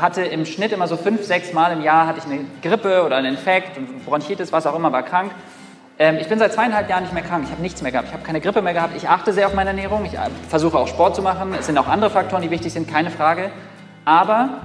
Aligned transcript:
hatte 0.00 0.22
im 0.22 0.46
Schnitt 0.46 0.72
immer 0.72 0.88
so 0.88 0.96
fünf, 0.96 1.24
sechs 1.24 1.52
Mal 1.52 1.72
im 1.72 1.82
Jahr 1.82 2.06
hatte 2.06 2.18
ich 2.18 2.24
eine 2.24 2.44
Grippe 2.62 3.04
oder 3.04 3.16
einen 3.16 3.34
Infekt, 3.34 3.78
Bronchitis, 4.04 4.52
was 4.52 4.66
auch 4.66 4.74
immer, 4.74 4.92
war 4.92 5.02
krank. 5.02 5.32
Ähm, 5.98 6.16
ich 6.20 6.28
bin 6.28 6.38
seit 6.38 6.52
zweieinhalb 6.52 6.88
Jahren 6.88 7.02
nicht 7.04 7.12
mehr 7.12 7.22
krank. 7.22 7.44
Ich 7.44 7.50
habe 7.50 7.62
nichts 7.62 7.82
mehr 7.82 7.92
gehabt. 7.92 8.08
Ich 8.08 8.14
habe 8.14 8.24
keine 8.24 8.40
Grippe 8.40 8.62
mehr 8.62 8.72
gehabt. 8.72 8.96
Ich 8.96 9.08
achte 9.08 9.32
sehr 9.32 9.46
auf 9.46 9.54
meine 9.54 9.70
Ernährung. 9.70 10.04
Ich 10.04 10.14
äh, 10.14 10.30
versuche 10.48 10.78
auch 10.78 10.88
Sport 10.88 11.14
zu 11.14 11.22
machen. 11.22 11.54
Es 11.58 11.66
sind 11.66 11.78
auch 11.78 11.88
andere 11.88 12.10
Faktoren, 12.10 12.42
die 12.42 12.50
wichtig 12.50 12.72
sind, 12.72 12.88
keine 12.88 13.10
Frage. 13.10 13.50
Aber 14.04 14.60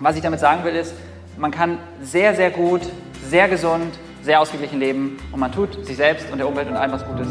was 0.00 0.16
ich 0.16 0.22
damit 0.22 0.40
sagen 0.40 0.64
will, 0.64 0.74
ist, 0.74 0.94
man 1.36 1.50
kann 1.50 1.78
sehr, 2.02 2.34
sehr 2.34 2.50
gut, 2.50 2.82
sehr 3.28 3.48
gesund, 3.48 3.94
sehr 4.22 4.40
ausgeglichen 4.40 4.78
leben 4.78 5.18
und 5.32 5.40
man 5.40 5.52
tut 5.52 5.84
sich 5.86 5.96
selbst 5.96 6.30
und 6.30 6.38
der 6.38 6.48
Umwelt 6.48 6.68
und 6.68 6.76
allem 6.76 6.92
was 6.92 7.04
Gutes. 7.06 7.28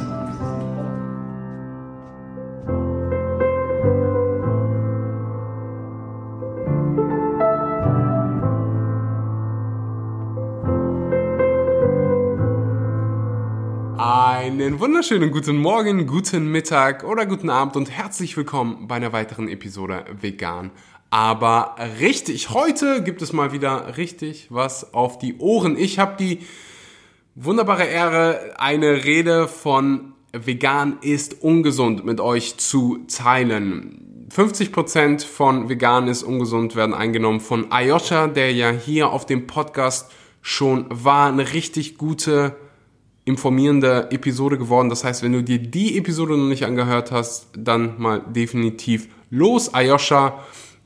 Einen 14.62 14.80
wunderschönen 14.80 15.32
guten 15.32 15.58
Morgen, 15.58 16.06
guten 16.06 16.52
Mittag 16.52 17.04
oder 17.04 17.26
guten 17.26 17.50
Abend 17.50 17.76
und 17.76 17.90
herzlich 17.90 18.38
willkommen 18.38 18.88
bei 18.88 18.98
einer 18.98 19.12
weiteren 19.12 19.48
Episode 19.48 20.06
Vegan. 20.22 20.70
Aber 21.10 21.78
richtig, 22.00 22.52
heute 22.52 23.02
gibt 23.02 23.24
es 23.24 23.34
mal 23.34 23.54
wieder 23.54 23.98
richtig 23.98 24.50
was 24.52 24.94
auf 24.94 25.18
die 25.18 25.40
Ohren. 25.40 25.78
Ich 25.80 25.98
habe 25.98 26.16
die 26.16 26.42
wunderbare 27.34 27.86
Ehre, 27.86 28.54
eine 28.60 29.04
Rede 29.04 29.48
von 29.48 30.14
Vegan 30.32 31.00
ist 31.02 31.42
ungesund 31.42 32.06
mit 32.06 32.20
euch 32.20 32.58
zu 32.58 33.00
teilen. 33.08 34.28
50% 34.32 35.26
von 35.26 35.70
Vegan 35.70 36.08
ist 36.08 36.22
ungesund 36.22 36.76
werden 36.76 36.94
eingenommen 36.94 37.40
von 37.40 37.72
Ayosha, 37.72 38.28
der 38.28 38.54
ja 38.54 38.70
hier 38.70 39.10
auf 39.10 39.26
dem 39.26 39.48
Podcast 39.48 40.12
schon 40.44 40.86
war. 40.92 41.30
Eine 41.30 41.52
richtig 41.52 41.98
gute 41.98 42.56
informierende 43.26 44.10
Episode 44.12 44.58
geworden. 44.58 44.90
Das 44.90 45.04
heißt, 45.04 45.24
wenn 45.24 45.34
du 45.34 45.44
dir 45.44 45.60
die 45.60 45.98
Episode 45.98 46.38
noch 46.38 46.48
nicht 46.48 46.66
angehört 46.66 47.12
hast, 47.12 47.50
dann 47.56 48.00
mal 48.00 48.20
definitiv 48.20 49.08
los. 49.30 49.74
Ayosha 49.74 50.44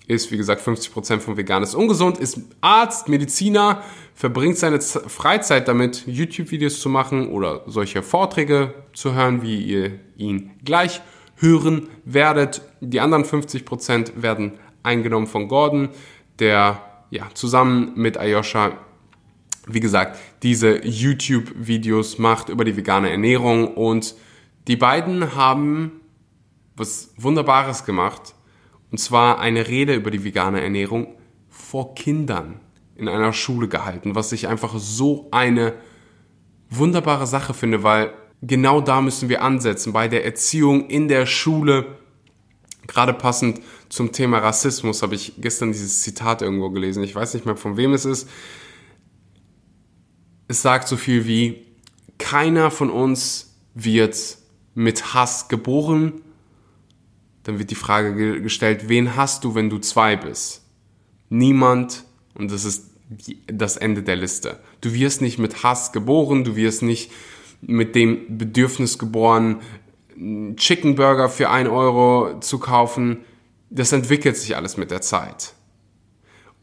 ist, 0.07 0.31
wie 0.31 0.37
gesagt, 0.37 0.65
50% 0.65 1.19
von 1.19 1.37
vegan 1.37 1.63
ist 1.63 1.73
ungesund, 1.73 2.17
ist 2.17 2.39
Arzt, 2.61 3.07
Mediziner, 3.09 3.83
verbringt 4.13 4.57
seine 4.57 4.79
Freizeit 4.81 5.67
damit, 5.67 6.03
YouTube-Videos 6.05 6.79
zu 6.79 6.89
machen 6.89 7.29
oder 7.29 7.63
solche 7.65 8.03
Vorträge 8.03 8.73
zu 8.93 9.15
hören, 9.15 9.41
wie 9.41 9.61
ihr 9.61 9.99
ihn 10.17 10.51
gleich 10.63 11.01
hören 11.37 11.87
werdet. 12.03 12.61
Die 12.81 12.99
anderen 12.99 13.25
50% 13.25 14.21
werden 14.21 14.53
eingenommen 14.83 15.27
von 15.27 15.47
Gordon, 15.47 15.89
der 16.39 16.81
ja, 17.09 17.29
zusammen 17.33 17.93
mit 17.95 18.17
Ayosha 18.17 18.73
wie 19.67 19.79
gesagt, 19.79 20.19
diese 20.43 20.85
YouTube-Videos 20.85 22.17
macht 22.19 22.49
über 22.49 22.65
die 22.65 22.77
vegane 22.77 23.09
Ernährung 23.09 23.73
und 23.73 24.15
die 24.67 24.75
beiden 24.75 25.35
haben 25.35 26.01
was 26.75 27.13
Wunderbares 27.17 27.85
gemacht 27.85 28.35
und 28.91 28.97
zwar 28.97 29.39
eine 29.39 29.67
Rede 29.67 29.95
über 29.95 30.11
die 30.11 30.23
vegane 30.23 30.61
Ernährung 30.61 31.15
vor 31.49 31.95
Kindern 31.95 32.59
in 32.95 33.07
einer 33.07 33.33
Schule 33.33 33.67
gehalten, 33.67 34.15
was 34.15 34.31
ich 34.31 34.47
einfach 34.47 34.73
so 34.77 35.27
eine 35.31 35.73
wunderbare 36.69 37.27
Sache 37.27 37.53
finde, 37.53 37.83
weil 37.83 38.13
genau 38.41 38.81
da 38.81 39.01
müssen 39.01 39.29
wir 39.29 39.41
ansetzen, 39.41 39.93
bei 39.93 40.07
der 40.07 40.25
Erziehung 40.25 40.87
in 40.87 41.07
der 41.07 41.25
Schule. 41.25 41.97
Gerade 42.87 43.13
passend 43.13 43.61
zum 43.89 44.11
Thema 44.11 44.37
Rassismus 44.37 45.01
habe 45.01 45.15
ich 45.15 45.33
gestern 45.39 45.71
dieses 45.71 46.01
Zitat 46.01 46.41
irgendwo 46.41 46.69
gelesen. 46.69 47.03
Ich 47.03 47.15
weiß 47.15 47.33
nicht 47.33 47.45
mehr, 47.45 47.57
von 47.57 47.77
wem 47.77 47.93
es 47.93 48.05
ist 48.05 48.29
es 50.47 50.61
sagt 50.61 50.87
so 50.87 50.97
viel 50.97 51.25
wie, 51.25 51.65
keiner 52.17 52.71
von 52.71 52.89
uns 52.89 53.55
wird 53.73 54.37
mit 54.73 55.13
Hass 55.13 55.47
geboren. 55.47 56.21
Dann 57.43 57.59
wird 57.59 57.71
die 57.71 57.75
Frage 57.75 58.41
gestellt, 58.41 58.89
wen 58.89 59.15
hast 59.15 59.43
du, 59.43 59.55
wenn 59.55 59.69
du 59.69 59.79
zwei 59.79 60.15
bist? 60.15 60.63
Niemand, 61.29 62.03
und 62.33 62.51
das 62.51 62.65
ist 62.65 62.91
das 63.47 63.77
Ende 63.77 64.03
der 64.03 64.15
Liste. 64.15 64.59
Du 64.81 64.93
wirst 64.93 65.21
nicht 65.21 65.37
mit 65.37 65.63
Hass 65.63 65.91
geboren, 65.91 66.43
du 66.43 66.55
wirst 66.55 66.81
nicht 66.81 67.11
mit 67.61 67.95
dem 67.95 68.37
Bedürfnis 68.37 68.97
geboren, 68.97 69.61
Chicken 70.55 70.95
Burger 70.95 71.29
für 71.29 71.49
ein 71.49 71.67
Euro 71.67 72.39
zu 72.39 72.59
kaufen. 72.59 73.25
Das 73.69 73.91
entwickelt 73.91 74.37
sich 74.37 74.55
alles 74.55 74.77
mit 74.77 74.91
der 74.91 75.01
Zeit. 75.01 75.53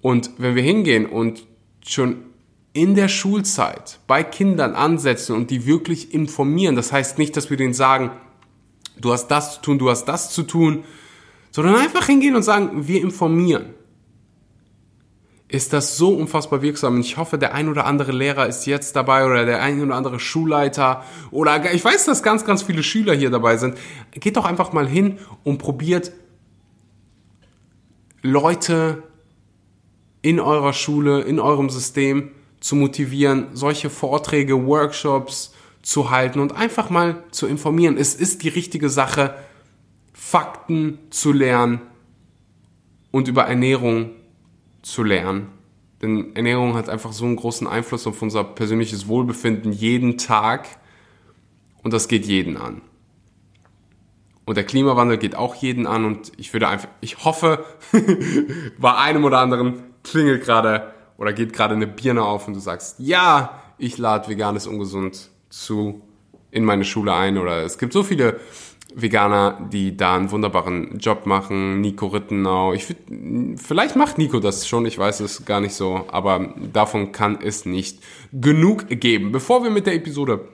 Und 0.00 0.30
wenn 0.38 0.56
wir 0.56 0.62
hingehen 0.62 1.06
und 1.06 1.46
schon 1.86 2.24
in 2.72 2.94
der 2.94 3.08
Schulzeit 3.08 3.98
bei 4.06 4.22
Kindern 4.22 4.74
ansetzen 4.74 5.36
und 5.36 5.50
die 5.50 5.66
wirklich 5.66 6.14
informieren. 6.14 6.76
Das 6.76 6.92
heißt 6.92 7.18
nicht, 7.18 7.36
dass 7.36 7.50
wir 7.50 7.56
denen 7.56 7.74
sagen, 7.74 8.10
du 8.98 9.12
hast 9.12 9.28
das 9.28 9.54
zu 9.54 9.60
tun, 9.60 9.78
du 9.78 9.90
hast 9.90 10.06
das 10.06 10.30
zu 10.30 10.42
tun, 10.42 10.84
sondern 11.50 11.76
einfach 11.76 12.06
hingehen 12.06 12.34
und 12.34 12.42
sagen, 12.42 12.88
wir 12.88 13.02
informieren. 13.02 13.74
Ist 15.48 15.74
das 15.74 15.98
so 15.98 16.14
unfassbar 16.14 16.62
wirksam? 16.62 16.94
Und 16.94 17.00
ich 17.00 17.18
hoffe, 17.18 17.36
der 17.36 17.52
ein 17.52 17.68
oder 17.68 17.84
andere 17.84 18.10
Lehrer 18.10 18.46
ist 18.46 18.64
jetzt 18.64 18.96
dabei 18.96 19.26
oder 19.26 19.44
der 19.44 19.60
ein 19.60 19.82
oder 19.82 19.94
andere 19.94 20.18
Schulleiter 20.18 21.04
oder 21.30 21.74
ich 21.74 21.84
weiß, 21.84 22.06
dass 22.06 22.22
ganz, 22.22 22.46
ganz 22.46 22.62
viele 22.62 22.82
Schüler 22.82 23.14
hier 23.14 23.28
dabei 23.28 23.58
sind. 23.58 23.76
Geht 24.12 24.38
doch 24.38 24.46
einfach 24.46 24.72
mal 24.72 24.88
hin 24.88 25.18
und 25.44 25.58
probiert 25.58 26.12
Leute 28.22 29.02
in 30.22 30.40
eurer 30.40 30.72
Schule, 30.72 31.20
in 31.20 31.38
eurem 31.38 31.68
System 31.68 32.30
zu 32.62 32.76
motivieren, 32.76 33.48
solche 33.54 33.90
Vorträge, 33.90 34.66
Workshops 34.66 35.52
zu 35.82 36.10
halten 36.10 36.38
und 36.38 36.54
einfach 36.54 36.90
mal 36.90 37.24
zu 37.32 37.48
informieren. 37.48 37.98
Es 37.98 38.14
ist 38.14 38.44
die 38.44 38.48
richtige 38.48 38.88
Sache, 38.88 39.34
Fakten 40.12 40.98
zu 41.10 41.32
lernen 41.32 41.80
und 43.10 43.26
über 43.26 43.42
Ernährung 43.42 44.10
zu 44.82 45.02
lernen. 45.02 45.48
Denn 46.00 46.36
Ernährung 46.36 46.74
hat 46.74 46.88
einfach 46.88 47.12
so 47.12 47.24
einen 47.24 47.36
großen 47.36 47.66
Einfluss 47.66 48.06
auf 48.06 48.22
unser 48.22 48.44
persönliches 48.44 49.08
Wohlbefinden 49.08 49.72
jeden 49.72 50.16
Tag 50.16 50.68
und 51.82 51.92
das 51.92 52.06
geht 52.06 52.26
jeden 52.26 52.56
an. 52.56 52.80
Und 54.44 54.56
der 54.56 54.64
Klimawandel 54.64 55.18
geht 55.18 55.34
auch 55.34 55.56
jeden 55.56 55.86
an 55.86 56.04
und 56.04 56.30
ich 56.36 56.52
würde 56.52 56.68
einfach, 56.68 56.88
ich 57.00 57.24
hoffe, 57.24 57.64
bei 58.78 58.94
einem 58.94 59.24
oder 59.24 59.38
anderen 59.38 59.82
klingelt 60.04 60.44
gerade 60.44 60.92
oder 61.22 61.32
geht 61.32 61.52
gerade 61.52 61.76
eine 61.76 61.86
Birne 61.86 62.24
auf 62.24 62.48
und 62.48 62.54
du 62.54 62.60
sagst, 62.60 62.96
ja, 62.98 63.62
ich 63.78 63.96
lade 63.96 64.28
veganes 64.28 64.66
ungesund 64.66 65.30
zu 65.50 66.02
in 66.50 66.64
meine 66.64 66.84
Schule 66.84 67.14
ein 67.14 67.38
oder 67.38 67.62
es 67.62 67.78
gibt 67.78 67.92
so 67.92 68.02
viele 68.02 68.40
Veganer, 68.92 69.68
die 69.72 69.96
da 69.96 70.16
einen 70.16 70.32
wunderbaren 70.32 70.98
Job 70.98 71.24
machen. 71.26 71.80
Nico 71.80 72.08
Rittenau. 72.08 72.72
Ich 72.72 72.96
vielleicht 73.56 73.94
macht 73.94 74.18
Nico 74.18 74.40
das 74.40 74.66
schon, 74.66 74.84
ich 74.84 74.98
weiß 74.98 75.20
es 75.20 75.44
gar 75.44 75.60
nicht 75.60 75.74
so, 75.74 76.04
aber 76.10 76.54
davon 76.72 77.12
kann 77.12 77.38
es 77.40 77.66
nicht 77.66 78.02
genug 78.32 78.88
geben. 78.88 79.30
Bevor 79.30 79.62
wir 79.62 79.70
mit 79.70 79.86
der 79.86 79.94
Episode 79.94 80.48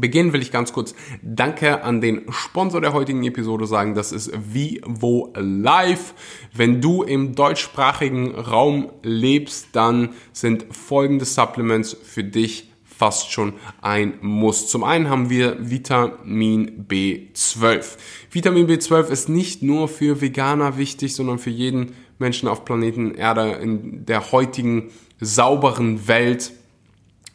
beginnen 0.00 0.32
will 0.32 0.42
ich 0.42 0.50
ganz 0.50 0.72
kurz 0.72 0.94
Danke 1.22 1.82
an 1.82 2.00
den 2.00 2.22
Sponsor 2.30 2.80
der 2.80 2.92
heutigen 2.92 3.24
Episode 3.24 3.66
sagen. 3.66 3.94
Das 3.94 4.12
ist 4.12 4.30
Vivo 4.52 5.32
Live. 5.36 6.14
Wenn 6.54 6.80
du 6.80 7.02
im 7.02 7.34
deutschsprachigen 7.34 8.34
Raum 8.34 8.90
lebst, 9.02 9.68
dann 9.72 10.10
sind 10.32 10.66
folgende 10.70 11.24
Supplements 11.24 11.96
für 12.02 12.24
dich 12.24 12.68
fast 12.98 13.30
schon 13.30 13.54
ein 13.80 14.14
Muss. 14.22 14.66
Zum 14.68 14.82
einen 14.82 15.08
haben 15.08 15.30
wir 15.30 15.70
Vitamin 15.70 16.86
B12. 16.88 17.96
Vitamin 18.30 18.66
B12 18.66 19.08
ist 19.08 19.28
nicht 19.28 19.62
nur 19.62 19.86
für 19.86 20.20
Veganer 20.20 20.76
wichtig, 20.78 21.14
sondern 21.14 21.38
für 21.38 21.50
jeden 21.50 21.92
Menschen 22.18 22.48
auf 22.48 22.64
Planeten 22.64 23.14
Erde 23.14 23.52
in 23.52 24.04
der 24.04 24.32
heutigen 24.32 24.90
sauberen 25.20 26.08
Welt 26.08 26.52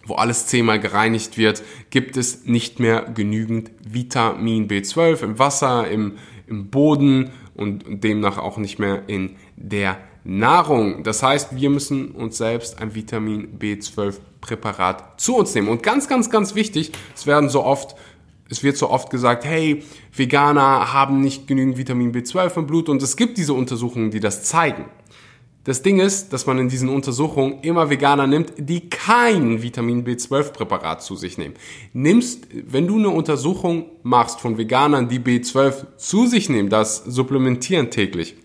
wo 0.06 0.16
alles 0.16 0.48
zehnmal 0.48 0.80
gereinigt 0.80 1.38
wird, 1.38 1.64
gibt 1.90 2.18
es 2.18 2.46
nicht 2.46 2.80
mehr 2.80 3.04
genügend 3.14 3.72
Vitamin 3.88 4.68
B12 4.68 5.24
im 5.24 5.40
Wasser, 5.40 5.88
im, 5.90 6.14
im 6.48 6.70
Boden 6.70 7.32
und 7.56 8.04
demnach 8.04 8.38
auch 8.38 8.58
nicht 8.58 8.80
mehr 8.80 9.04
in 9.08 9.36
der 9.56 9.98
Nahrung. 10.24 11.04
Das 11.04 11.24
heißt, 11.24 11.56
wir 11.56 11.70
müssen 11.70 12.12
uns 12.12 12.38
selbst 12.38 12.82
ein 12.82 12.96
Vitamin 12.96 13.60
B12 13.60 14.16
Präparat 14.42 15.22
zu 15.22 15.38
uns 15.38 15.56
nehmen. 15.56 15.70
Und 15.70 15.84
ganz, 15.84 16.08
ganz, 16.08 16.30
ganz 16.30 16.56
wichtig, 16.56 16.92
es 17.16 17.26
werden 17.26 17.50
so 17.50 17.64
oft 17.64 17.96
es 18.50 18.62
wird 18.62 18.78
so 18.78 18.90
oft 18.90 19.10
gesagt, 19.10 19.46
hey, 19.46 19.84
Veganer 20.16 20.94
haben 20.94 21.22
nicht 21.22 21.48
genügend 21.48 21.78
Vitamin 21.78 22.14
B12 22.14 22.60
im 22.60 22.68
Blut 22.68 22.88
und 22.88 23.02
es 23.02 23.16
gibt 23.16 23.38
diese 23.38 23.54
Untersuchungen, 23.54 24.12
die 24.12 24.20
das 24.20 24.44
zeigen. 24.44 24.86
Das 25.66 25.82
Ding 25.82 26.00
ist, 26.00 26.34
dass 26.34 26.46
man 26.46 26.60
in 26.60 26.68
diesen 26.68 26.90
Untersuchungen 26.90 27.62
immer 27.62 27.90
Veganer 27.90 28.28
nimmt, 28.28 28.52
die 28.58 28.90
kein 28.90 29.62
Vitamin 29.62 30.06
B12-Präparat 30.06 31.02
zu 31.02 31.16
sich 31.16 31.38
nehmen. 31.38 31.54
Nimmst, 31.94 32.48
wenn 32.52 32.86
du 32.86 32.98
eine 32.98 33.10
Untersuchung 33.10 33.86
machst 34.04 34.42
von 34.42 34.58
Veganern, 34.58 35.08
die 35.08 35.20
B12 35.20 35.98
zu 35.98 36.28
sich 36.28 36.50
nehmen, 36.50 36.70
das 36.70 36.98
supplementieren 37.06 37.92
täglich, 37.92 38.36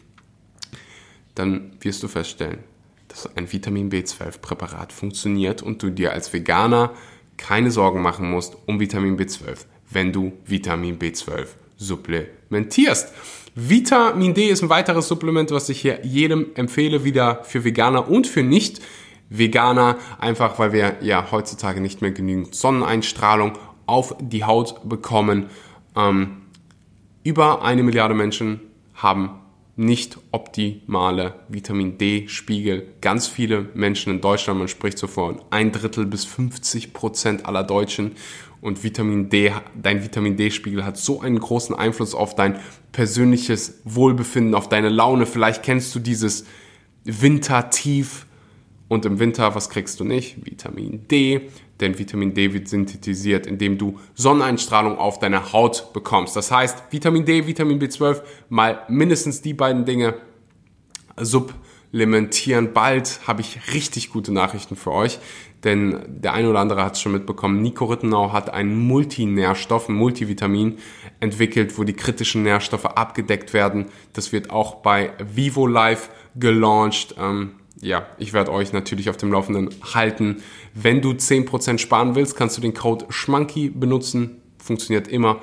dann 1.35 1.73
wirst 1.81 2.05
du 2.05 2.09
feststellen, 2.09 2.61
dass 3.09 3.35
ein 3.37 3.53
Vitamin 3.53 3.91
B12-Präparat 3.91 4.93
funktioniert 4.93 5.61
und 5.61 5.83
du 5.83 5.91
dir 5.91 6.13
als 6.13 6.33
Veganer 6.33 6.93
keine 7.37 7.73
Sorgen 7.73 8.01
machen 8.01 8.31
musst 8.31 8.57
um 8.67 8.79
Vitamin 8.79 9.19
B12, 9.19 9.67
wenn 9.91 10.13
du 10.13 10.35
Vitamin 10.45 10.99
B12 11.01 11.47
supplementierst. 11.77 12.38
Vitamin 13.55 14.35
D 14.35 14.49
ist 14.49 14.63
ein 14.63 14.69
weiteres 14.69 15.09
Supplement, 15.09 15.51
was 15.51 15.69
ich 15.69 15.81
hier 15.81 16.05
jedem 16.05 16.55
empfehle, 16.55 17.05
wieder 17.05 17.43
für 17.45 17.65
Veganer 17.65 18.09
und 18.09 18.27
für 18.27 18.43
Nicht-Veganer, 18.43 19.97
einfach 20.19 20.59
weil 20.59 20.73
wir 20.73 20.97
ja 21.01 21.33
heutzutage 21.33 21.81
nicht 21.81 22.01
mehr 22.01 22.13
genügend 22.13 22.55
Sonneneinstrahlung 22.55 23.59
auf 23.87 24.15
die 24.21 24.45
Haut 24.45 24.89
bekommen. 24.89 25.47
Ähm, 25.97 26.43
über 27.25 27.63
eine 27.63 27.83
Milliarde 27.83 28.15
Menschen 28.15 28.61
haben 28.95 29.41
nicht 29.79 30.19
optimale 30.33 31.35
Vitamin 31.49 31.99
D-Spiegel. 31.99 32.95
Ganz 33.01 33.29
viele 33.29 33.69
Menschen 33.75 34.13
in 34.13 34.21
Deutschland, 34.21 34.59
man 34.59 34.69
spricht 34.69 34.99
so 34.99 35.07
von 35.07 35.41
ein 35.51 35.71
Drittel 35.71 36.05
bis 36.05 36.25
50 36.25 36.93
Prozent 36.93 37.47
aller 37.47 37.63
Deutschen. 37.63 38.17
Und 38.61 38.83
Vitamin 38.83 39.29
D, 39.29 39.53
dein 39.81 40.03
Vitamin 40.03 40.37
D-Spiegel 40.37 40.85
hat 40.85 40.97
so 40.97 41.21
einen 41.21 41.39
großen 41.39 41.75
Einfluss 41.77 42.15
auf 42.15 42.35
dein 42.35 42.59
persönliches 42.93 43.81
Wohlbefinden, 43.85 44.55
auf 44.55 44.69
deine 44.69 44.89
Laune. 44.89 45.27
Vielleicht 45.27 45.63
kennst 45.63 45.95
du 45.95 46.01
dieses 46.01 46.45
Wintertief. 47.05 48.27
Und 48.89 49.05
im 49.05 49.19
Winter, 49.19 49.55
was 49.55 49.69
kriegst 49.69 50.01
du 50.01 50.05
nicht? 50.05 50.45
Vitamin 50.45 51.07
D. 51.09 51.51
Denn 51.81 51.99
Vitamin 51.99 52.35
D 52.35 52.53
wird 52.53 52.69
synthetisiert, 52.69 53.47
indem 53.47 53.79
du 53.79 54.01
Sonneneinstrahlung 54.15 54.99
auf 54.99 55.19
deine 55.19 55.53
Haut 55.53 55.93
bekommst. 55.93 56.35
Das 56.35 56.51
heißt, 56.51 56.85
Vitamin 56.91 57.25
D, 57.25 57.47
Vitamin 57.47 57.79
B12, 57.79 58.23
mal 58.49 58.83
mindestens 58.89 59.43
die 59.43 59.55
beiden 59.55 59.85
Dinge 59.85 60.15
supplementieren. 61.17 62.73
Bald 62.73 63.21
habe 63.27 63.43
ich 63.43 63.75
richtig 63.75 64.11
gute 64.11 64.33
Nachrichten 64.33 64.75
für 64.75 64.91
euch, 64.91 65.19
denn 65.65 65.99
der 66.07 66.35
eine 66.35 66.49
oder 66.49 66.61
andere 66.61 66.85
hat 66.85 66.95
es 66.95 67.01
schon 67.01 67.13
mitbekommen. 67.13 67.61
Nico 67.63 67.87
Rittenau 67.87 68.33
hat 68.33 68.51
einen 68.51 68.77
Multinährstoff, 68.87 69.89
ein 69.89 69.95
Multivitamin 69.95 70.79
entwickelt, 71.21 71.79
wo 71.79 71.85
die 71.85 71.95
kritischen 71.95 72.45
Nährstoffe 72.45 72.85
abgedeckt 72.85 73.53
werden. 73.53 73.87
Das 74.13 74.33
wird 74.33 74.51
auch 74.51 74.77
bei 74.77 75.13
Vivo 75.19 75.67
Life 75.67 76.11
gelauncht. 76.37 77.17
Ähm, 77.19 77.55
ja, 77.81 78.07
ich 78.19 78.33
werde 78.33 78.53
euch 78.53 78.73
natürlich 78.73 79.11
auf 79.11 79.17
dem 79.17 79.33
Laufenden 79.33 79.71
halten. 79.95 80.43
Wenn 80.75 81.01
du 81.01 81.11
10% 81.11 81.79
sparen 81.79 82.15
willst, 82.15 82.37
kannst 82.37 82.57
du 82.57 82.61
den 82.61 82.75
Code 82.75 83.07
SCHMANKY 83.11 83.71
benutzen. 83.71 84.43
Funktioniert 84.59 85.09
immer. 85.09 85.41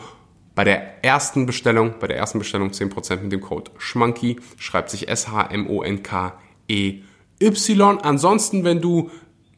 Bei 0.54 0.64
der 0.64 1.04
ersten 1.04 1.46
Bestellung, 1.46 1.96
bei 2.00 2.08
der 2.08 2.16
ersten 2.18 2.40
Bestellung 2.40 2.70
10% 2.70 3.22
mit 3.22 3.34
dem 3.34 3.42
Code 3.42 3.72
SCHMANKY, 3.78 4.38
schreibt 4.58 4.90
sich 4.90 5.10
S-H-M-O-N-K-E-Y. 5.10 5.40
Ansonsten, 8.02 8.64
wenn 8.64 8.80
du 8.82 9.10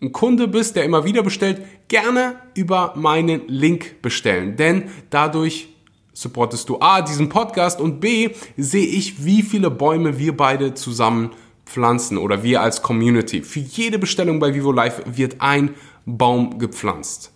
ein 0.02 0.12
Kunde 0.12 0.48
bist, 0.48 0.76
der 0.76 0.84
immer 0.84 1.06
wieder 1.06 1.24
bestellt, 1.24 1.62
gerne 1.88 2.36
über 2.54 2.94
meinen 2.96 3.48
Link 3.48 4.02
bestellen. 4.02 4.56
Denn 4.56 4.90
dadurch 5.10 5.70
supportest 6.14 6.70
du 6.70 6.80
A, 6.80 7.02
diesen 7.02 7.30
Podcast 7.30 7.80
und 7.80 8.00
B, 8.00 8.32
sehe 8.58 8.86
ich, 8.86 9.24
wie 9.26 9.42
viele 9.42 9.72
Bäume 9.72 10.18
wir 10.18 10.36
beide 10.36 10.74
zusammen 10.74 11.32
pflanzen 11.66 12.18
oder 12.18 12.44
wir 12.44 12.62
als 12.62 12.82
Community. 12.82 13.44
Für 13.44 13.60
jede 13.60 14.00
Bestellung 14.00 14.40
bei 14.40 14.54
Vivo 14.54 14.72
Life 14.72 15.04
wird 15.06 15.42
ein 15.42 15.76
Baum 16.06 16.60
gepflanzt. 16.60 17.32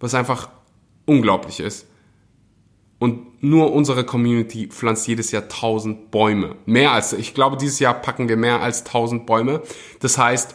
Was 0.00 0.14
einfach 0.14 0.50
unglaublich 1.06 1.60
ist. 1.60 1.86
Und 2.98 3.42
nur 3.42 3.72
unsere 3.72 4.04
Community 4.04 4.68
pflanzt 4.68 5.08
jedes 5.08 5.32
Jahr 5.32 5.42
1000 5.42 6.10
Bäume. 6.10 6.56
Mehr 6.66 6.92
als, 6.92 7.12
ich 7.12 7.34
glaube, 7.34 7.56
dieses 7.56 7.78
Jahr 7.80 7.94
packen 7.94 8.28
wir 8.28 8.36
mehr 8.36 8.60
als 8.60 8.84
1000 8.84 9.26
Bäume. 9.26 9.62
Das 10.00 10.18
heißt, 10.18 10.54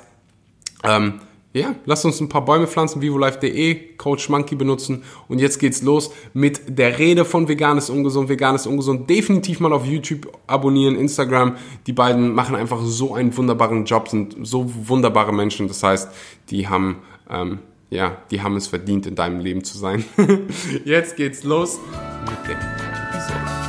ähm, 0.84 1.19
ja, 1.57 1.75
lasst 1.86 2.06
uns 2.06 2.21
ein 2.21 2.30
paar 2.30 2.45
Bäume 2.45 2.68
pflanzen, 2.68 3.01
vivolife.de, 3.01 3.95
Coach 3.98 4.30
Monkey 4.30 4.56
benutzen 4.56 5.04
und 5.27 5.39
jetzt 5.39 5.59
geht's 5.59 5.81
los 5.81 6.12
mit 6.33 6.62
der 6.68 7.00
Rede 7.00 7.25
von 7.25 7.48
Vegan 7.48 7.77
ist 7.77 7.89
ungesund, 7.89 8.30
Vegan 8.30 8.56
ist 8.56 8.68
ungesund. 8.68 9.09
Definitiv 9.09 9.59
mal 9.59 9.74
auf 9.74 9.86
YouTube 9.86 10.31
abonnieren, 10.48 10.95
Instagram. 10.95 11.57
Die 11.88 11.94
beiden 11.94 12.33
machen 12.33 12.56
einfach 12.56 12.81
so 12.83 13.13
einen 13.13 13.36
wunderbaren 13.36 13.86
Job, 13.86 14.07
sind 14.09 14.36
so 14.44 14.71
wunderbare 14.88 15.33
Menschen. 15.33 15.68
Das 15.68 15.83
heißt, 15.83 16.09
die 16.50 16.68
haben, 16.68 16.98
ähm, 17.30 17.60
ja, 17.89 18.18
die 18.31 18.42
haben 18.42 18.56
es 18.56 18.68
verdient, 18.68 19.07
in 19.07 19.15
deinem 19.15 19.39
Leben 19.39 19.63
zu 19.63 19.77
sein. 19.77 20.06
jetzt 20.86 21.15
geht's 21.15 21.44
los 21.44 21.80
mit 22.25 22.48
der 22.48 22.57
Episode. 22.57 23.67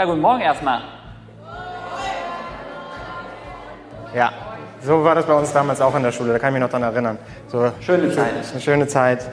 Ja, 0.00 0.06
guten 0.06 0.22
Morgen 0.22 0.40
erstmal. 0.40 0.80
Ja, 4.14 4.32
so 4.82 5.04
war 5.04 5.14
das 5.14 5.26
bei 5.26 5.34
uns 5.34 5.52
damals 5.52 5.82
auch 5.82 5.94
in 5.94 6.02
der 6.02 6.10
Schule, 6.10 6.32
da 6.32 6.38
kann 6.38 6.48
ich 6.48 6.52
mich 6.54 6.62
noch 6.62 6.70
dran 6.70 6.82
erinnern. 6.84 7.18
So, 7.48 7.70
Schöne 7.80 8.10
Zeit. 8.10 8.30
eine 8.50 8.60
schöne 8.62 8.88
Zeit. 8.88 9.26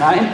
Nein, 0.00 0.30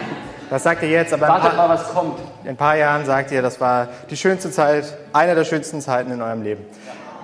Das 0.48 0.62
sagt 0.62 0.82
ihr 0.82 0.88
jetzt, 0.88 1.12
aber 1.12 1.28
wartet 1.28 1.54
mal, 1.54 1.66
paar, 1.66 1.68
was 1.68 1.92
kommt. 1.92 2.20
in 2.44 2.48
ein 2.48 2.56
paar 2.56 2.74
Jahren 2.74 3.04
sagt 3.04 3.32
ihr, 3.32 3.42
das 3.42 3.60
war 3.60 3.88
die 4.08 4.16
schönste 4.16 4.50
Zeit, 4.50 4.96
eine 5.12 5.34
der 5.34 5.44
schönsten 5.44 5.82
Zeiten 5.82 6.10
in 6.10 6.22
eurem 6.22 6.40
Leben. 6.40 6.64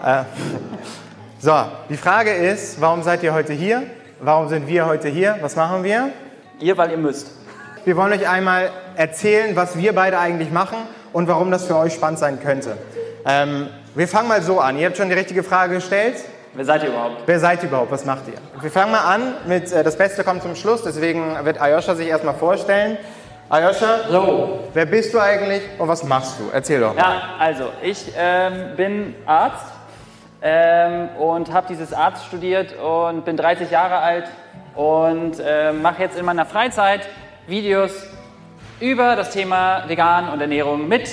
Äh, 0.05 0.25
so, 1.39 1.55
die 1.89 1.97
Frage 1.97 2.35
ist, 2.35 2.83
warum 2.83 3.03
seid 3.03 3.23
ihr 3.23 3.33
heute 3.33 3.55
hier? 3.55 3.85
Warum 4.21 4.51
sind 4.51 4.67
wir 4.67 4.85
heute 4.85 5.09
hier? 5.09 5.39
Was 5.41 5.57
machen 5.57 5.85
wir? 5.85 6.11
Ihr, 6.61 6.77
weil 6.77 6.91
ihr 6.91 6.99
müsst. 6.99 7.31
Wir 7.87 7.97
wollen 7.97 8.13
euch 8.13 8.29
einmal 8.29 8.69
erzählen, 8.95 9.57
was 9.57 9.79
wir 9.79 9.95
beide 9.95 10.19
eigentlich 10.19 10.51
machen 10.51 10.77
und 11.13 11.29
warum 11.29 11.51
das 11.51 11.65
für 11.67 11.77
euch 11.77 11.95
spannend 11.95 12.19
sein 12.19 12.41
könnte. 12.41 12.77
Ähm, 13.27 13.69
wir 13.95 14.09
fangen 14.09 14.29
mal 14.29 14.43
so 14.43 14.61
an. 14.61 14.79
Ihr 14.79 14.87
habt 14.87 14.97
schon 14.97 15.09
die 15.09 15.15
richtige 15.15 15.43
Frage 15.43 15.75
gestellt. 15.77 16.17
Wer 16.55 16.65
seid 16.65 16.83
ihr 16.83 16.89
überhaupt? 16.89 17.23
Wer 17.27 17.41
seid 17.41 17.63
ihr 17.63 17.69
überhaupt? 17.69 17.91
Was 17.91 18.05
macht 18.05 18.23
ihr? 18.29 18.63
Wir 18.63 18.71
fangen 18.71 18.93
mal 18.93 19.05
an 19.15 19.35
mit, 19.47 19.71
äh, 19.73 19.83
das 19.83 19.97
Beste 19.97 20.25
kommt 20.25 20.43
zum 20.43 20.57
Schluss, 20.57 20.83
deswegen 20.83 21.45
wird 21.45 21.61
Ayosha 21.61 21.95
sich 21.95 22.09
erstmal 22.09 22.35
vorstellen. 22.35 22.97
Ayosha, 23.51 24.01
So. 24.11 24.61
wer 24.75 24.87
bist 24.87 25.15
du 25.15 25.21
eigentlich 25.21 25.63
und 25.79 25.89
was 25.89 26.05
machst 26.05 26.39
du? 26.39 26.51
Erzähl 26.53 26.81
doch 26.81 26.95
mal. 26.95 27.01
Ja, 27.01 27.23
also 27.39 27.71
ich 27.83 28.13
ähm, 28.17 28.77
bin 28.77 29.15
Arzt 29.25 29.65
ähm, 30.43 31.09
und 31.19 31.53
habe 31.53 31.67
dieses 31.69 31.93
Arzt 31.93 32.27
studiert 32.27 32.75
und 32.79 33.25
bin 33.25 33.37
30 33.37 33.71
Jahre 33.71 33.99
alt 33.99 34.25
und 34.75 35.37
ähm, 35.43 35.81
mache 35.83 36.03
jetzt 36.03 36.19
in 36.19 36.25
meiner 36.25 36.45
Freizeit 36.47 37.09
Videos 37.47 37.93
über 38.81 39.17
das 39.17 39.31
Thema 39.31 39.85
Vegan 39.89 40.29
und 40.29 40.41
Ernährung 40.41 40.89
mit 40.89 41.09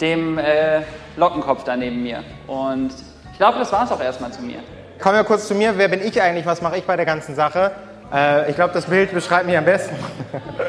dem 0.00 0.38
äh, 0.38 0.82
Lockenkopf 1.16 1.64
da 1.64 1.76
neben 1.76 2.02
mir. 2.02 2.22
Und 2.46 2.90
ich 3.32 3.38
glaube, 3.38 3.58
das 3.58 3.72
war 3.72 3.84
es 3.84 3.90
auch 3.90 4.00
erstmal 4.00 4.32
zu 4.32 4.42
mir. 4.42 4.58
Kommen 5.00 5.16
wir 5.16 5.24
kurz 5.24 5.48
zu 5.48 5.54
mir. 5.54 5.76
Wer 5.76 5.88
bin 5.88 6.00
ich 6.00 6.20
eigentlich? 6.20 6.46
Was 6.46 6.62
mache 6.62 6.76
ich 6.76 6.84
bei 6.84 6.96
der 6.96 7.06
ganzen 7.06 7.34
Sache? 7.34 7.72
Äh, 8.12 8.50
ich 8.50 8.56
glaube, 8.56 8.72
das 8.72 8.86
Bild 8.86 9.12
beschreibt 9.12 9.46
mich 9.46 9.56
am 9.56 9.64
besten. 9.64 9.96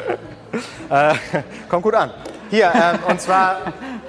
äh, 0.90 1.14
kommt 1.68 1.82
gut 1.82 1.94
an. 1.94 2.10
Hier, 2.50 2.72
ähm, 2.74 2.98
und 3.08 3.20
zwar 3.20 3.58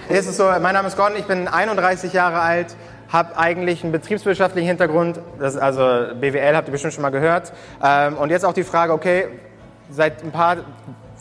ist 0.09 0.27
es 0.27 0.37
so, 0.37 0.45
mein 0.45 0.73
Name 0.73 0.87
ist 0.87 0.97
Gordon, 0.97 1.17
ich 1.17 1.25
bin 1.25 1.47
31 1.47 2.11
Jahre 2.11 2.39
alt, 2.39 2.75
habe 3.09 3.37
eigentlich 3.37 3.83
einen 3.83 3.91
betriebswirtschaftlichen 3.91 4.67
Hintergrund, 4.67 5.19
also 5.39 5.81
BWL, 6.19 6.55
habt 6.55 6.67
ihr 6.67 6.71
bestimmt 6.71 6.93
schon 6.93 7.03
mal 7.03 7.11
gehört. 7.11 7.53
Ähm, 7.83 8.17
und 8.17 8.31
jetzt 8.31 8.45
auch 8.45 8.53
die 8.53 8.63
Frage, 8.63 8.93
okay, 8.93 9.27
seit 9.91 10.23
ein 10.23 10.31
paar 10.31 10.57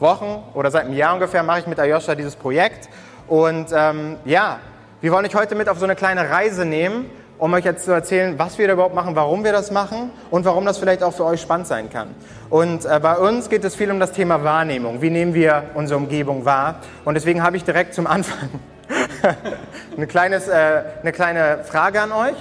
Wochen 0.00 0.42
oder 0.54 0.70
seit 0.70 0.86
einem 0.86 0.94
Jahr 0.94 1.14
ungefähr 1.14 1.42
mache 1.42 1.60
ich 1.60 1.66
mit 1.66 1.78
Ayosha 1.78 2.14
dieses 2.14 2.36
Projekt. 2.36 2.88
Und 3.28 3.66
ähm, 3.72 4.16
ja, 4.24 4.58
wir 5.00 5.12
wollen 5.12 5.24
euch 5.24 5.34
heute 5.34 5.54
mit 5.54 5.68
auf 5.68 5.78
so 5.78 5.84
eine 5.84 5.96
kleine 5.96 6.28
Reise 6.28 6.64
nehmen, 6.64 7.10
um 7.38 7.54
euch 7.54 7.64
jetzt 7.64 7.84
zu 7.84 7.92
erzählen, 7.92 8.38
was 8.38 8.58
wir 8.58 8.66
da 8.66 8.74
überhaupt 8.74 8.94
machen, 8.94 9.16
warum 9.16 9.44
wir 9.44 9.52
das 9.52 9.70
machen 9.70 10.10
und 10.30 10.44
warum 10.44 10.66
das 10.66 10.78
vielleicht 10.78 11.02
auch 11.02 11.14
für 11.14 11.24
euch 11.24 11.40
spannend 11.40 11.66
sein 11.66 11.88
kann. 11.90 12.08
Und 12.50 12.84
äh, 12.84 13.00
bei 13.00 13.16
uns 13.16 13.48
geht 13.48 13.64
es 13.64 13.74
viel 13.74 13.90
um 13.90 13.98
das 13.98 14.12
Thema 14.12 14.44
Wahrnehmung. 14.44 15.00
Wie 15.00 15.10
nehmen 15.10 15.32
wir 15.32 15.70
unsere 15.74 15.98
Umgebung 15.98 16.44
wahr? 16.44 16.76
Und 17.04 17.14
deswegen 17.14 17.42
habe 17.42 17.56
ich 17.56 17.64
direkt 17.64 17.94
zum 17.94 18.06
Anfang 18.06 18.50
eine, 19.96 20.06
kleines, 20.06 20.48
äh, 20.48 20.82
eine 21.00 21.12
kleine 21.12 21.64
Frage 21.64 22.02
an 22.02 22.12
euch. 22.12 22.36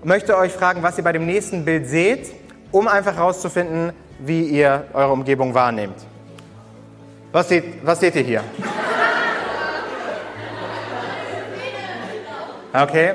Ich 0.00 0.08
möchte 0.08 0.36
euch 0.36 0.52
fragen, 0.52 0.82
was 0.82 0.96
ihr 0.98 1.04
bei 1.04 1.12
dem 1.12 1.26
nächsten 1.26 1.64
Bild 1.64 1.88
seht, 1.88 2.32
um 2.70 2.88
einfach 2.88 3.16
herauszufinden, 3.16 3.92
wie 4.18 4.44
ihr 4.44 4.84
eure 4.94 5.12
Umgebung 5.12 5.54
wahrnehmt. 5.54 5.96
Was 7.32 7.48
seht, 7.48 7.84
was 7.84 7.98
seht 8.00 8.14
ihr 8.16 8.22
hier? 8.22 8.44
Okay. 12.74 13.14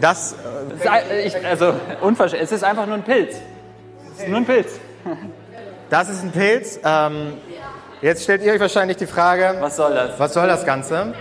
Das, 0.00 0.32
äh, 0.32 0.36
Es 0.74 0.80
ist, 0.80 0.88
ein- 0.88 1.02
ich, 1.24 1.46
also, 1.46 1.74
es 2.38 2.52
ist 2.52 2.64
einfach 2.64 2.86
nur 2.86 2.96
ein 2.96 3.02
Pilz. 3.02 3.36
Es 4.14 4.20
ist 4.22 4.28
nur 4.28 4.38
ein 4.38 4.44
Pilz. 4.44 4.78
das 5.88 6.08
ist 6.10 6.22
ein 6.22 6.32
Pilz. 6.32 6.78
Ähm, 6.84 7.34
jetzt 8.02 8.24
stellt 8.24 8.42
ihr 8.42 8.52
euch 8.52 8.60
wahrscheinlich 8.60 8.98
die 8.98 9.06
Frage, 9.06 9.56
Was 9.60 9.76
soll 9.76 9.94
das? 9.94 10.18
was 10.18 10.34
soll 10.34 10.46
das 10.48 10.64
Ganze? 10.66 11.14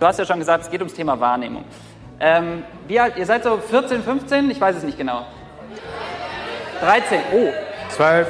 Du 0.00 0.06
hast 0.06 0.18
ja 0.18 0.24
schon 0.24 0.38
gesagt, 0.38 0.64
es 0.64 0.70
geht 0.70 0.80
ums 0.80 0.94
Thema 0.94 1.18
Wahrnehmung. 1.20 1.64
Ähm, 2.18 2.64
wie 2.88 2.98
alt? 2.98 3.16
Ihr 3.16 3.26
seid 3.26 3.44
so 3.44 3.58
14, 3.58 4.02
15? 4.02 4.50
Ich 4.50 4.60
weiß 4.60 4.76
es 4.76 4.82
nicht 4.82 4.98
genau. 4.98 5.24
13. 6.80 7.20
Oh, 7.32 7.48
Zwölf. 7.90 8.28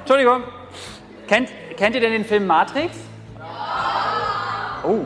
Entschuldigung. 0.00 0.42
Kennt, 1.28 1.50
kennt 1.76 1.94
ihr 1.94 2.00
denn 2.00 2.12
den 2.12 2.24
Film 2.24 2.46
Matrix? 2.46 2.96
Oh. 4.82 5.04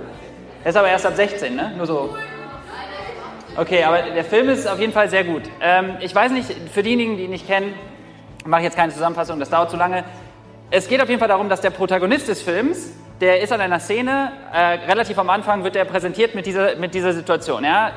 Er 0.62 0.70
ist 0.70 0.76
aber 0.76 0.88
erst 0.88 1.04
ab 1.04 1.16
16, 1.16 1.56
ne? 1.56 1.72
Nur 1.76 1.86
so. 1.86 2.16
Okay, 3.56 3.82
aber 3.82 4.02
der 4.02 4.24
Film 4.24 4.48
ist 4.48 4.66
auf 4.68 4.78
jeden 4.78 4.92
Fall 4.92 5.10
sehr 5.10 5.24
gut. 5.24 5.42
Ähm, 5.60 5.96
ich 6.00 6.14
weiß 6.14 6.30
nicht, 6.30 6.48
für 6.72 6.84
diejenigen, 6.84 7.16
die 7.16 7.24
ihn 7.24 7.30
nicht 7.30 7.46
kennen, 7.46 7.74
mache 8.46 8.60
ich 8.60 8.66
jetzt 8.66 8.76
keine 8.76 8.92
Zusammenfassung, 8.92 9.40
das 9.40 9.50
dauert 9.50 9.70
zu 9.70 9.76
lange. 9.76 10.04
Es 10.70 10.88
geht 10.88 11.02
auf 11.02 11.08
jeden 11.08 11.18
Fall 11.18 11.28
darum, 11.28 11.48
dass 11.48 11.60
der 11.60 11.70
Protagonist 11.70 12.28
des 12.28 12.40
Films, 12.40 12.92
der 13.20 13.40
ist 13.40 13.52
an 13.52 13.60
einer 13.60 13.80
Szene, 13.80 14.32
äh, 14.52 14.58
relativ 14.88 15.18
am 15.18 15.28
Anfang 15.28 15.64
wird 15.64 15.74
er 15.74 15.84
präsentiert 15.84 16.36
mit 16.36 16.46
dieser, 16.46 16.76
mit 16.76 16.94
dieser 16.94 17.12
Situation. 17.12 17.64
Ja? 17.64 17.90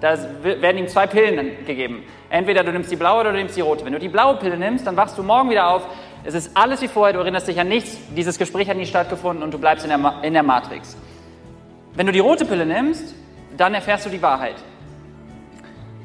Da 0.00 0.18
werden 0.42 0.78
ihm 0.78 0.88
zwei 0.88 1.06
Pillen 1.06 1.64
gegeben. 1.64 2.04
Entweder 2.28 2.64
du 2.64 2.72
nimmst 2.72 2.90
die 2.90 2.96
blaue 2.96 3.20
oder 3.20 3.32
du 3.32 3.38
nimmst 3.38 3.56
die 3.56 3.60
rote. 3.60 3.84
Wenn 3.84 3.92
du 3.92 3.98
die 3.98 4.08
blaue 4.08 4.36
Pille 4.36 4.56
nimmst, 4.56 4.86
dann 4.86 4.96
wachst 4.96 5.16
du 5.16 5.22
morgen 5.22 5.50
wieder 5.50 5.68
auf. 5.68 5.86
Es 6.28 6.34
ist 6.34 6.50
alles 6.52 6.82
wie 6.82 6.88
vorher, 6.88 7.14
du 7.14 7.20
erinnerst 7.20 7.48
dich 7.48 7.58
an 7.58 7.68
nichts. 7.68 7.96
Dieses 8.14 8.36
Gespräch 8.36 8.68
hat 8.68 8.76
nie 8.76 8.84
stattgefunden 8.84 9.42
und 9.42 9.54
du 9.54 9.56
bleibst 9.56 9.86
in 9.86 9.88
der, 9.88 9.96
Ma 9.96 10.20
in 10.20 10.34
der 10.34 10.42
Matrix. 10.42 10.94
Wenn 11.94 12.04
du 12.04 12.12
die 12.12 12.18
rote 12.18 12.44
Pille 12.44 12.66
nimmst, 12.66 13.14
dann 13.56 13.72
erfährst 13.72 14.04
du 14.04 14.10
die 14.10 14.20
Wahrheit. 14.20 14.56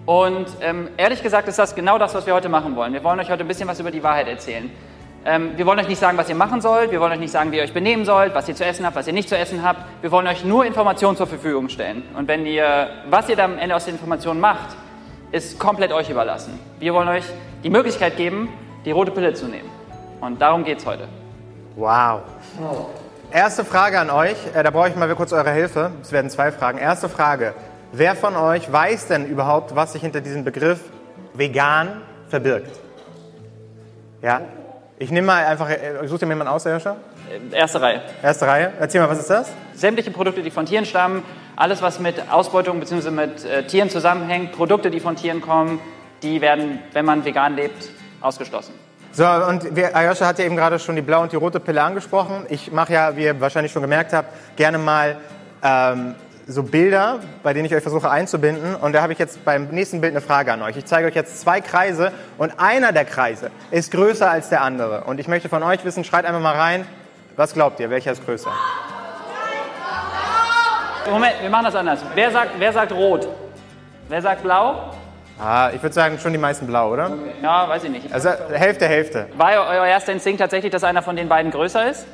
Und 0.05 0.45
ähm, 0.61 0.87
ehrlich 0.95 1.21
gesagt 1.21 1.49
ist 1.49 1.59
das 1.59 1.75
genau 1.75 1.97
das, 1.97 2.15
was 2.15 2.25
wir 2.25 2.33
heute 2.33 2.47
machen 2.47 2.77
wollen. 2.77 2.93
Wir 2.93 3.03
wollen 3.03 3.19
euch 3.19 3.29
heute 3.29 3.43
ein 3.43 3.49
bisschen 3.49 3.67
was 3.67 3.81
über 3.81 3.91
die 3.91 4.01
Wahrheit 4.01 4.29
erzählen. 4.29 4.71
Ähm, 5.25 5.57
wir 5.57 5.65
wollen 5.65 5.79
euch 5.79 5.89
nicht 5.89 5.99
sagen, 5.99 6.17
was 6.17 6.29
ihr 6.29 6.35
machen 6.35 6.61
sollt, 6.61 6.91
wir 6.91 7.01
wollen 7.01 7.11
euch 7.11 7.19
nicht 7.19 7.31
sagen, 7.31 7.51
wie 7.51 7.57
ihr 7.57 7.63
euch 7.63 7.73
benehmen 7.73 8.05
sollt, 8.05 8.33
was 8.33 8.47
ihr 8.47 8.55
zu 8.55 8.63
essen 8.63 8.85
habt, 8.85 8.95
was 8.95 9.07
ihr 9.07 9.13
nicht 9.13 9.27
zu 9.27 9.37
essen 9.37 9.61
habt. 9.61 9.81
Wir 9.99 10.11
wollen 10.11 10.27
euch 10.27 10.45
nur 10.45 10.63
Informationen 10.65 11.17
zur 11.17 11.27
Verfügung 11.27 11.67
stellen. 11.67 12.01
Und 12.15 12.29
wenn 12.29 12.45
ihr, 12.45 12.91
was 13.09 13.27
ihr 13.27 13.35
dann 13.35 13.55
am 13.55 13.59
Ende 13.59 13.75
aus 13.75 13.83
den 13.83 13.95
Informationen 13.95 14.39
macht, 14.39 14.77
ist 15.33 15.59
komplett 15.59 15.91
euch 15.91 16.09
überlassen. 16.09 16.57
Wir 16.79 16.93
wollen 16.93 17.09
euch 17.09 17.25
die 17.65 17.69
Möglichkeit 17.69 18.15
geben, 18.15 18.47
die 18.85 18.91
rote 18.91 19.11
Pille 19.11 19.33
zu 19.33 19.47
nehmen. 19.47 19.82
Und 20.23 20.41
darum 20.41 20.63
geht 20.63 20.77
es 20.77 20.85
heute. 20.85 21.09
Wow. 21.75 22.21
Erste 23.29 23.65
Frage 23.65 23.99
an 23.99 24.09
euch, 24.09 24.37
äh, 24.55 24.63
da 24.63 24.69
brauche 24.69 24.87
ich 24.87 24.95
mal 24.95 25.13
kurz 25.15 25.33
eure 25.33 25.51
Hilfe. 25.51 25.91
Es 26.01 26.13
werden 26.13 26.29
zwei 26.29 26.53
Fragen. 26.53 26.77
Erste 26.77 27.09
Frage, 27.09 27.53
wer 27.91 28.15
von 28.15 28.37
euch 28.37 28.71
weiß 28.71 29.07
denn 29.07 29.27
überhaupt, 29.27 29.75
was 29.75 29.91
sich 29.91 30.01
hinter 30.01 30.21
diesem 30.21 30.45
Begriff 30.45 30.79
vegan 31.33 32.01
verbirgt? 32.29 32.79
Ja? 34.21 34.41
Ich 34.97 35.11
nehme 35.11 35.27
mal 35.27 35.43
einfach, 35.45 35.69
äh, 35.69 36.07
such 36.07 36.19
dir 36.19 36.25
mal 36.25 36.35
jemanden 36.35 36.53
aus, 36.53 36.63
Herr 36.63 36.71
Hirscher? 36.73 36.95
Erste 37.51 37.81
Reihe. 37.81 38.01
Erste 38.21 38.47
Reihe. 38.47 38.71
Erzähl 38.79 39.01
mal, 39.01 39.09
was 39.09 39.19
ist 39.19 39.29
das? 39.29 39.51
Sämtliche 39.73 40.11
Produkte, 40.11 40.41
die 40.41 40.51
von 40.51 40.65
Tieren 40.65 40.85
stammen, 40.85 41.23
alles, 41.57 41.81
was 41.81 41.99
mit 41.99 42.31
Ausbeutung 42.31 42.79
bzw. 42.79 43.11
mit 43.11 43.43
äh, 43.43 43.67
Tieren 43.67 43.89
zusammenhängt, 43.89 44.53
Produkte, 44.53 44.89
die 44.89 45.01
von 45.01 45.17
Tieren 45.17 45.41
kommen, 45.41 45.81
die 46.21 46.39
werden, 46.39 46.79
wenn 46.93 47.03
man 47.03 47.25
vegan 47.25 47.57
lebt, 47.57 47.89
ausgeschlossen. 48.21 48.82
So, 49.15 49.27
und 49.27 49.75
wir, 49.75 49.95
Ayosha 49.95 50.25
hat 50.25 50.39
ja 50.39 50.45
eben 50.45 50.55
gerade 50.55 50.79
schon 50.79 50.95
die 50.95 51.03
blaue 51.03 51.21
und 51.21 51.31
die 51.31 51.35
rote 51.35 51.59
Pille 51.59 51.83
angesprochen. 51.83 52.47
Ich 52.49 52.71
mache 52.71 52.93
ja, 52.93 53.15
wie 53.15 53.25
ihr 53.25 53.39
wahrscheinlich 53.39 53.71
schon 53.71 53.83
gemerkt 53.83 54.11
habt, 54.11 54.33
gerne 54.55 54.79
mal 54.79 55.17
ähm, 55.61 56.15
so 56.47 56.63
Bilder, 56.63 57.19
bei 57.43 57.53
denen 57.53 57.65
ich 57.65 57.75
euch 57.75 57.83
versuche 57.83 58.09
einzubinden. 58.09 58.73
Und 58.75 58.93
da 58.93 59.03
habe 59.03 59.13
ich 59.13 59.19
jetzt 59.19 59.45
beim 59.45 59.67
nächsten 59.67 60.01
Bild 60.01 60.13
eine 60.13 60.21
Frage 60.21 60.51
an 60.51 60.63
euch. 60.63 60.77
Ich 60.77 60.85
zeige 60.85 61.07
euch 61.07 61.13
jetzt 61.13 61.39
zwei 61.39 61.61
Kreise 61.61 62.11
und 62.39 62.59
einer 62.59 62.91
der 62.91 63.05
Kreise 63.05 63.51
ist 63.69 63.91
größer 63.91 64.31
als 64.31 64.49
der 64.49 64.63
andere. 64.63 65.03
Und 65.03 65.19
ich 65.19 65.27
möchte 65.27 65.47
von 65.47 65.61
euch 65.61 65.85
wissen, 65.85 66.03
schreit 66.03 66.25
einmal 66.25 66.41
mal 66.41 66.55
rein, 66.55 66.87
was 67.35 67.53
glaubt 67.53 67.79
ihr, 67.79 67.91
welcher 67.91 68.13
ist 68.13 68.25
größer? 68.25 68.49
Moment, 71.07 71.35
wir 71.39 71.51
machen 71.51 71.65
das 71.65 71.75
anders. 71.75 71.99
Wer 72.15 72.31
sagt, 72.31 72.49
wer 72.57 72.73
sagt 72.73 72.91
rot? 72.91 73.27
Wer 74.09 74.23
sagt 74.23 74.41
blau? 74.41 74.91
Ah, 75.39 75.71
ich 75.73 75.81
würde 75.81 75.93
sagen, 75.93 76.19
schon 76.19 76.31
die 76.31 76.37
meisten 76.37 76.67
blau, 76.67 76.91
oder? 76.93 77.11
Ja, 77.41 77.67
weiß 77.67 77.83
ich 77.85 77.89
nicht. 77.89 78.13
Also 78.13 78.29
Hälfte, 78.51 78.87
Hälfte. 78.87 79.27
War 79.35 79.51
euer 79.69 79.85
erster 79.85 80.13
Instinkt 80.13 80.39
tatsächlich, 80.39 80.71
dass 80.71 80.83
einer 80.83 81.01
von 81.01 81.15
den 81.15 81.27
beiden 81.27 81.51
größer 81.51 81.89
ist? 81.89 82.05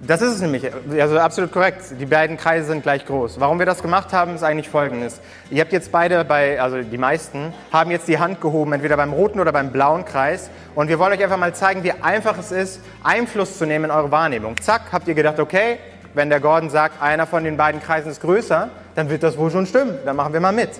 Das 0.00 0.22
ist 0.22 0.36
es 0.36 0.40
nämlich, 0.40 0.64
also 0.98 1.18
absolut 1.18 1.52
korrekt. 1.52 1.82
Die 2.00 2.06
beiden 2.06 2.36
Kreise 2.36 2.68
sind 2.68 2.82
gleich 2.82 3.04
groß. 3.04 3.40
Warum 3.40 3.58
wir 3.58 3.66
das 3.66 3.82
gemacht 3.82 4.12
haben, 4.12 4.36
ist 4.36 4.42
eigentlich 4.42 4.70
folgendes. 4.70 5.20
Ihr 5.50 5.60
habt 5.60 5.72
jetzt 5.72 5.92
beide 5.92 6.24
bei, 6.24 6.60
also 6.62 6.80
die 6.80 6.96
meisten, 6.96 7.52
haben 7.72 7.90
jetzt 7.90 8.08
die 8.08 8.18
Hand 8.18 8.40
gehoben, 8.40 8.72
entweder 8.72 8.96
beim 8.96 9.12
roten 9.12 9.40
oder 9.40 9.52
beim 9.52 9.70
blauen 9.70 10.04
Kreis. 10.04 10.50
Und 10.74 10.88
wir 10.88 10.98
wollen 10.98 11.12
euch 11.12 11.22
einfach 11.22 11.36
mal 11.36 11.52
zeigen, 11.52 11.82
wie 11.82 11.92
einfach 11.92 12.38
es 12.38 12.52
ist, 12.52 12.80
Einfluss 13.02 13.58
zu 13.58 13.66
nehmen 13.66 13.86
in 13.86 13.90
eure 13.90 14.10
Wahrnehmung. 14.10 14.56
Zack, 14.62 14.82
habt 14.92 15.08
ihr 15.08 15.14
gedacht, 15.14 15.40
okay, 15.40 15.78
wenn 16.18 16.30
der 16.30 16.40
Gordon 16.40 16.68
sagt, 16.68 17.00
einer 17.00 17.28
von 17.28 17.44
den 17.44 17.56
beiden 17.56 17.80
Kreisen 17.80 18.10
ist 18.10 18.20
größer, 18.20 18.68
dann 18.96 19.08
wird 19.08 19.22
das 19.22 19.38
wohl 19.38 19.52
schon 19.52 19.66
stimmen. 19.66 19.98
Dann 20.04 20.16
machen 20.16 20.32
wir 20.32 20.40
mal 20.40 20.52
mit. 20.52 20.70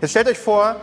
Jetzt 0.00 0.12
stellt 0.12 0.28
euch 0.28 0.38
vor, 0.38 0.76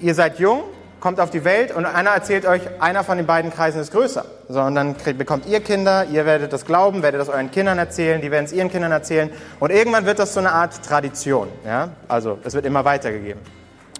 ihr 0.00 0.16
seid 0.16 0.40
jung, 0.40 0.64
kommt 0.98 1.20
auf 1.20 1.30
die 1.30 1.44
Welt 1.44 1.72
und 1.72 1.86
einer 1.86 2.10
erzählt 2.10 2.44
euch, 2.44 2.62
einer 2.80 3.04
von 3.04 3.18
den 3.18 3.26
beiden 3.26 3.52
Kreisen 3.52 3.80
ist 3.80 3.92
größer. 3.92 4.24
So, 4.48 4.60
und 4.62 4.74
dann 4.74 4.96
kriegt, 4.96 5.16
bekommt 5.16 5.46
ihr 5.46 5.60
Kinder, 5.60 6.06
ihr 6.06 6.26
werdet 6.26 6.52
das 6.52 6.66
glauben, 6.66 7.04
werdet 7.04 7.20
das 7.20 7.28
euren 7.28 7.52
Kindern 7.52 7.78
erzählen, 7.78 8.20
die 8.20 8.32
werden 8.32 8.46
es 8.46 8.52
ihren 8.52 8.68
Kindern 8.68 8.90
erzählen 8.90 9.30
und 9.60 9.70
irgendwann 9.70 10.04
wird 10.04 10.18
das 10.18 10.34
so 10.34 10.40
eine 10.40 10.50
Art 10.50 10.84
Tradition. 10.84 11.48
Ja? 11.64 11.90
Also 12.08 12.40
es 12.42 12.52
wird 12.52 12.66
immer 12.66 12.84
weitergegeben. 12.84 13.40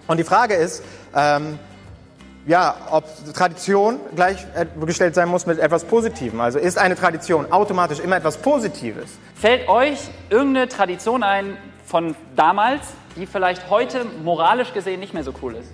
Und 0.07 0.17
die 0.17 0.25
Frage 0.25 0.55
ist, 0.55 0.83
ähm, 1.15 1.57
ja, 2.45 2.75
ob 2.91 3.05
Tradition 3.33 3.99
gleichgestellt 4.15 5.15
sein 5.15 5.29
muss 5.29 5.45
mit 5.45 5.59
etwas 5.59 5.85
Positivem. 5.85 6.41
Also 6.41 6.59
ist 6.59 6.77
eine 6.77 6.95
Tradition 6.95 7.51
automatisch 7.51 7.99
immer 7.99 8.17
etwas 8.17 8.37
Positives? 8.37 9.11
Fällt 9.35 9.67
euch 9.69 9.99
irgendeine 10.29 10.67
Tradition 10.67 11.23
ein 11.23 11.57
von 11.85 12.15
damals, 12.35 12.81
die 13.15 13.25
vielleicht 13.25 13.69
heute 13.69 14.05
moralisch 14.23 14.73
gesehen 14.73 14.99
nicht 14.99 15.13
mehr 15.13 15.23
so 15.23 15.33
cool 15.41 15.55
ist? 15.55 15.69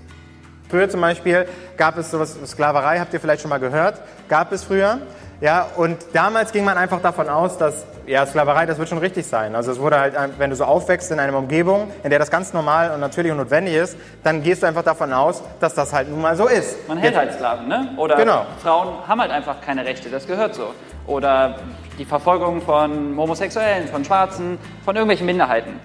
Früher 0.70 0.88
zum 0.88 1.02
Beispiel 1.02 1.48
gab 1.78 1.98
es 1.98 2.12
sowas, 2.12 2.38
Sklaverei, 2.46 3.00
habt 3.00 3.12
ihr 3.14 3.20
vielleicht 3.20 3.42
schon 3.42 3.50
mal 3.50 3.60
gehört, 3.60 4.02
gab 4.28 4.52
es 4.52 4.64
früher. 4.64 5.00
Ja, 5.42 5.68
und 5.78 5.98
damals 6.12 6.52
ging 6.52 6.66
man 6.66 6.78
einfach 6.78 7.02
davon 7.02 7.30
aus, 7.30 7.58
dass 7.58 7.86
ja, 8.06 8.26
Sklaverei, 8.26 8.66
das 8.66 8.78
wird 8.78 8.90
schon 8.90 8.98
richtig 8.98 9.26
sein. 9.26 9.56
Also 9.56 9.72
es 9.72 9.80
wurde 9.80 9.98
halt, 9.98 10.14
wenn 10.38 10.50
du 10.50 10.56
so 10.56 10.66
aufwächst 10.66 11.12
in 11.12 11.20
einer 11.20 11.38
Umgebung, 11.38 11.92
in 12.04 12.10
der 12.10 12.20
das 12.20 12.30
ganz 12.30 12.52
normal 12.52 12.92
und 12.92 13.00
natürlich 13.00 13.32
und 13.32 13.38
notwendig 13.38 13.76
ist, 13.76 13.98
dann 14.24 14.44
gehst 14.44 14.64
du 14.64 14.68
einfach 14.68 14.84
davon 14.84 15.14
aus, 15.14 15.42
dass 15.62 15.74
das 15.76 15.94
halt 15.94 16.10
nun 16.10 16.22
mal 16.22 16.36
so 16.36 16.48
ist. 16.48 16.88
Man 16.90 16.98
hält 16.98 17.16
halt 17.16 17.34
Sklaven, 17.34 17.68
ne? 17.68 17.94
Oder 17.96 18.18
genau. 18.18 18.46
Frauen 18.62 19.08
haben 19.08 19.22
halt 19.22 19.32
einfach 19.32 19.62
keine 19.62 19.86
Rechte, 19.86 20.10
das 20.10 20.28
gehört 20.28 20.56
so. 20.56 20.74
Oder 21.08 21.56
die 21.98 22.06
Verfolgung 22.06 22.62
von 22.62 23.16
Homosexuellen, 23.16 23.88
von 23.88 24.04
Schwarzen, 24.04 24.58
von 24.84 24.96
irgendwelchen 24.96 25.26
Minderheiten. 25.26 25.80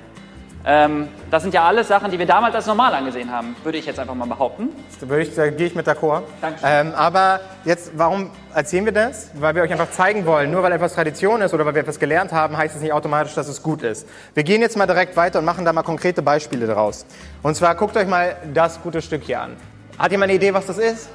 Ähm, 0.66 1.08
das 1.30 1.42
sind 1.42 1.52
ja 1.52 1.64
alles 1.64 1.88
Sachen, 1.88 2.10
die 2.10 2.18
wir 2.18 2.24
damals 2.24 2.54
als 2.54 2.66
normal 2.66 2.94
angesehen 2.94 3.30
haben, 3.30 3.54
würde 3.64 3.76
ich 3.76 3.84
jetzt 3.84 3.98
einfach 3.98 4.14
mal 4.14 4.26
behaupten. 4.26 4.70
Da, 5.06 5.16
ich, 5.18 5.34
da 5.34 5.50
gehe 5.50 5.66
ich 5.66 5.74
mit 5.74 5.86
d'accord. 5.86 6.22
Ähm, 6.64 6.94
aber 6.94 7.40
jetzt, 7.66 7.92
warum 7.96 8.30
erzählen 8.54 8.86
wir 8.86 8.92
das? 8.92 9.30
Weil 9.34 9.54
wir 9.54 9.62
euch 9.62 9.70
einfach 9.70 9.90
zeigen 9.90 10.24
wollen, 10.24 10.50
nur 10.50 10.62
weil 10.62 10.72
etwas 10.72 10.94
Tradition 10.94 11.42
ist 11.42 11.52
oder 11.52 11.66
weil 11.66 11.74
wir 11.74 11.82
etwas 11.82 11.98
gelernt 11.98 12.32
haben, 12.32 12.56
heißt 12.56 12.76
es 12.76 12.80
nicht 12.80 12.94
automatisch, 12.94 13.34
dass 13.34 13.46
es 13.48 13.62
gut 13.62 13.82
ist. 13.82 14.08
Wir 14.32 14.42
gehen 14.42 14.62
jetzt 14.62 14.78
mal 14.78 14.86
direkt 14.86 15.16
weiter 15.18 15.40
und 15.40 15.44
machen 15.44 15.66
da 15.66 15.72
mal 15.74 15.82
konkrete 15.82 16.22
Beispiele 16.22 16.66
daraus. 16.66 17.04
Und 17.42 17.54
zwar 17.56 17.74
guckt 17.74 17.96
euch 17.98 18.08
mal 18.08 18.36
das 18.54 18.80
gute 18.80 19.02
Stück 19.02 19.22
hier 19.24 19.42
an. 19.42 19.56
Hat 19.98 20.12
jemand 20.12 20.30
eine 20.30 20.38
Idee, 20.38 20.54
was 20.54 20.64
das 20.64 20.78
ist? 20.78 21.10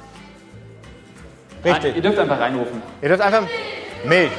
Richtig. 1.64 1.82
Nein, 1.82 1.96
ihr 1.96 2.02
dürft 2.02 2.18
einfach 2.18 2.38
reinrufen. 2.38 2.80
Ihr 3.02 3.08
dürft 3.08 3.22
einfach 3.22 3.42
Milch. 4.04 4.30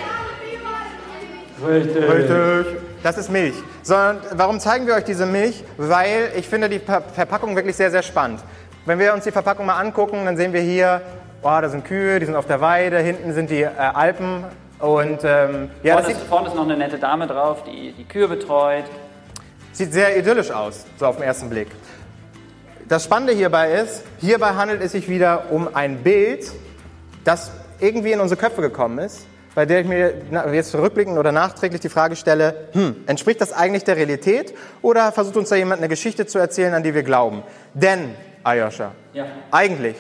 Richtig. 1.68 2.10
Richtig. 2.10 2.91
Das 3.04 3.18
ist 3.18 3.32
Milch. 3.32 3.56
Sondern 3.82 4.20
warum 4.34 4.60
zeigen 4.60 4.86
wir 4.86 4.94
euch 4.94 5.04
diese 5.04 5.26
Milch? 5.26 5.64
Weil 5.78 6.32
ich 6.36 6.48
finde 6.48 6.70
die 6.70 6.80
Verpackung 6.80 7.56
wirklich 7.56 7.76
sehr, 7.76 7.90
sehr 7.90 8.04
spannend. 8.04 8.42
Wenn 8.86 9.00
wir 9.00 9.14
uns 9.14 9.24
die 9.24 9.32
Verpackung 9.32 9.66
mal 9.66 9.80
angucken, 9.80 10.26
dann 10.26 10.38
sehen 10.38 10.54
wir 10.54 10.62
hier, 10.62 11.02
oh, 11.42 11.58
da 11.62 11.70
sind 11.70 11.86
Kühe, 11.86 12.20
die 12.20 12.26
sind 12.26 12.36
auf 12.36 12.46
der 12.46 12.62
Weide, 12.62 13.00
hinten 13.00 13.34
sind 13.34 13.50
die 13.50 13.62
äh, 13.62 13.70
Alpen 13.76 14.44
und 14.80 15.20
ähm, 15.24 15.70
ja, 15.84 15.98
vorne, 15.98 16.12
ist, 16.12 16.22
vorne 16.22 16.48
ist 16.48 16.56
noch 16.56 16.64
eine 16.64 16.78
nette 16.78 16.98
Dame 16.98 17.28
drauf, 17.28 17.64
die 17.64 17.94
die 17.94 18.06
Kühe 18.06 18.28
betreut. 18.28 18.86
Sieht 19.72 19.94
sehr 19.94 20.18
idyllisch 20.18 20.52
aus, 20.52 20.86
so 20.98 21.06
auf 21.06 21.18
den 21.18 21.26
ersten 21.26 21.50
Blick. 21.50 21.68
Das 22.88 23.04
Spannende 23.04 23.34
hierbei 23.34 23.72
ist, 23.74 24.04
hierbei 24.20 24.56
handelt 24.56 24.82
es 24.82 24.92
sich 24.92 25.08
wieder 25.08 25.52
um 25.52 25.74
ein 25.74 25.98
Bild, 26.04 26.52
das 27.24 27.52
irgendwie 27.80 28.12
in 28.12 28.20
unsere 28.20 28.40
Köpfe 28.40 28.62
gekommen 28.62 29.00
ist 29.00 29.26
bei 29.56 29.66
der 29.66 29.82
ich 29.82 29.88
mir 29.88 30.14
jetzt 30.54 30.74
rückblickend 30.76 31.18
oder 31.18 31.32
nachträglich 31.32 31.82
die 31.82 31.90
Frage 31.90 32.16
stelle, 32.16 32.70
hm, 32.72 33.04
entspricht 33.08 33.42
das 33.42 33.54
eigentlich 33.54 33.84
der 33.84 33.98
Realität 33.98 34.54
oder 34.82 35.12
versucht 35.12 35.38
uns 35.38 35.50
da 35.50 35.56
jemand 35.56 35.80
eine 35.80 35.90
Geschichte 35.90 36.26
zu 36.26 36.40
erzählen, 36.40 36.74
an 36.74 36.84
die 36.84 36.94
wir 36.94 37.04
glauben? 37.04 37.44
Denn, 37.74 38.16
Ayosha, 38.44 38.92
ja. 39.14 39.26
eigentlich 39.52 39.98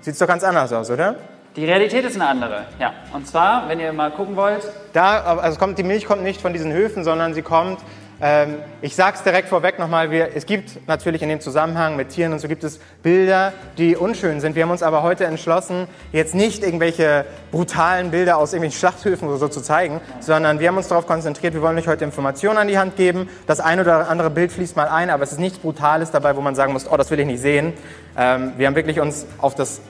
sieht 0.00 0.12
es 0.12 0.18
doch 0.18 0.28
ganz 0.28 0.44
anders 0.44 0.72
aus, 0.72 0.90
oder? 0.90 1.16
Die 1.56 1.64
Realität 1.64 2.04
ist 2.04 2.14
eine 2.14 2.28
andere, 2.28 2.66
ja. 2.78 2.92
Und 3.12 3.26
zwar, 3.26 3.68
wenn 3.68 3.80
ihr 3.80 3.92
mal 3.92 4.12
gucken 4.12 4.36
wollt. 4.36 4.62
Da, 4.92 5.38
also 5.38 5.58
kommt, 5.58 5.76
die 5.78 5.82
Milch 5.82 6.06
kommt 6.06 6.22
nicht 6.22 6.40
von 6.40 6.52
diesen 6.52 6.72
Höfen, 6.72 7.02
sondern 7.02 7.34
sie 7.34 7.42
kommt 7.42 7.80
ich 8.82 8.96
sage 8.96 9.16
es 9.16 9.22
direkt 9.22 9.48
vorweg 9.48 9.78
nochmal, 9.78 10.10
wir, 10.10 10.34
es 10.34 10.44
gibt 10.44 10.88
natürlich 10.88 11.22
in 11.22 11.28
dem 11.28 11.40
Zusammenhang 11.40 11.94
mit 11.94 12.08
Tieren 12.08 12.32
und 12.32 12.40
so 12.40 12.48
gibt 12.48 12.64
es 12.64 12.80
Bilder, 13.00 13.52
die 13.76 13.94
unschön 13.94 14.40
sind. 14.40 14.56
Wir 14.56 14.64
haben 14.64 14.72
uns 14.72 14.82
aber 14.82 15.04
heute 15.04 15.24
entschlossen, 15.24 15.86
jetzt 16.10 16.34
nicht 16.34 16.64
irgendwelche 16.64 17.24
brutalen 17.52 18.10
Bilder 18.10 18.38
aus 18.38 18.52
irgendwelchen 18.52 18.80
Schlachthöfen 18.80 19.28
oder 19.28 19.38
so 19.38 19.46
zu 19.46 19.60
zeigen, 19.60 20.00
sondern 20.18 20.58
wir 20.58 20.66
haben 20.66 20.76
uns 20.76 20.88
darauf 20.88 21.06
konzentriert, 21.06 21.54
wir 21.54 21.62
wollen 21.62 21.78
euch 21.78 21.86
heute 21.86 22.04
Informationen 22.04 22.58
an 22.58 22.66
die 22.66 22.76
Hand 22.76 22.96
geben. 22.96 23.28
Das 23.46 23.60
eine 23.60 23.82
oder 23.82 24.08
andere 24.08 24.30
Bild 24.30 24.50
fließt 24.50 24.74
mal 24.74 24.88
ein, 24.88 25.10
aber 25.10 25.22
es 25.22 25.30
ist 25.30 25.38
nichts 25.38 25.58
Brutales 25.58 26.10
dabei, 26.10 26.34
wo 26.34 26.40
man 26.40 26.56
sagen 26.56 26.72
muss, 26.72 26.90
oh, 26.90 26.96
das 26.96 27.12
will 27.12 27.20
ich 27.20 27.26
nicht 27.26 27.40
sehen. 27.40 27.72
Ähm, 28.16 28.52
wir 28.56 28.66
haben 28.66 28.74
wirklich 28.74 28.98
uns 28.98 29.26
auf 29.38 29.54
das, 29.54 29.80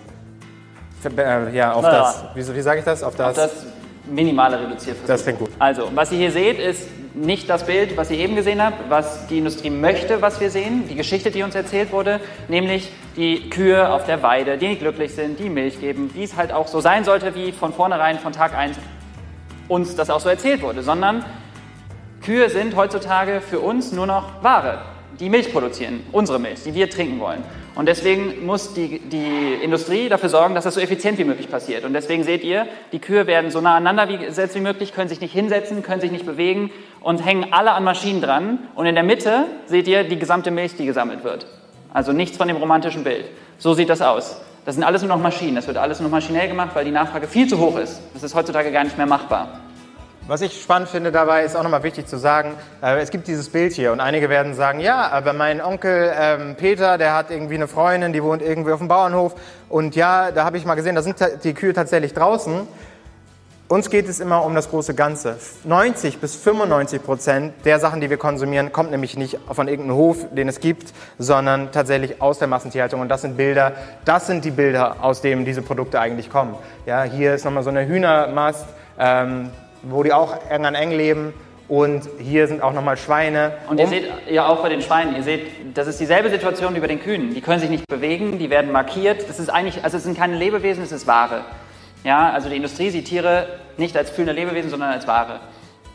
äh, 1.16 1.56
ja, 1.56 1.72
auf 1.72 1.82
naja. 1.82 2.14
das, 2.34 2.48
wie, 2.50 2.56
wie 2.56 2.60
sage 2.60 2.80
ich 2.80 2.84
das? 2.84 3.02
Auf 3.02 3.16
das, 3.16 3.28
auf 3.28 3.36
das 3.36 3.77
minimale 4.10 4.60
Reduzierversuche. 4.60 5.06
Das 5.06 5.22
klingt 5.22 5.38
gut. 5.38 5.50
Also, 5.58 5.90
was 5.94 6.12
ihr 6.12 6.18
hier 6.18 6.32
seht, 6.32 6.58
ist 6.58 6.88
nicht 7.14 7.50
das 7.50 7.66
Bild, 7.66 7.96
was 7.96 8.10
ihr 8.10 8.18
eben 8.18 8.36
gesehen 8.36 8.62
habt, 8.62 8.90
was 8.90 9.26
die 9.26 9.38
Industrie 9.38 9.70
möchte, 9.70 10.22
was 10.22 10.40
wir 10.40 10.50
sehen, 10.50 10.84
die 10.88 10.94
Geschichte, 10.94 11.30
die 11.30 11.42
uns 11.42 11.54
erzählt 11.54 11.92
wurde, 11.92 12.20
nämlich 12.48 12.90
die 13.16 13.50
Kühe 13.50 13.90
auf 13.90 14.04
der 14.04 14.22
Weide, 14.22 14.58
die 14.58 14.76
glücklich 14.76 15.14
sind, 15.14 15.38
die 15.38 15.48
Milch 15.48 15.80
geben, 15.80 16.10
wie 16.14 16.22
es 16.22 16.36
halt 16.36 16.52
auch 16.52 16.68
so 16.68 16.80
sein 16.80 17.04
sollte, 17.04 17.34
wie 17.34 17.52
von 17.52 17.72
vornherein, 17.72 18.18
von 18.18 18.32
Tag 18.32 18.56
1 18.56 18.76
uns 19.68 19.96
das 19.96 20.10
auch 20.10 20.20
so 20.20 20.28
erzählt 20.28 20.62
wurde, 20.62 20.82
sondern 20.82 21.24
Kühe 22.22 22.48
sind 22.50 22.76
heutzutage 22.76 23.40
für 23.40 23.60
uns 23.60 23.92
nur 23.92 24.06
noch 24.06 24.42
Ware, 24.42 24.82
die 25.20 25.28
Milch 25.28 25.52
produzieren, 25.52 26.00
unsere 26.12 26.38
Milch, 26.38 26.62
die 26.64 26.74
wir 26.74 26.88
trinken 26.88 27.20
wollen. 27.20 27.42
Und 27.78 27.86
deswegen 27.86 28.44
muss 28.44 28.74
die, 28.74 28.98
die 28.98 29.54
Industrie 29.62 30.08
dafür 30.08 30.28
sorgen, 30.28 30.56
dass 30.56 30.64
das 30.64 30.74
so 30.74 30.80
effizient 30.80 31.16
wie 31.16 31.22
möglich 31.22 31.48
passiert. 31.48 31.84
Und 31.84 31.92
deswegen 31.92 32.24
seht 32.24 32.42
ihr, 32.42 32.66
die 32.90 32.98
Kühe 32.98 33.28
werden 33.28 33.52
so 33.52 33.60
nah 33.60 33.76
aneinander 33.76 34.18
gesetzt 34.18 34.56
wie 34.56 34.60
möglich, 34.60 34.92
können 34.92 35.08
sich 35.08 35.20
nicht 35.20 35.32
hinsetzen, 35.32 35.84
können 35.84 36.00
sich 36.00 36.10
nicht 36.10 36.26
bewegen 36.26 36.72
und 37.00 37.24
hängen 37.24 37.52
alle 37.52 37.70
an 37.70 37.84
Maschinen 37.84 38.20
dran. 38.20 38.58
Und 38.74 38.86
in 38.86 38.96
der 38.96 39.04
Mitte 39.04 39.44
seht 39.66 39.86
ihr 39.86 40.02
die 40.02 40.18
gesamte 40.18 40.50
Milch, 40.50 40.74
die 40.74 40.86
gesammelt 40.86 41.22
wird. 41.22 41.46
Also 41.94 42.12
nichts 42.12 42.36
von 42.36 42.48
dem 42.48 42.56
romantischen 42.56 43.04
Bild. 43.04 43.26
So 43.58 43.74
sieht 43.74 43.90
das 43.90 44.02
aus. 44.02 44.40
Das 44.64 44.74
sind 44.74 44.82
alles 44.82 45.02
nur 45.02 45.10
noch 45.10 45.22
Maschinen. 45.22 45.54
Das 45.54 45.68
wird 45.68 45.76
alles 45.76 46.00
nur 46.00 46.10
maschinell 46.10 46.48
gemacht, 46.48 46.70
weil 46.74 46.84
die 46.84 46.90
Nachfrage 46.90 47.28
viel 47.28 47.46
zu 47.46 47.60
hoch 47.60 47.78
ist. 47.78 48.00
Das 48.12 48.24
ist 48.24 48.34
heutzutage 48.34 48.72
gar 48.72 48.82
nicht 48.82 48.98
mehr 48.98 49.06
machbar. 49.06 49.60
Was 50.28 50.42
ich 50.42 50.60
spannend 50.60 50.90
finde 50.90 51.10
dabei, 51.10 51.42
ist 51.42 51.56
auch 51.56 51.62
nochmal 51.62 51.82
wichtig 51.84 52.06
zu 52.06 52.18
sagen, 52.18 52.52
äh, 52.82 52.98
es 53.00 53.08
gibt 53.08 53.28
dieses 53.28 53.48
Bild 53.48 53.72
hier 53.72 53.92
und 53.92 54.00
einige 54.00 54.28
werden 54.28 54.52
sagen, 54.52 54.78
ja, 54.78 55.08
aber 55.08 55.32
mein 55.32 55.62
Onkel 55.62 56.12
ähm, 56.14 56.54
Peter, 56.54 56.98
der 56.98 57.14
hat 57.14 57.30
irgendwie 57.30 57.54
eine 57.54 57.66
Freundin, 57.66 58.12
die 58.12 58.22
wohnt 58.22 58.42
irgendwie 58.42 58.72
auf 58.72 58.78
dem 58.78 58.88
Bauernhof 58.88 59.34
und 59.70 59.96
ja, 59.96 60.30
da 60.30 60.44
habe 60.44 60.58
ich 60.58 60.66
mal 60.66 60.74
gesehen, 60.74 60.96
da 60.96 61.00
sind 61.00 61.16
die 61.44 61.54
Kühe 61.54 61.72
tatsächlich 61.72 62.12
draußen. 62.12 62.68
Uns 63.68 63.88
geht 63.88 64.06
es 64.06 64.20
immer 64.20 64.44
um 64.44 64.54
das 64.54 64.68
große 64.68 64.94
Ganze. 64.94 65.38
90 65.64 66.18
bis 66.18 66.36
95 66.36 67.02
Prozent 67.02 67.54
der 67.64 67.80
Sachen, 67.80 68.02
die 68.02 68.10
wir 68.10 68.18
konsumieren, 68.18 68.70
kommt 68.70 68.90
nämlich 68.90 69.16
nicht 69.16 69.38
von 69.50 69.66
irgendeinem 69.66 69.96
Hof, 69.96 70.26
den 70.30 70.48
es 70.48 70.60
gibt, 70.60 70.92
sondern 71.18 71.72
tatsächlich 71.72 72.20
aus 72.20 72.38
der 72.38 72.48
Massentierhaltung. 72.48 73.00
Und 73.00 73.08
das 73.08 73.22
sind 73.22 73.38
Bilder, 73.38 73.72
das 74.04 74.26
sind 74.26 74.44
die 74.44 74.50
Bilder, 74.50 74.96
aus 75.00 75.22
denen 75.22 75.46
diese 75.46 75.62
Produkte 75.62 75.98
eigentlich 76.00 76.28
kommen. 76.28 76.54
Ja, 76.84 77.02
hier 77.04 77.34
ist 77.34 77.46
nochmal 77.46 77.62
so 77.62 77.70
eine 77.70 77.86
Hühnermast. 77.86 78.66
Ähm, 78.98 79.50
wo 79.82 80.02
die 80.02 80.12
auch 80.12 80.36
eng 80.50 80.66
an 80.66 80.74
eng 80.74 80.90
leben. 80.90 81.32
Und 81.68 82.08
hier 82.18 82.48
sind 82.48 82.62
auch 82.62 82.72
nochmal 82.72 82.96
Schweine. 82.96 83.52
Und 83.68 83.78
ihr 83.78 83.84
um 83.84 83.90
seht 83.90 84.08
ja 84.30 84.48
auch 84.48 84.62
bei 84.62 84.70
den 84.70 84.80
Schweinen, 84.80 85.14
ihr 85.14 85.22
seht, 85.22 85.76
das 85.76 85.86
ist 85.86 86.00
dieselbe 86.00 86.30
Situation 86.30 86.74
wie 86.74 86.80
bei 86.80 86.86
den 86.86 87.00
Kühen. 87.00 87.34
Die 87.34 87.42
können 87.42 87.60
sich 87.60 87.68
nicht 87.68 87.86
bewegen, 87.86 88.38
die 88.38 88.48
werden 88.48 88.72
markiert. 88.72 89.28
Das 89.28 89.38
ist 89.38 89.50
eigentlich, 89.50 89.84
also 89.84 89.98
es 89.98 90.04
sind 90.04 90.16
keine 90.16 90.36
Lebewesen, 90.36 90.82
es 90.82 90.92
ist 90.92 91.06
Ware. 91.06 91.44
Ja, 92.04 92.30
also 92.30 92.48
die 92.48 92.56
Industrie 92.56 92.88
sieht 92.88 93.06
Tiere 93.06 93.48
nicht 93.76 93.96
als 93.98 94.08
fühlende 94.08 94.32
Lebewesen, 94.32 94.70
sondern 94.70 94.92
als 94.92 95.06
Ware. 95.06 95.40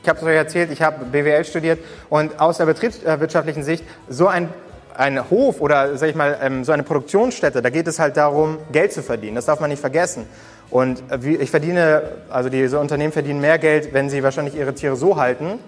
Ich 0.03 0.09
habe 0.09 0.19
es 0.19 0.25
euch 0.25 0.35
erzählt, 0.35 0.71
ich 0.71 0.81
habe 0.81 1.05
BWL 1.05 1.43
studiert 1.43 1.79
und 2.09 2.39
aus 2.39 2.57
der 2.57 2.65
betriebswirtschaftlichen 2.65 3.63
Sicht 3.63 3.83
so 4.09 4.27
ein 4.27 4.49
ein 4.95 5.29
Hof 5.29 5.61
oder 5.61 5.97
sag 5.97 6.09
ich 6.09 6.15
mal 6.15 6.37
ähm, 6.41 6.63
so 6.63 6.71
eine 6.71 6.83
Produktionsstätte, 6.83 7.61
da 7.61 7.69
geht 7.69 7.87
es 7.87 7.99
halt 7.99 8.17
darum, 8.17 8.59
Geld 8.71 8.93
zu 8.93 9.01
verdienen. 9.01 9.35
Das 9.35 9.45
darf 9.45 9.59
man 9.59 9.69
nicht 9.69 9.79
vergessen. 9.79 10.27
Und 10.73 11.03
ich 11.23 11.51
verdiene, 11.51 12.01
also 12.31 12.49
diese 12.49 12.79
Unternehmen 12.79 13.13
verdienen 13.13 13.39
mehr 13.39 13.59
Geld, 13.59 13.93
wenn 13.93 14.09
sie 14.09 14.23
wahrscheinlich 14.23 14.55
ihre 14.55 14.73
Tiere 14.73 14.95
so 14.95 15.17
halten, 15.17 15.59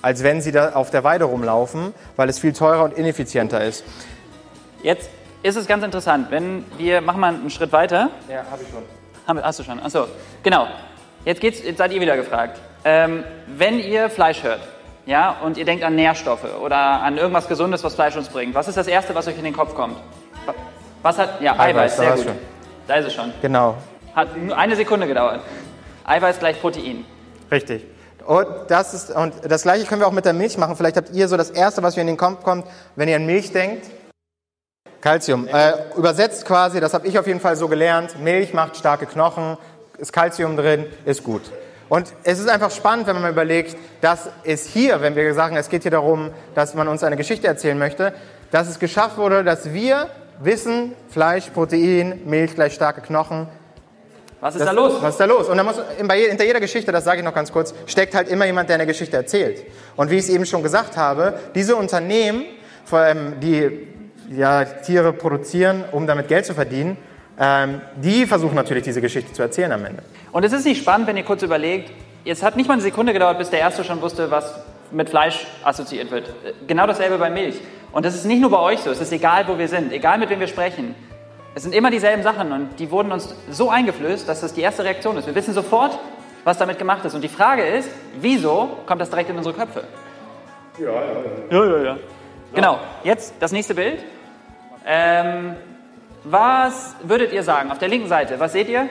als 0.00 0.22
wenn 0.22 0.40
sie 0.40 0.52
da 0.52 0.74
auf 0.74 0.92
der 0.92 1.02
Weide 1.02 1.24
rumlaufen, 1.24 1.92
weil 2.14 2.28
es 2.28 2.38
viel 2.38 2.52
teurer 2.52 2.84
und 2.84 2.94
ineffizienter 2.94 3.64
ist. 3.64 3.82
Jetzt 4.84 5.10
ist 5.42 5.56
es 5.56 5.66
ganz 5.66 5.82
interessant, 5.82 6.28
wenn 6.30 6.64
wir 6.78 7.00
machen 7.00 7.18
mal 7.20 7.34
einen 7.34 7.50
Schritt 7.50 7.72
weiter. 7.72 8.10
Ja, 8.28 8.44
habe 8.48 8.62
ich 8.62 8.68
schon. 8.68 9.42
Hast 9.42 9.58
du 9.58 9.64
schon? 9.64 9.80
Achso, 9.80 10.06
genau. 10.44 10.68
Jetzt, 11.24 11.40
geht's, 11.40 11.60
jetzt 11.60 11.78
seid 11.78 11.90
ihr 11.90 12.00
wieder 12.00 12.14
gefragt. 12.14 12.60
Ähm, 12.84 13.24
wenn 13.48 13.80
ihr 13.80 14.08
Fleisch 14.08 14.44
hört, 14.44 14.60
ja, 15.04 15.34
und 15.42 15.56
ihr 15.56 15.64
denkt 15.64 15.82
an 15.82 15.96
Nährstoffe 15.96 16.46
oder 16.62 16.76
an 16.76 17.18
irgendwas 17.18 17.48
Gesundes, 17.48 17.82
was 17.82 17.96
Fleisch 17.96 18.14
uns 18.14 18.28
bringt, 18.28 18.54
was 18.54 18.68
ist 18.68 18.76
das 18.76 18.86
Erste, 18.86 19.16
was 19.16 19.26
euch 19.26 19.36
in 19.36 19.44
den 19.44 19.56
Kopf 19.56 19.74
kommt? 19.74 19.96
Was 21.02 21.18
hat, 21.18 21.40
ja, 21.40 21.58
Eiweiß, 21.58 21.66
Eiweiß 21.74 21.96
sehr 21.96 22.12
gut. 22.12 22.24
Schon. 22.24 22.34
Da 22.86 22.94
ist 22.94 23.06
es 23.06 23.14
schon. 23.14 23.32
Genau. 23.42 23.74
Hat 24.14 24.36
nur 24.36 24.56
eine 24.56 24.76
Sekunde 24.76 25.06
gedauert. 25.06 25.40
Eiweiß 26.04 26.38
gleich 26.38 26.60
Protein. 26.60 27.04
Richtig. 27.50 27.84
Und 28.26 28.46
das, 28.68 28.94
ist, 28.94 29.10
und 29.10 29.34
das 29.46 29.62
gleiche 29.62 29.86
können 29.86 30.00
wir 30.00 30.06
auch 30.06 30.12
mit 30.12 30.24
der 30.24 30.32
Milch 30.32 30.56
machen. 30.56 30.76
Vielleicht 30.76 30.96
habt 30.96 31.10
ihr 31.10 31.28
so 31.28 31.36
das 31.36 31.50
Erste, 31.50 31.82
was 31.82 31.96
mir 31.96 32.02
in 32.02 32.06
den 32.06 32.16
Kopf 32.16 32.42
kommt, 32.42 32.66
wenn 32.96 33.08
ihr 33.08 33.16
an 33.16 33.26
Milch 33.26 33.52
denkt. 33.52 33.86
Calcium. 35.00 35.46
Äh, 35.48 35.72
übersetzt 35.96 36.46
quasi, 36.46 36.80
das 36.80 36.94
habe 36.94 37.06
ich 37.06 37.18
auf 37.18 37.26
jeden 37.26 37.40
Fall 37.40 37.56
so 37.56 37.68
gelernt. 37.68 38.18
Milch 38.20 38.54
macht 38.54 38.76
starke 38.76 39.04
Knochen, 39.04 39.58
ist 39.98 40.12
Calcium 40.12 40.56
drin, 40.56 40.86
ist 41.04 41.22
gut. 41.22 41.42
Und 41.90 42.14
es 42.24 42.38
ist 42.38 42.48
einfach 42.48 42.70
spannend, 42.70 43.06
wenn 43.06 43.20
man 43.20 43.30
überlegt, 43.30 43.76
dass 44.00 44.30
es 44.44 44.66
hier, 44.66 45.02
wenn 45.02 45.14
wir 45.14 45.34
sagen, 45.34 45.56
es 45.56 45.68
geht 45.68 45.82
hier 45.82 45.90
darum, 45.90 46.30
dass 46.54 46.74
man 46.74 46.88
uns 46.88 47.04
eine 47.04 47.16
Geschichte 47.16 47.46
erzählen 47.46 47.78
möchte, 47.78 48.14
dass 48.50 48.68
es 48.68 48.78
geschafft 48.78 49.18
wurde, 49.18 49.44
dass 49.44 49.74
wir 49.74 50.08
wissen, 50.40 50.94
Fleisch, 51.10 51.50
Protein, 51.50 52.22
Milch 52.24 52.54
gleich 52.54 52.72
starke 52.72 53.02
Knochen, 53.02 53.48
was 54.44 54.56
ist 54.56 54.60
das, 54.60 54.68
da 54.68 54.72
los? 54.72 55.00
Was 55.00 55.14
ist 55.14 55.20
da 55.20 55.24
los? 55.24 55.48
Und 55.48 55.56
da 55.56 55.62
muss, 55.62 55.76
hinter 55.96 56.44
jeder 56.44 56.60
Geschichte, 56.60 56.92
das 56.92 57.04
sage 57.04 57.20
ich 57.20 57.24
noch 57.24 57.32
ganz 57.32 57.50
kurz, 57.50 57.72
steckt 57.86 58.14
halt 58.14 58.28
immer 58.28 58.44
jemand, 58.44 58.68
der 58.68 58.74
eine 58.74 58.84
Geschichte 58.84 59.16
erzählt. 59.16 59.64
Und 59.96 60.10
wie 60.10 60.16
ich 60.16 60.24
es 60.24 60.28
eben 60.28 60.44
schon 60.44 60.62
gesagt 60.62 60.98
habe, 60.98 61.40
diese 61.54 61.76
Unternehmen, 61.76 62.44
vor 62.84 62.98
allem 62.98 63.40
die 63.40 63.88
ja, 64.36 64.66
Tiere 64.66 65.14
produzieren, 65.14 65.84
um 65.92 66.06
damit 66.06 66.28
Geld 66.28 66.44
zu 66.44 66.52
verdienen, 66.52 66.98
ähm, 67.40 67.80
die 67.96 68.26
versuchen 68.26 68.54
natürlich 68.54 68.84
diese 68.84 69.00
Geschichte 69.00 69.32
zu 69.32 69.40
erzählen 69.40 69.72
am 69.72 69.82
Ende. 69.82 70.02
Und 70.30 70.44
es 70.44 70.52
ist 70.52 70.66
nicht 70.66 70.82
spannend, 70.82 71.06
wenn 71.06 71.16
ihr 71.16 71.24
kurz 71.24 71.42
überlegt, 71.42 71.90
es 72.26 72.42
hat 72.42 72.54
nicht 72.56 72.66
mal 72.66 72.74
eine 72.74 72.82
Sekunde 72.82 73.14
gedauert, 73.14 73.38
bis 73.38 73.48
der 73.48 73.60
Erste 73.60 73.82
schon 73.82 74.02
wusste, 74.02 74.30
was 74.30 74.56
mit 74.90 75.08
Fleisch 75.08 75.46
assoziiert 75.62 76.10
wird. 76.10 76.28
Genau 76.66 76.86
dasselbe 76.86 77.16
bei 77.16 77.30
Milch. 77.30 77.56
Und 77.92 78.04
das 78.04 78.14
ist 78.14 78.26
nicht 78.26 78.42
nur 78.42 78.50
bei 78.50 78.58
euch 78.58 78.80
so, 78.80 78.90
es 78.90 79.00
ist 79.00 79.10
egal, 79.10 79.48
wo 79.48 79.56
wir 79.56 79.68
sind, 79.68 79.90
egal 79.90 80.18
mit 80.18 80.28
wem 80.28 80.40
wir 80.40 80.48
sprechen. 80.48 80.94
Es 81.56 81.62
sind 81.62 81.74
immer 81.74 81.90
dieselben 81.90 82.22
Sachen 82.24 82.50
und 82.50 82.80
die 82.80 82.90
wurden 82.90 83.12
uns 83.12 83.34
so 83.48 83.70
eingeflößt, 83.70 84.28
dass 84.28 84.40
das 84.40 84.54
die 84.54 84.62
erste 84.62 84.82
Reaktion 84.82 85.16
ist. 85.16 85.26
Wir 85.26 85.34
wissen 85.36 85.54
sofort, 85.54 85.96
was 86.42 86.58
damit 86.58 86.78
gemacht 86.78 87.04
ist. 87.04 87.14
Und 87.14 87.22
die 87.22 87.28
Frage 87.28 87.64
ist, 87.64 87.88
wieso 88.20 88.78
kommt 88.86 89.00
das 89.00 89.08
direkt 89.08 89.30
in 89.30 89.36
unsere 89.36 89.54
Köpfe? 89.54 89.84
Ja, 90.78 90.86
ja, 90.86 91.00
ja. 91.50 91.64
Ja, 91.64 91.76
ja, 91.76 91.84
ja. 91.84 91.96
Genau, 92.52 92.78
jetzt 93.04 93.34
das 93.38 93.52
nächste 93.52 93.76
Bild. 93.76 94.04
Ähm, 94.84 95.54
was 96.24 96.96
würdet 97.02 97.32
ihr 97.32 97.44
sagen? 97.44 97.70
Auf 97.70 97.78
der 97.78 97.88
linken 97.88 98.08
Seite, 98.08 98.40
was 98.40 98.52
seht 98.52 98.68
ihr? 98.68 98.88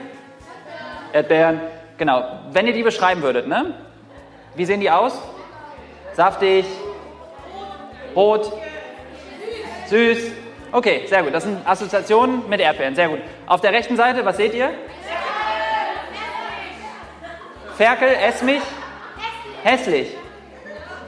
Erdbeeren. 1.12 1.60
Genau. 1.98 2.24
Wenn 2.50 2.66
ihr 2.66 2.72
die 2.72 2.82
beschreiben 2.82 3.22
würdet, 3.22 3.46
ne? 3.46 3.74
Wie 4.54 4.64
sehen 4.64 4.80
die 4.80 4.90
aus? 4.90 5.20
Saftig, 6.14 6.64
rot, 8.16 8.50
süß, 9.88 10.30
Okay, 10.74 11.06
sehr 11.06 11.22
gut. 11.22 11.32
Das 11.32 11.44
sind 11.44 11.64
Assoziationen 11.64 12.48
mit 12.48 12.58
Erdbeeren. 12.58 12.96
Sehr 12.96 13.08
gut. 13.08 13.20
Auf 13.46 13.60
der 13.60 13.70
rechten 13.70 13.96
Seite, 13.96 14.24
was 14.24 14.36
seht 14.36 14.54
ihr? 14.54 14.70
Ferkel, 17.76 18.08
Esmich. 18.08 18.60
Hässlich. 19.62 20.16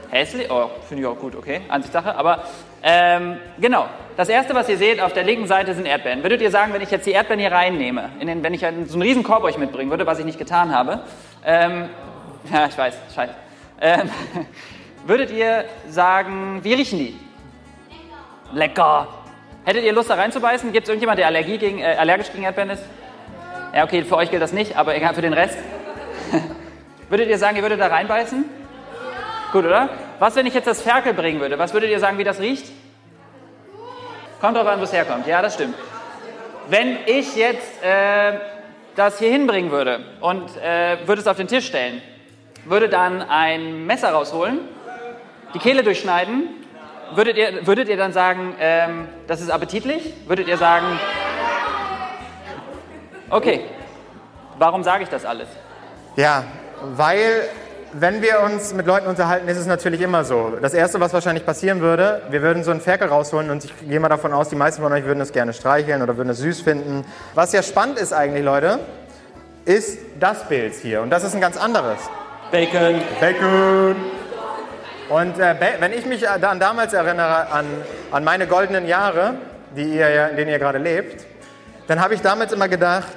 Hässlich? 0.09 0.49
Oh, 0.49 0.69
finde 0.87 1.03
ich 1.03 1.07
auch 1.09 1.19
gut, 1.19 1.35
okay. 1.35 1.63
Ansichtssache. 1.67 2.15
Aber 2.15 2.45
ähm, 2.81 3.39
genau. 3.59 3.87
Das 4.15 4.29
erste, 4.29 4.55
was 4.55 4.69
ihr 4.69 4.77
seht 4.77 5.01
auf 5.01 5.11
der 5.11 5.23
linken 5.23 5.47
Seite, 5.47 5.73
sind 5.73 5.85
Erdbeeren. 5.85 6.23
Würdet 6.23 6.41
ihr 6.41 6.49
sagen, 6.49 6.71
wenn 6.71 6.81
ich 6.81 6.89
jetzt 6.89 7.05
die 7.05 7.11
Erdbeeren 7.11 7.41
hier 7.41 7.51
reinnehme, 7.51 8.11
in 8.21 8.27
den, 8.27 8.43
wenn 8.43 8.53
ich 8.53 8.61
so 8.61 8.67
einen 8.67 9.01
riesen 9.01 9.23
Korb 9.23 9.43
euch 9.43 9.57
mitbringen 9.57 9.91
würde, 9.91 10.05
was 10.05 10.17
ich 10.17 10.25
nicht 10.25 10.39
getan 10.39 10.73
habe, 10.73 11.01
ähm, 11.45 11.89
ja, 12.53 12.67
ich 12.67 12.77
weiß, 12.77 12.97
scheiße. 13.13 13.33
Ähm, 13.81 14.09
würdet 15.05 15.29
ihr 15.29 15.65
sagen, 15.89 16.61
wie 16.63 16.73
riechen 16.73 16.99
die? 16.99 17.19
Lecker. 18.53 19.09
Hättet 19.67 19.83
ihr 19.83 19.91
Lust 19.91 20.09
da 20.09 20.13
reinzubeißen? 20.13 20.71
Gibt 20.71 20.85
es 20.85 20.89
irgendjemand, 20.89 21.19
der 21.19 21.27
Allergie 21.27 21.57
gegen, 21.57 21.79
äh, 21.79 21.97
allergisch 21.99 22.31
gegen 22.31 22.45
Erdbeeren 22.45 22.69
ist? 22.69 22.83
Ja, 23.75 23.83
okay, 23.83 24.01
für 24.05 24.15
euch 24.15 24.31
gilt 24.31 24.41
das 24.41 24.53
nicht, 24.53 24.77
aber 24.77 24.95
egal 24.95 25.13
für 25.13 25.21
den 25.21 25.33
Rest. 25.33 25.57
würdet 27.09 27.27
ihr 27.27 27.37
sagen, 27.37 27.57
ihr 27.57 27.63
würdet 27.63 27.81
da 27.81 27.87
reinbeißen? 27.87 28.45
Gut, 29.51 29.65
oder? 29.65 29.89
Was, 30.19 30.37
wenn 30.37 30.45
ich 30.45 30.53
jetzt 30.53 30.67
das 30.67 30.81
Ferkel 30.81 31.13
bringen 31.13 31.41
würde? 31.41 31.59
Was 31.59 31.73
würdet 31.73 31.89
ihr 31.89 31.99
sagen, 31.99 32.17
wie 32.17 32.23
das 32.23 32.39
riecht? 32.39 32.71
Kommt 34.39 34.55
drauf 34.55 34.67
an, 34.67 34.79
wo 34.79 34.85
es 34.85 34.93
herkommt. 34.93 35.27
Ja, 35.27 35.41
das 35.41 35.55
stimmt. 35.55 35.75
Wenn 36.69 36.99
ich 37.05 37.35
jetzt 37.35 37.83
äh, 37.83 38.39
das 38.95 39.19
hier 39.19 39.31
hinbringen 39.31 39.69
würde 39.69 39.99
und 40.21 40.49
äh, 40.63 41.05
würde 41.05 41.19
es 41.19 41.27
auf 41.27 41.35
den 41.35 41.49
Tisch 41.49 41.67
stellen, 41.67 42.01
würde 42.63 42.87
dann 42.87 43.21
ein 43.21 43.85
Messer 43.85 44.11
rausholen, 44.11 44.59
die 45.53 45.59
Kehle 45.59 45.83
durchschneiden 45.83 46.66
würdet 47.15 47.37
ihr, 47.37 47.65
würdet 47.65 47.89
ihr 47.89 47.97
dann 47.97 48.13
sagen, 48.13 48.55
ähm, 48.59 49.07
das 49.27 49.41
ist 49.41 49.49
appetitlich? 49.49 50.13
Würdet 50.27 50.47
ihr 50.47 50.57
sagen, 50.57 50.85
okay, 53.29 53.61
warum 54.57 54.83
sage 54.83 55.03
ich 55.03 55.09
das 55.09 55.25
alles? 55.25 55.47
Ja, 56.15 56.43
weil 56.81 57.49
wenn 57.93 58.21
wir 58.21 58.41
uns 58.41 58.73
mit 58.73 58.85
Leuten 58.85 59.07
unterhalten, 59.07 59.47
ist 59.47 59.57
es 59.57 59.65
natürlich 59.65 60.01
immer 60.01 60.23
so. 60.23 60.57
Das 60.61 60.73
Erste, 60.73 60.99
was 60.99 61.13
wahrscheinlich 61.13 61.45
passieren 61.45 61.81
würde, 61.81 62.21
wir 62.29 62.41
würden 62.41 62.63
so 62.63 62.71
einen 62.71 62.81
Ferkel 62.81 63.07
rausholen 63.07 63.49
und 63.49 63.63
ich 63.63 63.73
gehe 63.87 63.99
mal 63.99 64.09
davon 64.09 64.33
aus, 64.33 64.49
die 64.49 64.55
meisten 64.55 64.81
von 64.81 64.91
euch 64.91 65.05
würden 65.05 65.21
es 65.21 65.31
gerne 65.31 65.53
streicheln 65.53 66.01
oder 66.01 66.17
würden 66.17 66.29
es 66.29 66.39
süß 66.39 66.61
finden. 66.61 67.05
Was 67.33 67.53
ja 67.53 67.63
spannend 67.63 67.97
ist 67.97 68.13
eigentlich, 68.13 68.43
Leute, 68.43 68.79
ist 69.65 69.99
das 70.19 70.47
Bild 70.47 70.73
hier. 70.75 71.01
Und 71.01 71.09
das 71.09 71.23
ist 71.23 71.35
ein 71.35 71.41
ganz 71.41 71.57
anderes. 71.57 71.99
Bacon. 72.51 73.01
Bacon. 73.19 74.16
Und 75.09 75.39
äh, 75.39 75.55
wenn 75.79 75.93
ich 75.93 76.05
mich 76.05 76.27
an 76.27 76.59
damals 76.59 76.93
erinnere, 76.93 77.49
an, 77.51 77.65
an 78.11 78.23
meine 78.23 78.45
goldenen 78.45 78.87
Jahre, 78.87 79.35
die 79.75 79.95
ihr, 79.95 80.29
in 80.29 80.35
denen 80.35 80.51
ihr 80.51 80.59
gerade 80.59 80.79
lebt, 80.79 81.25
dann 81.87 82.01
habe 82.01 82.13
ich 82.13 82.21
damals 82.21 82.51
immer 82.51 82.67
gedacht, 82.67 83.13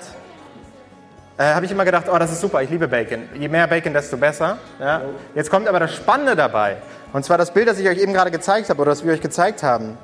äh, 1.37 1.55
habe 1.55 1.65
ich 1.65 1.73
immer 1.73 1.85
gedacht, 1.85 2.05
oh, 2.13 2.19
das 2.19 2.31
ist 2.31 2.41
super, 2.41 2.63
ich 2.63 2.71
liebe 2.71 2.87
Bacon. 2.87 3.29
Je 3.35 3.49
mehr 3.49 3.67
Bacon, 3.67 3.93
desto 3.93 4.17
besser. 4.17 4.59
Ja? 4.79 5.03
Jetzt 5.35 5.51
kommt 5.51 5.67
aber 5.67 5.81
das 5.81 5.95
Spannende 5.95 6.37
dabei. 6.37 6.77
Und 7.13 7.25
zwar 7.25 7.39
das 7.39 7.51
Bild, 7.53 7.67
das 7.67 7.79
ich 7.81 7.89
euch 7.89 7.99
eben 7.99 8.13
gerade 8.13 8.31
gezeigt 8.31 8.71
habe 8.71 8.81
oder 8.81 8.91
das 8.91 9.05
wir 9.05 9.13
euch 9.13 9.21
gezeigt 9.21 9.65
haben. 9.65 9.99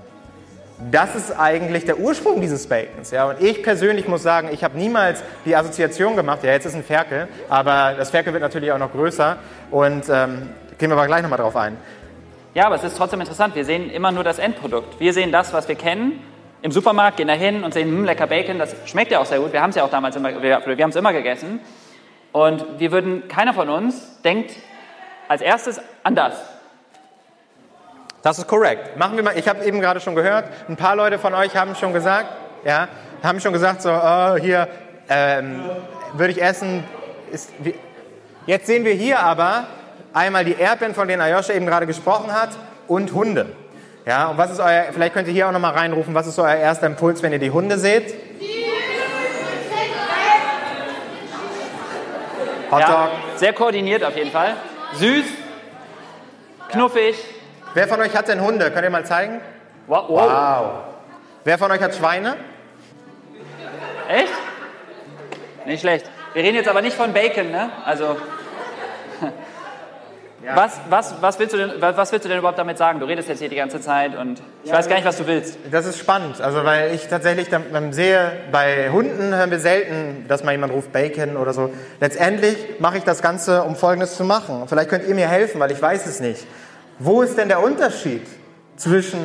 Das 0.90 1.14
ist 1.14 1.38
eigentlich 1.38 1.84
der 1.84 1.98
Ursprung 2.00 2.40
dieses 2.40 2.66
Bacons. 2.66 3.12
Ja? 3.12 3.26
Und 3.26 3.40
ich 3.40 3.62
persönlich 3.62 4.08
muss 4.08 4.24
sagen, 4.24 4.48
ich 4.50 4.64
habe 4.64 4.76
niemals 4.76 5.22
die 5.44 5.54
Assoziation 5.54 6.16
gemacht, 6.16 6.42
ja, 6.42 6.50
jetzt 6.50 6.66
ist 6.66 6.74
ein 6.74 6.82
Ferkel, 6.82 7.28
aber 7.48 7.94
das 7.96 8.10
Ferkel 8.10 8.32
wird 8.32 8.42
natürlich 8.42 8.72
auch 8.72 8.78
noch 8.78 8.92
größer. 8.92 9.36
Und 9.70 10.04
ähm, 10.10 10.50
gehen 10.78 10.90
wir 10.90 10.96
aber 10.96 11.06
gleich 11.06 11.22
nochmal 11.22 11.38
drauf 11.38 11.56
ein. 11.56 11.76
Ja, 12.54 12.66
aber 12.66 12.76
es 12.76 12.84
ist 12.84 12.96
trotzdem 12.96 13.20
interessant. 13.20 13.54
Wir 13.54 13.64
sehen 13.64 13.90
immer 13.90 14.12
nur 14.12 14.24
das 14.24 14.38
Endprodukt. 14.38 14.98
Wir 14.98 15.12
sehen 15.12 15.30
das, 15.30 15.52
was 15.52 15.68
wir 15.68 15.74
kennen. 15.74 16.22
Im 16.62 16.72
Supermarkt 16.72 17.18
gehen 17.18 17.28
da 17.28 17.34
hin 17.34 17.64
und 17.64 17.74
sehen, 17.74 17.88
hm, 17.88 18.04
lecker 18.04 18.26
Bacon, 18.26 18.58
das 18.58 18.74
schmeckt 18.86 19.12
ja 19.12 19.20
auch 19.20 19.26
sehr 19.26 19.40
gut. 19.40 19.52
Wir 19.52 19.60
haben 19.60 19.70
es 19.70 19.76
ja 19.76 19.84
auch 19.84 19.90
damals 19.90 20.16
immer, 20.16 20.42
wir, 20.42 20.62
wir 20.64 20.82
haben 20.82 20.90
es 20.90 20.96
immer 20.96 21.12
gegessen. 21.12 21.60
Und 22.32 22.64
wir 22.78 22.92
würden, 22.92 23.28
keiner 23.28 23.54
von 23.54 23.68
uns 23.68 24.20
denkt 24.22 24.52
als 25.28 25.42
erstes 25.42 25.80
an 26.02 26.14
das. 26.14 26.34
Das 28.22 28.38
ist 28.38 28.48
korrekt. 28.48 28.96
Machen 28.96 29.16
wir 29.16 29.22
mal. 29.22 29.38
Ich 29.38 29.48
habe 29.48 29.64
eben 29.64 29.80
gerade 29.80 30.00
schon 30.00 30.14
gehört, 30.14 30.46
ein 30.68 30.76
paar 30.76 30.96
Leute 30.96 31.18
von 31.18 31.34
euch 31.34 31.56
haben 31.56 31.74
schon 31.74 31.92
gesagt, 31.92 32.26
ja, 32.64 32.88
haben 33.22 33.38
schon 33.40 33.52
gesagt, 33.52 33.82
so 33.82 33.90
oh, 33.90 34.36
hier 34.36 34.66
ähm, 35.08 35.60
würde 36.14 36.32
ich 36.32 36.42
essen. 36.42 36.82
Ist, 37.30 37.52
wie, 37.58 37.74
jetzt 38.46 38.66
sehen 38.66 38.84
wir 38.84 38.94
hier 38.94 39.20
aber 39.20 39.66
einmal 40.16 40.44
die 40.44 40.58
Erdbeeren, 40.58 40.94
von 40.94 41.06
denen 41.06 41.20
Ayosha 41.20 41.52
eben 41.52 41.66
gerade 41.66 41.86
gesprochen 41.86 42.32
hat, 42.32 42.50
und 42.88 43.12
Hunde. 43.12 43.46
Ja, 44.06 44.28
und 44.28 44.38
was 44.38 44.50
ist 44.52 44.60
euer? 44.60 44.84
Vielleicht 44.92 45.12
könnt 45.12 45.28
ihr 45.28 45.34
hier 45.34 45.48
auch 45.48 45.52
noch 45.52 45.60
mal 45.60 45.72
reinrufen. 45.72 46.14
Was 46.14 46.26
ist 46.26 46.38
euer 46.38 46.54
erster 46.54 46.86
Impuls, 46.86 47.22
wenn 47.22 47.32
ihr 47.32 47.38
die 47.38 47.50
Hunde 47.50 47.76
seht? 47.76 48.14
Hotdog. 52.70 52.88
Ja, 52.88 53.10
sehr 53.36 53.52
koordiniert 53.52 54.02
auf 54.04 54.16
jeden 54.16 54.30
Fall. 54.30 54.54
Süß, 54.94 55.24
knuffig. 56.70 57.16
Wer 57.74 57.86
von 57.86 58.00
euch 58.00 58.16
hat 58.16 58.28
denn 58.28 58.40
Hunde? 58.40 58.70
Könnt 58.70 58.84
ihr 58.84 58.90
mal 58.90 59.04
zeigen? 59.04 59.40
Wow. 59.86 60.08
wow. 60.08 60.30
Wow. 60.30 60.70
Wer 61.44 61.58
von 61.58 61.70
euch 61.70 61.80
hat 61.80 61.94
Schweine? 61.94 62.36
Echt? 64.08 64.32
Nicht 65.66 65.80
schlecht. 65.80 66.06
Wir 66.32 66.42
reden 66.42 66.56
jetzt 66.56 66.68
aber 66.68 66.80
nicht 66.80 66.96
von 66.96 67.12
Bacon, 67.12 67.50
ne? 67.50 67.70
Also. 67.84 68.16
Was, 70.54 70.78
was, 70.88 71.14
was, 71.20 71.38
willst 71.38 71.54
du 71.54 71.58
denn, 71.58 71.72
was 71.80 72.12
willst 72.12 72.24
du 72.24 72.28
denn 72.28 72.38
überhaupt 72.38 72.58
damit 72.58 72.78
sagen? 72.78 73.00
Du 73.00 73.06
redest 73.06 73.28
jetzt 73.28 73.40
hier 73.40 73.48
die 73.48 73.56
ganze 73.56 73.80
Zeit 73.80 74.16
und 74.16 74.40
ich 74.64 74.72
weiß 74.72 74.88
gar 74.88 74.96
nicht, 74.96 75.04
was 75.04 75.16
du 75.16 75.26
willst. 75.26 75.58
Das 75.70 75.86
ist 75.86 75.98
spannend, 75.98 76.40
also 76.40 76.64
weil 76.64 76.94
ich 76.94 77.08
tatsächlich 77.08 77.48
dann, 77.48 77.92
sehe, 77.92 78.32
bei 78.52 78.90
Hunden 78.90 79.34
hören 79.34 79.50
wir 79.50 79.58
selten, 79.58 80.26
dass 80.28 80.44
mal 80.44 80.52
jemand 80.52 80.72
ruft 80.72 80.92
Bacon 80.92 81.36
oder 81.36 81.52
so. 81.52 81.70
Letztendlich 82.00 82.56
mache 82.78 82.98
ich 82.98 83.04
das 83.04 83.22
Ganze, 83.22 83.62
um 83.64 83.76
Folgendes 83.76 84.16
zu 84.16 84.24
machen. 84.24 84.64
Vielleicht 84.68 84.88
könnt 84.90 85.06
ihr 85.06 85.14
mir 85.14 85.28
helfen, 85.28 85.60
weil 85.60 85.72
ich 85.72 85.82
weiß 85.82 86.06
es 86.06 86.20
nicht. 86.20 86.46
Wo 86.98 87.22
ist 87.22 87.36
denn 87.36 87.48
der 87.48 87.62
Unterschied 87.62 88.26
zwischen 88.76 89.20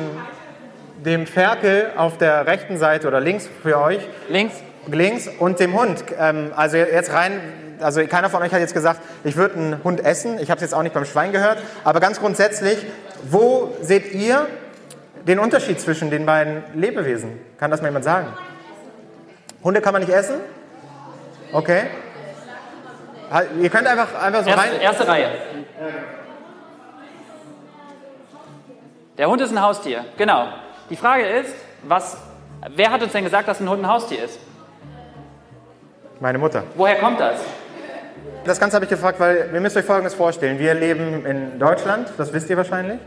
dem 1.04 1.26
Ferkel 1.26 1.90
auf 1.96 2.18
der 2.18 2.46
rechten 2.46 2.78
Seite 2.78 3.08
oder 3.08 3.20
links 3.20 3.48
für 3.62 3.80
euch, 3.80 4.00
Links? 4.28 4.56
links 4.86 5.28
und 5.38 5.60
dem 5.60 5.78
Hund? 5.78 6.04
Ähm, 6.18 6.52
also 6.54 6.76
jetzt 6.76 7.12
rein, 7.12 7.40
also 7.82 8.06
keiner 8.06 8.30
von 8.30 8.42
euch 8.42 8.52
hat 8.52 8.60
jetzt 8.60 8.74
gesagt, 8.74 9.00
ich 9.24 9.36
würde 9.36 9.54
einen 9.56 9.84
Hund 9.84 10.04
essen. 10.04 10.38
Ich 10.38 10.50
habe 10.50 10.56
es 10.56 10.62
jetzt 10.62 10.74
auch 10.74 10.82
nicht 10.82 10.94
beim 10.94 11.04
Schwein 11.04 11.32
gehört. 11.32 11.58
Aber 11.84 12.00
ganz 12.00 12.18
grundsätzlich, 12.20 12.84
wo 13.24 13.74
seht 13.80 14.12
ihr 14.12 14.46
den 15.26 15.38
Unterschied 15.38 15.80
zwischen 15.80 16.10
den 16.10 16.26
beiden 16.26 16.62
Lebewesen? 16.74 17.40
Kann 17.58 17.70
das 17.70 17.80
mal 17.82 17.88
jemand 17.88 18.04
sagen? 18.04 18.28
Hunde 19.62 19.80
kann 19.80 19.92
man 19.92 20.02
nicht 20.02 20.12
essen? 20.12 20.36
Okay. 21.52 21.84
Ha- 23.30 23.42
Ihr 23.60 23.70
könnt 23.70 23.86
einfach, 23.86 24.08
einfach 24.20 24.42
so 24.44 24.50
rein. 24.50 24.58
Erste, 24.72 24.82
erste 24.82 25.08
Reihe. 25.08 25.28
Der 29.18 29.28
Hund 29.28 29.40
ist 29.40 29.50
ein 29.50 29.60
Haustier, 29.62 30.04
genau. 30.16 30.46
Die 30.90 30.96
Frage 30.96 31.24
ist, 31.26 31.54
was, 31.82 32.16
wer 32.74 32.90
hat 32.90 33.02
uns 33.02 33.12
denn 33.12 33.24
gesagt, 33.24 33.46
dass 33.46 33.60
ein 33.60 33.68
Hund 33.68 33.82
ein 33.84 33.88
Haustier 33.88 34.24
ist? 34.24 34.38
Meine 36.20 36.38
Mutter. 36.38 36.64
Woher 36.76 36.96
kommt 36.96 37.20
das? 37.20 37.40
Das 38.44 38.58
Ganze 38.58 38.74
habe 38.74 38.86
ich 38.86 38.90
gefragt, 38.90 39.20
weil 39.20 39.50
ihr 39.52 39.60
müsst 39.60 39.76
euch 39.76 39.84
Folgendes 39.84 40.14
vorstellen. 40.14 40.58
Wir 40.58 40.74
leben 40.74 41.24
in 41.24 41.60
Deutschland, 41.60 42.08
das 42.18 42.32
wisst 42.32 42.50
ihr 42.50 42.56
wahrscheinlich. 42.56 42.98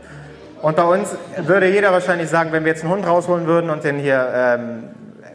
Und 0.62 0.76
bei 0.76 0.84
uns 0.84 1.14
würde 1.36 1.68
jeder 1.68 1.92
wahrscheinlich 1.92 2.30
sagen, 2.30 2.52
wenn 2.52 2.64
wir 2.64 2.72
jetzt 2.72 2.82
einen 2.82 2.92
Hund 2.92 3.06
rausholen 3.06 3.46
würden 3.46 3.68
und 3.68 3.84
den 3.84 3.98
hier, 3.98 4.26
ähm, 4.34 4.84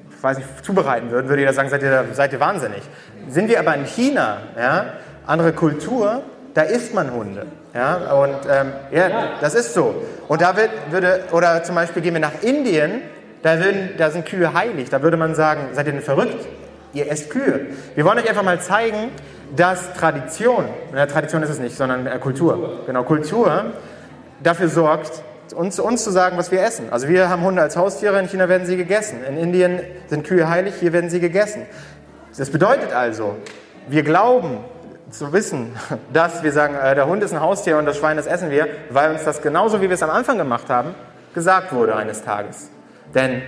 ich 0.09 0.23
weiß 0.23 0.37
nicht, 0.37 0.65
zubereiten 0.65 1.11
würden, 1.11 1.29
würde 1.29 1.41
jeder 1.41 1.53
sagen, 1.53 1.69
seid 1.69 1.83
ihr, 1.83 2.05
seid 2.13 2.33
ihr 2.33 2.39
wahnsinnig. 2.39 2.81
Sind 3.29 3.47
wir 3.47 3.59
aber 3.59 3.75
in 3.75 3.85
China, 3.85 4.37
ja, 4.57 4.85
andere 5.27 5.53
Kultur, 5.53 6.23
da 6.55 6.63
isst 6.63 6.95
man 6.95 7.13
Hunde. 7.13 7.45
Ja, 7.75 8.11
und 8.13 8.35
ähm, 8.49 8.73
ja, 8.91 9.09
das 9.39 9.53
ist 9.53 9.75
so. 9.75 10.03
Und 10.27 10.41
da 10.41 10.57
wird, 10.57 10.71
würde, 10.89 11.25
oder 11.31 11.63
zum 11.63 11.75
Beispiel 11.75 12.01
gehen 12.01 12.15
wir 12.15 12.21
nach 12.21 12.41
Indien, 12.41 13.01
da, 13.43 13.59
würden, 13.59 13.91
da 13.97 14.09
sind 14.09 14.25
Kühe 14.25 14.51
heilig. 14.53 14.89
Da 14.89 15.03
würde 15.03 15.17
man 15.17 15.35
sagen, 15.35 15.69
seid 15.73 15.85
ihr 15.85 15.93
denn 15.93 16.01
verrückt? 16.01 16.47
Ihr 16.93 17.09
esst 17.09 17.29
Kühe. 17.29 17.67
Wir 17.95 18.03
wollen 18.03 18.17
euch 18.17 18.27
einfach 18.27 18.43
mal 18.43 18.59
zeigen, 18.59 19.11
dass 19.55 19.93
Tradition, 19.93 20.65
na, 20.93 21.05
Tradition 21.05 21.43
ist 21.43 21.49
es 21.49 21.59
nicht, 21.59 21.75
sondern 21.75 22.07
äh, 22.07 22.17
Kultur, 22.19 22.83
genau, 22.85 23.03
Kultur 23.03 23.65
dafür 24.41 24.69
sorgt, 24.69 25.23
uns, 25.53 25.79
uns 25.79 26.03
zu 26.03 26.11
sagen, 26.11 26.37
was 26.37 26.51
wir 26.51 26.63
essen. 26.63 26.87
Also 26.91 27.07
wir 27.07 27.29
haben 27.29 27.43
Hunde 27.43 27.61
als 27.61 27.75
Haustiere, 27.75 28.19
in 28.19 28.27
China 28.27 28.47
werden 28.47 28.65
sie 28.65 28.77
gegessen. 28.77 29.23
In 29.27 29.37
Indien 29.37 29.81
sind 30.07 30.25
Kühe 30.25 30.49
heilig, 30.49 30.75
hier 30.79 30.93
werden 30.93 31.09
sie 31.09 31.19
gegessen. 31.19 31.65
Das 32.37 32.49
bedeutet 32.49 32.93
also, 32.93 33.35
wir 33.87 34.03
glauben 34.03 34.59
zu 35.09 35.33
wissen, 35.33 35.75
dass 36.13 36.43
wir 36.43 36.53
sagen, 36.53 36.75
äh, 36.75 36.95
der 36.95 37.07
Hund 37.07 37.23
ist 37.23 37.33
ein 37.33 37.41
Haustier 37.41 37.77
und 37.77 37.85
das 37.85 37.97
Schwein, 37.97 38.17
das 38.17 38.27
essen 38.27 38.49
wir, 38.49 38.67
weil 38.89 39.11
uns 39.11 39.23
das 39.23 39.41
genauso, 39.41 39.81
wie 39.81 39.89
wir 39.89 39.95
es 39.95 40.03
am 40.03 40.09
Anfang 40.09 40.37
gemacht 40.37 40.69
haben, 40.69 40.95
gesagt 41.33 41.73
wurde 41.73 41.95
eines 41.95 42.23
Tages. 42.23 42.69
Denn 43.13 43.41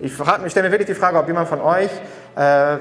ich, 0.00 0.12
ich 0.12 0.50
stelle 0.50 0.68
mir 0.68 0.72
wirklich 0.72 0.86
die 0.86 0.94
Frage, 0.94 1.18
ob 1.18 1.26
jemand 1.26 1.48
von 1.48 1.60
euch 1.60 1.90
äh, 2.36 2.76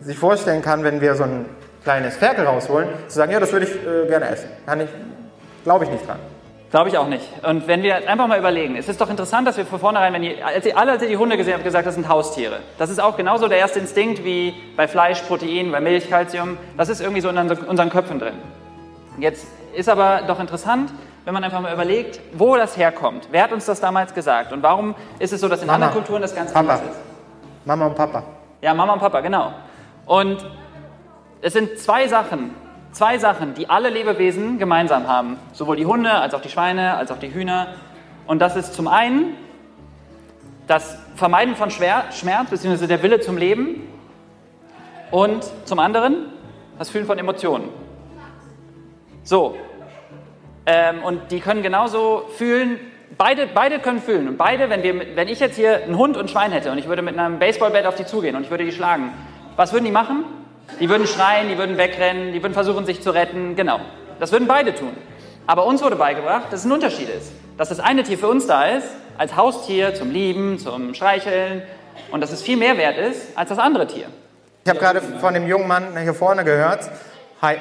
sich 0.00 0.18
vorstellen 0.18 0.62
kann, 0.62 0.84
wenn 0.84 1.00
wir 1.00 1.14
so 1.14 1.24
ein 1.24 1.46
kleines 1.82 2.16
Ferkel 2.16 2.46
rausholen, 2.46 2.88
zu 3.08 3.16
sagen, 3.16 3.32
ja, 3.32 3.40
das 3.40 3.52
würde 3.52 3.66
ich 3.66 3.72
äh, 3.74 4.06
gerne 4.08 4.28
essen. 4.28 4.48
Kann 4.66 4.80
ich, 4.80 4.88
glaube 5.64 5.84
ich 5.84 5.90
nicht 5.90 6.06
dran. 6.06 6.18
Glaube 6.70 6.88
ich 6.88 6.96
auch 6.98 7.08
nicht. 7.08 7.24
Und 7.44 7.66
wenn 7.66 7.82
wir 7.82 8.08
einfach 8.08 8.28
mal 8.28 8.38
überlegen, 8.38 8.76
es 8.76 8.88
ist 8.88 9.00
doch 9.00 9.10
interessant, 9.10 9.48
dass 9.48 9.56
wir 9.56 9.66
von 9.66 9.80
vornherein, 9.80 10.12
wenn 10.12 10.22
ihr, 10.22 10.46
als 10.46 10.64
ihr 10.64 10.78
alle, 10.78 10.92
als 10.92 11.02
ihr 11.02 11.08
die 11.08 11.16
Hunde 11.16 11.36
gesehen 11.36 11.54
habt, 11.54 11.64
gesagt, 11.64 11.84
das 11.84 11.94
sind 11.96 12.08
Haustiere. 12.08 12.60
Das 12.78 12.90
ist 12.90 13.00
auch 13.00 13.16
genauso 13.16 13.48
der 13.48 13.58
erste 13.58 13.80
Instinkt 13.80 14.22
wie 14.24 14.54
bei 14.76 14.86
Fleisch, 14.86 15.20
Protein, 15.22 15.72
bei 15.72 15.80
Milch, 15.80 16.08
Kalzium. 16.08 16.58
Das 16.76 16.88
ist 16.88 17.00
irgendwie 17.00 17.20
so 17.22 17.28
in 17.28 17.36
unseren- 17.38 17.90
Köpfen 17.90 18.20
drin. 18.20 18.34
Jetzt 19.18 19.46
ist 19.74 19.88
aber 19.88 20.20
doch 20.28 20.38
interessant, 20.38 20.92
wenn 21.24 21.34
man 21.34 21.42
einfach 21.42 21.60
mal 21.60 21.72
überlegt, 21.74 22.20
wo 22.34 22.56
das 22.56 22.76
herkommt. 22.76 23.26
Wer 23.32 23.42
hat 23.42 23.52
uns 23.52 23.66
das 23.66 23.80
damals 23.80 24.14
gesagt? 24.14 24.52
Und 24.52 24.62
warum 24.62 24.94
ist 25.18 25.32
es 25.32 25.40
so, 25.40 25.48
dass 25.48 25.62
in 25.62 25.66
Mama. 25.66 25.86
anderen 25.86 25.92
Kulturen 25.94 26.22
das 26.22 26.34
ganz 26.36 26.52
Papa. 26.52 26.74
anders 26.74 26.88
ist? 26.88 27.00
Mama 27.64 27.86
und 27.86 27.96
Papa. 27.96 28.22
Ja, 28.62 28.74
Mama 28.74 28.92
und 28.92 29.00
Papa, 29.00 29.20
genau. 29.20 29.52
Und 30.06 30.38
es 31.42 31.52
sind 31.52 31.78
zwei 31.78 32.06
Sachen, 32.08 32.50
zwei 32.92 33.18
Sachen, 33.18 33.54
die 33.54 33.70
alle 33.70 33.88
Lebewesen 33.88 34.58
gemeinsam 34.58 35.08
haben. 35.08 35.38
Sowohl 35.52 35.76
die 35.76 35.86
Hunde, 35.86 36.10
als 36.10 36.34
auch 36.34 36.42
die 36.42 36.50
Schweine, 36.50 36.94
als 36.96 37.10
auch 37.10 37.18
die 37.18 37.32
Hühner. 37.32 37.68
Und 38.26 38.40
das 38.40 38.56
ist 38.56 38.74
zum 38.74 38.88
einen 38.88 39.34
das 40.66 40.98
Vermeiden 41.16 41.56
von 41.56 41.70
Schmerz, 41.70 42.50
beziehungsweise 42.50 42.86
der 42.86 43.02
Wille 43.02 43.20
zum 43.20 43.36
Leben. 43.36 43.88
Und 45.10 45.44
zum 45.64 45.78
anderen 45.78 46.26
das 46.78 46.90
Fühlen 46.90 47.06
von 47.06 47.18
Emotionen. 47.18 47.68
So. 49.22 49.56
Ähm, 50.66 51.02
und 51.02 51.30
die 51.30 51.40
können 51.40 51.62
genauso 51.62 52.24
fühlen, 52.36 52.78
beide, 53.18 53.46
beide 53.46 53.80
können 53.80 54.00
fühlen. 54.00 54.28
Und 54.28 54.36
beide, 54.36 54.70
wenn, 54.70 54.82
wir, 54.82 55.16
wenn 55.16 55.28
ich 55.28 55.40
jetzt 55.40 55.56
hier 55.56 55.82
einen 55.82 55.96
Hund 55.96 56.16
und 56.16 56.24
ein 56.24 56.28
Schwein 56.28 56.52
hätte 56.52 56.70
und 56.70 56.78
ich 56.78 56.86
würde 56.86 57.02
mit 57.02 57.18
einem 57.18 57.38
Baseballbett 57.38 57.86
auf 57.86 57.96
die 57.96 58.06
zugehen 58.06 58.36
und 58.36 58.44
ich 58.44 58.50
würde 58.50 58.64
die 58.64 58.72
schlagen, 58.72 59.12
was 59.56 59.72
würden 59.72 59.84
die 59.84 59.90
machen? 59.90 60.24
Die 60.78 60.88
würden 60.88 61.06
schreien, 61.06 61.48
die 61.48 61.58
würden 61.58 61.76
wegrennen, 61.76 62.32
die 62.32 62.42
würden 62.42 62.54
versuchen, 62.54 62.86
sich 62.86 63.02
zu 63.02 63.10
retten. 63.10 63.56
Genau. 63.56 63.80
Das 64.18 64.32
würden 64.32 64.46
beide 64.46 64.74
tun. 64.74 64.92
Aber 65.46 65.66
uns 65.66 65.82
wurde 65.82 65.96
beigebracht, 65.96 66.44
dass 66.50 66.60
es 66.60 66.66
ein 66.66 66.72
Unterschied 66.72 67.08
ist. 67.08 67.32
Dass 67.56 67.70
das 67.70 67.80
eine 67.80 68.02
Tier 68.02 68.18
für 68.18 68.28
uns 68.28 68.46
da 68.46 68.66
ist, 68.66 68.86
als 69.18 69.36
Haustier, 69.36 69.94
zum 69.94 70.10
Lieben, 70.10 70.58
zum 70.58 70.94
Streicheln. 70.94 71.62
Und 72.10 72.20
dass 72.20 72.30
es 72.30 72.42
viel 72.42 72.56
mehr 72.56 72.76
wert 72.78 72.98
ist 72.98 73.36
als 73.36 73.48
das 73.48 73.58
andere 73.58 73.86
Tier. 73.86 74.06
Ich 74.64 74.70
habe 74.70 74.78
gerade 74.78 75.00
von 75.00 75.34
dem 75.34 75.46
jungen 75.46 75.66
Mann 75.66 75.96
hier 76.00 76.14
vorne 76.14 76.44
gehört. 76.44 76.90
Hi. 77.42 77.56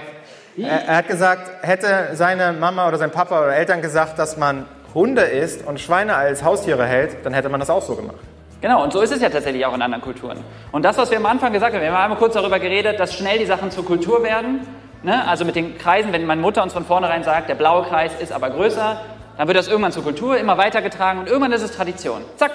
Er, 0.58 0.98
hat 0.98 1.08
gesagt, 1.08 1.64
hätte 1.64 2.10
seine 2.14 2.54
Mama 2.54 2.88
oder 2.88 2.98
sein 2.98 3.12
Papa 3.12 3.40
oder 3.42 3.56
Eltern 3.56 3.82
gesagt, 3.82 4.20
dass 4.20 4.36
man 4.36 4.66
Hunde 4.94 5.22
isst 5.22 5.66
und 5.66 5.80
Schweine 5.80 6.16
als 6.16 6.44
Haustiere 6.44 6.86
hält, 6.86 7.26
dann 7.26 7.34
hätte 7.34 7.50
man 7.50 7.60
das 7.60 7.70
auch 7.70 7.82
so 7.82 7.96
gemacht. 7.96 8.18
Genau, 8.62 8.84
und 8.84 8.92
so 8.92 9.02
ist 9.02 9.12
es 9.12 9.22
ja 9.22 9.30
tatsächlich 9.30 9.66
auch 9.66 9.74
in 9.74 9.82
anderen 9.82 10.04
Kulturen. 10.04 10.38
Und 10.72 10.84
das, 10.84 10.98
was 10.98 11.10
wir 11.10 11.18
am 11.18 11.26
Anfang 11.26 11.54
gesagt 11.54 11.74
haben, 11.74 11.82
wir 11.82 11.92
haben 11.92 12.04
einmal 12.04 12.18
kurz 12.18 12.34
darüber 12.34 12.60
geredet, 12.60 13.00
dass 13.00 13.14
schnell 13.14 13.40
die 13.40 13.46
Sachen 13.46 13.72
zur 13.72 13.86
Kultur 13.86 14.22
werden. 14.22 14.68
Ne? 15.02 15.26
Also 15.26 15.46
mit 15.46 15.56
den 15.56 15.78
Kreisen, 15.78 16.12
wenn 16.12 16.26
meine 16.26 16.42
Mutter 16.42 16.62
uns 16.62 16.74
von 16.74 16.84
vornherein 16.84 17.24
sagt, 17.24 17.48
der 17.48 17.56
blaue 17.56 17.84
Kreis 17.84 18.12
ist 18.20 18.34
aber 18.34 18.50
größer, 18.50 19.00
dann 19.38 19.48
wird 19.48 19.58
das 19.58 19.70
irgendwann 19.70 19.94
zur 19.94 20.04
Kultur, 20.04 20.38
immer 20.38 20.58
weitergetragen 20.58 21.22
und 21.22 21.28
irgendwann 21.28 21.54
ist 21.54 21.62
es 21.62 21.72
Tradition. 21.72 22.22
Zack. 22.36 22.52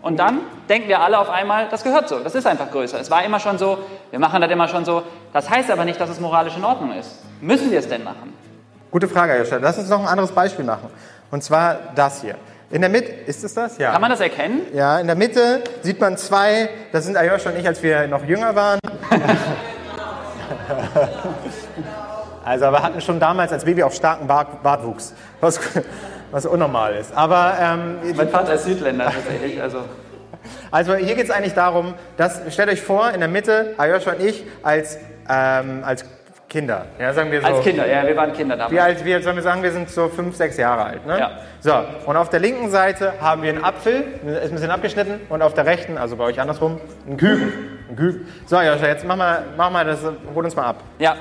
Und 0.00 0.18
dann 0.18 0.40
denken 0.68 0.88
wir 0.88 1.00
alle 1.00 1.18
auf 1.18 1.28
einmal, 1.28 1.68
das 1.68 1.82
gehört 1.84 2.08
so, 2.08 2.20
das 2.20 2.34
ist 2.34 2.46
einfach 2.46 2.70
größer. 2.70 2.98
Es 2.98 3.10
war 3.10 3.22
immer 3.24 3.40
schon 3.40 3.58
so, 3.58 3.78
wir 4.10 4.18
machen 4.18 4.40
das 4.40 4.50
immer 4.50 4.68
schon 4.68 4.86
so. 4.86 5.02
Das 5.34 5.50
heißt 5.50 5.70
aber 5.70 5.84
nicht, 5.84 6.00
dass 6.00 6.08
es 6.08 6.20
moralisch 6.20 6.56
in 6.56 6.64
Ordnung 6.64 6.92
ist. 6.92 7.10
Müssen 7.42 7.70
wir 7.70 7.80
es 7.80 7.88
denn 7.88 8.04
machen? 8.04 8.32
Gute 8.90 9.08
Frage, 9.08 9.32
Herr. 9.32 9.60
Lass 9.60 9.76
uns 9.78 9.90
noch 9.90 10.00
ein 10.00 10.06
anderes 10.06 10.32
Beispiel 10.32 10.64
machen. 10.64 10.88
Und 11.30 11.42
zwar 11.42 11.76
das 11.94 12.22
hier. 12.22 12.36
In 12.68 12.80
der 12.80 12.90
Mitte, 12.90 13.12
ist 13.26 13.44
es 13.44 13.54
das? 13.54 13.78
Ja. 13.78 13.92
Kann 13.92 14.00
man 14.00 14.10
das 14.10 14.20
erkennen? 14.20 14.62
Ja, 14.74 14.98
in 14.98 15.06
der 15.06 15.14
Mitte 15.14 15.62
sieht 15.82 16.00
man 16.00 16.16
zwei, 16.16 16.68
das 16.90 17.04
sind 17.04 17.16
Ayosha 17.16 17.50
und 17.50 17.58
ich, 17.58 17.66
als 17.66 17.80
wir 17.80 18.08
noch 18.08 18.24
jünger 18.24 18.56
waren. 18.56 18.80
also, 22.44 22.72
wir 22.72 22.82
hatten 22.82 23.00
schon 23.00 23.20
damals 23.20 23.52
als 23.52 23.64
Baby 23.64 23.84
auch 23.84 23.92
starken 23.92 24.26
Bart, 24.26 24.64
Bartwuchs, 24.64 25.14
was, 25.40 25.60
was 26.32 26.44
unnormal 26.44 26.94
ist. 26.94 27.14
Aber, 27.14 27.54
ähm, 27.60 27.98
mein 28.16 28.30
Vater 28.30 28.54
ist 28.54 28.64
Südländer 28.64 29.04
tatsächlich, 29.04 29.62
also... 29.62 29.84
Also 30.70 30.94
hier 30.94 31.14
geht 31.14 31.24
es 31.24 31.30
eigentlich 31.30 31.54
darum, 31.54 31.94
dass, 32.16 32.40
stellt 32.50 32.68
euch 32.68 32.82
vor, 32.82 33.10
in 33.10 33.20
der 33.20 33.28
Mitte, 33.28 33.74
Ayosha 33.78 34.12
und 34.12 34.22
ich 34.22 34.44
als, 34.62 34.98
ähm, 35.28 35.82
als 35.84 36.04
Kinder. 36.48 36.86
Ja, 36.98 37.12
sagen 37.12 37.32
wir 37.32 37.40
so. 37.40 37.46
Als 37.48 37.60
Kinder, 37.62 37.86
ja, 37.86 38.06
wir 38.06 38.16
waren 38.16 38.32
Kinder 38.32 38.56
damals. 38.56 38.72
Wie 38.72 38.80
alt, 38.80 39.04
wie 39.04 39.14
alt 39.14 39.24
sollen 39.24 39.36
wir 39.36 39.42
sagen, 39.42 39.62
wir 39.62 39.72
sind 39.72 39.90
so 39.90 40.08
fünf, 40.08 40.36
sechs 40.36 40.56
Jahre 40.56 40.84
alt. 40.84 41.04
Ne? 41.04 41.18
Ja. 41.18 41.30
So, 41.60 41.72
und 42.06 42.16
auf 42.16 42.28
der 42.28 42.38
linken 42.38 42.70
Seite 42.70 43.14
haben 43.20 43.42
wir 43.42 43.50
einen 43.50 43.64
Apfel, 43.64 44.04
ist 44.24 44.44
ein 44.44 44.50
bisschen 44.52 44.70
abgeschnitten, 44.70 45.20
und 45.28 45.42
auf 45.42 45.54
der 45.54 45.66
rechten, 45.66 45.98
also 45.98 46.14
bei 46.16 46.24
euch 46.24 46.40
andersrum, 46.40 46.80
einen 47.06 47.16
Küken. 47.16 47.52
Ein 47.90 47.96
Küken. 47.96 48.28
So, 48.46 48.60
Joscha, 48.60 48.86
jetzt 48.86 49.04
mach 49.04 49.16
mal, 49.16 49.44
mach 49.56 49.70
mal 49.70 49.84
das, 49.84 49.98
hol 50.34 50.44
uns 50.44 50.54
mal 50.54 50.66
ab. 50.66 50.76
Ja. 50.98 51.16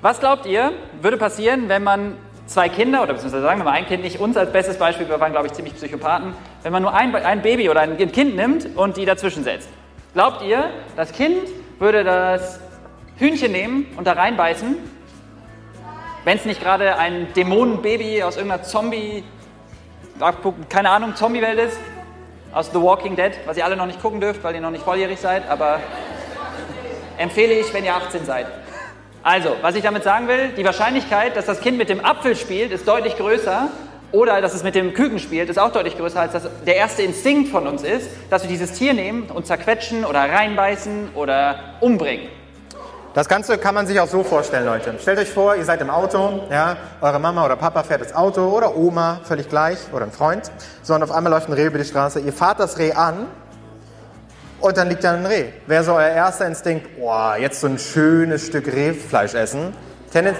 Was 0.00 0.20
glaubt 0.20 0.46
ihr, 0.46 0.72
würde 1.00 1.16
passieren, 1.16 1.68
wenn 1.68 1.82
man 1.82 2.16
zwei 2.46 2.68
Kinder, 2.68 3.02
oder 3.02 3.14
beziehungsweise 3.14 3.44
sagen 3.44 3.60
wir 3.60 3.64
mal 3.64 3.72
ein 3.72 3.86
Kind, 3.86 4.02
nicht 4.04 4.20
uns 4.20 4.36
als 4.36 4.52
bestes 4.52 4.76
Beispiel, 4.76 5.08
wir 5.08 5.18
waren, 5.18 5.32
glaube 5.32 5.46
ich, 5.46 5.52
ziemlich 5.54 5.74
Psychopathen, 5.74 6.34
wenn 6.62 6.72
man 6.72 6.82
nur 6.82 6.94
ein, 6.94 7.14
ein 7.14 7.42
Baby 7.42 7.68
oder 7.68 7.80
ein 7.80 7.96
Kind 7.96 8.36
nimmt 8.36 8.76
und 8.76 8.96
die 8.96 9.04
dazwischen 9.04 9.42
setzt? 9.42 9.68
Glaubt 10.14 10.42
ihr, 10.42 10.70
das 10.96 11.12
Kind 11.12 11.48
würde 11.78 12.04
das 12.04 12.60
Hühnchen 13.18 13.52
nehmen 13.52 13.86
und 13.96 14.06
da 14.06 14.12
reinbeißen, 14.12 14.76
wenn 16.24 16.36
es 16.36 16.44
nicht 16.44 16.60
gerade 16.60 16.96
ein 16.98 17.32
Dämonenbaby 17.34 18.22
aus 18.22 18.36
irgendeiner 18.36 18.62
Zombie, 18.62 19.24
keine 20.68 20.90
Ahnung, 20.90 21.16
Zombie-Welt 21.16 21.58
ist, 21.58 21.78
aus 22.52 22.70
The 22.72 22.80
Walking 22.80 23.16
Dead, 23.16 23.32
was 23.46 23.56
ihr 23.56 23.64
alle 23.64 23.76
noch 23.76 23.86
nicht 23.86 24.00
gucken 24.00 24.20
dürft, 24.20 24.44
weil 24.44 24.54
ihr 24.54 24.60
noch 24.60 24.70
nicht 24.70 24.84
volljährig 24.84 25.18
seid, 25.18 25.48
aber 25.48 25.80
empfehle 27.18 27.54
ich, 27.54 27.72
wenn 27.72 27.84
ihr 27.84 27.94
18 27.94 28.24
seid. 28.24 28.46
Also, 29.22 29.56
was 29.62 29.74
ich 29.74 29.82
damit 29.82 30.04
sagen 30.04 30.28
will, 30.28 30.50
die 30.56 30.64
Wahrscheinlichkeit, 30.64 31.36
dass 31.36 31.46
das 31.46 31.60
Kind 31.60 31.78
mit 31.78 31.88
dem 31.88 32.04
Apfel 32.04 32.36
spielt, 32.36 32.72
ist 32.72 32.86
deutlich 32.86 33.16
größer 33.16 33.68
oder 34.10 34.40
dass 34.40 34.52
es 34.52 34.62
mit 34.62 34.74
dem 34.74 34.94
Küken 34.94 35.18
spielt, 35.18 35.48
ist 35.48 35.58
auch 35.58 35.72
deutlich 35.72 35.96
größer, 35.96 36.20
als 36.20 36.32
dass 36.32 36.48
der 36.66 36.76
erste 36.76 37.02
Instinkt 37.02 37.50
von 37.50 37.66
uns 37.66 37.82
ist, 37.82 38.10
dass 38.30 38.42
wir 38.42 38.48
dieses 38.48 38.72
Tier 38.72 38.92
nehmen 38.92 39.24
und 39.24 39.46
zerquetschen 39.46 40.04
oder 40.04 40.20
reinbeißen 40.20 41.10
oder 41.14 41.76
umbringen. 41.80 42.28
Das 43.14 43.28
Ganze 43.28 43.58
kann 43.58 43.74
man 43.74 43.86
sich 43.86 44.00
auch 44.00 44.08
so 44.08 44.24
vorstellen, 44.24 44.64
Leute. 44.64 44.94
Stellt 44.98 45.18
euch 45.18 45.30
vor, 45.30 45.54
ihr 45.54 45.66
seid 45.66 45.82
im 45.82 45.90
Auto, 45.90 46.44
ja, 46.50 46.78
eure 47.02 47.18
Mama 47.18 47.44
oder 47.44 47.56
Papa 47.56 47.82
fährt 47.82 48.00
das 48.00 48.14
Auto 48.14 48.40
oder 48.48 48.74
Oma, 48.74 49.20
völlig 49.24 49.50
gleich, 49.50 49.76
oder 49.92 50.06
ein 50.06 50.12
Freund. 50.12 50.50
So, 50.82 50.94
und 50.94 51.02
auf 51.02 51.12
einmal 51.12 51.30
läuft 51.30 51.48
ein 51.48 51.52
Reh 51.52 51.66
über 51.66 51.76
die 51.76 51.84
Straße. 51.84 52.20
Ihr 52.20 52.32
fahrt 52.32 52.58
das 52.58 52.78
Reh 52.78 52.92
an 52.92 53.26
und 54.60 54.78
dann 54.78 54.88
liegt 54.88 55.04
da 55.04 55.12
ein 55.12 55.26
Reh. 55.26 55.48
Wäre 55.66 55.84
so 55.84 55.92
euer 55.92 56.08
erster 56.08 56.46
Instinkt, 56.46 56.98
boah, 56.98 57.36
jetzt 57.38 57.60
so 57.60 57.66
ein 57.66 57.78
schönes 57.78 58.46
Stück 58.46 58.66
Rehfleisch 58.66 59.34
essen? 59.34 59.74
Tendenz, 60.10 60.38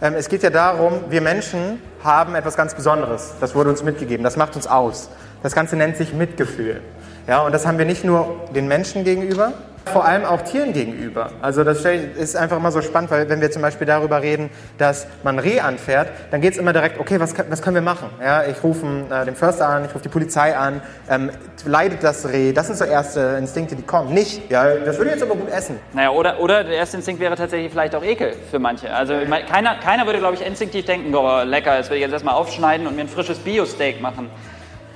ähm, 0.00 0.14
es 0.14 0.30
geht 0.30 0.42
ja 0.42 0.48
darum, 0.48 1.04
wir 1.10 1.20
Menschen 1.20 1.82
haben 2.02 2.34
etwas 2.34 2.56
ganz 2.56 2.74
Besonderes. 2.74 3.34
Das 3.42 3.54
wurde 3.54 3.68
uns 3.68 3.82
mitgegeben. 3.82 4.24
Das 4.24 4.38
macht 4.38 4.56
uns 4.56 4.66
aus. 4.66 5.10
Das 5.42 5.54
Ganze 5.54 5.76
nennt 5.76 5.98
sich 5.98 6.14
Mitgefühl. 6.14 6.80
Ja, 7.26 7.42
und 7.42 7.52
das 7.52 7.66
haben 7.66 7.76
wir 7.76 7.84
nicht 7.84 8.04
nur 8.04 8.40
den 8.54 8.68
Menschen 8.68 9.04
gegenüber, 9.04 9.52
vor 9.86 10.04
allem 10.04 10.24
auch 10.24 10.42
Tieren 10.42 10.72
gegenüber. 10.72 11.30
Also 11.42 11.64
das 11.64 11.84
ist 11.84 12.36
einfach 12.36 12.56
immer 12.56 12.70
so 12.70 12.82
spannend, 12.82 13.10
weil 13.10 13.28
wenn 13.28 13.40
wir 13.40 13.50
zum 13.50 13.62
Beispiel 13.62 13.86
darüber 13.86 14.22
reden, 14.22 14.50
dass 14.78 15.06
man 15.22 15.38
Reh 15.38 15.60
anfährt, 15.60 16.08
dann 16.30 16.40
geht 16.40 16.52
es 16.52 16.58
immer 16.58 16.72
direkt, 16.72 17.00
okay, 17.00 17.18
was, 17.18 17.34
was 17.48 17.62
können 17.62 17.74
wir 17.74 17.82
machen? 17.82 18.10
Ja, 18.22 18.44
ich 18.44 18.62
rufe 18.62 18.86
äh, 19.10 19.24
den 19.24 19.34
Förster 19.34 19.68
an, 19.68 19.84
ich 19.84 19.94
rufe 19.94 20.02
die 20.02 20.08
Polizei 20.08 20.56
an, 20.56 20.82
ähm, 21.08 21.30
leidet 21.64 22.02
das 22.04 22.28
Reh? 22.28 22.52
Das 22.52 22.66
sind 22.66 22.76
so 22.76 22.84
erste 22.84 23.36
Instinkte, 23.38 23.74
die 23.74 23.82
kommen. 23.82 24.14
Nicht, 24.14 24.50
ja, 24.50 24.76
das 24.76 24.98
würde 24.98 25.10
jetzt 25.10 25.22
aber 25.22 25.34
gut 25.34 25.50
essen. 25.50 25.78
Naja, 25.92 26.10
oder, 26.10 26.40
oder 26.40 26.64
der 26.64 26.76
erste 26.76 26.96
Instinkt 26.96 27.20
wäre 27.20 27.34
tatsächlich 27.36 27.70
vielleicht 27.70 27.94
auch 27.94 28.04
Ekel 28.04 28.34
für 28.50 28.58
manche. 28.58 28.92
Also 28.94 29.14
keiner, 29.50 29.76
keiner 29.76 30.06
würde, 30.06 30.18
glaube 30.18 30.34
ich, 30.34 30.46
instinktiv 30.46 30.84
denken, 30.84 31.14
oh, 31.14 31.42
lecker, 31.42 31.76
jetzt 31.76 31.90
will 31.90 31.96
ich 31.96 32.02
jetzt 32.02 32.12
erstmal 32.12 32.34
aufschneiden 32.34 32.86
und 32.86 32.96
mir 32.96 33.02
ein 33.02 33.08
frisches 33.08 33.38
Bio-Steak 33.38 34.00
machen. 34.00 34.30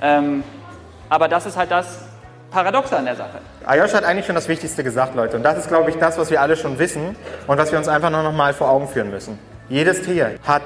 Ähm, 0.01 0.43
aber 1.09 1.27
das 1.27 1.45
ist 1.45 1.57
halt 1.57 1.71
das, 1.71 2.04
Paradoxe 2.55 2.95
an 2.95 3.03
der 3.03 3.17
Sache. 3.17 3.39
Ayosh 3.65 3.93
hat 3.93 4.05
eigentlich 4.05 4.25
schon 4.25 4.35
das 4.35 4.47
Wichtigste 4.47 4.81
gesagt, 4.81 5.13
Leute. 5.13 5.35
Und 5.35 5.43
das 5.43 5.57
ist, 5.57 5.67
glaube 5.67 5.89
ich, 5.89 5.97
das, 5.97 6.17
was 6.17 6.31
wir 6.31 6.39
alle 6.39 6.55
schon 6.55 6.79
wissen 6.79 7.17
und 7.47 7.57
was 7.57 7.73
wir 7.73 7.77
uns 7.77 7.89
einfach 7.89 8.09
noch 8.09 8.31
mal 8.31 8.53
vor 8.53 8.69
Augen 8.69 8.87
führen 8.87 9.11
müssen. 9.11 9.37
Jedes 9.67 10.03
Tier 10.03 10.35
hat 10.47 10.61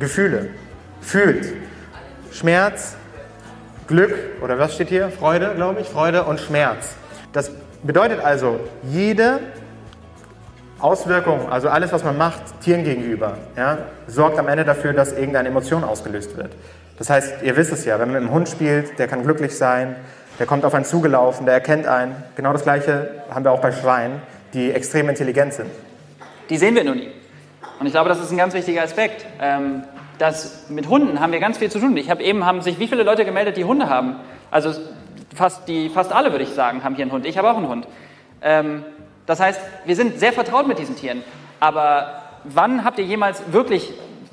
Gefühle, 0.00 0.50
fühlt 1.00 1.52
Schmerz, 2.32 2.96
Glück 3.86 4.12
oder 4.42 4.58
was 4.58 4.74
steht 4.74 4.88
hier? 4.88 5.08
Freude, 5.08 5.52
glaube 5.54 5.82
ich. 5.82 5.88
Freude 5.88 6.24
und 6.24 6.40
Schmerz. 6.40 6.96
Das 7.32 7.52
bedeutet 7.84 8.18
also, 8.18 8.58
jede 8.82 9.38
Auswirkung, 10.80 11.48
also 11.48 11.68
alles, 11.68 11.92
was 11.92 12.02
man 12.02 12.18
macht, 12.18 12.42
Tieren 12.60 12.82
gegenüber, 12.82 13.36
ja, 13.56 13.78
sorgt 14.08 14.36
am 14.36 14.48
Ende 14.48 14.64
dafür, 14.64 14.94
dass 14.94 15.12
irgendeine 15.12 15.50
Emotion 15.50 15.84
ausgelöst 15.84 16.36
wird. 16.36 16.50
Das 16.98 17.08
heißt, 17.08 17.42
ihr 17.44 17.56
wisst 17.56 17.72
es 17.72 17.84
ja, 17.84 18.00
wenn 18.00 18.08
man 18.10 18.20
mit 18.20 18.28
einem 18.28 18.32
Hund 18.32 18.48
spielt, 18.48 18.98
der 18.98 19.06
kann 19.06 19.22
glücklich 19.22 19.56
sein, 19.56 19.94
der 20.40 20.46
kommt 20.46 20.64
auf 20.64 20.74
einen 20.74 20.84
zugelaufen, 20.84 21.46
der 21.46 21.54
erkennt 21.54 21.86
einen. 21.86 22.16
Genau 22.34 22.52
das 22.52 22.64
Gleiche 22.64 23.22
haben 23.32 23.44
wir 23.44 23.52
auch 23.52 23.60
bei 23.60 23.70
Schweinen, 23.70 24.20
die 24.54 24.72
extrem 24.72 25.08
intelligent 25.08 25.52
sind. 25.52 25.70
Die 26.48 26.56
sehen 26.56 26.74
wir 26.74 26.82
nur 26.82 26.96
nie. 26.96 27.12
Und 27.78 27.86
ich 27.86 27.92
glaube, 27.92 28.08
das 28.08 28.20
ist 28.20 28.32
ein 28.32 28.36
ganz 28.38 28.54
wichtiger 28.54 28.82
Aspekt. 28.82 29.24
Ähm, 29.40 29.84
dass 30.18 30.68
mit 30.68 30.88
Hunden 30.88 31.20
haben 31.20 31.32
wir 31.32 31.40
ganz 31.40 31.56
viel 31.58 31.70
zu 31.70 31.78
tun. 31.78 31.96
Ich 31.96 32.10
habe 32.10 32.22
eben 32.22 32.44
haben 32.44 32.60
sich 32.60 32.78
wie 32.78 32.88
viele 32.88 33.04
Leute 33.04 33.24
gemeldet, 33.24 33.56
die 33.56 33.64
Hunde 33.64 33.88
haben. 33.88 34.16
Also 34.50 34.72
fast 35.34 35.66
die 35.66 35.88
fast 35.88 36.12
alle 36.12 36.30
würde 36.30 36.44
ich 36.44 36.50
sagen 36.50 36.84
haben 36.84 36.94
hier 36.94 37.04
einen 37.04 37.12
Hund. 37.12 37.24
Ich 37.24 37.38
habe 37.38 37.50
auch 37.50 37.56
einen 37.56 37.68
Hund. 37.68 37.86
Ähm, 38.42 38.84
das 39.24 39.40
heißt, 39.40 39.60
wir 39.86 39.96
sind 39.96 40.20
sehr 40.20 40.32
vertraut 40.32 40.66
mit 40.66 40.78
diesen 40.78 40.96
Tieren. 40.96 41.22
Aber 41.58 42.22
wann 42.44 42.84
habt 42.84 42.98
ihr 42.98 43.04
jemals 43.04 43.42
wirklich 43.52 43.92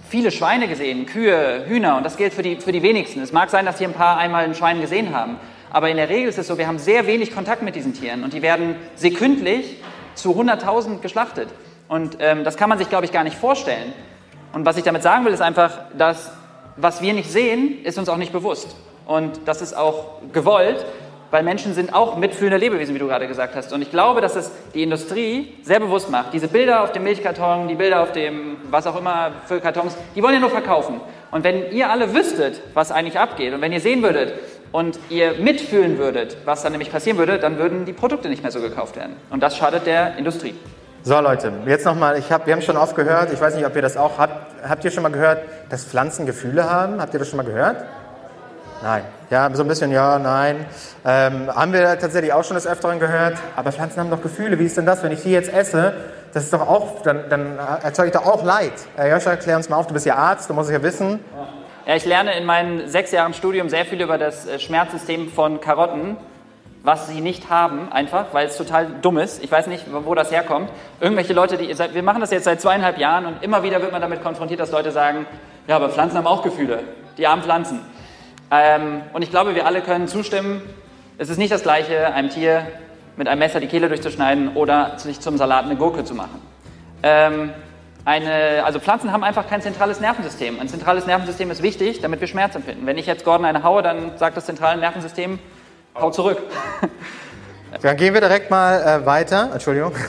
viele 0.10 0.32
Schweine 0.32 0.68
gesehen, 0.68 1.06
Kühe, 1.06 1.66
Hühner? 1.68 1.98
Und 1.98 2.04
das 2.04 2.18
gilt 2.18 2.34
für 2.34 2.44
die, 2.44 2.58
für 2.58 2.72
die 2.72 2.82
wenigsten. 2.82 3.22
Es 3.22 3.32
mag 3.32 3.50
sein, 3.50 3.66
dass 3.66 3.78
hier 3.78 3.88
ein 3.88 3.94
paar 3.94 4.18
einmal 4.18 4.44
ein 4.44 4.56
Schwein 4.56 4.82
gesehen 4.82 5.14
haben. 5.14 5.38
Aber 5.72 5.90
in 5.90 5.98
der 5.98 6.10
Regel 6.10 6.30
ist 6.30 6.38
es 6.38 6.48
so, 6.48 6.58
wir 6.58 6.68
haben 6.68 6.80
sehr 6.80 7.08
wenig 7.08 7.34
Kontakt 7.34 7.62
mit 7.62 7.76
diesen 7.76 7.94
Tieren 7.94 8.24
und 8.24 8.34
die 8.34 8.42
werden 8.42 8.76
sekündlich 8.96 9.82
zu 10.16 10.32
100.000 10.32 11.00
geschlachtet. 11.00 11.50
Und 11.88 12.18
ähm, 12.20 12.44
das 12.44 12.58
kann 12.58 12.70
man 12.70 12.78
sich, 12.78 12.90
glaube 12.90 13.06
ich, 13.06 13.12
gar 13.12 13.24
nicht 13.24 13.38
vorstellen. 13.38 13.94
Und 14.54 14.66
was 14.66 14.78
ich 14.78 14.84
damit 14.84 15.04
sagen 15.04 15.26
will, 15.26 15.34
ist 15.34 15.42
einfach, 15.42 15.72
dass 15.98 16.32
was 16.78 17.02
wir 17.02 17.14
nicht 17.14 17.32
sehen, 17.32 17.84
ist 17.84 17.98
uns 17.98 18.08
auch 18.08 18.18
nicht 18.18 18.32
bewusst. 18.32 18.76
Und 19.06 19.40
das 19.46 19.62
ist 19.62 19.76
auch 19.76 20.22
gewollt, 20.32 20.86
weil 21.32 21.44
Menschen 21.44 21.74
sind 21.74 21.94
auch 21.94 22.18
mitfühlende 22.18 22.58
Lebewesen, 22.58 22.96
wie 22.96 23.00
du 23.00 23.08
gerade 23.08 23.28
gesagt 23.28 23.56
hast. 23.56 23.74
Und 23.74 23.82
ich 23.82 23.92
glaube, 23.92 24.22
dass 24.22 24.36
es 24.36 24.52
die 24.74 24.84
Industrie 24.84 25.56
sehr 25.64 25.80
bewusst 25.80 26.10
macht. 26.10 26.34
Diese 26.34 26.48
Bilder 26.48 26.84
auf 26.84 26.92
dem 26.92 27.04
Milchkarton, 27.04 27.68
die 27.68 27.76
Bilder 27.76 28.02
auf 28.02 28.12
dem, 28.12 28.58
was 28.70 28.88
auch 28.88 28.98
immer 28.98 29.32
für 29.46 29.60
Kartons, 29.60 29.98
die 30.16 30.24
wollen 30.24 30.36
ja 30.36 30.40
nur 30.40 30.50
verkaufen. 30.50 31.02
Und 31.32 31.44
wenn 31.44 31.72
ihr 31.72 31.90
alle 31.90 32.14
wüsstet, 32.14 32.62
was 32.74 32.92
eigentlich 32.92 33.20
abgeht, 33.20 33.54
und 33.54 33.62
wenn 33.62 33.74
ihr 33.74 33.82
sehen 33.82 34.02
würdet, 34.02 34.34
und 34.72 35.00
ihr 35.10 35.34
mitfühlen 35.40 35.98
würdet, 35.98 36.38
was 36.46 36.64
dann 36.64 36.72
nämlich 36.72 36.92
passieren 36.92 37.18
würde, 37.18 37.40
dann 37.40 37.58
würden 37.58 37.86
die 37.86 37.94
Produkte 37.94 38.30
nicht 38.30 38.44
mehr 38.44 38.52
so 38.52 38.62
gekauft 38.62 38.96
werden. 38.96 39.16
Und 39.30 39.42
das 39.42 39.58
schadet 39.58 39.86
der 39.86 40.18
Industrie. 40.18 40.56
So 41.04 41.20
Leute, 41.22 41.54
jetzt 41.66 41.86
nochmal, 41.86 42.22
hab, 42.30 42.46
wir 42.48 42.54
haben 42.54 42.62
schon 42.62 42.76
oft 42.76 42.96
gehört, 42.96 43.32
ich 43.32 43.40
weiß 43.40 43.56
nicht, 43.56 43.66
ob 43.66 43.76
ihr 43.76 43.82
das 43.82 43.96
auch 43.96 44.18
habt, 44.18 44.62
habt 44.68 44.84
ihr 44.84 44.92
schon 44.92 45.04
mal 45.04 45.12
gehört, 45.12 45.40
dass 45.70 45.86
Pflanzen 45.86 46.26
Gefühle 46.26 46.70
haben? 46.70 47.00
Habt 47.00 47.14
ihr 47.14 47.20
das 47.20 47.30
schon 47.30 47.38
mal 47.38 47.44
gehört? 47.44 47.86
Nein. 48.84 49.04
Ja, 49.30 49.50
so 49.54 49.64
ein 49.64 49.68
bisschen 49.68 49.92
ja, 49.92 50.20
nein. 50.20 50.66
Ähm, 51.06 51.54
haben 51.54 51.74
wir 51.74 52.00
tatsächlich 52.00 52.34
auch 52.34 52.44
schon 52.44 52.56
des 52.56 52.68
Öfteren 52.68 53.00
gehört, 53.00 53.38
aber 53.56 53.72
Pflanzen 53.72 54.00
haben 54.00 54.10
doch 54.10 54.22
Gefühle. 54.22 54.60
Wie 54.60 54.66
ist 54.66 54.78
denn 54.78 54.86
das, 54.86 55.04
wenn 55.04 55.12
ich 55.12 55.24
die 55.24 55.32
jetzt 55.32 55.52
esse? 55.52 55.94
Das 56.34 56.44
ist 56.44 56.54
doch 56.54 56.62
auch, 56.62 57.02
dann, 57.02 57.30
dann 57.30 57.58
erzeuge 57.58 58.10
ich 58.10 58.14
doch 58.14 58.26
auch 58.26 58.44
Leid. 58.44 58.74
Herr 58.96 59.10
Joscha, 59.10 59.36
klär 59.38 59.58
uns 59.58 59.70
mal 59.70 59.78
auf, 59.78 59.88
du 59.88 59.94
bist 59.94 60.06
ja 60.06 60.16
Arzt, 60.16 60.50
du 60.50 60.54
musst 60.54 60.70
es 60.70 60.76
ja 60.76 60.84
wissen. 60.84 61.20
Ja, 61.88 61.96
ich 61.96 62.04
lerne 62.04 62.34
in 62.34 62.44
meinen 62.44 62.90
sechs 62.90 63.14
Jahren 63.14 63.34
Studium 63.34 63.70
sehr 63.70 63.86
viel 63.86 64.02
über 64.02 64.18
das 64.18 64.46
äh, 64.46 64.60
Schmerzsystem 64.60 65.32
von 65.32 65.62
Karotten, 65.62 66.18
was 66.84 67.08
sie 67.08 67.22
nicht 67.22 67.50
haben, 67.50 67.90
einfach, 67.94 68.26
weil 68.34 68.48
es 68.48 68.58
total 68.58 68.88
dumm 69.02 69.18
ist. 69.18 69.42
Ich 69.42 69.50
weiß 69.50 69.68
nicht, 69.68 69.86
wo 69.90 70.14
das 70.14 70.30
herkommt. 70.30 70.70
Irgendwelche 71.00 71.32
Leute, 71.32 71.56
die, 71.56 71.70
wir 71.70 72.04
machen 72.04 72.20
das 72.20 72.32
jetzt 72.32 72.44
seit 72.44 72.60
zweieinhalb 72.60 72.98
Jahren 72.98 73.26
und 73.26 73.42
immer 73.42 73.64
wieder 73.64 73.82
wird 73.82 73.94
man 73.94 74.02
damit 74.02 74.22
konfrontiert, 74.22 74.60
dass 74.60 74.72
Leute 74.72 74.92
sagen, 74.92 75.26
ja, 75.66 75.78
aber 75.78 75.88
Pflanzen 75.88 76.18
haben 76.18 76.28
auch 76.28 76.44
Gefühle, 76.44 76.84
die 77.18 77.26
armen 77.26 77.42
Pflanzen. 77.42 77.80
Ähm, 78.52 79.04
und 79.14 79.22
ich 79.22 79.30
glaube, 79.30 79.56
wir 79.56 79.66
alle 79.66 79.80
können 79.80 80.10
zustimmen, 80.10 80.62
Es 81.18 81.30
ist 81.30 81.38
nicht 81.38 81.54
das 81.54 81.64
Gleiche, 81.64 82.14
einem 82.14 82.30
Tier 82.30 82.68
mit 83.16 83.30
einem 83.30 83.40
Messer 83.40 83.62
die 83.62 83.68
Kehle 83.68 83.88
durchzuschneiden 83.88 84.58
oder 84.58 85.00
sich 85.00 85.22
zum 85.22 85.38
Salat 85.38 85.64
eine 85.64 85.78
Gurke 85.78 86.04
zu 86.04 86.16
machen. 86.16 86.42
Ähm, 87.02 87.54
eine, 88.08 88.64
also 88.64 88.80
Pflanzen 88.80 89.12
haben 89.12 89.26
einfach 89.26 89.50
kein 89.50 89.62
zentrales 89.62 90.00
Nervensystem. 90.00 90.62
Ein 90.62 90.70
zentrales 90.70 91.06
Nervensystem 91.06 91.52
ist 91.52 91.62
wichtig, 91.62 92.00
damit 92.00 92.22
wir 92.22 92.28
Schmerz 92.28 92.56
empfinden. 92.56 92.86
Wenn 92.86 92.98
ich 92.98 93.06
jetzt 93.06 93.26
Gordon 93.26 93.46
eine 93.46 93.64
haue, 93.64 93.82
dann 93.84 94.18
sagt 94.18 94.38
das 94.38 94.46
zentrale 94.46 94.80
Nervensystem, 94.80 95.40
hau 95.94 96.10
zurück. 96.10 96.42
Dann 97.82 97.98
gehen 97.98 98.14
wir 98.14 98.22
direkt 98.22 98.50
mal 98.50 98.82
äh, 98.82 99.06
weiter. 99.06 99.50
Entschuldigung. 99.54 99.92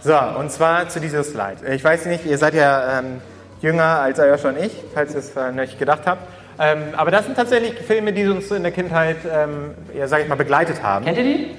So, 0.00 0.14
und 0.38 0.52
zwar 0.52 0.90
zu 0.90 1.00
dieser 1.00 1.24
Slide. 1.24 1.66
Ich 1.74 1.82
weiß 1.82 2.04
nicht, 2.04 2.26
ihr 2.26 2.36
seid 2.36 2.52
ja 2.52 2.98
ähm, 2.98 3.22
jünger 3.62 4.00
als 4.00 4.20
Ayosha 4.20 4.50
und 4.50 4.58
ich, 4.58 4.72
falls 4.92 5.14
ihr 5.14 5.20
es 5.20 5.34
äh, 5.34 5.50
nicht 5.50 5.78
gedacht 5.78 6.02
habt. 6.04 6.28
Ähm, 6.58 6.92
aber 6.94 7.10
das 7.10 7.24
sind 7.24 7.36
tatsächlich 7.36 7.78
Filme, 7.80 8.12
die 8.12 8.26
uns 8.26 8.50
in 8.50 8.62
der 8.62 8.72
Kindheit, 8.72 9.16
ähm, 9.24 9.74
ja, 9.96 10.06
sag 10.06 10.20
ich 10.20 10.28
mal, 10.28 10.34
begleitet 10.34 10.82
haben. 10.82 11.06
Kennt 11.06 11.16
ihr 11.16 11.24
die? 11.24 11.56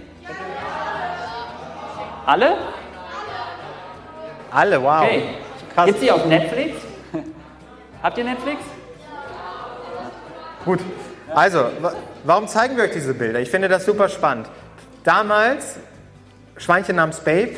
Alle? 2.27 2.55
Alle, 4.55 4.81
wow. 4.81 5.03
Okay. 5.03 5.23
Krass. 5.73 5.85
Gibt's 5.85 6.01
die 6.01 6.11
auf 6.11 6.25
Netflix? 6.25 6.77
Habt 8.03 8.17
ihr 8.17 8.23
Netflix? 8.23 8.61
Gut. 10.63 10.79
Also, 11.33 11.65
wa 11.81 11.91
warum 12.23 12.47
zeigen 12.47 12.77
wir 12.77 12.85
euch 12.85 12.91
diese 12.91 13.13
Bilder? 13.13 13.41
Ich 13.41 13.49
finde 13.49 13.67
das 13.67 13.85
super 13.85 14.07
spannend. 14.07 14.47
Damals, 15.03 15.77
Schweinchen 16.55 16.95
namens 16.95 17.19
Babe, 17.19 17.51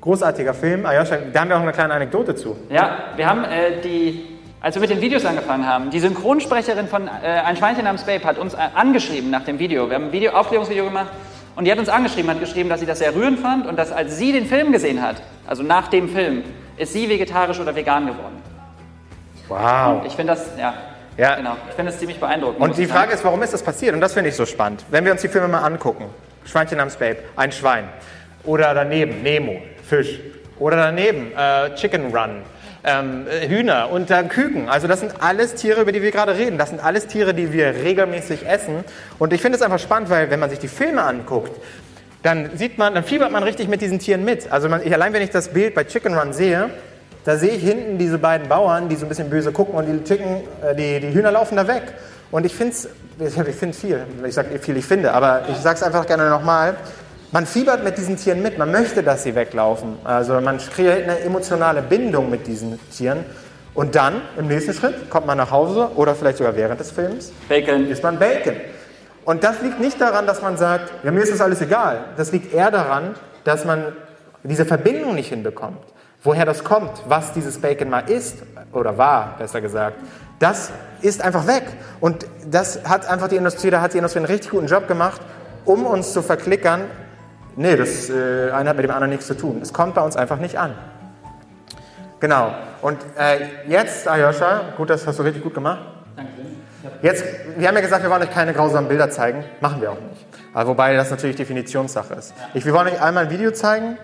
großartiger 0.00 0.54
Film. 0.54 0.86
Ayosha, 0.86 1.18
da 1.30 1.40
haben 1.40 1.50
wir 1.50 1.58
auch 1.58 1.62
eine 1.62 1.72
kleine 1.72 1.92
Anekdote 1.92 2.34
zu. 2.34 2.56
Ja, 2.70 3.10
wir 3.16 3.28
haben 3.28 3.44
äh, 3.44 3.82
die, 3.84 4.38
als 4.62 4.76
wir 4.76 4.80
mit 4.80 4.88
den 4.88 5.02
Videos 5.02 5.26
angefangen 5.26 5.66
haben, 5.66 5.90
die 5.90 6.00
Synchronsprecherin 6.00 6.88
von 6.88 7.06
äh, 7.06 7.26
Ein 7.26 7.56
Schweinchen 7.56 7.84
namens 7.84 8.04
Babe 8.04 8.24
hat 8.24 8.38
uns 8.38 8.54
äh, 8.54 8.58
angeschrieben 8.74 9.30
nach 9.30 9.44
dem 9.44 9.58
Video. 9.58 9.90
Wir 9.90 9.96
haben 9.96 10.06
ein 10.06 10.12
Video, 10.12 10.32
Aufklärungsvideo 10.32 10.86
gemacht 10.86 11.10
und 11.56 11.64
die 11.64 11.72
hat 11.72 11.78
uns 11.78 11.88
angeschrieben, 11.88 12.30
hat 12.30 12.40
geschrieben, 12.40 12.68
dass 12.68 12.80
sie 12.80 12.86
das 12.86 12.98
sehr 12.98 13.14
rührend 13.14 13.38
fand 13.40 13.66
und 13.66 13.76
dass 13.78 13.92
als 13.92 14.16
sie 14.16 14.32
den 14.32 14.46
Film 14.46 14.72
gesehen 14.72 15.02
hat, 15.02 15.16
also 15.46 15.62
nach 15.62 15.88
dem 15.88 16.08
Film, 16.08 16.42
ist 16.76 16.92
sie 16.92 17.08
vegetarisch 17.08 17.60
oder 17.60 17.74
vegan 17.74 18.06
geworden. 18.06 18.40
Wow. 19.48 20.02
Ich 20.06 20.14
finde 20.14 20.32
das, 20.34 20.46
ja, 20.58 20.74
Ja. 21.16 21.34
genau, 21.36 21.56
ich 21.68 21.74
finde 21.74 21.90
das 21.90 21.98
ziemlich 22.00 22.18
beeindruckend. 22.20 22.60
Und 22.60 22.76
die. 22.78 22.86
Frage 22.86 23.12
ist, 23.12 23.24
warum 23.24 23.42
ist 23.42 23.52
das 23.52 23.62
passiert? 23.62 23.94
Und 23.94 24.00
das 24.00 24.14
finde 24.14 24.30
ich 24.30 24.36
so 24.36 24.46
spannend. 24.46 24.84
Wenn 24.90 25.04
wir 25.04 25.12
uns 25.12 25.20
die 25.20 25.28
Filme 25.28 25.48
mal 25.48 25.62
angucken, 25.64 26.06
Schweinchen 26.44 26.78
namens 26.78 26.96
Babe, 26.96 27.18
ein 27.36 27.52
Schwein. 27.52 27.88
Oder 28.44 28.72
daneben 28.74 29.22
Nemo, 29.22 29.60
Fisch. 29.86 30.18
Oder 30.58 30.76
daneben 30.76 31.32
äh, 31.36 31.74
Chicken 31.74 32.14
Run, 32.16 32.42
ähm, 32.84 33.26
äh, 33.28 33.48
Hühner 33.48 33.90
und 33.90 34.10
dann 34.10 34.28
Küken. 34.28 34.68
Also 34.68 34.88
das 34.88 35.00
sind 35.00 35.12
alles 35.20 35.54
Tiere, 35.54 35.82
über 35.82 35.92
die 35.92 36.02
wir 36.02 36.10
gerade 36.10 36.36
reden. 36.36 36.58
Das 36.58 36.70
sind 36.70 36.82
alles 36.82 37.06
Tiere, 37.06 37.34
die 37.34 37.52
wir 37.52 37.74
regelmäßig 37.74 38.46
essen. 38.46 38.84
Und 39.18 39.32
ich 39.32 39.42
finde 39.42 39.56
es 39.56 39.62
einfach 39.62 39.78
spannend, 39.78 40.10
weil 40.10 40.30
wenn 40.30 40.40
man 40.40 40.50
sich 40.50 40.58
die 40.58 40.68
Filme 40.68 41.02
anguckt, 41.02 41.52
dann 42.22 42.50
sieht 42.56 42.78
man, 42.78 42.94
dann 42.94 43.04
fiebert 43.04 43.30
man 43.30 43.42
richtig 43.42 43.68
mit 43.68 43.80
diesen 43.80 43.98
Tieren 43.98 44.24
mit. 44.24 44.50
Also 44.52 44.68
man, 44.68 44.84
ich, 44.84 44.92
allein 44.92 45.12
wenn 45.12 45.22
ich 45.22 45.30
das 45.30 45.48
Bild 45.48 45.74
bei 45.74 45.84
Chicken 45.84 46.14
Run 46.14 46.32
sehe, 46.32 46.70
da 47.24 47.36
sehe 47.36 47.50
ich 47.50 47.62
hinten 47.62 47.98
diese 47.98 48.18
beiden 48.18 48.48
Bauern, 48.48 48.88
die 48.88 48.96
so 48.96 49.04
ein 49.06 49.08
bisschen 49.08 49.30
böse 49.30 49.52
gucken 49.52 49.74
und 49.74 49.86
die, 49.86 50.04
Chicken, 50.04 50.42
äh, 50.62 50.74
die, 50.74 51.00
die 51.00 51.14
Hühner 51.14 51.32
laufen 51.32 51.56
da 51.56 51.66
weg. 51.66 51.82
Und 52.30 52.46
ich 52.46 52.54
finde 52.54 52.72
es, 52.72 52.88
ich 53.18 53.56
finde 53.56 53.76
viel, 53.76 54.04
ich 54.26 54.34
sage 54.34 54.58
viel, 54.58 54.76
ich 54.76 54.84
finde, 54.84 55.12
aber 55.12 55.42
ich 55.50 55.56
sage 55.56 55.76
es 55.76 55.82
einfach 55.82 56.06
gerne 56.06 56.30
nochmal. 56.30 56.76
Man 57.32 57.46
fiebert 57.46 57.84
mit 57.84 57.96
diesen 57.96 58.16
Tieren 58.16 58.42
mit, 58.42 58.58
man 58.58 58.72
möchte, 58.72 59.04
dass 59.04 59.22
sie 59.22 59.36
weglaufen. 59.36 59.98
Also 60.02 60.40
man 60.40 60.58
kreiert 60.58 61.04
eine 61.04 61.20
emotionale 61.20 61.80
Bindung 61.80 62.28
mit 62.28 62.48
diesen 62.48 62.80
Tieren. 62.90 63.24
Und 63.72 63.94
dann, 63.94 64.20
im 64.36 64.48
nächsten 64.48 64.74
Schritt, 64.74 65.08
kommt 65.10 65.26
man 65.26 65.38
nach 65.38 65.52
Hause 65.52 65.92
oder 65.94 66.16
vielleicht 66.16 66.38
sogar 66.38 66.56
während 66.56 66.80
des 66.80 66.90
Films, 66.90 67.32
Bacon. 67.48 67.86
isst 67.86 68.02
man 68.02 68.18
Bacon. 68.18 68.56
Und 69.24 69.44
das 69.44 69.62
liegt 69.62 69.78
nicht 69.78 70.00
daran, 70.00 70.26
dass 70.26 70.42
man 70.42 70.56
sagt, 70.56 70.92
ja, 71.04 71.12
mir 71.12 71.22
ist 71.22 71.32
das 71.32 71.40
alles 71.40 71.60
egal. 71.60 72.04
Das 72.16 72.32
liegt 72.32 72.52
eher 72.52 72.72
daran, 72.72 73.14
dass 73.44 73.64
man 73.64 73.92
diese 74.42 74.64
Verbindung 74.64 75.14
nicht 75.14 75.28
hinbekommt. 75.28 75.78
Woher 76.24 76.44
das 76.44 76.64
kommt, 76.64 76.90
was 77.06 77.32
dieses 77.32 77.58
Bacon 77.58 77.90
mal 77.90 78.10
ist, 78.10 78.38
oder 78.72 78.98
war, 78.98 79.36
besser 79.38 79.60
gesagt, 79.60 79.98
das 80.40 80.72
ist 81.00 81.22
einfach 81.22 81.46
weg. 81.46 81.62
Und 82.00 82.26
das 82.50 82.80
hat 82.84 83.08
einfach 83.08 83.28
die 83.28 83.36
Industrie, 83.36 83.70
da 83.70 83.80
hat 83.80 83.94
die 83.94 83.98
Industrie 83.98 84.18
einen 84.18 84.26
richtig 84.26 84.50
guten 84.50 84.66
Job 84.66 84.88
gemacht, 84.88 85.20
um 85.64 85.86
uns 85.86 86.12
zu 86.12 86.22
verklickern, 86.22 86.82
nee, 87.56 87.76
das 87.76 88.10
äh, 88.10 88.50
eine 88.52 88.70
hat 88.70 88.76
mit 88.76 88.84
dem 88.84 88.90
anderen 88.90 89.10
nichts 89.10 89.26
zu 89.26 89.36
tun. 89.36 89.60
Es 89.62 89.72
kommt 89.72 89.94
bei 89.94 90.02
uns 90.02 90.16
einfach 90.16 90.38
nicht 90.38 90.58
an. 90.58 90.74
Genau. 92.20 92.52
Und 92.82 92.98
äh, 93.18 93.68
jetzt, 93.68 94.06
Ayosha, 94.08 94.74
gut, 94.76 94.90
das 94.90 95.06
hast 95.06 95.18
du 95.18 95.22
richtig 95.22 95.42
gut 95.42 95.54
gemacht. 95.54 95.80
Jetzt, 97.02 97.24
wir 97.56 97.68
haben 97.68 97.74
ja 97.74 97.80
gesagt, 97.80 98.02
wir 98.02 98.10
wollen 98.10 98.22
euch 98.22 98.30
keine 98.30 98.52
grausamen 98.52 98.88
Bilder 98.88 99.10
zeigen. 99.10 99.44
Machen 99.60 99.80
wir 99.80 99.92
auch 99.92 100.00
nicht. 100.00 100.26
Aber 100.52 100.70
wobei 100.70 100.94
das 100.94 101.10
natürlich 101.10 101.36
Definitionssache 101.36 102.14
ist. 102.14 102.34
Ich, 102.54 102.64
wir 102.66 102.72
wollen 102.74 102.88
euch 102.88 103.00
einmal 103.00 103.24
ein 103.24 103.30
Video 103.30 103.50
zeigen. 103.52 103.96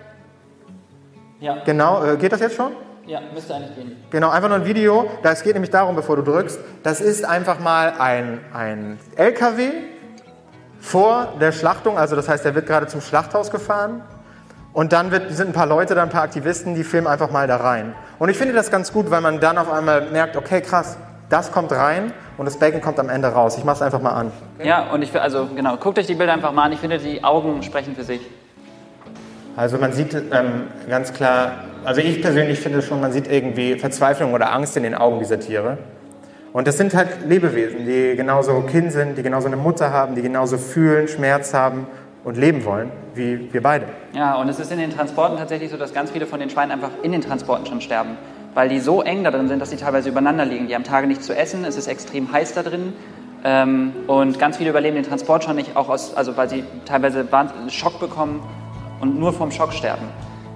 Ja, 1.39 1.57
Genau, 1.65 2.03
äh, 2.03 2.17
geht 2.17 2.31
das 2.31 2.39
jetzt 2.39 2.55
schon? 2.55 2.71
ja, 3.05 3.21
müsste 3.33 3.55
eigentlich 3.55 3.75
gehen. 3.75 3.95
Genau, 4.09 4.29
einfach 4.29 4.49
nur 4.49 4.57
ein 4.57 4.65
Video. 4.65 5.09
Es 5.23 5.43
geht 5.43 5.53
nämlich 5.53 5.69
darum, 5.71 5.95
bevor 5.95 6.17
du 6.17 6.23
drückst, 6.23 6.59
das 6.83 6.99
ist 6.99 7.23
einfach 7.23 7.59
mal 7.59 7.93
ein, 7.99 8.39
ein 8.53 8.99
LKW 9.15 9.69
vor 10.79 11.33
der 11.39 11.51
Schlachtung. 11.51 11.97
Also 11.97 12.15
das 12.15 12.29
heißt, 12.29 12.45
der 12.45 12.55
wird 12.55 12.67
gerade 12.67 12.87
zum 12.87 13.01
Schlachthaus 13.01 13.51
gefahren. 13.51 14.01
Und 14.73 14.93
dann 14.93 15.09
wird, 15.11 15.31
sind 15.31 15.47
ein 15.47 15.53
paar 15.53 15.65
Leute, 15.65 15.95
da 15.95 16.03
ein 16.03 16.09
paar 16.09 16.21
Aktivisten, 16.21 16.75
die 16.75 16.83
filmen 16.83 17.07
einfach 17.07 17.31
mal 17.31 17.47
da 17.47 17.57
rein. 17.57 17.95
Und 18.19 18.29
ich 18.29 18.37
finde 18.37 18.53
das 18.53 18.69
ganz 18.69 18.93
gut, 18.93 19.09
weil 19.09 19.21
man 19.21 19.39
dann 19.39 19.57
auf 19.57 19.71
einmal 19.71 20.01
merkt, 20.11 20.37
okay, 20.37 20.61
krass, 20.61 20.97
das 21.29 21.51
kommt 21.51 21.71
rein 21.71 22.13
und 22.37 22.45
das 22.45 22.57
Bacon 22.57 22.81
kommt 22.81 22.99
am 22.99 23.09
Ende 23.09 23.27
raus. 23.27 23.57
Ich 23.57 23.63
mache 23.63 23.77
es 23.77 23.81
einfach 23.81 24.01
mal 24.01 24.11
an. 24.11 24.31
Ja, 24.63 24.91
und 24.91 25.01
ich, 25.01 25.19
also 25.19 25.47
genau, 25.55 25.77
guckt 25.77 25.97
euch 25.97 26.05
die 26.05 26.13
Bilder 26.13 26.33
einfach 26.33 26.51
mal 26.51 26.63
an. 26.63 26.73
Ich 26.73 26.79
finde, 26.79 26.99
die 26.99 27.23
Augen 27.23 27.63
sprechen 27.63 27.95
für 27.95 28.03
sich. 28.03 28.21
Also 29.55 29.77
man 29.79 29.91
sieht 29.91 30.13
ähm, 30.13 30.67
ganz 30.87 31.11
klar, 31.11 31.53
also 31.83 31.99
ich 31.99 32.21
persönlich 32.21 32.59
finde 32.59 32.83
schon, 32.83 33.01
man 33.01 33.11
sieht 33.11 33.27
irgendwie 33.27 33.79
Verzweiflung 33.79 34.33
oder 34.33 34.53
Angst 34.53 34.77
in 34.77 34.83
den 34.83 34.93
Augen 34.93 35.17
dieser 35.17 35.39
Tiere. 35.39 35.79
Und 36.57 36.65
das 36.65 36.75
sind 36.75 36.95
halt 36.95 37.09
Lebewesen, 37.27 37.85
die 37.85 38.15
genauso 38.15 38.61
Kind 38.61 38.91
sind, 38.91 39.15
die 39.15 39.21
genauso 39.21 39.45
eine 39.45 39.57
Mutter 39.57 39.91
haben, 39.91 40.15
die 40.15 40.23
genauso 40.23 40.57
fühlen, 40.57 41.07
Schmerz 41.07 41.53
haben 41.53 41.85
und 42.23 42.35
leben 42.35 42.65
wollen, 42.65 42.89
wie 43.13 43.53
wir 43.53 43.61
beide. 43.61 43.85
Ja, 44.13 44.33
und 44.37 44.49
es 44.49 44.57
ist 44.57 44.71
in 44.71 44.79
den 44.79 44.89
Transporten 44.89 45.37
tatsächlich 45.37 45.69
so, 45.69 45.77
dass 45.77 45.93
ganz 45.93 46.09
viele 46.09 46.25
von 46.25 46.39
den 46.39 46.49
Schweinen 46.49 46.71
einfach 46.71 46.89
in 47.03 47.11
den 47.11 47.21
Transporten 47.21 47.67
schon 47.67 47.79
sterben. 47.79 48.17
Weil 48.55 48.69
die 48.69 48.79
so 48.79 49.03
eng 49.03 49.23
da 49.23 49.29
drin 49.29 49.47
sind, 49.47 49.61
dass 49.61 49.69
die 49.69 49.75
teilweise 49.75 50.09
übereinander 50.09 50.45
liegen. 50.45 50.67
Die 50.67 50.73
haben 50.73 50.83
Tage 50.83 51.05
nichts 51.05 51.27
zu 51.27 51.37
essen, 51.37 51.63
es 51.63 51.77
ist 51.77 51.85
extrem 51.85 52.31
heiß 52.31 52.55
da 52.55 52.63
drin. 52.63 52.93
Ähm, 53.43 53.93
und 54.07 54.39
ganz 54.39 54.57
viele 54.57 54.71
überleben 54.71 54.95
den 54.95 55.05
Transport 55.05 55.43
schon 55.43 55.57
nicht, 55.57 55.75
auch 55.77 55.89
aus, 55.89 56.17
also 56.17 56.37
weil 56.37 56.49
sie 56.49 56.63
teilweise 56.85 57.23
Schock 57.69 57.99
bekommen 57.99 58.41
und 58.99 59.19
nur 59.19 59.31
vom 59.31 59.51
Schock 59.51 59.73
sterben. 59.73 60.07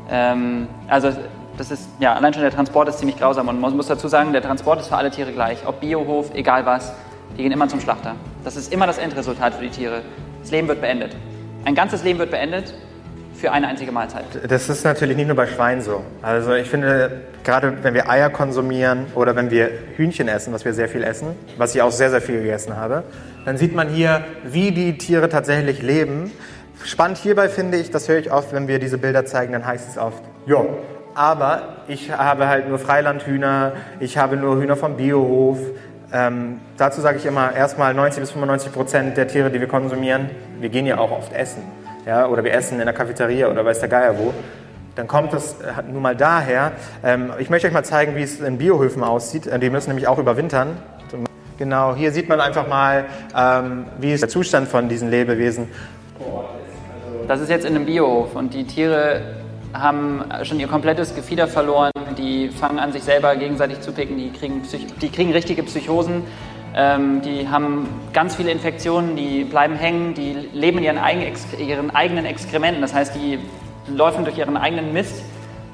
Ähm, 0.10 0.66
also 0.88 1.12
das 1.62 1.69
ist, 1.69 1.89
ja, 2.00 2.13
allein 2.15 2.34
schon 2.34 2.41
der 2.41 2.52
Transport 2.52 2.89
ist 2.89 2.97
ziemlich 2.97 3.19
grausam. 3.19 3.47
Und 3.47 3.62
man 3.62 3.76
muss 3.78 3.86
dazu 3.86 4.08
sagen, 4.08 4.34
der 4.34 4.41
Transport 4.41 4.82
ist 4.82 4.88
für 4.88 4.95
alle 4.95 5.12
Tiere 5.12 5.32
gleich. 5.32 5.60
Ob 5.67 5.80
Biohof, 5.80 6.34
egal 6.34 6.65
was, 6.65 6.91
die 7.38 7.43
gehen 7.43 7.52
immer 7.52 7.67
zum 7.67 7.80
Schlachter. 7.80 8.15
Das 8.43 8.56
ist 8.56 8.74
immer 8.74 8.88
das 8.88 8.97
Endresultat 8.97 9.54
für 9.54 9.62
die 9.62 9.69
Tiere. 9.69 10.02
Das 10.41 10.50
Leben 10.50 10.67
wird 10.67 10.82
beendet. 10.82 11.15
Ein 11.63 11.76
ganzes 11.76 12.04
Leben 12.04 12.17
wird 12.17 12.32
beendet 12.32 12.74
für 13.36 13.52
eine 13.52 13.67
einzige 13.67 13.91
Mahlzeit. 13.91 14.26
Das 14.50 14.69
ist 14.69 14.84
natürlich 14.84 15.15
nicht 15.15 15.28
nur 15.28 15.36
bei 15.36 15.45
Schweinen 15.45 15.84
so. 15.84 16.04
Also 16.24 16.56
ich 16.56 16.67
finde, 16.67 17.21
gerade 17.43 17.78
wenn 17.84 17.93
wir 17.93 18.10
Eier 18.10 18.32
konsumieren 18.32 19.06
oder 19.13 19.36
wenn 19.36 19.52
wir 19.52 19.69
Hühnchen 19.97 20.28
essen, 20.30 20.54
was 20.54 20.65
wir 20.65 20.74
sehr 20.74 20.89
viel 20.89 21.04
essen, 21.04 21.36
was 21.58 21.76
ich 21.76 21.84
auch 21.84 21.91
sehr, 21.91 22.10
sehr 22.10 22.21
viel 22.21 22.41
gegessen 22.41 22.76
habe, 22.76 23.04
dann 23.45 23.58
sieht 23.58 23.76
man 23.76 23.88
hier, 23.89 24.26
wie 24.45 24.71
die 24.71 24.97
Tiere 24.97 25.30
tatsächlich 25.30 25.84
leben. 25.84 26.32
Spannend 26.84 27.19
hierbei 27.19 27.50
finde 27.50 27.78
ich, 27.78 27.91
das 27.91 28.10
höre 28.10 28.17
ich 28.17 28.32
oft, 28.32 28.52
wenn 28.52 28.67
wir 28.67 28.80
diese 28.80 28.97
Bilder 28.97 29.26
zeigen, 29.26 29.54
dann 29.54 29.67
heißt 29.67 29.88
es 29.91 29.97
oft, 30.00 30.24
ja, 30.47 30.65
aber 31.15 31.62
ich 31.88 32.12
habe 32.12 32.47
halt 32.47 32.69
nur 32.69 32.80
Freilandhühner, 32.80 33.74
ich 34.00 34.17
habe 34.17 34.38
nur 34.38 34.58
Hühner 34.58 34.76
vom 34.76 34.97
Biohof. 34.97 35.60
Ähm, 36.13 36.60
dazu 36.78 37.02
sage 37.02 37.17
ich 37.17 37.26
immer, 37.26 37.54
erstmal 37.54 37.93
90 37.93 38.21
bis 38.21 38.32
95 38.32 38.71
Prozent 38.74 39.17
der 39.17 39.28
Tiere, 39.28 39.50
die 39.50 39.60
wir 39.60 39.67
konsumieren, 39.67 40.30
wir 40.60 40.69
gehen 40.69 40.86
ja 40.86 40.97
auch 40.97 41.12
oft 41.12 41.34
essen. 41.34 41.64
Ja, 42.05 42.28
oder 42.28 42.43
wir 42.43 42.53
essen 42.53 42.80
in 42.80 42.86
der 42.86 42.93
Cafeteria 42.93 43.47
oder 43.47 43.64
weiß 43.64 43.80
der 43.80 43.89
Geier 43.89 44.18
wo. 44.18 44.34
Dann 44.95 45.07
kommt 45.07 45.34
es 45.34 45.53
äh, 45.62 45.82
nun 45.89 46.01
mal 46.01 46.16
daher. 46.16 46.74
Ähm, 47.03 47.32
ich 47.39 47.49
möchte 47.49 47.68
euch 47.68 47.74
mal 47.74 47.84
zeigen, 47.84 48.16
wie 48.16 48.24
es 48.24 48.41
in 48.41 48.57
Biohöfen 48.57 49.03
aussieht. 49.03 49.47
Äh, 49.47 49.59
Die 49.59 49.70
müssen 49.70 49.89
nämlich 49.89 50.07
auch 50.07 50.18
überwintern. 50.18 50.78
Genau, 51.57 51.95
hier 51.95 52.12
sieht 52.12 52.28
man 52.28 52.41
einfach 52.41 52.68
mal, 52.68 53.05
ähm, 53.38 53.86
wie 53.99 54.12
ist 54.14 54.22
der 54.22 54.30
Zustand 54.30 54.68
von 54.68 54.89
diesen 54.89 55.12
Lebewesen. 55.12 55.68
Das 57.28 57.39
ist 57.39 57.51
jetzt 57.51 57.66
in 57.66 57.76
einem 57.76 57.86
Biohof 57.86 58.36
und 58.36 58.53
die 58.55 58.66
Tiere 58.66 59.22
haben 59.74 60.24
schon 60.43 60.59
ihr 60.59 60.67
komplettes 60.67 61.15
Gefieder 61.15 61.47
verloren. 61.47 61.91
Die 62.17 62.49
fangen 62.49 62.80
an, 62.80 62.91
sich 62.91 63.03
selber 63.03 63.36
gegenseitig 63.36 63.82
zu 63.82 63.91
picken. 63.91 64.17
Die 64.17 64.32
kriegen, 64.32 64.61
Psych 64.61 64.88
die 65.01 65.09
kriegen 65.09 65.32
richtige 65.32 65.63
Psychosen. 65.63 66.24
Ähm, 66.74 67.22
die 67.22 67.49
haben 67.49 67.89
ganz 68.13 68.36
viele 68.36 68.51
Infektionen, 68.51 69.15
die 69.15 69.43
bleiben 69.43 69.76
hängen, 69.76 70.13
die 70.13 70.34
leben 70.53 70.78
in 70.78 70.86
ihren, 70.86 70.97
eigen 70.97 71.22
ihren 71.59 71.91
eigenen 71.93 72.26
Exkrementen. 72.26 72.82
Das 72.82 72.93
heißt, 72.93 73.15
die 73.15 73.39
laufen 73.88 74.24
durch 74.24 74.38
ihren 74.38 74.55
eigenen 74.55 74.93
Mist, 74.93 75.22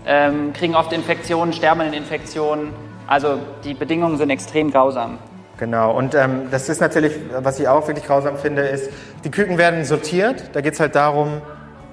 ähm, 0.06 0.54
kriegen 0.54 0.76
oft 0.76 0.92
Infektionen, 0.94 1.54
sterben 1.54 1.82
den 1.82 1.94
Infektionen. 1.94 2.74
Also 3.06 3.40
die 3.64 3.74
Bedingungen 3.74 4.18
sind 4.18 4.30
extrem 4.30 4.72
grausam. 4.72 5.20
Genau, 5.58 5.96
und 5.96 6.14
ähm, 6.14 6.48
das 6.52 6.70
ist 6.70 6.82
natürlich, 6.82 7.14
was 7.42 7.60
ich 7.60 7.68
auch 7.68 7.88
wirklich 7.88 8.06
grausam 8.06 8.38
finde, 8.38 8.62
ist, 8.64 8.92
die 9.24 9.32
Küken 9.32 9.58
werden 9.58 9.86
sortiert. 9.86 10.52
Da 10.54 10.62
geht 10.62 10.74
es 10.74 10.80
halt 10.80 10.96
darum, 10.96 11.42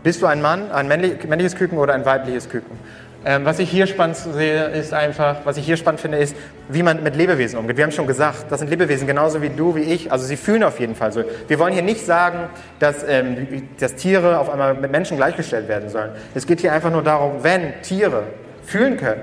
bist 0.04 0.22
du 0.22 0.26
ein 0.26 0.40
Mann, 0.40 0.70
ein 0.70 0.86
männlich, 0.86 1.26
männliches 1.26 1.56
Küken 1.56 1.78
oder 1.78 1.94
ein 1.94 2.04
weibliches 2.04 2.48
Küken? 2.48 2.78
Ähm, 3.26 3.46
was 3.46 3.58
ich 3.58 3.70
hier 3.70 3.86
spannend 3.86 4.16
sehe, 4.16 4.66
ist 4.66 4.92
einfach, 4.92 5.38
was 5.44 5.56
ich 5.56 5.64
hier 5.64 5.78
spannend 5.78 6.00
finde, 6.00 6.18
ist, 6.18 6.36
wie 6.68 6.82
man 6.82 7.02
mit 7.02 7.16
Lebewesen 7.16 7.58
umgeht. 7.58 7.78
Wir 7.78 7.84
haben 7.84 7.90
schon 7.92 8.06
gesagt, 8.06 8.44
das 8.50 8.60
sind 8.60 8.68
Lebewesen 8.68 9.06
genauso 9.06 9.40
wie 9.40 9.48
du, 9.48 9.74
wie 9.74 9.80
ich. 9.80 10.12
Also 10.12 10.26
sie 10.26 10.36
fühlen 10.36 10.62
auf 10.62 10.78
jeden 10.78 10.94
Fall 10.94 11.10
so. 11.10 11.24
Wir 11.48 11.58
wollen 11.58 11.72
hier 11.72 11.82
nicht 11.82 12.04
sagen, 12.04 12.50
dass, 12.80 13.02
ähm, 13.08 13.66
dass 13.80 13.94
Tiere 13.94 14.38
auf 14.38 14.50
einmal 14.50 14.74
mit 14.74 14.92
Menschen 14.92 15.16
gleichgestellt 15.16 15.68
werden 15.68 15.88
sollen. 15.88 16.10
Es 16.34 16.46
geht 16.46 16.60
hier 16.60 16.72
einfach 16.72 16.90
nur 16.90 17.02
darum, 17.02 17.42
wenn 17.42 17.80
Tiere 17.80 18.24
fühlen 18.62 18.98
können 18.98 19.22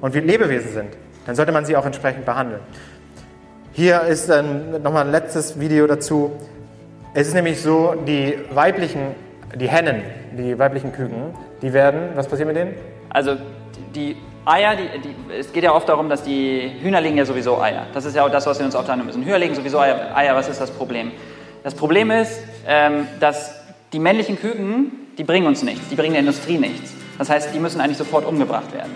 und 0.00 0.14
wir 0.14 0.22
Lebewesen 0.22 0.72
sind, 0.72 0.96
dann 1.26 1.34
sollte 1.36 1.52
man 1.52 1.66
sie 1.66 1.76
auch 1.76 1.84
entsprechend 1.84 2.24
behandeln. 2.24 2.60
Hier 3.74 4.02
ist 4.02 4.30
dann 4.30 4.82
nochmal 4.82 5.04
ein 5.04 5.12
letztes 5.12 5.60
Video 5.60 5.86
dazu. 5.86 6.32
Es 7.12 7.28
ist 7.28 7.34
nämlich 7.34 7.60
so, 7.60 7.94
die 8.06 8.38
weiblichen, 8.54 9.14
die 9.54 9.68
Hennen, 9.68 10.02
die 10.36 10.58
weiblichen 10.58 10.92
Küken, 10.92 11.34
die 11.60 11.72
werden, 11.72 12.10
was 12.14 12.28
passiert 12.28 12.48
mit 12.48 12.56
denen? 12.56 12.74
Also 13.10 13.36
die 13.94 14.16
Eier, 14.44 14.74
die, 14.74 14.88
die, 14.98 15.34
es 15.38 15.52
geht 15.52 15.62
ja 15.62 15.72
oft 15.72 15.88
darum, 15.88 16.08
dass 16.08 16.22
die 16.22 16.72
Hühner 16.82 17.00
legen 17.00 17.16
ja 17.16 17.24
sowieso 17.24 17.60
Eier. 17.60 17.86
Das 17.94 18.04
ist 18.04 18.16
ja 18.16 18.24
auch 18.24 18.30
das, 18.30 18.46
was 18.46 18.58
wir 18.58 18.66
uns 18.66 18.74
oft 18.74 18.88
anhören 18.88 19.06
müssen. 19.06 19.24
Hühner 19.24 19.38
legen 19.38 19.54
sowieso 19.54 19.78
Eier, 19.78 20.16
Eier, 20.16 20.34
was 20.34 20.48
ist 20.48 20.60
das 20.60 20.70
Problem? 20.70 21.12
Das 21.62 21.74
Problem 21.74 22.10
ist, 22.10 22.40
ähm, 22.66 23.06
dass 23.20 23.60
die 23.92 23.98
männlichen 23.98 24.38
Küken, 24.38 24.90
die 25.16 25.24
bringen 25.24 25.46
uns 25.46 25.62
nichts, 25.62 25.88
die 25.88 25.94
bringen 25.94 26.14
der 26.14 26.20
Industrie 26.20 26.58
nichts. 26.58 26.92
Das 27.18 27.30
heißt, 27.30 27.54
die 27.54 27.60
müssen 27.60 27.80
eigentlich 27.80 27.98
sofort 27.98 28.26
umgebracht 28.26 28.72
werden. 28.72 28.92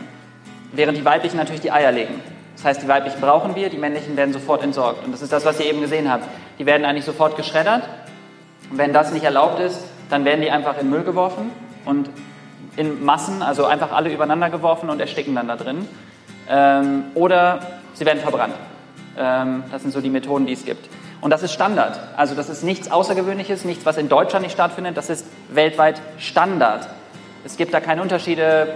Während 0.73 0.99
die 0.99 1.05
weiblichen 1.05 1.37
natürlich 1.37 1.61
die 1.61 1.71
Eier 1.71 1.93
legen. 1.93 2.21
Das 2.57 2.65
heißt, 2.65 2.83
die 2.83 2.89
weiblichen 2.89 3.21
brauchen 3.21 3.55
wir, 3.55 3.69
die 3.69 3.77
männlichen 3.77 4.17
werden 4.17 4.33
sofort 4.33 4.65
entsorgt. 4.65 5.05
Und 5.05 5.13
das 5.13 5.23
ist 5.23 5.33
das, 5.33 5.45
was 5.45 5.61
ihr 5.61 5.67
eben 5.67 5.81
gesehen 5.81 6.11
habt. 6.11 6.25
Die 6.59 6.67
werden 6.67 6.85
eigentlich 6.85 7.05
sofort 7.05 7.37
geschreddert. 7.37 7.83
Und 8.71 8.79
wenn 8.79 8.93
das 8.93 9.13
nicht 9.13 9.25
erlaubt 9.25 9.61
ist, 9.61 9.79
dann 10.11 10.25
werden 10.25 10.41
die 10.41 10.51
einfach 10.51 10.79
in 10.79 10.91
Müll 10.91 11.03
geworfen 11.03 11.51
und 11.85 12.09
in 12.77 13.05
Massen, 13.05 13.43
also 13.43 13.67
einfach 13.67 13.93
alle 13.93 14.13
übereinander 14.13 14.51
geworfen 14.51 14.91
und 14.91 15.01
ersticken 15.01 15.35
dann 15.35 15.49
da 15.49 15.57
drin. 15.57 15.89
Ähm, 16.49 17.05
oder 17.15 17.61
sie 17.95 18.05
werden 18.05 18.21
verbrannt. 18.21 18.55
Ähm, 19.19 19.65
das 19.73 19.83
sind 19.83 19.93
so 19.93 20.01
die 20.01 20.11
Methoden, 20.11 20.47
die 20.47 20.53
es 20.53 20.65
gibt. 20.65 20.89
Und 21.21 21.31
das 21.31 21.43
ist 21.43 21.53
Standard. 21.53 21.99
Also 22.17 22.35
das 22.35 22.49
ist 22.49 22.63
nichts 22.63 22.91
Außergewöhnliches, 22.91 23.65
nichts, 23.65 23.87
was 23.87 23.97
in 23.97 24.09
Deutschland 24.09 24.45
nicht 24.45 24.53
stattfindet. 24.53 24.97
Das 24.97 25.11
ist 25.11 25.27
weltweit 25.51 26.01
Standard. 26.19 26.89
Es 27.45 27.57
gibt 27.57 27.73
da 27.73 27.81
keine 27.81 28.03
Unterschiede. 28.03 28.69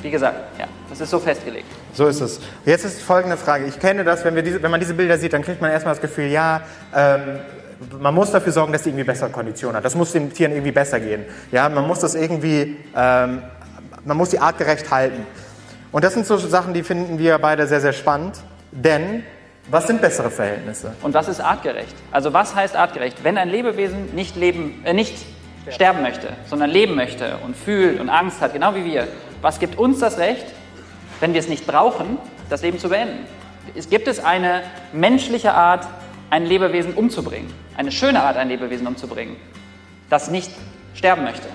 Wie 0.00 0.10
gesagt, 0.10 0.58
ja, 0.58 0.66
das 0.88 1.00
ist 1.00 1.10
so 1.10 1.18
festgelegt. 1.18 1.66
So 1.92 2.06
ist 2.06 2.20
es. 2.20 2.40
Jetzt 2.64 2.84
ist 2.84 3.02
folgende 3.02 3.36
Frage. 3.36 3.66
Ich 3.66 3.78
kenne 3.80 4.04
das, 4.04 4.24
wenn, 4.24 4.36
diese, 4.36 4.62
wenn 4.62 4.70
man 4.70 4.80
diese 4.80 4.94
Bilder 4.94 5.18
sieht, 5.18 5.32
dann 5.32 5.42
kriegt 5.42 5.60
man 5.60 5.70
erstmal 5.70 5.94
das 5.94 6.00
Gefühl, 6.00 6.26
ja, 6.26 6.62
ähm, 6.94 7.40
man 8.00 8.14
muss 8.14 8.30
dafür 8.30 8.52
sorgen, 8.52 8.72
dass 8.72 8.82
die 8.82 8.90
irgendwie 8.90 9.04
bessere 9.04 9.30
Konditionen 9.30 9.76
hat. 9.76 9.84
Das 9.84 9.94
muss 9.94 10.12
den 10.12 10.32
Tieren 10.32 10.52
irgendwie 10.52 10.72
besser 10.72 11.00
gehen. 11.00 11.24
Ja, 11.52 11.68
man 11.68 11.86
muss 11.86 12.00
das 12.00 12.14
irgendwie, 12.14 12.76
ähm, 12.96 13.42
man 14.04 14.16
muss 14.16 14.30
die 14.30 14.38
artgerecht 14.38 14.90
halten. 14.90 15.24
Und 15.92 16.04
das 16.04 16.14
sind 16.14 16.26
so 16.26 16.36
Sachen, 16.36 16.74
die 16.74 16.82
finden 16.82 17.18
wir 17.18 17.38
beide 17.38 17.66
sehr, 17.66 17.80
sehr 17.80 17.92
spannend. 17.92 18.36
Denn 18.72 19.22
was 19.70 19.86
sind 19.86 20.00
bessere 20.00 20.30
Verhältnisse? 20.30 20.92
Und 21.02 21.14
was 21.14 21.28
ist 21.28 21.40
artgerecht? 21.40 21.94
Also 22.10 22.32
was 22.32 22.54
heißt 22.54 22.74
artgerecht? 22.74 23.22
Wenn 23.22 23.38
ein 23.38 23.48
Lebewesen 23.48 24.14
nicht, 24.14 24.36
leben, 24.36 24.82
äh, 24.84 24.92
nicht 24.92 25.14
sterben 25.70 26.02
möchte, 26.02 26.28
sondern 26.48 26.70
leben 26.70 26.94
möchte 26.94 27.36
und 27.44 27.56
fühlt 27.56 28.00
und 28.00 28.08
Angst 28.08 28.40
hat, 28.40 28.54
genau 28.54 28.74
wie 28.74 28.84
wir, 28.84 29.06
was 29.42 29.58
gibt 29.58 29.78
uns 29.78 29.98
das 29.98 30.18
Recht, 30.18 30.46
wenn 31.20 31.32
wir 31.32 31.40
es 31.40 31.48
nicht 31.48 31.66
brauchen, 31.66 32.18
das 32.48 32.62
Leben 32.62 32.78
zu 32.78 32.88
beenden? 32.88 33.26
Es 33.74 33.90
gibt 33.90 34.08
es 34.08 34.24
eine 34.24 34.62
menschliche 34.92 35.52
Art, 35.52 35.86
ein 36.30 36.44
Lebewesen 36.44 36.94
umzubringen, 36.94 37.52
eine 37.76 37.92
schöne 37.92 38.22
Art, 38.22 38.36
ein 38.36 38.48
Lebewesen 38.48 38.86
umzubringen, 38.86 39.36
das 40.10 40.30
nicht 40.30 40.50
sterben 40.94 41.24
möchte. 41.24 41.48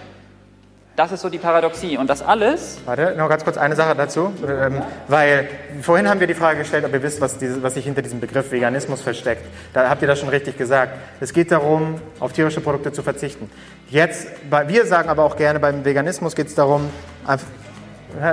Das 0.95 1.11
ist 1.11 1.21
so 1.21 1.29
die 1.29 1.39
Paradoxie. 1.39 1.97
Und 1.97 2.07
das 2.07 2.21
alles. 2.21 2.77
Warte, 2.85 3.15
noch 3.17 3.27
ganz 3.27 3.43
kurz 3.43 3.57
eine 3.57 3.75
Sache 3.75 3.95
dazu. 3.95 4.31
Ähm, 4.47 4.79
weil 5.07 5.49
vorhin 5.81 6.07
haben 6.07 6.19
wir 6.19 6.27
die 6.27 6.35
Frage 6.35 6.59
gestellt, 6.59 6.85
ob 6.85 6.93
ihr 6.93 7.01
wisst, 7.01 7.19
was, 7.19 7.39
diese, 7.39 7.63
was 7.63 7.73
sich 7.73 7.85
hinter 7.85 8.03
diesem 8.03 8.19
Begriff 8.19 8.51
Veganismus 8.51 9.01
versteckt. 9.01 9.41
Da 9.73 9.89
habt 9.89 10.03
ihr 10.03 10.07
das 10.07 10.19
schon 10.19 10.29
richtig 10.29 10.55
gesagt. 10.55 10.93
Es 11.19 11.33
geht 11.33 11.51
darum, 11.51 11.95
auf 12.19 12.31
tierische 12.33 12.61
Produkte 12.61 12.91
zu 12.91 13.01
verzichten. 13.01 13.49
Jetzt, 13.89 14.27
wir 14.67 14.85
sagen 14.85 15.09
aber 15.09 15.23
auch 15.23 15.35
gerne, 15.35 15.59
beim 15.59 15.83
Veganismus 15.83 16.35
geht 16.35 16.47
es 16.47 16.53
darum, 16.53 16.87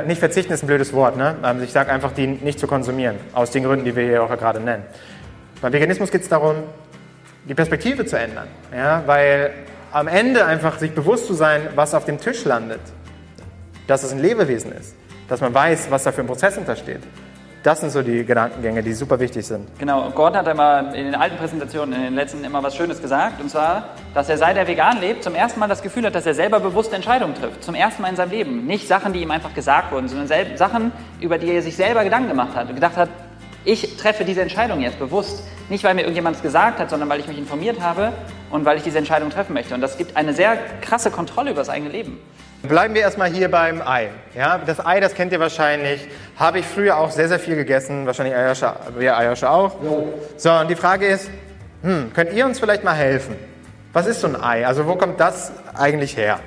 nicht 0.07 0.19
verzichten 0.19 0.53
ist 0.53 0.63
ein 0.63 0.67
blödes 0.67 0.93
Wort, 0.93 1.17
ne? 1.17 1.37
Ähm, 1.43 1.63
ich 1.63 1.73
sage 1.73 1.91
einfach, 1.91 2.13
die 2.13 2.27
nicht 2.27 2.61
zu 2.61 2.67
konsumieren. 2.67 3.17
Aus 3.33 3.51
den 3.51 3.65
Gründen, 3.65 3.87
die 3.87 3.97
wir 3.97 4.05
hier 4.05 4.23
auch 4.23 4.29
gerade 4.29 4.61
nennen. 4.61 4.85
Beim 5.61 5.73
Veganismus 5.73 6.11
geht 6.11 6.23
es 6.23 6.29
darum, 6.29 6.57
die 7.47 7.55
Perspektive 7.55 8.07
zu 8.07 8.19
ändern. 8.19 8.49
Ja? 8.75 9.03
Weil 9.07 9.53
am 9.93 10.09
Ende 10.09 10.47
einfach 10.47 10.79
sich 10.79 10.93
bewusst 10.93 11.27
zu 11.27 11.35
sein, 11.35 11.69
was 11.75 11.95
auf 11.95 12.05
dem 12.05 12.19
Tisch 12.19 12.45
landet, 12.45 12.81
dass 13.87 14.03
es 14.03 14.13
ein 14.13 14.21
Lebewesen 14.21 14.73
ist, 14.73 14.95
dass 15.29 15.41
man 15.41 15.53
weiß, 15.53 15.91
was 15.91 16.05
da 16.05 16.13
für 16.13 16.23
ein 16.23 16.27
Prozess 16.27 16.55
hintersteht. 16.55 17.03
Das 17.63 17.81
sind 17.81 17.91
so 17.91 18.01
die 18.01 18.25
Gedankengänge, 18.25 18.83
die 18.83 18.95
super 18.95 19.21
wichtig 19.21 19.47
sind. 19.47 19.69
Genau, 19.79 20.09
Gordon 20.13 20.39
hat 20.39 20.49
immer 20.49 20.95
in 20.95 21.05
den 21.05 21.15
alten 21.15 21.37
Präsentationen, 21.37 21.95
in 21.95 22.03
den 22.05 22.15
letzten 22.15 22.43
immer 22.43 22.63
was 22.63 22.75
Schönes 22.75 23.03
gesagt, 23.03 23.39
und 23.39 23.51
zwar, 23.51 23.91
dass 24.15 24.31
er 24.31 24.39
seit 24.39 24.57
er 24.57 24.67
vegan 24.67 24.99
lebt, 24.99 25.23
zum 25.23 25.35
ersten 25.35 25.61
Mal 25.61 25.69
das 25.69 25.83
Gefühl 25.83 26.07
hat, 26.07 26.15
dass 26.15 26.25
er 26.25 26.33
selber 26.33 26.59
bewusste 26.59 26.97
Entscheidungen 26.97 27.35
trifft. 27.35 27.63
Zum 27.63 27.75
ersten 27.75 28.01
Mal 28.01 28.09
in 28.09 28.17
seinem 28.17 28.31
Leben. 28.31 28.67
Nicht 28.67 28.89
Sachen, 28.89 29.13
die 29.13 29.21
ihm 29.21 29.31
einfach 29.31 29.53
gesagt 29.53 29.93
wurden, 29.93 30.09
sondern 30.09 30.57
Sachen, 30.57 30.91
über 31.21 31.37
die 31.37 31.51
er 31.51 31.61
sich 31.61 31.77
selber 31.77 32.03
Gedanken 32.03 32.31
gemacht 32.31 32.57
hat 32.57 32.71
und 32.71 32.77
gedacht 32.77 32.97
hat, 32.97 33.11
ich 33.65 33.97
treffe 33.97 34.25
diese 34.25 34.43
Entscheidung 34.43 34.81
jetzt 34.81 34.99
bewusst. 34.99 35.43
Nicht, 35.69 35.85
weil 35.85 35.95
mir 35.95 36.03
irgendjemand 36.03 36.37
es 36.37 36.43
gesagt 36.43 36.79
hat, 36.79 36.91
sondern 36.91 37.09
weil 37.09 37.21
ich 37.21 37.29
mich 37.29 37.39
informiert 37.39 37.81
habe 37.81 38.13
und 38.51 38.65
weil 38.65 38.77
ich 38.77 38.83
diese 38.83 38.99
Entscheidung 38.99 39.31
treffen 39.31 39.53
möchte. 39.53 39.75
Und 39.75 39.81
das 39.81 39.99
gibt 39.99 40.17
eine 40.17 40.33
sehr 40.35 40.57
krasse 40.81 41.11
Kontrolle 41.11 41.51
über 41.51 41.61
das 41.61 41.69
eigene 41.69 41.91
Leben. 41.91 42.19
Bleiben 42.63 42.95
wir 42.95 43.01
erstmal 43.01 43.31
hier 43.31 43.51
beim 43.51 43.81
Ei. 43.81 44.11
Ja, 44.35 44.59
das 44.59 44.85
Ei, 44.85 45.01
das 45.01 45.15
kennt 45.15 45.33
ihr 45.33 45.41
wahrscheinlich. 45.41 46.07
Habe 46.37 46.59
ich 46.59 46.67
früher 46.67 46.99
auch 46.99 47.11
sehr, 47.11 47.29
sehr 47.29 47.39
viel 47.39 47.57
gegessen. 47.57 48.05
Wahrscheinlich 48.07 48.35
Eiersche, 48.35 48.75
wir 48.99 49.17
Eiersche 49.17 49.49
auch. 49.49 49.77
So, 50.37 50.53
und 50.53 50.69
die 50.69 50.77
Frage 50.77 51.07
ist, 51.07 51.31
hm, 51.83 52.13
könnt 52.13 52.33
ihr 52.33 52.45
uns 52.45 52.61
vielleicht 52.61 52.85
mal 52.85 52.95
helfen? 52.95 53.37
Was 53.93 54.07
ist 54.07 54.21
so 54.21 54.27
ein 54.27 54.41
Ei? 54.41 54.67
Also 54.67 54.87
wo 54.87 54.97
kommt 54.97 55.19
das 55.21 55.53
eigentlich 55.75 56.17
her? 56.17 56.41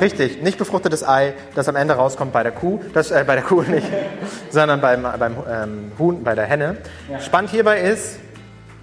Richtig, 0.00 0.42
nicht 0.42 0.58
befruchtetes 0.58 1.06
Ei, 1.06 1.34
das 1.54 1.68
am 1.68 1.76
Ende 1.76 1.94
rauskommt 1.94 2.32
bei 2.32 2.42
der 2.42 2.52
Kuh, 2.52 2.80
das, 2.94 3.10
äh, 3.10 3.24
bei 3.26 3.34
der 3.34 3.44
Kuh 3.44 3.62
nicht, 3.62 3.86
sondern 4.50 4.80
beim, 4.80 5.02
beim 5.02 5.36
ähm, 5.50 5.92
Huhn, 5.98 6.22
bei 6.22 6.34
der 6.34 6.44
Henne. 6.44 6.78
Ja. 7.10 7.20
Spannend 7.20 7.50
hierbei 7.50 7.80
ist, 7.80 8.18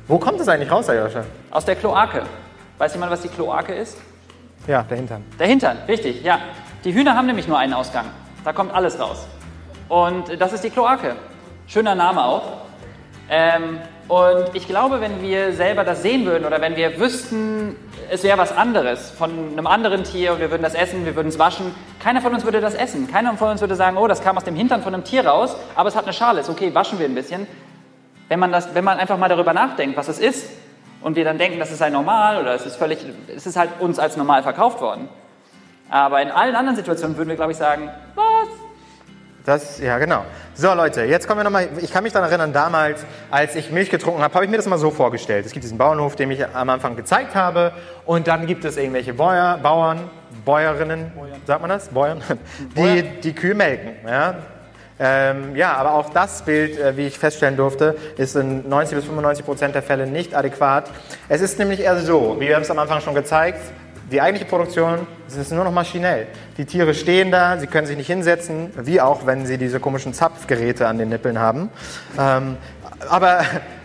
wo 0.07 0.19
kommt 0.19 0.39
es 0.39 0.47
eigentlich 0.47 0.71
raus, 0.71 0.89
Ayosha? 0.89 1.23
Aus 1.51 1.65
der 1.65 1.75
Kloake. 1.75 2.23
Weiß 2.77 2.93
jemand, 2.93 3.11
was 3.11 3.21
die 3.21 3.29
Kloake 3.29 3.73
ist? 3.73 3.97
Ja, 4.67 4.83
der 4.83 4.97
Hintern. 4.97 5.23
Der 5.39 5.47
Hintern, 5.47 5.77
richtig, 5.87 6.23
ja. 6.23 6.39
Die 6.83 6.93
Hühner 6.93 7.15
haben 7.15 7.25
nämlich 7.25 7.47
nur 7.47 7.57
einen 7.57 7.73
Ausgang. 7.73 8.05
Da 8.43 8.53
kommt 8.53 8.73
alles 8.73 8.99
raus. 8.99 9.25
Und 9.89 10.39
das 10.39 10.53
ist 10.53 10.63
die 10.63 10.69
Kloake. 10.69 11.15
Schöner 11.67 11.95
Name 11.95 12.23
auch. 12.23 12.43
Ähm, 13.29 13.79
und 14.07 14.53
ich 14.53 14.67
glaube, 14.67 15.01
wenn 15.01 15.21
wir 15.21 15.53
selber 15.53 15.83
das 15.83 16.03
sehen 16.03 16.25
würden 16.25 16.45
oder 16.45 16.61
wenn 16.61 16.75
wir 16.75 16.99
wüssten, 16.99 17.75
es 18.11 18.23
wäre 18.23 18.37
was 18.37 18.55
anderes 18.55 19.09
von 19.09 19.31
einem 19.51 19.65
anderen 19.65 20.03
Tier 20.03 20.33
und 20.33 20.39
wir 20.39 20.51
würden 20.51 20.61
das 20.61 20.75
essen, 20.75 21.05
wir 21.05 21.15
würden 21.15 21.29
es 21.29 21.39
waschen, 21.39 21.73
keiner 21.99 22.21
von 22.21 22.33
uns 22.33 22.43
würde 22.43 22.61
das 22.61 22.75
essen. 22.75 23.09
Keiner 23.11 23.35
von 23.35 23.49
uns 23.49 23.61
würde 23.61 23.75
sagen, 23.75 23.97
oh, 23.97 24.07
das 24.07 24.21
kam 24.21 24.37
aus 24.37 24.43
dem 24.43 24.55
Hintern 24.55 24.83
von 24.83 24.93
einem 24.93 25.03
Tier 25.03 25.25
raus, 25.25 25.55
aber 25.73 25.89
es 25.89 25.95
hat 25.95 26.03
eine 26.03 26.13
Schale, 26.13 26.41
ist 26.41 26.49
okay, 26.49 26.73
waschen 26.75 26.99
wir 26.99 27.07
ein 27.07 27.15
bisschen. 27.15 27.47
Wenn 28.27 28.39
man, 28.39 28.51
das, 28.51 28.75
wenn 28.75 28.83
man 28.83 28.99
einfach 28.99 29.17
mal 29.17 29.29
darüber 29.29 29.53
nachdenkt, 29.53 29.97
was 29.97 30.07
es 30.07 30.19
ist, 30.19 30.49
und 31.01 31.15
wir 31.15 31.23
dann 31.23 31.37
denken, 31.37 31.59
das 31.59 31.71
ist 31.71 31.83
ein 31.83 31.93
normal 31.93 32.41
oder 32.41 32.55
es 32.55 32.65
ist 32.65 32.77
völlig, 32.77 32.97
es 33.27 33.45
ist 33.45 33.57
halt 33.57 33.69
uns 33.79 33.99
als 33.99 34.17
normal 34.17 34.41
verkauft 34.41 34.81
worden. 34.81 35.07
Aber 35.87 36.19
in 36.19 36.31
allen 36.31 36.55
anderen 36.55 36.75
Situationen 36.75 37.15
würden 37.15 37.29
wir, 37.29 37.35
glaube 37.35 37.51
ich, 37.51 37.57
sagen, 37.59 37.91
was? 38.15 38.64
Das, 39.45 39.79
ja, 39.79 39.99
genau. 39.99 40.25
So, 40.55 40.73
Leute, 40.73 41.03
jetzt 41.03 41.27
kommen 41.27 41.39
wir 41.39 41.43
nochmal. 41.43 41.69
Ich 41.81 41.91
kann 41.91 42.03
mich 42.03 42.13
daran 42.13 42.29
erinnern, 42.29 42.51
damals, 42.51 43.05
als 43.29 43.55
ich 43.55 43.69
Milch 43.69 43.91
getrunken 43.91 44.23
habe, 44.23 44.33
habe 44.33 44.45
ich 44.45 44.49
mir 44.49 44.57
das 44.57 44.65
mal 44.65 44.79
so 44.79 44.89
vorgestellt. 44.89 45.45
Es 45.45 45.51
gibt 45.51 45.63
diesen 45.63 45.77
Bauernhof, 45.77 46.15
den 46.15 46.31
ich 46.31 46.43
am 46.47 46.69
Anfang 46.69 46.95
gezeigt 46.95 47.35
habe. 47.35 47.71
Und 48.05 48.27
dann 48.27 48.47
gibt 48.47 48.65
es 48.65 48.75
irgendwelche 48.75 49.13
Bäuer, 49.13 49.59
Bauern, 49.61 50.09
Bäuerinnen, 50.43 51.11
Bäuern. 51.15 51.41
sagt 51.45 51.61
man 51.61 51.69
das? 51.69 51.89
Bäuern, 51.89 52.23
die 52.75 53.03
die 53.21 53.33
Kühe 53.33 53.53
melken. 53.53 53.93
Ja? 54.07 54.35
Ähm, 54.97 55.55
ja, 55.55 55.73
aber 55.73 55.93
auch 55.93 56.09
das 56.09 56.41
Bild, 56.43 56.79
äh, 56.79 56.97
wie 56.97 57.05
ich 57.05 57.19
feststellen 57.19 57.57
durfte, 57.57 57.95
ist 58.17 58.35
in 58.35 58.67
90 58.67 58.95
bis 58.95 59.05
95 59.05 59.45
Prozent 59.45 59.75
der 59.75 59.83
Fälle 59.83 60.07
nicht 60.07 60.33
adäquat. 60.33 60.89
Es 61.27 61.41
ist 61.41 61.59
nämlich 61.59 61.81
eher 61.81 61.99
so, 61.99 62.37
wie 62.39 62.47
wir 62.47 62.55
haben 62.55 62.63
es 62.63 62.71
am 62.71 62.79
Anfang 62.79 63.01
schon 63.01 63.13
gezeigt, 63.13 63.59
die 64.11 64.21
eigentliche 64.21 64.47
Produktion 64.47 65.07
ist 65.27 65.51
nur 65.51 65.63
noch 65.63 65.71
maschinell. 65.71 66.27
Die 66.57 66.65
Tiere 66.65 66.93
stehen 66.93 67.31
da, 67.31 67.57
sie 67.57 67.67
können 67.67 67.87
sich 67.87 67.97
nicht 67.97 68.07
hinsetzen, 68.07 68.71
wie 68.75 69.01
auch 69.01 69.25
wenn 69.25 69.45
sie 69.45 69.57
diese 69.57 69.79
komischen 69.79 70.13
Zapfgeräte 70.13 70.87
an 70.87 70.97
den 70.97 71.09
Nippeln 71.09 71.39
haben. 71.39 71.69
Ähm, 72.17 72.57
aber 73.09 73.41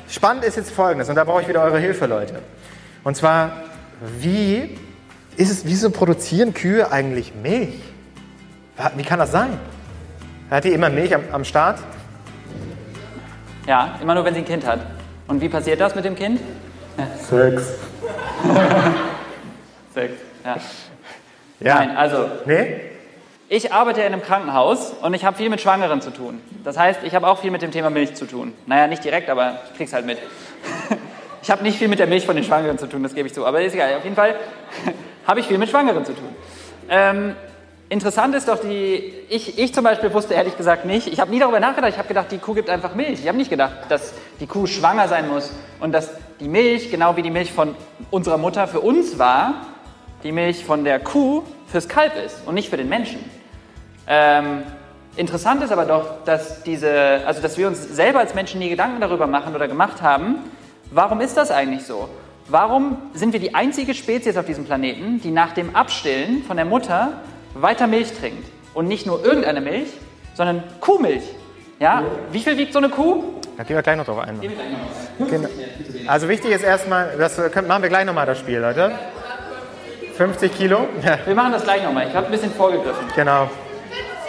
spannend 0.09 0.45
ist 0.45 0.57
jetzt 0.57 0.71
Folgendes, 0.71 1.09
und 1.09 1.15
da 1.15 1.25
brauche 1.25 1.43
ich 1.43 1.49
wieder 1.49 1.63
eure 1.63 1.79
Hilfe, 1.79 2.07
Leute. 2.07 2.41
Und 3.03 3.17
zwar, 3.17 3.53
wie 4.19 4.77
ist 5.37 5.51
es, 5.51 5.65
wieso 5.65 5.91
produzieren 5.91 6.53
Kühe 6.53 6.93
eigentlich 6.93 7.33
Milch? 7.35 7.81
Wie 8.97 9.03
kann 9.03 9.19
das 9.19 9.33
sein? 9.33 9.59
Hat 10.51 10.65
die 10.65 10.73
immer 10.73 10.91
Milch 10.91 11.15
am, 11.15 11.23
am 11.33 11.45
Start? 11.45 11.79
Ja, 13.67 13.99
immer 14.03 14.15
nur, 14.15 14.25
wenn 14.25 14.35
sie 14.35 14.41
ein 14.41 14.47
Kind 14.47 14.67
hat. 14.67 14.81
Und 15.29 15.41
wie 15.41 15.49
passiert 15.49 15.81
das 15.81 15.95
mit 15.95 16.05
dem 16.05 16.17
Kind? 16.17 16.41
Sex. 17.29 17.63
Sex. 19.95 20.15
Ja. 20.45 20.57
Ja. 21.63 21.75
Nein, 21.75 21.95
also 21.95 22.25
Nee? 22.47 22.81
ich 23.51 23.71
arbeite 23.71 24.01
in 24.01 24.07
einem 24.15 24.23
Krankenhaus 24.23 24.95
und 25.03 25.13
ich 25.13 25.27
habe 25.27 25.37
viel 25.37 25.51
mit 25.51 25.61
Schwangeren 25.61 26.01
zu 26.01 26.11
tun. 26.11 26.41
Das 26.65 26.79
heißt, 26.79 27.01
ich 27.03 27.15
habe 27.15 27.29
auch 27.29 27.39
viel 27.39 27.51
mit 27.51 27.61
dem 27.61 27.71
Thema 27.71 27.91
Milch 27.91 28.15
zu 28.15 28.25
tun. 28.25 28.55
Naja, 28.65 28.87
nicht 28.87 29.05
direkt, 29.05 29.29
aber 29.29 29.61
ich 29.71 29.77
krieg's 29.77 29.93
halt 29.93 30.07
mit. 30.07 30.19
Ich 31.43 31.51
habe 31.51 31.63
nicht 31.63 31.79
viel 31.79 31.89
mit 31.89 31.99
der 31.99 32.07
Milch 32.07 32.27
von 32.27 32.37
den 32.37 32.45
Schwangeren 32.45 32.77
zu 32.79 32.87
tun, 32.87 33.03
das 33.03 33.15
gebe 33.15 33.27
ich 33.27 33.33
zu. 33.35 33.47
Aber 33.47 33.63
ist 33.63 33.75
egal. 33.75 33.95
Auf 33.97 34.05
jeden 34.05 34.15
Fall 34.15 34.37
habe 35.27 35.41
ich 35.41 35.47
viel 35.47 35.57
mit 35.57 35.71
Schwangeren 35.71 36.05
zu 36.05 36.13
tun. 36.13 36.29
Ähm, 36.89 37.35
interessant 37.89 38.35
ist 38.35 38.47
doch 38.47 38.61
die, 38.61 39.13
ich, 39.31 39.59
ich 39.59 39.73
zum 39.75 39.85
Beispiel 39.85 40.13
wusste 40.13 40.35
ehrlich 40.35 40.57
gesagt 40.59 40.85
nicht, 40.85 41.07
ich 41.07 41.19
habe 41.19 41.31
nie 41.31 41.39
darüber 41.39 41.59
nachgedacht, 41.59 41.93
ich 41.93 41.99
habe 41.99 42.09
gedacht, 42.09 42.27
die 42.31 42.39
Kuh 42.39 42.53
gibt 42.53 42.69
einfach 42.69 42.95
Milch. 42.95 43.21
Ich 43.21 43.29
habe 43.29 43.39
nicht 43.39 43.49
gedacht, 43.51 43.73
dass 43.89 44.13
die 44.39 44.47
Kuh 44.47 44.67
schwanger 44.67 45.09
sein 45.09 45.29
muss 45.29 45.51
und 45.81 45.93
dass 45.93 46.11
die 46.41 46.49
Milch, 46.49 46.91
genau 46.91 47.17
wie 47.17 47.23
die 47.23 47.31
Milch 47.31 47.53
von 47.53 47.75
unserer 48.11 48.37
Mutter 48.37 48.69
für 48.69 48.81
uns 48.81 49.19
war, 49.19 49.67
die 50.23 50.33
Milch 50.33 50.65
von 50.65 50.85
der 50.85 51.01
Kuh 51.01 51.43
fürs 51.67 51.89
Kalb 51.89 52.13
ist 52.17 52.47
und 52.47 52.55
nicht 52.55 52.69
für 52.69 52.77
den 52.77 52.89
Menschen. 52.89 53.19
Ähm, 54.07 54.63
interessant 55.17 55.63
ist 55.63 55.73
aber 55.73 55.85
doch, 55.85 56.25
dass, 56.25 56.63
diese, 56.63 57.23
also 57.27 57.41
dass 57.41 57.57
wir 57.57 57.69
uns 57.69 57.83
selber 57.83 58.19
als 58.19 58.35
Menschen 58.35 58.59
nie 58.59 58.69
Gedanken 58.69 59.01
darüber 59.01 59.27
machen 59.27 59.55
oder 59.55 59.69
gemacht 59.69 60.03
haben, 60.03 60.37
warum 60.91 61.21
ist 61.21 61.37
das 61.37 61.51
eigentlich 61.51 61.85
so? 61.85 62.09
Warum 62.49 62.99
sind 63.15 63.33
wir 63.33 63.41
die 63.41 63.55
einzige 63.55 63.95
Spezies 63.95 64.37
auf 64.37 64.45
diesem 64.45 64.65
Planeten, 64.65 65.21
die 65.21 65.31
nach 65.31 65.53
dem 65.53 65.77
Abstillen 65.77 66.43
von 66.43 66.57
der 66.57 66.67
Mutter 66.67 67.21
weiter 67.55 67.87
Milch 67.87 68.13
trinkt? 68.13 68.45
Und 68.75 68.89
nicht 68.89 69.07
nur 69.07 69.25
irgendeine 69.25 69.61
Milch, 69.61 69.89
sondern 70.35 70.63
Kuhmilch. 70.81 71.23
Ja? 71.79 72.03
Wie 72.33 72.41
viel 72.41 72.57
wiegt 72.57 72.73
so 72.73 72.79
eine 72.79 72.89
Kuh? 72.89 73.23
Da 73.57 73.65
gehen 73.65 73.77
wir 73.77 73.83
gleich 73.83 73.97
noch 73.97 74.07
drauf 74.07 74.19
ein. 74.19 74.41
Genau. 75.19 75.49
Also 76.07 76.29
wichtig 76.29 76.53
ist 76.53 76.63
erstmal, 76.63 77.17
das 77.19 77.39
machen 77.39 77.83
wir 77.83 77.89
gleich 77.89 78.05
nochmal 78.05 78.27
das 78.27 78.39
Spiel, 78.39 78.59
Leute. 78.59 78.93
50 80.21 80.55
Kilo. 80.55 80.87
Wir 81.25 81.35
machen 81.35 81.53
das 81.53 81.65
gleich 81.65 81.83
nochmal. 81.83 82.07
Ich 82.09 82.15
habe 82.15 82.27
ein 82.27 82.33
bisschen 82.33 82.53
vorgegriffen. 82.53 83.07
genau. 83.17 83.49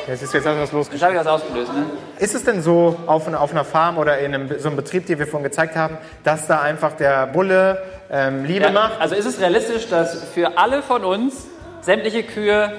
Jetzt 0.07 0.23
ist 0.23 0.33
jetzt 0.33 0.45
was 0.45 0.71
los. 0.71 0.87
Jetzt 0.89 1.03
habe 1.03 1.13
ich 1.13 1.19
was 1.19 1.27
ausgelöst. 1.27 1.73
Ne? 1.73 1.83
Ist 2.17 2.33
es 2.33 2.45
denn 2.45 2.61
so 2.61 2.97
auf, 3.07 3.27
einer- 3.27 3.41
auf 3.41 3.51
einer 3.51 3.65
Farm 3.65 3.97
oder 3.97 4.17
in 4.19 4.33
einem, 4.33 4.57
so 4.57 4.69
einem 4.69 4.77
Betrieb, 4.77 5.05
den 5.07 5.19
wir 5.19 5.27
vorhin 5.27 5.43
gezeigt 5.43 5.75
haben, 5.75 5.97
dass 6.23 6.47
da 6.47 6.61
einfach 6.61 6.93
der 6.93 7.27
Bulle 7.27 7.83
ähm, 8.09 8.45
Liebe 8.45 8.65
Ja, 8.65 8.71
macht? 8.71 9.01
also 9.01 9.15
ist 9.15 9.25
es 9.25 9.39
realistisch, 9.41 9.89
dass 9.89 10.23
für 10.33 10.57
alle 10.57 10.81
von 10.81 11.03
uns 11.03 11.45
sämtliche 11.81 12.23
Kühe 12.23 12.71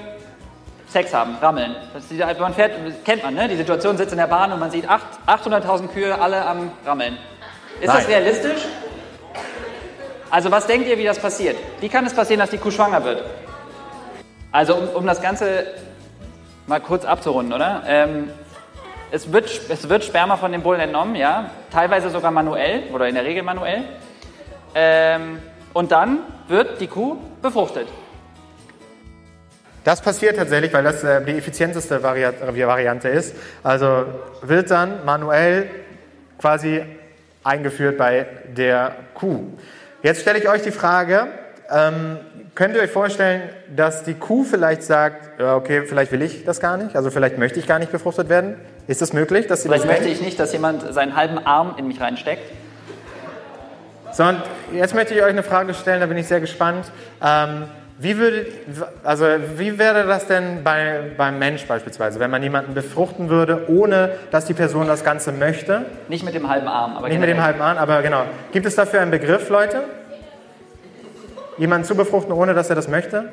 Sex 0.87 1.13
haben, 1.13 1.37
rammeln. 1.39 1.75
Das 1.93 2.03
ist, 2.03 2.11
die- 2.11 2.41
man 2.41 2.53
fährt, 2.55 2.71
kennt 3.05 3.23
man, 3.23 3.35
ne? 3.35 3.47
Die 3.47 3.57
Situation 3.57 3.95
sitzt 3.95 4.11
in 4.11 4.17
der 4.17 4.27
Bahn 4.27 4.51
und 4.51 4.59
man 4.59 4.71
sieht 4.71 4.89
acht- 4.89 5.05
800.000 5.27 5.87
Kühe 5.93 6.19
alle 6.19 6.43
am 6.43 6.71
Rammeln. 6.83 7.17
Ist 7.79 7.87
das 7.93 8.03
Nein. 8.07 8.17
realistisch? 8.17 8.65
Also 10.33 10.49
was 10.49 10.65
denkt 10.65 10.87
ihr, 10.87 10.97
wie 10.97 11.03
das 11.03 11.19
passiert? 11.19 11.55
Wie 11.79 11.87
kann 11.89 12.07
es 12.07 12.13
passieren, 12.15 12.39
dass 12.39 12.49
die 12.49 12.57
Kuh 12.57 12.71
schwanger 12.71 13.03
wird? 13.03 13.23
Also 14.51 14.73
um, 14.73 14.89
um 14.95 15.05
das 15.05 15.21
Ganze 15.21 15.67
mal 16.65 16.79
kurz 16.79 17.05
abzurunden, 17.05 17.53
oder? 17.53 17.83
Ähm, 17.85 18.31
es, 19.11 19.31
wird, 19.31 19.47
es 19.69 19.87
wird 19.89 20.03
Sperma 20.03 20.35
von 20.37 20.51
dem 20.51 20.63
Bullen 20.63 20.79
entnommen, 20.79 21.15
ja, 21.15 21.51
teilweise 21.71 22.09
sogar 22.09 22.31
manuell 22.31 22.81
oder 22.91 23.07
in 23.07 23.13
der 23.13 23.25
Regel 23.25 23.43
manuell. 23.43 23.83
Ähm, 24.73 25.37
und 25.71 25.91
dann 25.91 26.21
wird 26.47 26.81
die 26.81 26.87
Kuh 26.87 27.17
befruchtet. 27.39 27.87
Das 29.83 30.01
passiert 30.01 30.37
tatsächlich, 30.37 30.73
weil 30.73 30.83
das 30.83 31.03
äh, 31.03 31.23
die 31.23 31.33
effizienteste 31.33 32.01
Vari 32.01 32.25
Variante 32.65 33.07
ist. 33.07 33.35
Also 33.61 34.05
wird 34.41 34.71
dann 34.71 35.05
manuell 35.05 35.69
quasi 36.39 36.83
eingeführt 37.43 37.99
bei 37.99 38.25
der 38.47 38.95
Kuh. 39.13 39.51
Jetzt 40.03 40.19
stelle 40.19 40.37
ich 40.37 40.49
euch 40.49 40.61
die 40.61 40.71
Frage, 40.71 41.27
ähm, 41.71 42.17
könnt 42.55 42.75
ihr 42.75 42.81
euch 42.81 42.91
vorstellen, 42.91 43.43
dass 43.73 44.03
die 44.03 44.15
Kuh 44.15 44.43
vielleicht 44.43 44.83
sagt, 44.83 45.39
ja, 45.39 45.55
okay, 45.55 45.83
vielleicht 45.85 46.11
will 46.11 46.21
ich 46.21 46.43
das 46.43 46.59
gar 46.59 46.75
nicht, 46.75 46.97
also 46.97 47.09
vielleicht 47.09 47.37
möchte 47.37 47.57
ich 47.57 47.67
gar 47.67 47.79
nicht 47.79 47.89
befruchtet 47.89 48.27
werden? 48.27 48.57
Ist 48.85 49.01
das 49.01 49.13
möglich, 49.13 49.47
dass 49.47 49.63
sie 49.63 49.69
Vielleicht 49.69 49.85
das 49.85 49.91
möchte 49.91 50.09
ich 50.09 50.21
nicht, 50.21 50.37
dass 50.37 50.51
jemand 50.51 50.93
seinen 50.93 51.15
halben 51.15 51.39
Arm 51.39 51.75
in 51.77 51.87
mich 51.87 52.01
reinsteckt. 52.01 52.51
Sondern 54.11 54.43
jetzt 54.73 54.93
möchte 54.93 55.13
ich 55.13 55.21
euch 55.21 55.29
eine 55.29 55.41
Frage 55.41 55.73
stellen, 55.73 56.01
da 56.01 56.05
bin 56.05 56.17
ich 56.17 56.27
sehr 56.27 56.41
gespannt. 56.41 56.91
Ähm, 57.23 57.63
wie, 58.03 58.17
würde, 58.17 58.45
also 59.03 59.25
wie 59.55 59.79
wäre 59.79 60.05
das 60.05 60.27
denn 60.27 60.63
bei, 60.63 61.11
beim 61.15 61.39
Mensch 61.39 61.65
beispielsweise, 61.65 62.19
wenn 62.19 62.29
man 62.29 62.43
jemanden 62.43 62.73
befruchten 62.73 63.29
würde, 63.29 63.69
ohne 63.69 64.11
dass 64.29 64.43
die 64.43 64.53
Person 64.53 64.87
das 64.87 65.05
Ganze 65.05 65.31
möchte? 65.31 65.85
Nicht 66.09 66.25
mit 66.25 66.35
dem 66.35 66.49
halben 66.49 66.67
Arm, 66.67 66.97
aber 66.97 67.07
Nicht 67.07 67.19
mit 67.19 67.29
dem 67.29 67.41
halben 67.41 67.61
Arm, 67.61 67.77
aber 67.77 68.01
genau. 68.01 68.25
Gibt 68.51 68.65
es 68.65 68.75
dafür 68.75 68.99
einen 68.99 69.11
Begriff, 69.11 69.47
Leute? 69.49 69.83
Jemanden 71.57 71.87
zu 71.87 71.95
befruchten, 71.95 72.33
ohne 72.33 72.53
dass 72.53 72.69
er 72.69 72.75
das 72.75 72.89
möchte? 72.89 73.29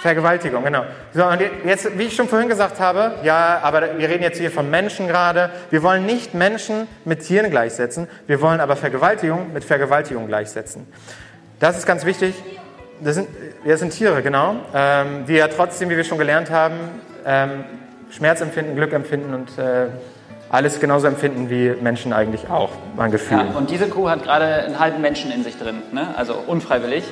Vergewaltigung, 0.00 0.62
genau. 0.62 0.84
So, 1.14 1.24
und 1.24 1.40
jetzt, 1.64 1.98
wie 1.98 2.04
ich 2.04 2.14
schon 2.14 2.28
vorhin 2.28 2.48
gesagt 2.48 2.78
habe, 2.78 3.14
ja, 3.24 3.58
aber 3.62 3.98
wir 3.98 4.08
reden 4.08 4.22
jetzt 4.22 4.38
hier 4.38 4.50
von 4.50 4.70
Menschen 4.70 5.08
gerade. 5.08 5.50
Wir 5.70 5.82
wollen 5.82 6.06
nicht 6.06 6.34
Menschen 6.34 6.86
mit 7.04 7.22
Tieren 7.22 7.50
gleichsetzen, 7.50 8.06
wir 8.26 8.40
wollen 8.40 8.60
aber 8.60 8.76
Vergewaltigung 8.76 9.52
mit 9.52 9.64
Vergewaltigung 9.64 10.28
gleichsetzen. 10.28 10.86
Das 11.58 11.78
ist 11.78 11.86
ganz 11.86 12.04
wichtig. 12.04 12.34
Das 13.00 13.16
sind, 13.16 13.28
wir 13.64 13.76
sind 13.76 13.90
Tiere, 13.90 14.22
genau, 14.22 14.56
ähm, 14.74 15.26
die 15.26 15.34
ja 15.34 15.48
trotzdem, 15.48 15.90
wie 15.90 15.96
wir 15.96 16.04
schon 16.04 16.18
gelernt 16.18 16.50
haben, 16.50 16.76
ähm, 17.26 17.64
Schmerz 18.10 18.40
empfinden, 18.40 18.76
Glück 18.76 18.92
empfinden 18.92 19.34
und 19.34 19.58
äh, 19.58 19.88
alles 20.50 20.78
genauso 20.78 21.08
empfinden 21.08 21.50
wie 21.50 21.70
Menschen 21.70 22.12
eigentlich 22.12 22.48
auch, 22.48 22.70
mein 22.96 23.10
Gefühl. 23.10 23.38
Ja, 23.38 23.58
und 23.58 23.70
diese 23.70 23.88
Kuh 23.88 24.08
hat 24.08 24.22
gerade 24.22 24.46
einen 24.64 24.78
halben 24.78 25.02
Menschen 25.02 25.32
in 25.32 25.42
sich 25.42 25.58
drin, 25.58 25.82
ne? 25.92 26.14
also 26.16 26.34
unfreiwillig. 26.34 27.04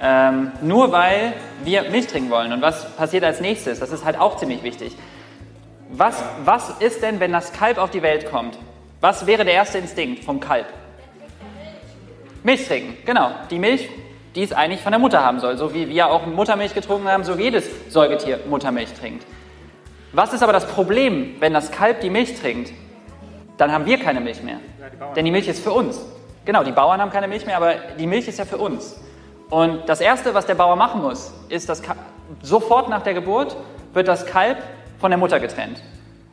Ähm, 0.00 0.52
nur 0.62 0.92
weil 0.92 1.32
wir 1.64 1.90
Milch 1.90 2.06
trinken 2.06 2.30
wollen. 2.30 2.52
Und 2.52 2.62
was 2.62 2.94
passiert 2.94 3.24
als 3.24 3.40
nächstes? 3.40 3.80
Das 3.80 3.90
ist 3.90 4.04
halt 4.04 4.18
auch 4.18 4.36
ziemlich 4.36 4.62
wichtig. 4.62 4.96
Was, 5.90 6.22
was 6.44 6.70
ist 6.78 7.02
denn, 7.02 7.18
wenn 7.18 7.32
das 7.32 7.52
Kalb 7.52 7.78
auf 7.78 7.90
die 7.90 8.02
Welt 8.02 8.30
kommt? 8.30 8.56
Was 9.00 9.26
wäre 9.26 9.44
der 9.44 9.54
erste 9.54 9.78
Instinkt 9.78 10.24
vom 10.24 10.38
Kalb? 10.38 10.66
Milch 12.44 12.66
trinken, 12.68 12.96
genau. 13.04 13.32
Die 13.50 13.58
Milch, 13.58 13.88
die 14.38 14.44
es 14.44 14.52
eigentlich 14.52 14.82
von 14.82 14.92
der 14.92 15.00
Mutter 15.00 15.24
haben 15.24 15.40
soll. 15.40 15.58
So 15.58 15.74
wie 15.74 15.88
wir 15.88 16.06
auch 16.06 16.24
Muttermilch 16.24 16.72
getrunken 16.72 17.08
haben, 17.08 17.24
so 17.24 17.34
jedes 17.34 17.68
Säugetier 17.90 18.38
Muttermilch 18.48 18.92
trinkt. 18.94 19.26
Was 20.12 20.32
ist 20.32 20.44
aber 20.44 20.52
das 20.52 20.64
Problem, 20.64 21.34
wenn 21.40 21.52
das 21.52 21.72
Kalb 21.72 22.02
die 22.02 22.08
Milch 22.08 22.40
trinkt? 22.40 22.70
Dann 23.56 23.72
haben 23.72 23.84
wir 23.84 23.98
keine 23.98 24.20
Milch 24.20 24.40
mehr. 24.44 24.58
Denn 25.16 25.24
die 25.24 25.32
Milch 25.32 25.48
ist 25.48 25.60
für 25.60 25.72
uns. 25.72 26.06
Genau, 26.44 26.62
die 26.62 26.70
Bauern 26.70 27.00
haben 27.00 27.10
keine 27.10 27.26
Milch 27.26 27.46
mehr, 27.46 27.56
aber 27.56 27.74
die 27.98 28.06
Milch 28.06 28.28
ist 28.28 28.38
ja 28.38 28.44
für 28.44 28.58
uns. 28.58 29.00
Und 29.50 29.88
das 29.88 30.00
Erste, 30.00 30.32
was 30.34 30.46
der 30.46 30.54
Bauer 30.54 30.76
machen 30.76 31.02
muss, 31.02 31.34
ist, 31.48 31.68
dass 31.68 31.82
sofort 32.40 32.88
nach 32.88 33.02
der 33.02 33.14
Geburt 33.14 33.56
wird 33.92 34.06
das 34.06 34.24
Kalb 34.24 34.58
von 35.00 35.10
der 35.10 35.18
Mutter 35.18 35.40
getrennt. 35.40 35.82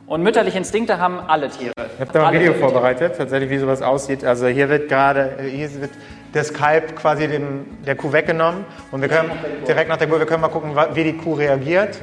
Und 0.06 0.22
mütterliche 0.22 0.58
Instinkte 0.58 1.00
haben 1.00 1.18
alle 1.26 1.50
Tiere. 1.50 1.72
Ich 1.76 2.00
habe 2.00 2.12
da 2.12 2.20
ein 2.20 2.26
Alle 2.26 2.38
Video 2.38 2.52
Säugetiere. 2.52 2.70
vorbereitet, 2.70 3.16
tatsächlich, 3.16 3.50
wie 3.50 3.58
sowas 3.58 3.82
aussieht. 3.82 4.24
Also 4.24 4.46
hier 4.46 4.68
wird 4.68 4.88
gerade, 4.88 5.38
hier 5.42 5.80
wird 5.80 5.90
das 6.32 6.52
Kalb 6.52 6.96
quasi 6.96 7.28
dem, 7.28 7.82
der 7.84 7.96
Kuh 7.96 8.12
weggenommen 8.12 8.64
und 8.90 9.00
wir 9.00 9.08
können 9.08 9.30
direkt 9.66 9.88
nach 9.88 9.96
der 9.96 10.06
Geburt, 10.06 10.20
wir 10.20 10.26
können 10.26 10.42
mal 10.42 10.48
gucken, 10.48 10.76
wie 10.94 11.04
die 11.04 11.16
Kuh 11.16 11.34
reagiert. 11.34 11.98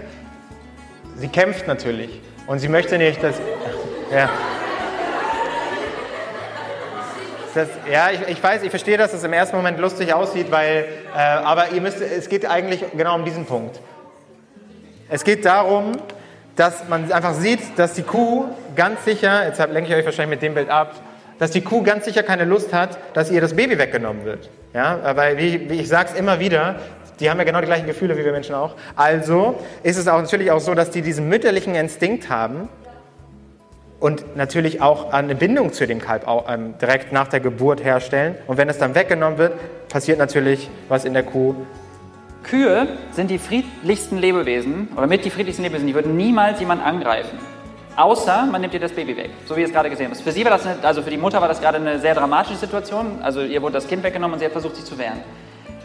Sie 1.16 1.28
kämpft 1.28 1.68
natürlich 1.68 2.22
und 2.48 2.60
sie 2.60 2.68
möchte 2.68 2.98
nicht, 2.98 3.22
dass, 3.22 3.40
ja. 4.12 4.30
Das, 7.54 7.68
ja, 7.92 8.10
ich, 8.10 8.22
ich 8.30 8.44
weiß, 8.44 8.64
ich 8.64 8.72
verstehe, 8.72 8.98
dass 8.98 9.14
es 9.14 9.24
im 9.24 9.32
ersten 9.32 9.56
Moment 9.56 9.78
lustig 9.80 10.12
aussieht, 10.12 10.50
weil, 10.50 10.86
äh, 11.16 11.20
aber 11.20 11.70
ihr 11.70 11.82
müsst, 11.82 12.02
es 12.02 12.28
geht 12.28 12.50
eigentlich 12.50 12.84
genau 12.98 13.14
um 13.14 13.26
diesen 13.26 13.46
Punkt. 13.46 13.80
Es 15.08 15.24
geht 15.24 15.46
darum, 15.46 15.92
dass 16.56 16.88
man 16.88 17.12
einfach 17.12 17.36
sieht, 17.36 17.78
dass 17.78 17.94
die 17.94 18.02
Kuh 18.02 18.46
ganz 18.76 19.06
sicher, 19.06 19.46
jetzt 19.46 19.60
lenke 19.60 19.92
ich 19.92 19.96
euch 19.96 20.06
wahrscheinlich 20.06 20.38
mit 20.38 20.42
dem 20.42 20.56
Bild 20.56 20.70
ab, 20.70 20.96
dass 21.40 21.52
die 21.52 21.62
Kuh 21.62 21.84
ganz 21.84 22.06
sicher 22.06 22.24
keine 22.24 22.46
Lust 22.46 22.74
hat, 22.74 22.98
dass 23.14 23.32
ihr 23.32 23.42
das 23.42 23.56
Baby 23.56 23.78
weggenommen 23.78 24.26
wird. 24.26 24.50
Ja, 24.74 25.00
aber 25.04 25.38
wie, 25.38 25.70
wie 25.70 25.80
ich 25.80 25.88
sage 25.88 26.10
es 26.12 26.20
immer 26.20 26.40
wieder, 26.40 26.76
die 27.20 27.30
haben 27.30 27.38
ja 27.38 27.44
genau 27.44 27.60
die 27.60 27.68
gleichen 27.68 27.86
Gefühle 27.86 28.18
wie 28.18 28.26
wir 28.26 28.32
Menschen 28.32 28.56
auch. 28.56 28.76
Also 28.96 29.60
ist 29.84 29.98
es 29.98 30.08
auch 30.08 30.22
natürlich 30.22 30.52
auch 30.52 30.60
so, 30.60 30.74
dass 30.74 30.90
die 30.90 31.02
diesen 31.02 31.30
mütterlichen 31.30 31.76
Instinkt 31.76 32.30
haben 32.30 32.70
und 34.00 34.36
natürlich 34.36 34.82
auch 34.82 35.14
eine 35.14 35.36
Bindung 35.36 35.72
zu 35.72 35.88
dem 35.88 36.02
Kalb 36.02 36.28
auch, 36.28 36.50
ähm, 36.50 36.74
direkt 36.82 37.14
nach 37.14 37.28
der 37.28 37.40
Geburt 37.40 37.84
herstellen. 37.84 38.36
Und 38.48 38.58
wenn 38.58 38.68
es 38.68 38.78
dann 38.78 38.96
weggenommen 38.96 39.38
wird, 39.38 39.54
passiert 39.90 40.20
natürlich 40.20 40.70
was 40.90 41.06
in 41.06 41.14
der 41.14 41.24
Kuh. 41.24 41.56
Kühe 42.44 42.88
sind 43.12 43.32
die 43.32 43.38
friedlichsten 43.38 44.18
Lebewesen 44.18 44.90
oder 44.98 45.08
mit 45.08 45.24
die 45.24 45.30
friedlichsten 45.30 45.64
Lebewesen. 45.64 45.88
Die 45.88 45.96
würden 45.96 46.18
niemals 46.18 46.60
jemand 46.60 46.86
angreifen. 46.86 47.40
Außer 47.96 48.48
man 48.48 48.62
nimmt 48.62 48.74
ihr 48.74 48.80
das 48.80 48.92
Baby 48.92 49.16
weg, 49.16 49.30
so 49.46 49.56
wie 49.56 49.62
ihr 49.62 49.68
es 49.68 49.72
gerade 49.72 49.90
gesehen 49.90 50.10
habt. 50.10 50.20
Für 50.20 50.32
sie 50.32 50.44
war 50.44 50.52
das, 50.52 50.66
eine, 50.66 50.78
also 50.82 51.04
für 51.04 51.12
die 51.12 51.18
Mutter 51.18 51.40
war 51.42 51.48
das 51.48 51.62
gerade 51.62 51.78
eine 51.78 52.00
sehr 52.00 52.16
dramatische 52.16 52.58
Situation. 52.58 53.20
Also 53.22 53.42
ihr 53.42 53.62
wurde 53.62 53.74
das 53.74 53.88
Kind 53.88 54.04
weggenommen 54.04 54.34
und 54.34 54.40
sie 54.40 54.46
hat 54.46 54.52
versucht, 54.52 54.76
sich 54.76 54.86
zu 54.86 54.98
wehren. 54.98 55.20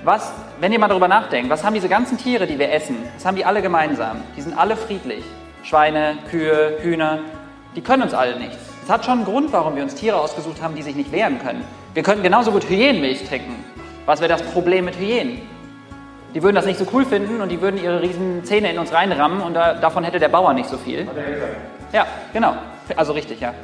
Was, 0.04 0.32
wenn 0.60 0.72
ihr 0.72 0.78
mal 0.78 0.88
darüber 0.88 1.08
nachdenkt, 1.08 1.50
was 1.50 1.64
haben 1.64 1.74
diese 1.74 1.88
ganzen 1.88 2.16
Tiere, 2.16 2.46
die 2.46 2.58
wir 2.58 2.72
essen, 2.72 2.96
was 3.16 3.26
haben 3.26 3.36
die 3.36 3.44
alle 3.44 3.60
gemeinsam? 3.60 4.22
Die 4.36 4.40
sind 4.40 4.56
alle 4.56 4.76
friedlich. 4.76 5.22
Schweine, 5.64 6.16
Kühe, 6.30 6.78
Hühner, 6.80 7.18
die 7.76 7.82
können 7.82 8.04
uns 8.04 8.14
alle 8.14 8.38
nichts. 8.38 8.56
Es 8.84 8.90
hat 8.90 9.04
schon 9.04 9.18
einen 9.18 9.24
Grund, 9.26 9.52
warum 9.52 9.76
wir 9.76 9.82
uns 9.82 9.94
Tiere 9.94 10.16
ausgesucht 10.16 10.62
haben, 10.62 10.74
die 10.74 10.82
sich 10.82 10.96
nicht 10.96 11.12
wehren 11.12 11.38
können. 11.40 11.62
Wir 11.92 12.02
könnten 12.02 12.22
genauso 12.22 12.52
gut 12.52 12.70
Hyänenmilch 12.70 13.28
trinken. 13.28 13.54
Was 14.06 14.20
wäre 14.20 14.30
das 14.30 14.42
Problem 14.42 14.86
mit 14.86 14.98
Hyänen? 14.98 15.42
Die 16.34 16.42
würden 16.42 16.54
das 16.54 16.64
nicht 16.64 16.78
so 16.78 16.86
cool 16.92 17.04
finden 17.04 17.42
und 17.42 17.50
die 17.50 17.60
würden 17.60 17.82
ihre 17.82 18.00
riesen 18.00 18.44
Zähne 18.44 18.70
in 18.70 18.78
uns 18.78 18.92
reinrammen 18.92 19.42
und 19.42 19.52
da, 19.52 19.74
davon 19.74 20.04
hätte 20.04 20.18
der 20.18 20.28
Bauer 20.28 20.54
nicht 20.54 20.70
so 20.70 20.78
viel. 20.78 21.06
Ja, 21.92 22.06
genau. 22.32 22.56
Also 22.96 23.12
richtig, 23.12 23.40
ja. 23.40 23.54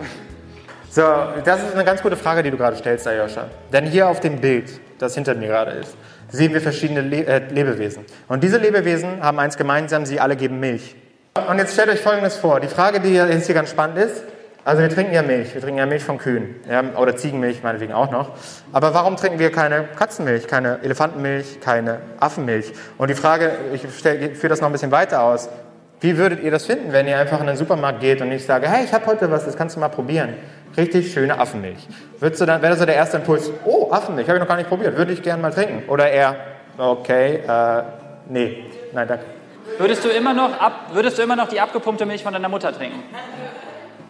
So, 0.91 1.03
das 1.45 1.63
ist 1.63 1.75
eine 1.75 1.85
ganz 1.85 2.03
gute 2.03 2.17
Frage, 2.17 2.43
die 2.43 2.51
du 2.51 2.57
gerade 2.57 2.77
stellst, 2.77 3.07
Ayosha. 3.07 3.47
Denn 3.73 3.87
hier 3.87 4.09
auf 4.09 4.21
dem 4.21 4.41
Bild, 4.41 4.81
das 4.99 5.15
hinter 5.15 5.35
mir 5.35 5.49
gerade 5.49 5.73
ist, 5.73 5.97
sehen 6.29 6.53
wir 6.53 6.61
verschiedene 6.61 7.01
Le 7.01 7.27
äh, 7.27 7.39
Lebewesen. 7.51 8.05
Und 8.29 8.45
diese 8.45 8.59
Lebewesen 8.59 9.23
haben 9.23 9.39
eins 9.39 9.57
gemeinsam, 9.57 10.07
sie 10.07 10.21
alle 10.21 10.37
geben 10.37 10.61
Milch. 10.61 10.95
Und 11.49 11.59
jetzt 11.59 11.73
stellt 11.73 11.89
euch 11.89 12.01
Folgendes 12.01 12.37
vor. 12.37 12.61
Die 12.61 12.69
Frage, 12.69 13.01
die 13.01 13.15
jetzt 13.15 13.47
hier 13.47 13.55
ganz 13.55 13.71
spannend 13.71 13.99
ist, 13.99 14.23
also 14.65 14.81
wir 14.81 14.89
trinken 14.89 15.13
ja 15.13 15.23
Milch, 15.23 15.53
wir 15.53 15.61
trinken 15.61 15.79
ja 15.79 15.85
Milch 15.85 16.05
von 16.05 16.17
Kühen 16.17 16.55
ja, 16.71 16.83
oder 16.97 17.17
Ziegenmilch 17.17 17.63
meinetwegen 17.63 17.93
auch 17.93 18.11
noch. 18.11 18.31
Aber 18.73 18.95
warum 18.95 19.17
trinken 19.17 19.39
wir 19.39 19.53
keine 19.53 19.85
Katzenmilch, 19.97 20.47
keine 20.47 20.79
Elefantenmilch, 20.83 21.61
keine 21.61 21.99
Affenmilch? 22.19 22.73
Und 22.97 23.11
die 23.11 23.15
Frage, 23.15 23.53
ich 23.75 23.83
führe 23.83 24.49
das 24.49 24.63
noch 24.63 24.69
ein 24.69 24.73
bisschen 24.73 24.91
weiter 24.91 25.23
aus. 25.23 25.51
Wie 26.05 26.19
würdet 26.19 26.43
ihr 26.43 26.51
das 26.51 26.67
finden, 26.67 26.93
wenn 26.93 27.09
ihr 27.09 27.19
einfach 27.19 27.41
in 27.41 27.47
den 27.47 27.57
Supermarkt 27.57 28.01
geht 28.01 28.21
und 28.21 28.31
ich 28.31 28.45
sage, 28.45 28.69
hey, 28.69 28.85
ich 28.85 28.93
habe 28.93 29.07
heute 29.07 29.31
was, 29.31 29.47
das 29.47 29.57
kannst 29.57 29.75
du 29.75 29.81
mal 29.81 29.89
probieren. 29.89 30.35
Richtig 30.77 31.11
schöne 31.11 31.39
Affenmilch. 31.39 31.79
Würdest 32.21 32.43
du 32.43 32.45
dann, 32.45 32.61
wäre 32.61 32.73
das 32.73 32.81
so 32.81 32.85
der 32.85 32.97
erste 32.97 33.17
Impuls, 33.17 33.51
oh, 33.65 33.91
Affenmilch, 33.91 34.29
habe 34.29 34.37
ich 34.37 34.43
noch 34.43 34.49
gar 34.49 34.59
nicht 34.59 34.69
probiert, 34.69 34.99
würde 34.99 35.15
ich 35.15 35.23
gerne 35.23 35.41
mal 35.41 35.51
trinken. 35.51 35.89
Oder 35.89 36.11
eher, 36.11 36.37
okay, 36.77 37.37
äh, 37.37 37.83
nee, 38.29 38.67
nein, 38.93 39.09
danke. 39.09 39.25
Würdest 39.79 40.05
du, 40.05 40.11
immer 40.11 40.35
noch 40.35 40.61
ab, 40.61 40.91
würdest 40.93 41.17
du 41.17 41.23
immer 41.23 41.37
noch 41.37 41.49
die 41.49 41.59
abgepumpte 41.59 42.05
Milch 42.05 42.23
von 42.23 42.35
deiner 42.35 42.51
Mutter 42.51 42.77
trinken? 42.77 43.03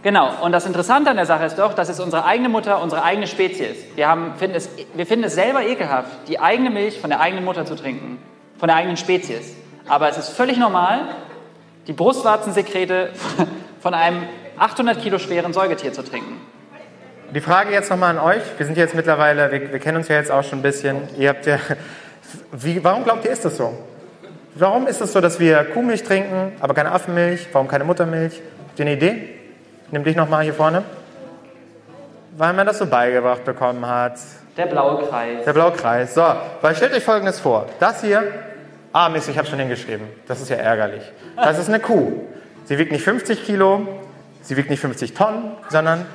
Genau, 0.03 0.33
und 0.43 0.51
das 0.51 0.67
Interessante 0.67 1.11
an 1.11 1.17
der 1.17 1.27
Sache 1.27 1.45
ist 1.45 1.61
doch, 1.61 1.75
dass 1.75 1.89
es 1.91 2.01
unsere 2.01 2.25
eigene 2.25 2.49
Mutter, 2.49 2.83
unsere 2.83 3.05
eigene 3.05 3.29
Spezies. 3.29 3.77
Wir, 3.95 4.09
haben, 4.09 4.35
finden 4.35 4.57
es, 4.57 4.69
wir 4.95 5.07
finden 5.07 5.27
es 5.27 5.37
selber 5.37 5.63
ekelhaft, 5.63 6.11
die 6.27 6.41
eigene 6.41 6.71
Milch 6.71 6.99
von 6.99 7.11
der 7.11 7.21
eigenen 7.21 7.45
Mutter 7.45 7.65
zu 7.65 7.77
trinken, 7.77 8.19
von 8.59 8.67
der 8.67 8.79
eigenen 8.79 8.97
Spezies. 8.97 9.55
Aber 9.87 10.09
es 10.09 10.19
ist 10.19 10.31
völlig 10.31 10.59
normal, 10.59 11.03
die 11.87 11.93
Brustwarzensekrete 11.93 13.11
von 13.80 13.95
einem 13.95 14.22
800 14.59 15.01
Kilo 15.01 15.18
schweren 15.18 15.53
Säugetier 15.53 15.93
zu 15.93 16.03
trinken. 16.03 16.41
Die 17.35 17.41
Frage 17.41 17.72
jetzt 17.72 17.91
nochmal 17.91 18.16
an 18.16 18.22
euch. 18.22 18.43
Wir 18.57 18.66
sind 18.66 18.78
jetzt 18.78 18.95
mittlerweile, 18.95 19.51
wir, 19.51 19.72
wir, 19.72 19.78
kennen 19.80 19.97
uns 19.97 20.09
ja 20.09 20.16
jetzt 20.16 20.30
auch 20.30 20.45
schon 20.45 20.61
ein 20.61 20.62
bisschen. 20.62 21.09
Ihr 21.18 21.30
habt 21.30 21.47
ja, 21.47 21.59
wie, 22.53 22.82
warum 22.85 23.03
glaubt 23.05 23.24
ihr, 23.24 23.32
ist 23.32 23.45
das 23.45 23.57
so? 23.57 23.76
Warum 24.55 24.87
ist 24.87 24.95
es 24.95 24.99
das 25.01 25.12
so, 25.14 25.20
dass 25.20 25.41
wir 25.41 25.64
Kuhmilch 25.64 26.05
trinken, 26.05 26.53
aber 26.61 26.74
keine 26.74 26.93
Affenmilch? 26.93 27.49
Warum 27.53 27.66
keine 27.66 27.82
Muttermilch? 27.82 28.41
Habt 28.68 28.78
ihr 28.78 28.87
eine 28.87 28.95
Idee? 28.95 29.28
Nimm 29.91 30.05
dich 30.05 30.14
nochmal 30.14 30.45
hier 30.45 30.55
vorne. 30.55 30.85
Weil 32.37 32.53
man 32.53 32.66
das 32.66 32.78
so 32.78 32.87
beigebracht 32.87 33.45
bekommen 33.45 33.85
hat. 33.87 34.14
Der 34.57 34.66
blaue 34.66 35.05
Kreis. 35.09 35.45
Der 35.45 35.53
blaue 35.53 35.72
Kreis. 35.72 36.14
So, 36.14 36.24
weil 36.61 36.76
stellt 36.76 36.93
euch 36.93 37.03
Folgendes 37.03 37.41
vor. 37.41 37.66
Das 37.80 38.01
hier, 38.01 38.32
ah 38.95 39.09
Mist, 39.11 39.29
ich 39.29 39.37
habe 39.37 39.47
schon 39.47 39.59
hingeschrieben. 39.59 40.07
Das 40.27 40.41
ist 40.41 40.49
ja 40.49 40.57
ärgerlich. 40.57 41.03
Das 41.37 41.59
ist 41.59 41.69
eine 41.69 41.81
Kuh. 41.81 42.23
Sie 42.65 42.79
wiegt 42.79 42.93
nicht 42.93 43.05
50 43.05 43.45
Kilo, 43.45 43.87
Sie 44.41 44.57
wiegt 44.57 44.71
nicht 44.71 44.81
50 44.81 45.15
Tonnen, 45.15 45.53
sondern 45.71 46.07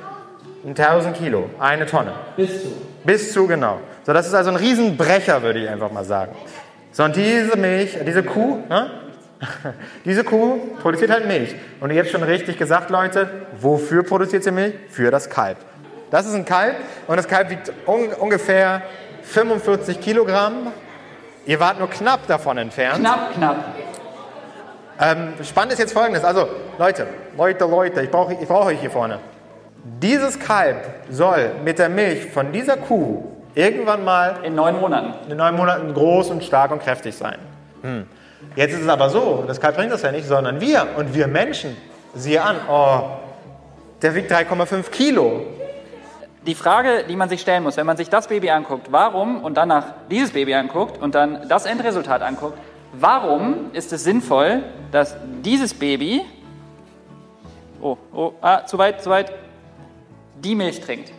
1000 0.64 1.16
Kilo, 1.16 1.50
eine 1.58 1.84
Tonne. 1.86 2.12
Bis 2.36 2.62
zu. 2.62 2.72
Bis 3.04 3.32
zu, 3.32 3.46
genau. 3.46 3.80
So, 4.04 4.12
das 4.12 4.26
ist 4.26 4.34
also 4.34 4.50
ein 4.50 4.56
Riesenbrecher, 4.56 5.42
würde 5.42 5.60
ich 5.64 5.68
einfach 5.68 5.90
mal 5.90 6.04
sagen. 6.04 6.34
So, 6.92 7.04
und 7.04 7.16
diese 7.16 7.56
Milch, 7.56 7.98
diese 8.06 8.22
Kuh, 8.22 8.58
ne? 8.68 8.90
diese 10.04 10.22
Kuh 10.22 10.58
produziert 10.80 11.10
halt 11.10 11.26
Milch. 11.26 11.54
Und 11.80 11.90
ihr 11.90 12.00
habt 12.00 12.10
schon 12.10 12.22
richtig 12.22 12.56
gesagt, 12.56 12.90
Leute, 12.90 13.28
wofür 13.60 14.04
produziert 14.04 14.44
sie 14.44 14.52
Milch? 14.52 14.74
Für 14.90 15.10
das 15.10 15.28
Kalb. 15.28 15.56
Das 16.10 16.26
ist 16.26 16.34
ein 16.34 16.44
Kalb 16.44 16.76
und 17.08 17.16
das 17.16 17.26
Kalb 17.26 17.50
wiegt 17.50 17.72
un 17.86 18.12
ungefähr 18.18 18.82
45 19.22 20.00
Kilogramm. 20.00 20.72
Ihr 21.46 21.60
wart 21.60 21.78
nur 21.78 21.88
knapp 21.88 22.26
davon 22.26 22.58
entfernt. 22.58 23.00
Knapp, 23.00 23.34
knapp. 23.34 23.56
Ähm, 25.00 25.32
spannend 25.42 25.72
ist 25.72 25.78
jetzt 25.78 25.92
folgendes. 25.92 26.24
Also, 26.24 26.48
Leute, 26.78 27.06
Leute, 27.36 27.64
Leute, 27.64 28.02
ich 28.02 28.10
brauche 28.10 28.34
ich 28.34 28.46
brauch 28.46 28.66
euch 28.66 28.80
hier 28.80 28.90
vorne. 28.90 29.18
Dieses 29.82 30.38
Kalb 30.38 30.76
soll 31.08 31.52
mit 31.64 31.78
der 31.78 31.88
Milch 31.88 32.26
von 32.26 32.52
dieser 32.52 32.76
Kuh 32.76 33.24
irgendwann 33.54 34.04
mal 34.04 34.40
in 34.42 34.54
neun 34.54 34.78
Monaten, 34.78 35.30
in 35.30 35.36
neun 35.38 35.56
Monaten 35.56 35.94
groß 35.94 36.30
und 36.30 36.44
stark 36.44 36.70
und 36.70 36.82
kräftig 36.82 37.16
sein. 37.16 37.38
Hm. 37.82 38.06
Jetzt 38.56 38.74
ist 38.74 38.82
es 38.82 38.88
aber 38.88 39.08
so, 39.08 39.44
das 39.46 39.60
Kalb 39.60 39.76
bringt 39.76 39.92
das 39.92 40.02
ja 40.02 40.12
nicht, 40.12 40.26
sondern 40.26 40.60
wir 40.60 40.86
und 40.96 41.14
wir 41.14 41.26
Menschen. 41.26 41.76
Siehe 42.14 42.42
an, 42.42 42.56
oh, 42.68 43.00
der 44.02 44.14
wiegt 44.14 44.30
3,5 44.30 44.90
Kilo. 44.90 45.46
Die 46.46 46.54
Frage, 46.54 47.04
die 47.08 47.16
man 47.16 47.28
sich 47.28 47.42
stellen 47.42 47.62
muss, 47.62 47.76
wenn 47.76 47.86
man 47.86 47.98
sich 47.98 48.08
das 48.08 48.28
Baby 48.28 48.50
anguckt, 48.50 48.90
warum 48.90 49.44
und 49.44 49.56
danach 49.56 49.92
dieses 50.10 50.32
Baby 50.32 50.54
anguckt 50.54 51.00
und 51.00 51.14
dann 51.14 51.46
das 51.48 51.66
Endresultat 51.66 52.22
anguckt, 52.22 52.56
warum 52.92 53.70
ist 53.74 53.92
es 53.92 54.04
sinnvoll, 54.04 54.62
dass 54.90 55.16
dieses 55.44 55.74
Baby, 55.74 56.22
oh, 57.82 57.98
oh, 58.12 58.32
ah, 58.40 58.64
zu 58.64 58.78
weit, 58.78 59.02
zu 59.02 59.10
weit, 59.10 59.32
die 60.42 60.54
Milch 60.54 60.80
trinkt? 60.80 61.12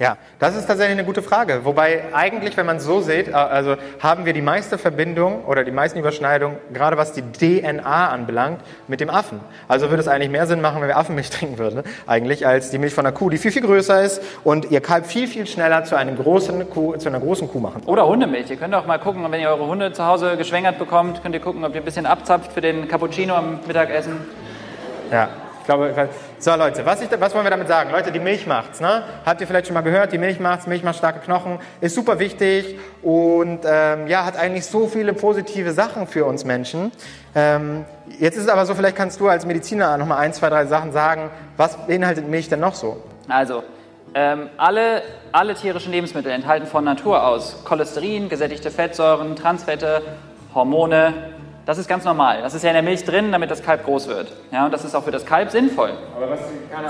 Ja, 0.00 0.16
das 0.40 0.56
ist 0.56 0.66
tatsächlich 0.66 0.98
eine 0.98 1.04
gute 1.04 1.22
Frage. 1.22 1.64
Wobei 1.64 2.02
eigentlich, 2.12 2.56
wenn 2.56 2.66
man 2.66 2.78
es 2.78 2.84
so 2.84 3.00
sieht, 3.00 3.28
äh, 3.28 3.32
also 3.32 3.76
haben 4.00 4.24
wir 4.24 4.32
die 4.32 4.42
meiste 4.42 4.76
Verbindung 4.76 5.44
oder 5.44 5.62
die 5.62 5.70
meisten 5.70 6.00
Überschneidungen, 6.00 6.58
gerade 6.72 6.96
was 6.96 7.12
die 7.12 7.22
DNA 7.22 8.08
anbelangt, 8.08 8.60
mit 8.88 9.00
dem 9.00 9.08
Affen. 9.08 9.38
Also 9.68 9.90
würde 9.90 10.00
es 10.00 10.08
eigentlich 10.08 10.30
mehr 10.30 10.48
Sinn 10.48 10.60
machen, 10.60 10.80
wenn 10.80 10.88
wir 10.88 10.96
Affenmilch 10.96 11.30
trinken 11.30 11.58
würden, 11.58 11.84
eigentlich, 12.08 12.44
als 12.44 12.70
die 12.70 12.78
Milch 12.78 12.92
von 12.92 13.06
einer 13.06 13.14
Kuh, 13.14 13.30
die 13.30 13.38
viel, 13.38 13.52
viel 13.52 13.62
größer 13.62 14.02
ist 14.02 14.20
und 14.42 14.72
ihr 14.72 14.80
Kalb 14.80 15.06
viel, 15.06 15.28
viel 15.28 15.46
schneller 15.46 15.84
zu, 15.84 15.96
einem 15.96 16.16
großen 16.16 16.68
Kuh, 16.70 16.96
zu 16.96 17.08
einer 17.08 17.20
großen 17.20 17.48
Kuh 17.48 17.60
machen. 17.60 17.82
Oder 17.86 18.08
Hundemilch. 18.08 18.50
Ihr 18.50 18.56
könnt 18.56 18.74
auch 18.74 18.86
mal 18.86 18.98
gucken, 18.98 19.24
wenn 19.30 19.40
ihr 19.40 19.50
eure 19.50 19.68
Hunde 19.68 19.92
zu 19.92 20.04
Hause 20.04 20.36
geschwängert 20.36 20.76
bekommt, 20.76 21.22
könnt 21.22 21.36
ihr 21.36 21.40
gucken, 21.40 21.64
ob 21.64 21.72
ihr 21.72 21.80
ein 21.80 21.84
bisschen 21.84 22.06
abzapft 22.06 22.50
für 22.50 22.60
den 22.60 22.88
Cappuccino 22.88 23.34
am 23.34 23.60
Mittagessen. 23.64 24.16
Ja, 25.12 25.28
ich 25.60 25.66
glaube, 25.66 26.08
so 26.44 26.54
Leute, 26.56 26.84
was, 26.84 27.00
ich, 27.00 27.08
was, 27.18 27.34
wollen 27.34 27.46
wir 27.46 27.50
damit 27.50 27.68
sagen? 27.68 27.90
Leute, 27.90 28.12
die 28.12 28.20
Milch 28.20 28.46
macht's, 28.46 28.78
ne? 28.78 29.02
Habt 29.24 29.40
ihr 29.40 29.46
vielleicht 29.46 29.66
schon 29.66 29.72
mal 29.72 29.80
gehört, 29.80 30.12
die 30.12 30.18
Milch 30.18 30.40
macht's, 30.40 30.66
Milch 30.66 30.82
macht 30.82 30.98
starke 30.98 31.20
Knochen, 31.20 31.58
ist 31.80 31.94
super 31.94 32.18
wichtig 32.18 32.78
und 33.00 33.60
ähm, 33.64 34.08
ja, 34.08 34.26
hat 34.26 34.36
eigentlich 34.36 34.66
so 34.66 34.86
viele 34.86 35.14
positive 35.14 35.72
Sachen 35.72 36.06
für 36.06 36.26
uns 36.26 36.44
Menschen. 36.44 36.92
Ähm, 37.34 37.86
jetzt 38.18 38.36
ist 38.36 38.42
es 38.42 38.48
aber 38.50 38.66
so, 38.66 38.74
vielleicht 38.74 38.94
kannst 38.94 39.20
du 39.20 39.28
als 39.28 39.46
Mediziner 39.46 39.96
noch 39.96 40.04
mal 40.04 40.18
ein, 40.18 40.34
zwei, 40.34 40.50
drei 40.50 40.66
Sachen 40.66 40.92
sagen. 40.92 41.30
Was 41.56 41.78
beinhaltet 41.86 42.28
Milch 42.28 42.50
denn 42.50 42.60
noch 42.60 42.74
so? 42.74 43.02
Also, 43.26 43.62
ähm, 44.12 44.50
alle, 44.58 45.00
alle 45.32 45.54
tierischen 45.54 45.92
Lebensmittel 45.92 46.30
enthalten 46.30 46.66
von 46.66 46.84
Natur 46.84 47.26
aus 47.26 47.64
Cholesterin, 47.64 48.28
gesättigte 48.28 48.70
Fettsäuren, 48.70 49.34
Transfette, 49.34 50.02
Hormone, 50.54 51.14
das 51.66 51.78
ist 51.78 51.88
ganz 51.88 52.04
normal. 52.04 52.42
Das 52.42 52.54
ist 52.54 52.62
ja 52.62 52.70
in 52.70 52.74
der 52.74 52.82
Milch 52.82 53.04
drin, 53.04 53.32
damit 53.32 53.50
das 53.50 53.62
Kalb 53.62 53.84
groß 53.84 54.08
wird. 54.08 54.32
Ja, 54.50 54.66
und 54.66 54.72
das 54.72 54.84
ist 54.84 54.94
auch 54.94 55.04
für 55.04 55.10
das 55.10 55.24
Kalb 55.24 55.50
sinnvoll. 55.50 55.92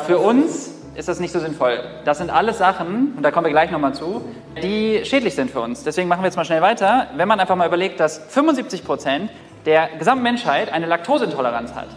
für 0.07 0.19
uns 0.19 0.73
ist 0.95 1.09
das 1.09 1.21
nicht 1.21 1.33
so 1.33 1.41
sinnvoll. 1.41 1.81
Das 2.05 2.19
sind 2.19 2.31
alles 2.31 2.59
Sachen, 2.59 3.15
und 3.17 3.23
da 3.23 3.31
kommen 3.31 3.47
wir 3.47 3.53
gleich 3.53 3.71
nochmal 3.71 3.95
zu, 3.95 4.25
die 4.63 5.05
schädlich 5.05 5.35
sind 5.35 5.51
für 5.51 5.61
uns. 5.61 5.83
Deswegen 5.83 6.09
machen 6.09 6.23
wir 6.23 6.27
jetzt 6.27 6.37
mal 6.37 6.45
schnell 6.45 6.63
weiter. 6.63 7.09
Wenn 7.17 7.29
man 7.29 7.41
einfach 7.41 7.57
mal 7.57 7.67
überlegt, 7.67 8.01
dass 8.01 8.19
75 8.29 8.85
Prozent 8.85 9.31
der 9.67 9.89
gesamten 9.99 10.23
Menschheit 10.23 10.73
eine 10.73 10.87
Laktoseintoleranz 10.87 11.75
hat. 11.75 11.89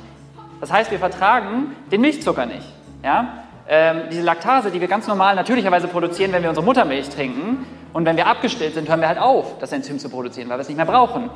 Das 0.61 0.71
heißt, 0.71 0.89
wir 0.89 0.99
vertragen 0.99 1.75
den 1.91 2.01
Milchzucker 2.01 2.45
nicht. 2.45 2.67
Ja? 3.03 3.43
Ähm, 3.67 4.03
diese 4.11 4.23
Laktase, 4.23 4.71
die 4.71 4.81
wir 4.81 4.87
ganz 4.87 5.07
normal 5.07 5.35
natürlicherweise 5.35 5.87
produzieren, 5.87 6.31
wenn 6.31 6.41
wir 6.41 6.49
unsere 6.49 6.65
Muttermilch 6.65 7.09
trinken, 7.09 7.65
und 7.93 8.05
wenn 8.05 8.15
wir 8.15 8.27
abgestillt 8.27 8.75
sind, 8.75 8.87
hören 8.89 9.01
wir 9.01 9.07
halt 9.07 9.17
auf, 9.17 9.57
das 9.59 9.71
Enzym 9.71 9.97
zu 9.97 10.09
produzieren, 10.09 10.49
weil 10.49 10.57
wir 10.57 10.61
es 10.61 10.67
nicht 10.67 10.77
mehr 10.77 10.85
brauchen. 10.85 11.29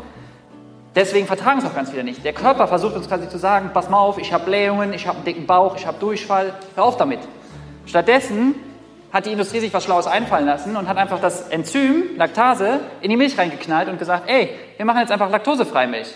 Deswegen 0.93 1.25
vertragen 1.25 1.59
es 1.59 1.65
auch 1.65 1.73
ganz 1.73 1.89
viele 1.89 2.03
nicht. 2.03 2.25
Der 2.25 2.33
Körper 2.33 2.67
versucht 2.67 2.95
uns 2.95 3.07
quasi 3.07 3.29
zu 3.29 3.37
sagen, 3.37 3.71
pass 3.73 3.89
mal 3.89 3.99
auf, 3.99 4.17
ich 4.17 4.33
habe 4.33 4.43
Blähungen, 4.43 4.93
ich 4.93 5.07
habe 5.07 5.17
einen 5.17 5.25
dicken 5.25 5.45
Bauch, 5.47 5.77
ich 5.77 5.87
habe 5.87 5.97
Durchfall, 5.99 6.53
hör 6.75 6.83
auf 6.83 6.97
damit. 6.97 7.19
Stattdessen 7.85 8.55
hat 9.13 9.25
die 9.25 9.31
Industrie 9.31 9.59
sich 9.59 9.73
was 9.73 9.83
Schlaues 9.83 10.07
einfallen 10.07 10.45
lassen 10.45 10.75
und 10.75 10.87
hat 10.87 10.97
einfach 10.97 11.19
das 11.19 11.49
Enzym, 11.49 12.17
Laktase, 12.17 12.81
in 13.01 13.09
die 13.09 13.17
Milch 13.17 13.37
reingeknallt 13.37 13.87
und 13.89 13.99
gesagt, 13.99 14.29
ey, 14.29 14.49
wir 14.77 14.85
machen 14.85 14.99
jetzt 14.99 15.11
einfach 15.11 15.29
laktosefreie 15.29 15.87
Milch. 15.87 16.13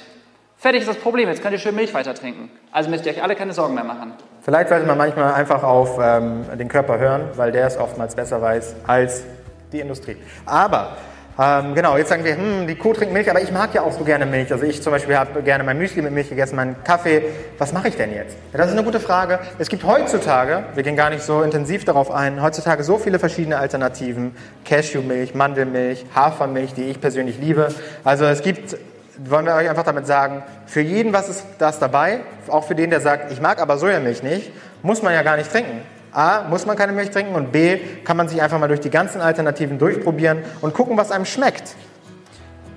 Fertig 0.57 0.81
ist 0.81 0.89
das 0.89 0.97
Problem, 0.97 1.27
jetzt 1.29 1.41
könnt 1.41 1.53
ihr 1.53 1.59
schön 1.59 1.75
Milch 1.75 1.93
weiter 1.93 2.13
trinken. 2.13 2.49
Also 2.71 2.89
müsst 2.89 3.05
ihr 3.05 3.11
euch 3.11 3.21
alle 3.21 3.35
keine 3.35 3.53
Sorgen 3.53 3.75
mehr 3.75 3.83
machen. 3.83 4.13
Vielleicht 4.41 4.69
sollte 4.69 4.85
man 4.85 4.97
manchmal 4.97 5.33
einfach 5.33 5.63
auf 5.63 5.99
ähm, 6.01 6.45
den 6.57 6.67
Körper 6.67 6.97
hören, 6.97 7.29
weil 7.35 7.51
der 7.51 7.67
es 7.67 7.77
oftmals 7.77 8.15
besser 8.15 8.41
weiß 8.41 8.75
als 8.87 9.23
die 9.71 9.79
Industrie. 9.79 10.17
Aber 10.45 10.95
ähm, 11.37 11.75
genau, 11.75 11.97
jetzt 11.97 12.07
sagen 12.07 12.23
wir, 12.23 12.37
hm, 12.37 12.65
die 12.65 12.75
Kuh 12.75 12.93
trinkt 12.93 13.13
Milch, 13.13 13.29
aber 13.29 13.41
ich 13.41 13.51
mag 13.51 13.73
ja 13.73 13.81
auch 13.81 13.91
so 13.91 14.05
gerne 14.05 14.25
Milch. 14.25 14.53
Also 14.53 14.65
ich 14.65 14.81
zum 14.81 14.93
Beispiel 14.93 15.17
habe 15.17 15.43
gerne 15.43 15.65
mein 15.65 15.77
Müsli 15.77 16.01
mit 16.01 16.13
Milch 16.13 16.29
gegessen, 16.29 16.55
meinen 16.55 16.81
Kaffee. 16.85 17.23
Was 17.57 17.73
mache 17.73 17.89
ich 17.89 17.97
denn 17.97 18.13
jetzt? 18.13 18.37
Ja, 18.53 18.59
das 18.59 18.67
ist 18.67 18.73
eine 18.73 18.83
gute 18.83 19.01
Frage. 19.01 19.39
Es 19.59 19.67
gibt 19.67 19.83
heutzutage, 19.83 20.63
wir 20.75 20.83
gehen 20.83 20.95
gar 20.95 21.09
nicht 21.09 21.23
so 21.23 21.41
intensiv 21.41 21.83
darauf 21.83 22.09
ein, 22.09 22.41
heutzutage 22.41 22.85
so 22.85 22.97
viele 22.97 23.19
verschiedene 23.19 23.57
Alternativen. 23.57 24.33
Cashewmilch, 24.63 25.35
Mandelmilch, 25.35 26.05
Hafermilch, 26.15 26.73
die 26.73 26.83
ich 26.83 27.01
persönlich 27.01 27.37
liebe. 27.37 27.67
Also 28.05 28.23
es 28.23 28.41
gibt, 28.41 28.77
wollen 29.17 29.45
wir 29.45 29.55
euch 29.55 29.69
einfach 29.69 29.83
damit 29.83 30.07
sagen, 30.07 30.41
für 30.67 30.81
jeden 30.81 31.11
was 31.11 31.27
ist 31.27 31.43
das 31.59 31.79
dabei. 31.79 32.21
Auch 32.47 32.63
für 32.63 32.75
den, 32.75 32.91
der 32.91 33.01
sagt, 33.01 33.33
ich 33.33 33.41
mag 33.41 33.61
aber 33.61 33.77
Sojamilch 33.77 34.23
nicht, 34.23 34.53
muss 34.83 35.01
man 35.01 35.13
ja 35.13 35.21
gar 35.21 35.35
nicht 35.35 35.51
trinken. 35.51 35.81
A, 36.15 36.43
muss 36.49 36.65
man 36.65 36.77
keine 36.77 36.93
Milch 36.93 37.11
trinken 37.11 37.35
und 37.35 37.51
B, 37.51 37.77
kann 38.03 38.15
man 38.15 38.27
sich 38.29 38.41
einfach 38.41 38.57
mal 38.59 38.67
durch 38.67 38.79
die 38.79 38.89
ganzen 38.89 39.21
Alternativen 39.21 39.77
durchprobieren 39.77 40.43
und 40.61 40.73
gucken, 40.73 40.97
was 40.97 41.11
einem 41.11 41.25
schmeckt. 41.25 41.75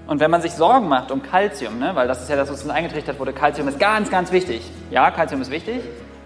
Und 0.07 0.21
wenn 0.21 0.31
man 0.31 0.43
sich 0.43 0.53
Sorgen 0.53 0.89
macht 0.89 1.11
um 1.11 1.23
Kalzium, 1.23 1.79
ne, 1.79 1.95
weil 1.95 2.09
das 2.09 2.23
ist 2.23 2.31
ja 2.31 2.37
das, 2.37 2.51
was 2.51 2.63
uns 2.63 2.71
eingetrichtert 2.71 3.19
wurde, 3.21 3.33
Kalzium 3.33 3.69
ist 3.69 3.79
ganz, 3.79 4.11
ganz 4.11 4.33
wichtig. 4.33 4.71
Ja, 4.91 5.11
Kalzium 5.11 5.43
ist 5.43 5.51
wichtig, 5.51 5.83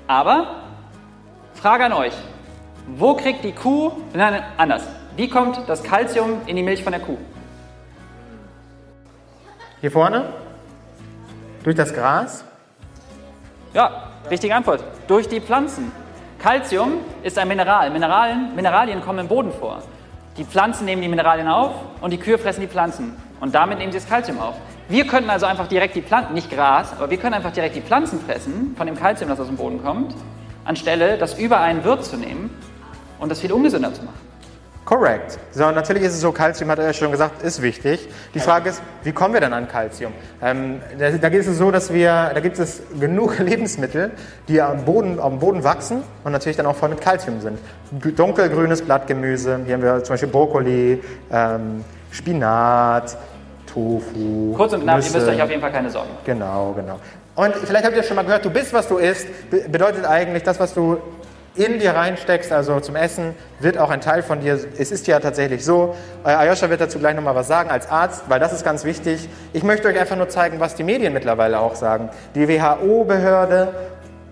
aber 0.06 0.62
Frage 1.54 1.84
an 1.84 1.92
euch, 1.92 2.14
wo 2.86 3.14
kriegt 3.14 3.44
die 3.44 3.52
Kuh, 3.52 3.92
nein, 4.14 4.42
anders, 4.56 4.82
wie 5.16 5.28
kommt 5.28 5.60
das 5.66 5.82
Kalzium 5.82 6.40
in 6.46 6.56
die 6.56 6.62
Milch 6.62 6.82
von 6.82 6.92
der 6.92 7.02
Kuh? 7.02 7.18
Hier 9.80 9.90
vorne? 9.90 10.32
Durch 11.64 11.76
das 11.76 11.92
Gras? 11.92 12.44
Ja, 13.74 14.10
richtige 14.30 14.54
Antwort. 14.54 14.82
Durch 15.08 15.28
die 15.28 15.40
Pflanzen. 15.40 15.92
Calcium 16.42 16.94
ist 17.22 17.38
ein 17.38 17.46
Mineral. 17.46 17.88
Mineralien, 17.90 18.56
Mineralien 18.56 19.00
kommen 19.00 19.20
im 19.20 19.28
Boden 19.28 19.52
vor. 19.52 19.80
Die 20.36 20.44
Pflanzen 20.44 20.84
nehmen 20.86 21.00
die 21.00 21.06
Mineralien 21.06 21.46
auf 21.46 21.72
und 22.00 22.10
die 22.10 22.18
Kühe 22.18 22.36
fressen 22.36 22.62
die 22.62 22.66
Pflanzen. 22.66 23.16
Und 23.38 23.54
damit 23.54 23.78
nehmen 23.78 23.92
sie 23.92 23.98
das 23.98 24.08
Calcium 24.08 24.40
auf. 24.40 24.56
Wir 24.88 25.06
könnten 25.06 25.30
also 25.30 25.46
einfach 25.46 25.68
direkt 25.68 25.94
die 25.94 26.02
Pflanzen, 26.02 26.34
nicht 26.34 26.50
Gras, 26.50 26.94
aber 26.98 27.10
wir 27.10 27.18
können 27.18 27.34
einfach 27.34 27.52
direkt 27.52 27.76
die 27.76 27.80
Pflanzen 27.80 28.18
fressen 28.18 28.74
von 28.76 28.88
dem 28.88 28.96
Calcium, 28.96 29.30
das 29.30 29.38
aus 29.38 29.46
dem 29.46 29.56
Boden 29.56 29.80
kommt, 29.84 30.16
anstelle 30.64 31.16
das 31.16 31.38
über 31.38 31.60
einen 31.60 31.84
Wirt 31.84 32.04
zu 32.04 32.16
nehmen 32.16 32.50
und 33.20 33.28
das 33.28 33.38
viel 33.38 33.52
ungesünder 33.52 33.94
zu 33.94 34.02
machen. 34.02 34.21
Correct. 34.84 35.38
So, 35.52 35.70
natürlich 35.70 36.02
ist 36.02 36.14
es 36.14 36.20
so, 36.20 36.32
Calcium 36.32 36.68
hat 36.70 36.78
er 36.80 36.86
ja 36.86 36.92
schon 36.92 37.12
gesagt, 37.12 37.42
ist 37.42 37.62
wichtig. 37.62 38.08
Die 38.34 38.40
Frage 38.40 38.70
ist, 38.70 38.82
wie 39.04 39.12
kommen 39.12 39.32
wir 39.32 39.40
denn 39.40 39.52
an 39.52 39.68
Calcium? 39.68 40.12
Ähm, 40.42 40.80
da, 40.98 41.10
da 41.10 41.28
ist 41.28 41.46
es 41.46 41.56
so, 41.58 41.70
dass 41.70 41.92
wir, 41.92 42.32
da 42.34 42.40
gibt 42.40 42.58
es 42.58 42.82
genug 42.98 43.38
Lebensmittel, 43.38 44.10
die 44.48 44.60
am 44.60 44.84
Boden, 44.84 45.20
am 45.20 45.38
Boden 45.38 45.62
wachsen 45.62 46.02
und 46.24 46.32
natürlich 46.32 46.56
dann 46.56 46.66
auch 46.66 46.74
voll 46.74 46.88
mit 46.88 47.00
Calcium 47.00 47.40
sind. 47.40 47.58
Dunkelgrünes 48.16 48.82
Blattgemüse, 48.82 49.60
hier 49.64 49.74
haben 49.74 49.82
wir 49.82 50.02
zum 50.02 50.14
Beispiel 50.14 50.28
Brokkoli, 50.30 51.00
ähm, 51.30 51.84
Spinat, 52.10 53.16
Tofu. 53.72 54.52
Kurz 54.56 54.72
und 54.72 54.82
knapp, 54.82 54.96
Nüsse. 54.96 55.08
ihr 55.10 55.14
müsst 55.20 55.28
euch 55.32 55.42
auf 55.42 55.48
jeden 55.50 55.60
Fall 55.62 55.72
keine 55.72 55.90
Sorgen. 55.90 56.10
Genau, 56.24 56.72
genau. 56.72 56.98
Und 57.34 57.54
vielleicht 57.56 57.84
habt 57.86 57.96
ihr 57.96 58.02
schon 58.02 58.16
mal 58.16 58.24
gehört, 58.24 58.44
du 58.44 58.50
bist, 58.50 58.72
was 58.74 58.86
du 58.88 58.98
isst, 58.98 59.26
be- 59.50 59.64
bedeutet 59.68 60.04
eigentlich, 60.04 60.42
das, 60.42 60.60
was 60.60 60.74
du 60.74 60.98
in 61.54 61.78
dir 61.78 61.94
reinsteckst, 61.94 62.52
also 62.52 62.80
zum 62.80 62.96
Essen, 62.96 63.34
wird 63.60 63.78
auch 63.78 63.90
ein 63.90 64.00
Teil 64.00 64.22
von 64.22 64.40
dir. 64.40 64.58
Es 64.78 64.90
ist 64.90 65.06
ja 65.06 65.20
tatsächlich 65.20 65.64
so. 65.64 65.94
Äh, 66.24 66.30
Ayosha 66.30 66.70
wird 66.70 66.80
dazu 66.80 66.98
gleich 66.98 67.14
nochmal 67.14 67.34
was 67.34 67.48
sagen 67.48 67.70
als 67.70 67.90
Arzt, 67.90 68.24
weil 68.28 68.40
das 68.40 68.52
ist 68.52 68.64
ganz 68.64 68.84
wichtig. 68.84 69.28
Ich 69.52 69.62
möchte 69.62 69.88
euch 69.88 69.98
einfach 69.98 70.16
nur 70.16 70.28
zeigen, 70.28 70.60
was 70.60 70.74
die 70.74 70.84
Medien 70.84 71.12
mittlerweile 71.12 71.60
auch 71.60 71.74
sagen. 71.74 72.10
Die 72.34 72.48
WHO-Behörde 72.48 73.68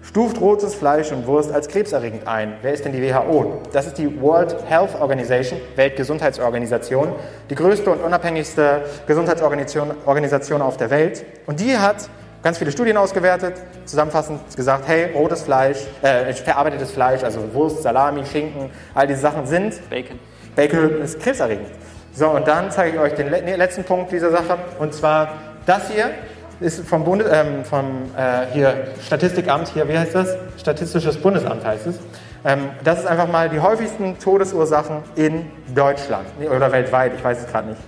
stuft 0.03 0.41
rotes 0.41 0.75
Fleisch 0.75 1.13
und 1.13 1.27
Wurst 1.27 1.53
als 1.53 1.69
krebserregend 1.69 2.27
ein. 2.27 2.55
Wer 2.63 2.73
ist 2.73 2.85
denn 2.85 2.93
die 2.93 3.03
WHO? 3.03 3.61
Das 3.73 3.87
ist 3.87 3.99
die 3.99 4.21
World 4.21 4.57
Health 4.67 4.99
Organization, 4.99 5.61
Weltgesundheitsorganisation, 5.77 7.13
die 7.51 7.55
größte 7.55 7.91
und 7.91 8.01
unabhängigste 8.01 8.83
Gesundheitsorganisation 9.07 9.93
Organisation 10.07 10.63
auf 10.63 10.79
der 10.79 10.91
Welt. 10.91 11.25
Und 11.47 11.61
die 11.61 11.77
hat 11.77 12.09
ganz 12.43 12.59
viele 12.59 12.71
Studien 12.71 12.97
ausgewertet, 12.97 13.55
zusammenfassend 13.85 14.41
gesagt, 14.57 14.85
hey, 14.87 15.13
rotes 15.15 15.43
Fleisch, 15.43 15.79
äh, 16.03 16.33
verarbeitetes 16.33 16.91
Fleisch, 16.91 17.23
also 17.23 17.41
Wurst, 17.53 17.83
Salami, 17.83 18.25
Schinken, 18.25 18.71
all 18.95 19.07
diese 19.07 19.21
Sachen 19.21 19.47
sind 19.47 19.89
Bacon. 19.91 20.19
Bacon 20.57 21.03
ist 21.03 21.21
krebserregend. 21.21 21.69
So, 22.13 22.29
und 22.31 22.47
dann 22.49 22.71
zeige 22.71 22.97
ich 22.97 23.03
euch 23.03 23.15
den 23.15 23.31
letzten 23.31 23.85
Punkt 23.85 24.11
dieser 24.11 24.31
Sache. 24.31 24.59
Und 24.79 24.93
zwar 24.95 25.35
das 25.67 25.91
hier 25.91 26.11
ist 26.61 26.87
vom, 26.87 27.05
Bundes, 27.05 27.29
ähm, 27.31 27.65
vom 27.65 28.11
äh, 28.17 28.53
hier 28.53 28.89
Statistikamt, 29.05 29.69
hier, 29.69 29.89
wie 29.89 29.97
heißt 29.97 30.15
das? 30.15 30.37
Statistisches 30.59 31.17
Bundesamt 31.17 31.65
heißt 31.65 31.87
es. 31.87 31.97
Ähm, 32.45 32.71
das 32.85 33.01
ist 33.01 33.07
einfach 33.07 33.29
mal 33.29 33.49
die 33.49 33.61
häufigsten 33.61 34.19
Todesursachen 34.19 35.03
in 35.15 35.51
Deutschland 35.75 36.27
oder 36.55 36.73
weltweit, 36.73 37.13
ich 37.15 37.23
weiß 37.23 37.41
es 37.41 37.47
gerade 37.47 37.69
nicht. 37.69 37.81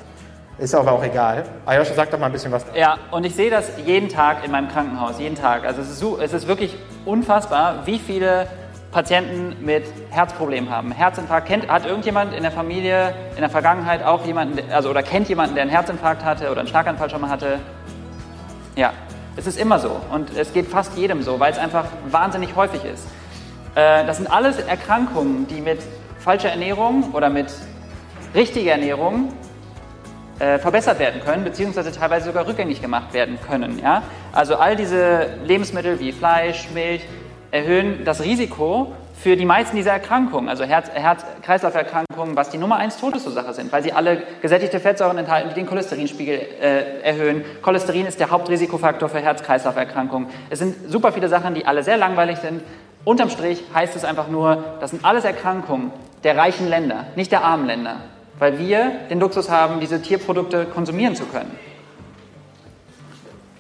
Ist 0.58 0.74
aber 0.74 0.92
auch 0.92 1.02
egal. 1.02 1.44
Ayosha, 1.64 1.94
sag 1.94 2.10
doch 2.10 2.18
mal 2.18 2.26
ein 2.26 2.32
bisschen 2.32 2.52
was. 2.52 2.66
Ja, 2.74 2.98
und 3.10 3.24
ich 3.24 3.34
sehe 3.34 3.50
das 3.50 3.70
jeden 3.84 4.08
Tag 4.08 4.44
in 4.44 4.50
meinem 4.50 4.68
Krankenhaus, 4.68 5.18
jeden 5.18 5.34
Tag. 5.34 5.64
Also 5.64 5.80
es 5.80 5.90
ist, 5.90 5.98
so, 5.98 6.18
es 6.20 6.32
ist 6.32 6.46
wirklich 6.46 6.76
unfassbar, 7.04 7.86
wie 7.86 7.98
viele 7.98 8.46
Patienten 8.92 9.56
mit 9.64 9.84
Herzproblemen 10.10 10.68
haben. 10.70 10.92
Herzinfarkt, 10.92 11.48
kennt, 11.48 11.68
hat 11.68 11.86
irgendjemand 11.86 12.34
in 12.34 12.42
der 12.42 12.52
Familie 12.52 13.14
in 13.34 13.40
der 13.40 13.48
Vergangenheit 13.48 14.04
auch 14.04 14.26
jemanden, 14.26 14.70
also 14.70 14.90
oder 14.90 15.02
kennt 15.02 15.30
jemanden, 15.30 15.54
der 15.54 15.62
einen 15.62 15.70
Herzinfarkt 15.70 16.22
hatte 16.22 16.50
oder 16.50 16.60
einen 16.60 16.68
Schlaganfall 16.68 17.08
schon 17.08 17.22
mal 17.22 17.30
hatte? 17.30 17.58
Ja, 18.76 18.92
es 19.36 19.46
ist 19.46 19.58
immer 19.58 19.78
so 19.78 19.96
und 20.12 20.36
es 20.36 20.52
geht 20.52 20.68
fast 20.68 20.96
jedem 20.98 21.22
so, 21.22 21.40
weil 21.40 21.52
es 21.52 21.58
einfach 21.58 21.86
wahnsinnig 22.10 22.54
häufig 22.54 22.84
ist. 22.84 23.06
Äh, 23.74 24.04
das 24.04 24.18
sind 24.18 24.30
alles 24.30 24.58
Erkrankungen, 24.58 25.46
die 25.46 25.62
mit 25.62 25.80
falscher 26.18 26.50
Ernährung 26.50 27.12
oder 27.14 27.30
mit 27.30 27.46
richtiger 28.34 28.72
Ernährung 28.72 29.32
äh, 30.42 30.58
verbessert 30.58 30.98
werden 30.98 31.20
können, 31.24 31.44
beziehungsweise 31.44 31.92
teilweise 31.92 32.26
sogar 32.26 32.48
rückgängig 32.48 32.82
gemacht 32.82 33.14
werden 33.14 33.38
können. 33.46 33.78
Ja? 33.80 34.02
Also 34.32 34.56
all 34.56 34.74
diese 34.74 35.28
Lebensmittel 35.44 36.00
wie 36.00 36.10
Fleisch, 36.10 36.68
Milch 36.74 37.02
erhöhen 37.52 38.04
das 38.04 38.24
Risiko 38.24 38.90
für 39.14 39.36
die 39.36 39.44
meisten 39.44 39.76
dieser 39.76 39.92
Erkrankungen, 39.92 40.48
also 40.48 40.64
Herz- 40.64 40.90
Herz-Kreislauf-Erkrankungen, 40.92 42.34
was 42.34 42.50
die 42.50 42.58
Nummer 42.58 42.74
1 42.78 42.96
Todesursache 42.96 43.52
sind, 43.52 43.70
weil 43.70 43.84
sie 43.84 43.92
alle 43.92 44.24
gesättigte 44.40 44.80
Fettsäuren 44.80 45.16
enthalten, 45.16 45.50
die 45.50 45.54
den 45.54 45.66
Cholesterinspiegel 45.66 46.40
äh, 46.60 47.02
erhöhen. 47.02 47.44
Cholesterin 47.62 48.06
ist 48.06 48.18
der 48.18 48.30
Hauptrisikofaktor 48.30 49.08
für 49.08 49.20
Herz-Kreislauf-Erkrankungen. 49.20 50.26
Es 50.50 50.58
sind 50.58 50.90
super 50.90 51.12
viele 51.12 51.28
Sachen, 51.28 51.54
die 51.54 51.66
alle 51.66 51.84
sehr 51.84 51.98
langweilig 51.98 52.38
sind. 52.38 52.62
Unterm 53.04 53.30
Strich 53.30 53.62
heißt 53.72 53.94
es 53.94 54.04
einfach 54.04 54.26
nur, 54.26 54.64
das 54.80 54.90
sind 54.90 55.04
alles 55.04 55.24
Erkrankungen 55.24 55.92
der 56.24 56.36
reichen 56.36 56.68
Länder, 56.68 57.06
nicht 57.14 57.30
der 57.30 57.44
armen 57.44 57.66
Länder 57.66 57.98
weil 58.42 58.58
wir 58.58 58.90
den 59.08 59.20
Luxus 59.20 59.48
haben, 59.48 59.78
diese 59.78 60.02
Tierprodukte 60.02 60.64
konsumieren 60.64 61.14
zu 61.14 61.26
können. 61.26 61.56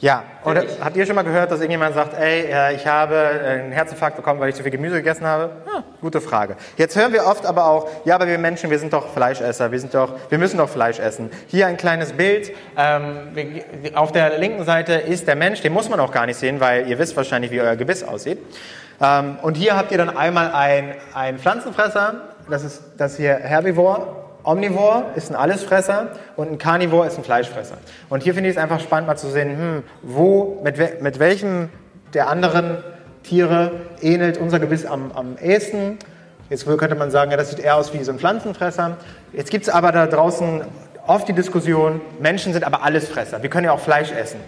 Ja, 0.00 0.24
oder 0.44 0.64
habt 0.82 0.96
ihr 0.96 1.06
schon 1.06 1.14
mal 1.14 1.22
gehört, 1.22 1.52
dass 1.52 1.60
irgendjemand 1.60 1.94
sagt, 1.94 2.18
ey, 2.18 2.46
äh, 2.52 2.74
ich 2.74 2.84
habe 2.88 3.16
einen 3.16 3.70
Herzinfarkt 3.70 4.16
bekommen, 4.16 4.40
weil 4.40 4.48
ich 4.48 4.56
zu 4.56 4.64
viel 4.64 4.72
Gemüse 4.72 4.96
gegessen 4.96 5.24
habe? 5.24 5.50
Ja, 5.72 5.84
gute 6.00 6.20
Frage. 6.20 6.56
Jetzt 6.76 6.96
hören 6.96 7.12
wir 7.12 7.26
oft 7.26 7.46
aber 7.46 7.66
auch, 7.66 7.88
ja, 8.04 8.16
aber 8.16 8.26
wir 8.26 8.38
Menschen, 8.38 8.70
wir 8.70 8.80
sind 8.80 8.92
doch 8.92 9.12
Fleischesser, 9.12 9.70
wir, 9.70 9.78
sind 9.78 9.94
doch, 9.94 10.14
wir 10.28 10.38
müssen 10.38 10.58
doch 10.58 10.68
Fleisch 10.68 10.98
essen. 10.98 11.30
Hier 11.46 11.68
ein 11.68 11.76
kleines 11.76 12.14
Bild. 12.14 12.50
Ähm, 12.76 13.60
auf 13.94 14.10
der 14.10 14.40
linken 14.40 14.64
Seite 14.64 14.94
ist 14.94 15.28
der 15.28 15.36
Mensch, 15.36 15.60
den 15.60 15.72
muss 15.72 15.88
man 15.88 16.00
auch 16.00 16.10
gar 16.10 16.26
nicht 16.26 16.40
sehen, 16.40 16.58
weil 16.58 16.88
ihr 16.88 16.98
wisst 16.98 17.16
wahrscheinlich, 17.16 17.52
wie 17.52 17.60
euer 17.60 17.76
Gebiss 17.76 18.02
aussieht. 18.02 18.38
Ähm, 19.00 19.38
und 19.42 19.56
hier 19.56 19.76
habt 19.76 19.92
ihr 19.92 19.98
dann 19.98 20.16
einmal 20.16 20.50
ein, 20.50 20.96
ein 21.14 21.38
Pflanzenfresser, 21.38 22.14
das 22.50 22.64
ist 22.64 22.82
das 22.98 23.16
hier 23.16 23.34
Herbivor, 23.34 24.21
Omnivore 24.44 25.04
ist 25.14 25.30
ein 25.30 25.36
Allesfresser 25.36 26.08
und 26.36 26.50
ein 26.50 26.58
Carnivore 26.58 27.06
ist 27.06 27.18
ein 27.18 27.24
Fleischfresser. 27.24 27.76
Und 28.08 28.22
hier 28.22 28.34
finde 28.34 28.50
ich 28.50 28.56
es 28.56 28.62
einfach 28.62 28.80
spannend 28.80 29.08
mal 29.08 29.16
zu 29.16 29.28
sehen, 29.28 29.56
hm, 29.56 29.82
wo, 30.02 30.60
mit, 30.62 30.78
we 30.78 30.96
mit 31.00 31.18
welchem 31.18 31.68
der 32.14 32.28
anderen 32.28 32.78
Tiere 33.22 33.72
ähnelt 34.00 34.38
unser 34.38 34.58
Gebiss 34.58 34.84
am, 34.84 35.12
am 35.12 35.36
ehesten. 35.38 35.98
Jetzt 36.50 36.66
könnte 36.66 36.94
man 36.96 37.10
sagen, 37.10 37.30
ja, 37.30 37.36
das 37.36 37.50
sieht 37.50 37.60
eher 37.60 37.76
aus 37.76 37.94
wie 37.94 38.02
so 38.04 38.12
ein 38.12 38.18
Pflanzenfresser. 38.18 38.96
Jetzt 39.32 39.50
gibt 39.50 39.66
es 39.66 39.70
aber 39.72 39.92
da 39.92 40.06
draußen 40.06 40.62
oft 41.06 41.28
die 41.28 41.32
Diskussion, 41.32 42.00
Menschen 42.20 42.52
sind 42.52 42.64
aber 42.64 42.82
Allesfresser. 42.82 43.42
Wir 43.42 43.50
können 43.50 43.64
ja 43.64 43.72
auch 43.72 43.80
Fleisch 43.80 44.12
essen. 44.12 44.40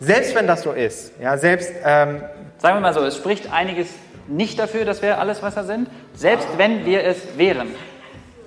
Selbst 0.00 0.34
wenn 0.34 0.46
das 0.46 0.62
so 0.62 0.72
ist, 0.72 1.12
ja, 1.20 1.36
selbst 1.36 1.72
ähm, 1.84 2.22
Sagen 2.58 2.76
wir 2.76 2.80
mal 2.80 2.94
so, 2.94 3.00
es 3.00 3.16
spricht 3.16 3.52
einiges 3.52 3.88
nicht 4.28 4.58
dafür, 4.58 4.84
dass 4.84 5.02
wir 5.02 5.18
Allesfresser 5.18 5.64
sind. 5.64 5.88
Selbst 6.14 6.46
wenn 6.56 6.84
wir 6.84 7.04
es 7.04 7.38
wären, 7.38 7.68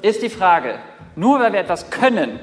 ist 0.01 0.21
die 0.21 0.29
Frage, 0.29 0.75
nur 1.15 1.39
weil 1.39 1.53
wir 1.53 1.59
etwas 1.59 1.89
können, 1.89 2.39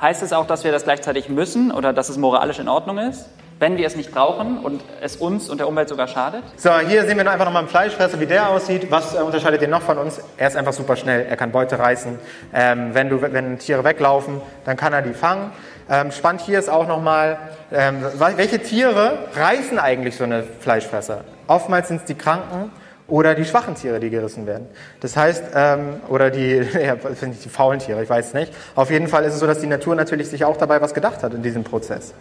heißt 0.00 0.22
es 0.22 0.32
auch, 0.32 0.46
dass 0.46 0.64
wir 0.64 0.72
das 0.72 0.84
gleichzeitig 0.84 1.28
müssen 1.28 1.70
oder 1.70 1.92
dass 1.92 2.08
es 2.08 2.16
moralisch 2.16 2.58
in 2.58 2.68
Ordnung 2.68 2.98
ist, 2.98 3.28
wenn 3.58 3.76
wir 3.76 3.86
es 3.86 3.96
nicht 3.96 4.12
brauchen 4.12 4.58
und 4.58 4.82
es 5.00 5.16
uns 5.16 5.50
und 5.50 5.58
der 5.58 5.66
Umwelt 5.66 5.88
sogar 5.88 6.06
schadet? 6.06 6.44
So, 6.56 6.70
hier 6.78 7.04
sehen 7.04 7.16
wir 7.16 7.28
einfach 7.28 7.44
nochmal 7.44 7.62
einen 7.62 7.68
Fleischfresser, 7.68 8.20
wie 8.20 8.26
der 8.26 8.48
aussieht. 8.48 8.90
Was 8.90 9.14
äh, 9.14 9.18
unterscheidet 9.18 9.60
den 9.60 9.70
noch 9.70 9.82
von 9.82 9.98
uns? 9.98 10.20
Er 10.36 10.48
ist 10.48 10.56
einfach 10.56 10.72
super 10.72 10.96
schnell, 10.96 11.26
er 11.28 11.36
kann 11.36 11.50
Beute 11.50 11.78
reißen. 11.78 12.18
Ähm, 12.54 12.90
wenn, 12.92 13.08
du, 13.08 13.20
wenn 13.20 13.58
Tiere 13.58 13.82
weglaufen, 13.82 14.40
dann 14.64 14.76
kann 14.76 14.92
er 14.92 15.02
die 15.02 15.14
fangen. 15.14 15.50
Ähm, 15.90 16.12
spannend 16.12 16.42
hier 16.42 16.58
ist 16.58 16.68
auch 16.68 16.86
nochmal, 16.86 17.38
ähm, 17.72 18.04
welche 18.36 18.60
Tiere 18.60 19.18
reißen 19.34 19.78
eigentlich 19.78 20.16
so 20.16 20.24
eine 20.24 20.44
Fleischfresser? 20.44 21.24
Oftmals 21.46 21.88
sind 21.88 21.98
es 21.98 22.04
die 22.04 22.14
Kranken 22.14 22.70
oder 23.08 23.34
die 23.34 23.44
schwachen 23.44 23.74
Tiere, 23.74 24.00
die 24.00 24.10
gerissen 24.10 24.46
werden. 24.46 24.66
Das 25.00 25.16
heißt, 25.16 25.44
ähm, 25.54 25.96
oder 26.08 26.30
die, 26.30 26.56
ja, 26.74 26.94
ich 26.94 27.38
die 27.42 27.48
faulen 27.48 27.80
Tiere, 27.80 28.02
ich 28.02 28.08
weiß 28.08 28.28
es 28.28 28.34
nicht. 28.34 28.52
Auf 28.74 28.90
jeden 28.90 29.08
Fall 29.08 29.24
ist 29.24 29.34
es 29.34 29.40
so, 29.40 29.46
dass 29.46 29.58
die 29.60 29.66
Natur 29.66 29.94
natürlich 29.94 30.28
sich 30.28 30.44
auch 30.44 30.56
dabei 30.56 30.80
was 30.80 30.94
gedacht 30.94 31.22
hat 31.22 31.34
in 31.34 31.42
diesem 31.42 31.64
Prozess. 31.64 32.14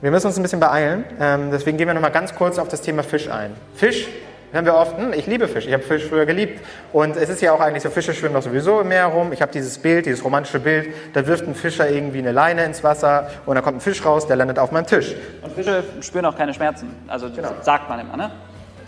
Wir 0.00 0.12
müssen 0.12 0.28
uns 0.28 0.36
ein 0.36 0.42
bisschen 0.42 0.60
beeilen, 0.60 1.04
ähm, 1.18 1.50
deswegen 1.50 1.76
gehen 1.76 1.88
wir 1.88 1.94
noch 1.94 2.00
mal 2.00 2.10
ganz 2.10 2.34
kurz 2.34 2.58
auf 2.58 2.68
das 2.68 2.82
Thema 2.82 3.02
Fisch 3.02 3.28
ein. 3.28 3.52
Fisch 3.74 4.06
hören 4.52 4.64
wir 4.64 4.74
oft, 4.76 4.96
hm, 4.96 5.12
ich 5.12 5.26
liebe 5.26 5.48
Fisch, 5.48 5.66
ich 5.66 5.72
habe 5.72 5.82
Fisch 5.82 6.04
früher 6.04 6.24
geliebt. 6.24 6.60
Und 6.92 7.16
es 7.16 7.28
ist 7.28 7.40
ja 7.42 7.52
auch 7.52 7.60
eigentlich 7.60 7.82
so, 7.82 7.90
Fische 7.90 8.14
schwimmen 8.14 8.34
doch 8.34 8.42
sowieso 8.42 8.80
im 8.80 8.88
Meer 8.88 9.06
rum. 9.06 9.32
Ich 9.32 9.42
habe 9.42 9.52
dieses 9.52 9.78
Bild, 9.78 10.06
dieses 10.06 10.24
romantische 10.24 10.60
Bild, 10.60 10.88
da 11.14 11.26
wirft 11.26 11.46
ein 11.46 11.54
Fischer 11.54 11.90
irgendwie 11.90 12.18
eine 12.18 12.32
Leine 12.32 12.64
ins 12.64 12.84
Wasser 12.84 13.28
und 13.46 13.56
da 13.56 13.60
kommt 13.60 13.78
ein 13.78 13.80
Fisch 13.80 14.04
raus, 14.04 14.26
der 14.26 14.36
landet 14.36 14.58
auf 14.58 14.70
meinem 14.70 14.86
Tisch. 14.86 15.14
Und 15.42 15.52
Fische 15.52 15.82
spüren 16.00 16.24
auch 16.26 16.36
keine 16.36 16.54
Schmerzen. 16.54 16.94
Also 17.08 17.28
Genau. 17.30 17.50
sagt 17.62 17.88
man 17.88 18.00
immer, 18.00 18.16
ne? 18.16 18.30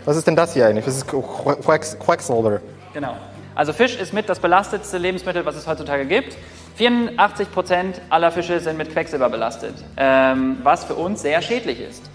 Was 0.05 0.17
ist 0.17 0.27
denn 0.27 0.35
das 0.35 0.53
hier 0.53 0.67
eigentlich? 0.67 0.85
Das 0.85 0.95
ist 0.95 1.07
Quacksilver. 1.07 2.61
Genau. 2.93 3.15
Also 3.53 3.73
Fisch 3.73 3.99
ist 3.99 4.13
mit 4.13 4.29
das 4.29 4.39
belastetste 4.39 4.97
Lebensmittel, 4.97 5.45
was 5.45 5.55
es 5.55 5.67
heutzutage 5.67 6.05
gibt. 6.05 6.37
84 6.75 7.51
Prozent 7.51 8.01
aller 8.09 8.31
Fische 8.31 8.59
sind 8.59 8.77
mit 8.77 8.91
Quecksilber 8.91 9.29
belastet, 9.29 9.75
ähm, 9.97 10.57
was 10.63 10.85
für 10.85 10.95
uns 10.95 11.21
sehr 11.21 11.41
schädlich 11.41 11.81
ist. 11.81 12.09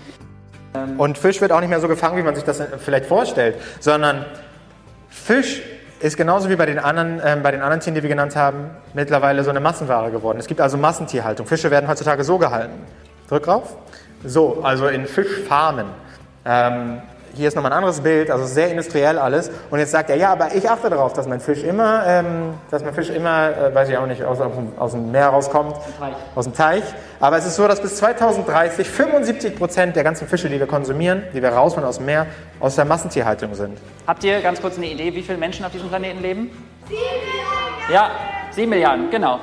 Und 0.99 1.19
Fisch 1.19 1.41
wird 1.41 1.53
auch 1.53 1.61
nicht 1.61 1.69
mehr 1.69 1.81
so 1.81 1.89
gefangen, 1.89 2.17
wie 2.19 2.23
man 2.23 2.35
sich 2.35 2.45
das 2.45 2.63
vielleicht 2.85 3.07
vorstellt, 3.07 3.57
sondern 3.81 4.25
Fisch 5.09 5.63
ist 6.01 6.17
genauso 6.17 6.51
wie 6.51 6.57
bei 6.57 6.67
den 6.67 6.79
anderen, 6.79 7.21
ähm, 7.25 7.43
bei 7.43 7.51
den 7.51 7.63
anderen 7.63 7.81
Tieren, 7.81 7.95
die 7.95 8.03
wir 8.03 8.11
genannt 8.11 8.37
haben, 8.37 8.71
mittlerweile 8.93 9.45
so 9.45 9.51
eine 9.51 9.61
Massenware 9.61 10.11
geworden. 10.11 10.39
Es 10.39 10.47
gibt 10.47 10.61
also 10.61 10.77
Massentierhaltung. 10.77 11.47
Fische 11.47 11.71
werden 11.71 11.89
heutzutage 11.89 12.25
so 12.25 12.37
gehalten. 12.39 12.75
Drück 13.29 13.45
drauf. 13.45 13.77
So, 14.25 14.63
also 14.63 14.89
in 14.89 15.07
Fischfarmen. 15.07 15.87
Ähm, 16.45 17.01
hier 17.37 17.49
ist 17.49 17.55
nochmal 17.55 17.73
ein 17.73 17.79
anderes 17.79 18.01
Bild, 18.01 18.31
also 18.31 18.47
sehr 18.47 18.71
industriell 18.71 19.19
alles. 19.19 19.51
Und 19.71 19.79
jetzt 19.79 19.91
sagt 19.93 20.11
er, 20.11 20.17
ja, 20.17 20.33
aber 20.33 20.55
ich 20.55 20.69
achte 20.69 20.89
darauf, 20.91 21.13
dass 21.13 21.29
mein 21.29 21.41
Fisch 21.41 21.63
immer, 21.63 22.03
ähm, 22.07 22.55
dass 22.71 22.83
mein 22.83 22.95
Fisch 22.95 23.11
immer, 23.11 23.51
äh, 23.51 23.75
weiß 23.75 23.89
ich 23.91 23.97
auch 23.99 24.07
nicht, 24.07 24.23
aus, 24.25 24.41
aus, 24.41 24.53
dem- 24.55 24.73
aus 24.79 24.93
dem 24.93 25.11
Meer 25.13 25.29
rauskommt, 25.29 25.75
Teich. 25.99 26.13
aus 26.35 26.45
dem 26.45 26.55
Teich. 26.55 26.83
Aber 27.21 27.37
es 27.37 27.47
ist 27.47 27.57
so, 27.57 27.69
dass 27.69 27.81
bis 27.81 27.97
2030 27.97 28.89
75 28.89 29.57
Prozent 29.57 29.97
der 29.97 30.05
ganzen 30.05 30.27
Fische, 30.27 30.49
die 30.49 30.59
wir 30.59 30.67
konsumieren, 30.67 31.23
die 31.35 31.43
wir 31.43 31.51
rausholen 31.51 31.87
aus 31.89 31.97
dem 31.99 32.07
Meer, 32.07 32.27
aus 32.61 32.75
der 32.77 32.85
Massentierhaltung 32.85 33.55
sind. 33.55 33.79
Habt 34.07 34.25
ihr 34.25 34.41
ganz 34.41 34.61
kurz 34.61 34.77
eine 34.77 34.87
Idee, 34.87 35.15
wie 35.15 35.23
viele 35.23 35.39
Menschen 35.39 35.65
auf 35.65 35.73
diesem 35.73 35.89
Planeten 35.89 36.23
leben? 36.23 36.51
Sieben 36.89 37.01
Milliarden. 37.01 37.93
Ja, 37.93 38.11
sieben 38.53 38.71
Milliarden, 38.71 39.11
genau. 39.11 39.41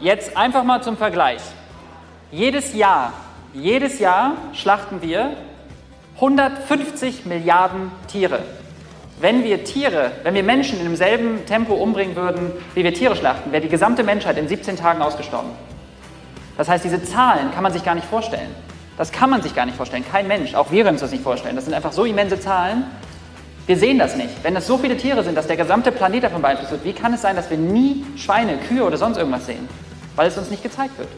Jetzt 0.00 0.36
einfach 0.36 0.62
mal 0.64 0.82
zum 0.82 0.96
Vergleich. 0.96 1.40
Jedes 2.30 2.74
Jahr, 2.74 3.12
jedes 3.54 3.98
Jahr 3.98 4.32
schlachten 4.52 5.00
wir 5.00 5.30
150 6.16 7.26
Milliarden 7.26 7.90
Tiere. 8.08 8.40
Wenn 9.20 9.44
wir 9.44 9.64
Tiere, 9.64 10.12
wenn 10.22 10.34
wir 10.34 10.42
Menschen 10.42 10.78
in 10.78 10.84
demselben 10.84 11.44
Tempo 11.46 11.74
umbringen 11.74 12.16
würden, 12.16 12.52
wie 12.74 12.84
wir 12.84 12.94
Tiere 12.94 13.16
schlachten, 13.16 13.52
wäre 13.52 13.62
die 13.62 13.68
gesamte 13.68 14.02
Menschheit 14.02 14.38
in 14.38 14.48
17 14.48 14.76
Tagen 14.76 15.02
ausgestorben. 15.02 15.50
Das 16.56 16.68
heißt, 16.68 16.84
diese 16.84 17.02
Zahlen 17.02 17.50
kann 17.52 17.62
man 17.62 17.72
sich 17.72 17.84
gar 17.84 17.94
nicht 17.94 18.06
vorstellen. 18.06 18.54
Das 18.96 19.12
kann 19.12 19.28
man 19.28 19.42
sich 19.42 19.54
gar 19.54 19.66
nicht 19.66 19.76
vorstellen. 19.76 20.04
Kein 20.10 20.26
Mensch, 20.26 20.54
auch 20.54 20.70
wir 20.70 20.84
können 20.84 20.94
uns 20.94 21.02
das 21.02 21.10
nicht 21.10 21.22
vorstellen. 21.22 21.54
Das 21.54 21.66
sind 21.66 21.74
einfach 21.74 21.92
so 21.92 22.04
immense 22.04 22.40
Zahlen. 22.40 22.84
Wir 23.66 23.76
sehen 23.76 23.98
das 23.98 24.16
nicht. 24.16 24.42
Wenn 24.42 24.56
es 24.56 24.66
so 24.66 24.78
viele 24.78 24.96
Tiere 24.96 25.22
sind, 25.22 25.34
dass 25.34 25.48
der 25.48 25.56
gesamte 25.56 25.92
Planet 25.92 26.24
davon 26.24 26.40
beeinflusst 26.40 26.70
wird, 26.70 26.84
wie 26.84 26.92
kann 26.92 27.12
es 27.12 27.20
sein, 27.20 27.36
dass 27.36 27.50
wir 27.50 27.58
nie 27.58 28.06
Schweine, 28.16 28.56
Kühe 28.56 28.84
oder 28.84 28.96
sonst 28.96 29.18
irgendwas 29.18 29.44
sehen? 29.44 29.68
Weil 30.14 30.28
es 30.28 30.38
uns 30.38 30.50
nicht 30.50 30.62
gezeigt 30.62 30.96
wird. 30.98 31.08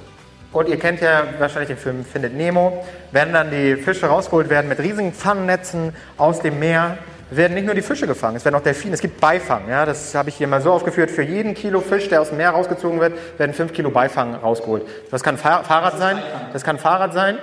Und 0.53 0.69
ihr 0.69 0.79
kennt 0.79 1.01
ja 1.01 1.25
wahrscheinlich 1.39 1.69
den 1.69 1.77
Film 1.77 2.05
Findet 2.05 2.35
Nemo. 2.35 2.85
Wenn 3.13 3.33
dann 3.33 3.51
die 3.51 3.77
Fische 3.77 4.07
rausgeholt 4.07 4.49
werden 4.49 4.69
mit 4.69 4.79
riesigen 4.79 5.13
Pfannennetzen 5.13 5.95
aus 6.17 6.41
dem 6.41 6.59
Meer, 6.59 6.99
werden 7.31 7.55
nicht 7.55 7.67
nur 7.67 7.75
die 7.75 7.83
Fische 7.83 8.07
gefangen, 8.07 8.37
es 8.37 8.45
werden 8.45 8.55
auch 8.55 8.63
Delfine. 8.63 8.95
Es 8.95 9.01
gibt 9.01 9.21
Beifang. 9.21 9.69
Ja? 9.69 9.85
Das 9.85 10.15
habe 10.15 10.31
ich 10.31 10.37
hier 10.37 10.49
mal 10.49 10.61
so 10.61 10.73
aufgeführt. 10.73 11.11
Für 11.11 11.23
jeden 11.23 11.55
Kilo 11.55 11.81
Fisch, 11.81 12.09
der 12.09 12.23
aus 12.23 12.29
dem 12.29 12.39
Meer 12.39 12.51
rausgezogen 12.51 13.01
wird, 13.01 13.15
werden 13.39 13.53
fünf 13.53 13.73
Kilo 13.73 13.91
Beifang 13.91 14.35
rausgeholt. 14.35 14.87
Das 15.11 15.23
kann 15.23 15.37
Fahr 15.37 15.65
Fahrrad 15.65 15.99
sein, 15.99 16.19
das 16.53 16.65
kann 16.65 16.79
Fahrrad 16.79 17.13
sein, 17.13 17.39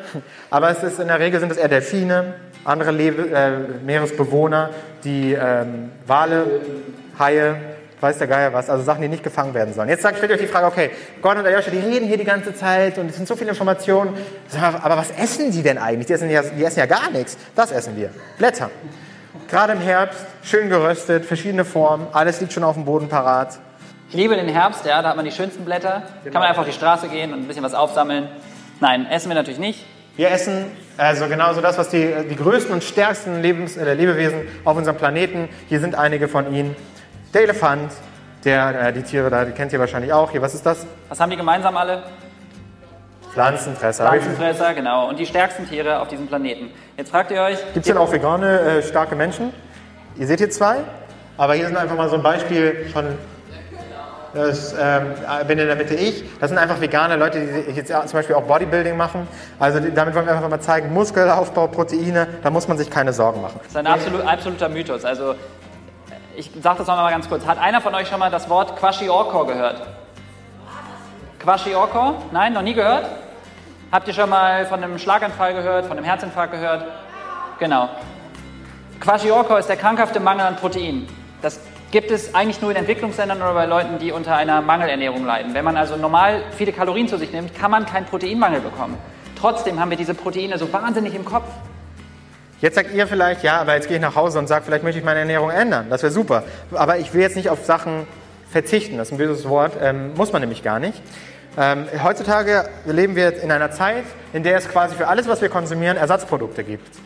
aber 0.50 0.70
es 0.70 0.82
ist 0.84 1.00
in 1.00 1.08
der 1.08 1.20
Regel 1.20 1.40
sind 1.40 1.52
es 1.52 1.58
eher 1.58 1.68
Delfine, 1.68 2.34
andere 2.64 2.92
Lebe 2.92 3.30
äh, 3.30 3.84
Meeresbewohner, 3.86 4.72
die 5.04 5.34
ähm, 5.34 5.92
Wale, 6.08 6.46
Haie, 7.20 7.56
weiß 8.06 8.20
der 8.20 8.28
Geier 8.28 8.54
was, 8.54 8.70
also 8.70 8.84
Sachen, 8.84 9.02
die 9.02 9.08
nicht 9.08 9.24
gefangen 9.24 9.54
werden 9.54 9.74
sollen. 9.74 9.90
Jetzt 9.90 10.04
sagt, 10.04 10.18
stellt 10.18 10.32
euch 10.32 10.40
die 10.40 10.48
Frage, 10.48 10.68
okay, 10.68 10.92
Gordon 11.22 11.44
und 11.44 11.50
Ayosha, 11.50 11.72
die 11.72 11.80
reden 11.80 12.08
hier 12.08 12.18
die 12.18 12.24
ganze 12.24 12.54
Zeit 12.54 12.98
und 12.98 13.10
es 13.10 13.16
sind 13.16 13.28
so 13.28 13.36
viele 13.36 13.50
Informationen. 13.50 14.16
Aber 14.84 14.98
was 14.98 15.12
essen 15.12 15.52
die 15.52 15.64
denn 15.64 15.78
eigentlich? 15.78 16.06
Die 16.06 16.14
essen 16.14 16.30
ja, 16.30 16.44
die 16.44 16.64
essen 16.64 16.80
ja 16.80 16.86
gar 16.86 17.10
nichts. 17.12 17.38
Das 17.56 17.72
essen 17.72 17.98
wir. 17.98 18.12
Blätter. 18.38 18.70
Gerade 19.50 19.74
im 19.74 19.82
Herbst, 19.82 20.20
schön 20.44 20.70
geröstet, 20.70 21.26
verschiedene 21.26 21.66
Formen, 21.66 22.08
alles 22.14 22.42
liegt 22.42 22.54
schon 22.54 22.64
auf 22.64 22.76
dem 22.76 22.86
Boden 22.86 23.10
parat. 23.10 23.60
Ich 24.10 24.16
liebe 24.16 24.36
den 24.36 24.48
Herbst, 24.48 24.86
ja, 24.86 25.02
da 25.02 25.10
hat 25.10 25.16
man 25.16 25.26
die 25.26 25.32
schönsten 25.32 25.66
Blätter. 25.66 26.04
Kann 26.24 26.34
man 26.34 26.44
einfach 26.44 26.62
auf 26.62 26.68
die 26.68 26.74
Straße 26.74 27.10
gehen 27.10 27.34
und 27.34 27.42
ein 27.42 27.48
bisschen 27.48 27.64
was 27.64 27.74
aufsammeln. 27.74 28.30
Nein, 28.80 29.08
essen 29.10 29.30
wir 29.30 29.36
natürlich 29.36 29.60
nicht. 29.60 29.86
Wir 30.16 30.32
essen 30.32 30.66
also 30.98 31.28
genauso 31.28 31.60
das, 31.60 31.78
was 31.78 31.90
die, 31.90 32.14
die 32.30 32.36
größten 32.38 32.74
und 32.74 32.84
stärksten 32.84 33.42
Lebens, 33.42 33.76
äh, 33.76 33.94
Lebewesen 33.94 34.48
auf 34.64 34.78
unserem 34.78 34.96
Planeten. 34.96 35.50
Hier 35.68 35.82
sind 35.82 35.96
einige 35.96 36.30
von 36.30 36.54
ihnen. 36.54 36.76
Der 37.36 37.44
Elefant, 37.44 37.92
der, 38.46 38.88
äh, 38.88 38.94
die 38.94 39.02
Tiere 39.02 39.30
da, 39.30 39.44
die 39.44 39.52
kennt 39.52 39.74
ihr 39.74 39.80
wahrscheinlich 39.82 40.14
auch. 40.14 40.32
Hier, 40.32 40.42
was 40.42 40.56
ist 40.56 40.66
das? 40.66 40.88
Was 41.10 41.20
haben 41.20 41.30
die 41.30 41.36
gemeinsam 41.36 41.76
alle? 41.76 42.04
Pflanzenfresser. 43.34 44.08
Pflanzenfresser, 44.08 44.74
genau. 44.74 45.10
Und 45.10 45.20
die 45.20 45.26
stärksten 45.26 45.68
Tiere 45.68 46.00
auf 46.00 46.08
diesem 46.08 46.28
Planeten. 46.28 46.72
Jetzt 46.96 47.12
fragt 47.12 47.32
ihr 47.32 47.42
euch, 47.42 47.58
Gibt 47.74 47.86
es 47.86 47.92
denn 47.92 47.98
auch 47.98 48.10
vegane, 48.10 48.62
äh, 48.62 48.84
starke 48.84 49.18
Menschen? 49.18 49.52
Ihr 50.16 50.28
seht 50.28 50.40
hier 50.40 50.50
zwei, 50.50 50.78
aber 51.36 51.56
hier 51.56 51.66
sind 51.66 51.76
einfach 51.76 51.98
mal 51.98 52.08
so 52.08 52.16
ein 52.16 52.24
Beispiel 52.24 52.86
von, 52.94 53.18
das 54.34 54.74
ähm, 54.80 55.14
bin 55.48 55.60
in 55.60 55.68
der 55.68 55.76
Mitte 55.76 55.96
ich. 55.96 56.24
Das 56.40 56.50
sind 56.50 56.58
einfach 56.58 56.80
vegane 56.80 57.16
Leute, 57.16 57.40
die 57.40 57.72
jetzt 57.72 57.90
zum 57.90 58.12
Beispiel 58.14 58.36
auch 58.36 58.44
Bodybuilding 58.44 58.96
machen. 58.96 59.28
Also 59.60 59.80
damit 59.80 60.14
wollen 60.14 60.26
wir 60.26 60.36
einfach 60.36 60.50
mal 60.50 60.60
zeigen, 60.60 60.94
Muskelaufbau, 60.94 61.68
Proteine, 61.68 62.28
da 62.44 62.50
muss 62.50 62.68
man 62.70 62.78
sich 62.78 62.90
keine 62.90 63.12
Sorgen 63.14 63.42
machen. 63.42 63.60
Das 63.62 63.72
ist 63.72 63.78
ein 63.78 63.88
absolut, 63.88 64.26
absoluter 64.26 64.70
Mythos. 64.70 65.04
Also, 65.04 65.36
ich 66.38 66.52
sage 66.62 66.80
das 66.80 66.88
nochmal 66.88 67.12
ganz 67.12 67.28
kurz. 67.30 67.46
Hat 67.46 67.58
einer 67.58 67.82
von 67.82 67.94
euch 67.96 68.08
schon 68.08 68.20
mal 68.20 68.32
das 68.32 68.50
Wort 68.50 68.78
Kwashiorkor 68.78 69.48
gehört? 69.48 69.82
Kwashiorkor? 71.40 72.16
Nein, 72.32 72.54
noch 72.54 72.62
nie 72.62 72.74
gehört? 72.74 73.08
Habt 73.92 74.08
ihr 74.08 74.14
schon 74.14 74.30
mal 74.30 74.66
von 74.66 74.84
einem 74.84 74.98
Schlaganfall 74.98 75.54
gehört, 75.54 75.86
von 75.86 75.98
einem 75.98 76.06
Herzinfarkt 76.06 76.52
gehört? 76.52 76.86
Genau. 77.60 77.90
Kwashiorkor 79.00 79.60
ist 79.60 79.70
der 79.70 79.78
krankhafte 79.78 80.20
Mangel 80.20 80.46
an 80.46 80.56
Protein. 80.56 81.08
Das 81.42 81.60
gibt 81.92 82.12
es 82.12 82.34
eigentlich 82.34 82.62
nur 82.62 82.72
in 82.72 82.78
Entwicklungsländern 82.78 83.38
oder 83.38 83.54
bei 83.54 83.66
Leuten, 83.66 84.00
die 84.00 84.12
unter 84.12 84.36
einer 84.36 84.62
Mangelernährung 84.62 85.26
leiden. 85.26 85.54
Wenn 85.54 85.64
man 85.64 85.78
also 85.78 85.96
normal 85.96 86.44
viele 86.58 86.74
Kalorien 86.74 87.08
zu 87.08 87.18
sich 87.18 87.32
nimmt, 87.32 87.54
kann 87.56 87.72
man 87.72 87.86
keinen 87.86 88.06
Proteinmangel 88.06 88.62
bekommen. 88.62 88.98
Trotzdem 89.40 89.80
haben 89.80 89.90
wir 89.90 89.98
diese 89.98 90.14
Proteine 90.14 90.58
so 90.58 90.72
wahnsinnig 90.74 91.14
im 91.14 91.24
Kopf. 91.24 91.48
Jetzt 92.62 92.76
sagt 92.76 92.94
ihr 92.94 93.06
vielleicht, 93.08 93.44
ja, 93.44 93.60
aber 93.60 93.76
jetzt 93.76 93.88
gehe 93.88 93.98
ich 93.98 94.02
nach 94.02 94.16
Hause 94.16 94.40
und 94.40 94.48
sage, 94.48 94.64
vielleicht 94.66 94.84
möchte 94.84 95.00
ich 95.00 95.06
meine 95.06 95.20
Ernährung 95.20 95.50
ändern. 95.50 95.88
Das 95.90 96.04
wäre 96.04 96.12
super. 96.12 96.44
Aber 96.74 96.98
ich 96.98 97.14
will 97.14 97.22
jetzt 97.22 97.36
nicht 97.36 97.50
auf 97.50 97.66
Sachen 97.66 98.08
verzichten. 98.50 98.98
Das 98.98 99.10
ist 99.10 99.12
ein 99.14 99.18
böses 99.18 99.48
Wort. 99.50 99.74
Ähm, 99.82 100.14
muss 100.16 100.32
man 100.32 100.42
nämlich 100.42 100.64
gar 100.64 100.80
nicht. 100.80 101.02
Ähm, 101.58 101.86
heutzutage 102.04 102.66
leben 102.86 103.16
wir 103.16 103.42
in 103.42 103.52
einer 103.52 103.72
Zeit, 103.72 104.04
in 104.34 104.44
der 104.44 104.58
es 104.58 104.68
quasi 104.68 104.96
für 104.96 105.08
alles, 105.08 105.28
was 105.28 105.42
wir 105.42 105.50
konsumieren, 105.50 105.98
Ersatzprodukte 105.98 106.64
gibt. 106.64 106.98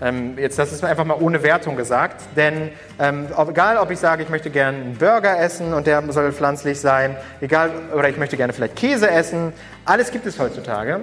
Ähm, 0.00 0.36
jetzt, 0.38 0.58
das 0.58 0.72
ist 0.72 0.84
einfach 0.84 1.04
mal 1.04 1.16
ohne 1.18 1.42
Wertung 1.42 1.74
gesagt, 1.74 2.20
denn 2.36 2.70
ähm, 2.98 3.28
egal, 3.48 3.78
ob 3.78 3.90
ich 3.90 3.98
sage, 3.98 4.22
ich 4.22 4.28
möchte 4.28 4.50
gerne 4.50 4.76
einen 4.76 4.94
Burger 4.96 5.40
essen 5.40 5.72
und 5.72 5.86
der 5.86 6.02
soll 6.12 6.32
pflanzlich 6.32 6.78
sein, 6.78 7.16
egal, 7.40 7.70
oder 7.94 8.08
ich 8.08 8.18
möchte 8.18 8.36
gerne 8.36 8.52
vielleicht 8.52 8.76
Käse 8.76 9.10
essen, 9.10 9.54
alles 9.86 10.10
gibt 10.10 10.26
es 10.26 10.38
heutzutage. 10.38 11.00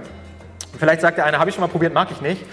Vielleicht 0.78 1.02
sagt 1.02 1.18
der 1.18 1.26
eine, 1.26 1.40
habe 1.40 1.50
ich 1.50 1.56
schon 1.56 1.64
mal 1.64 1.70
probiert, 1.70 1.94
mag 1.94 2.10
ich 2.12 2.22
nicht. 2.22 2.46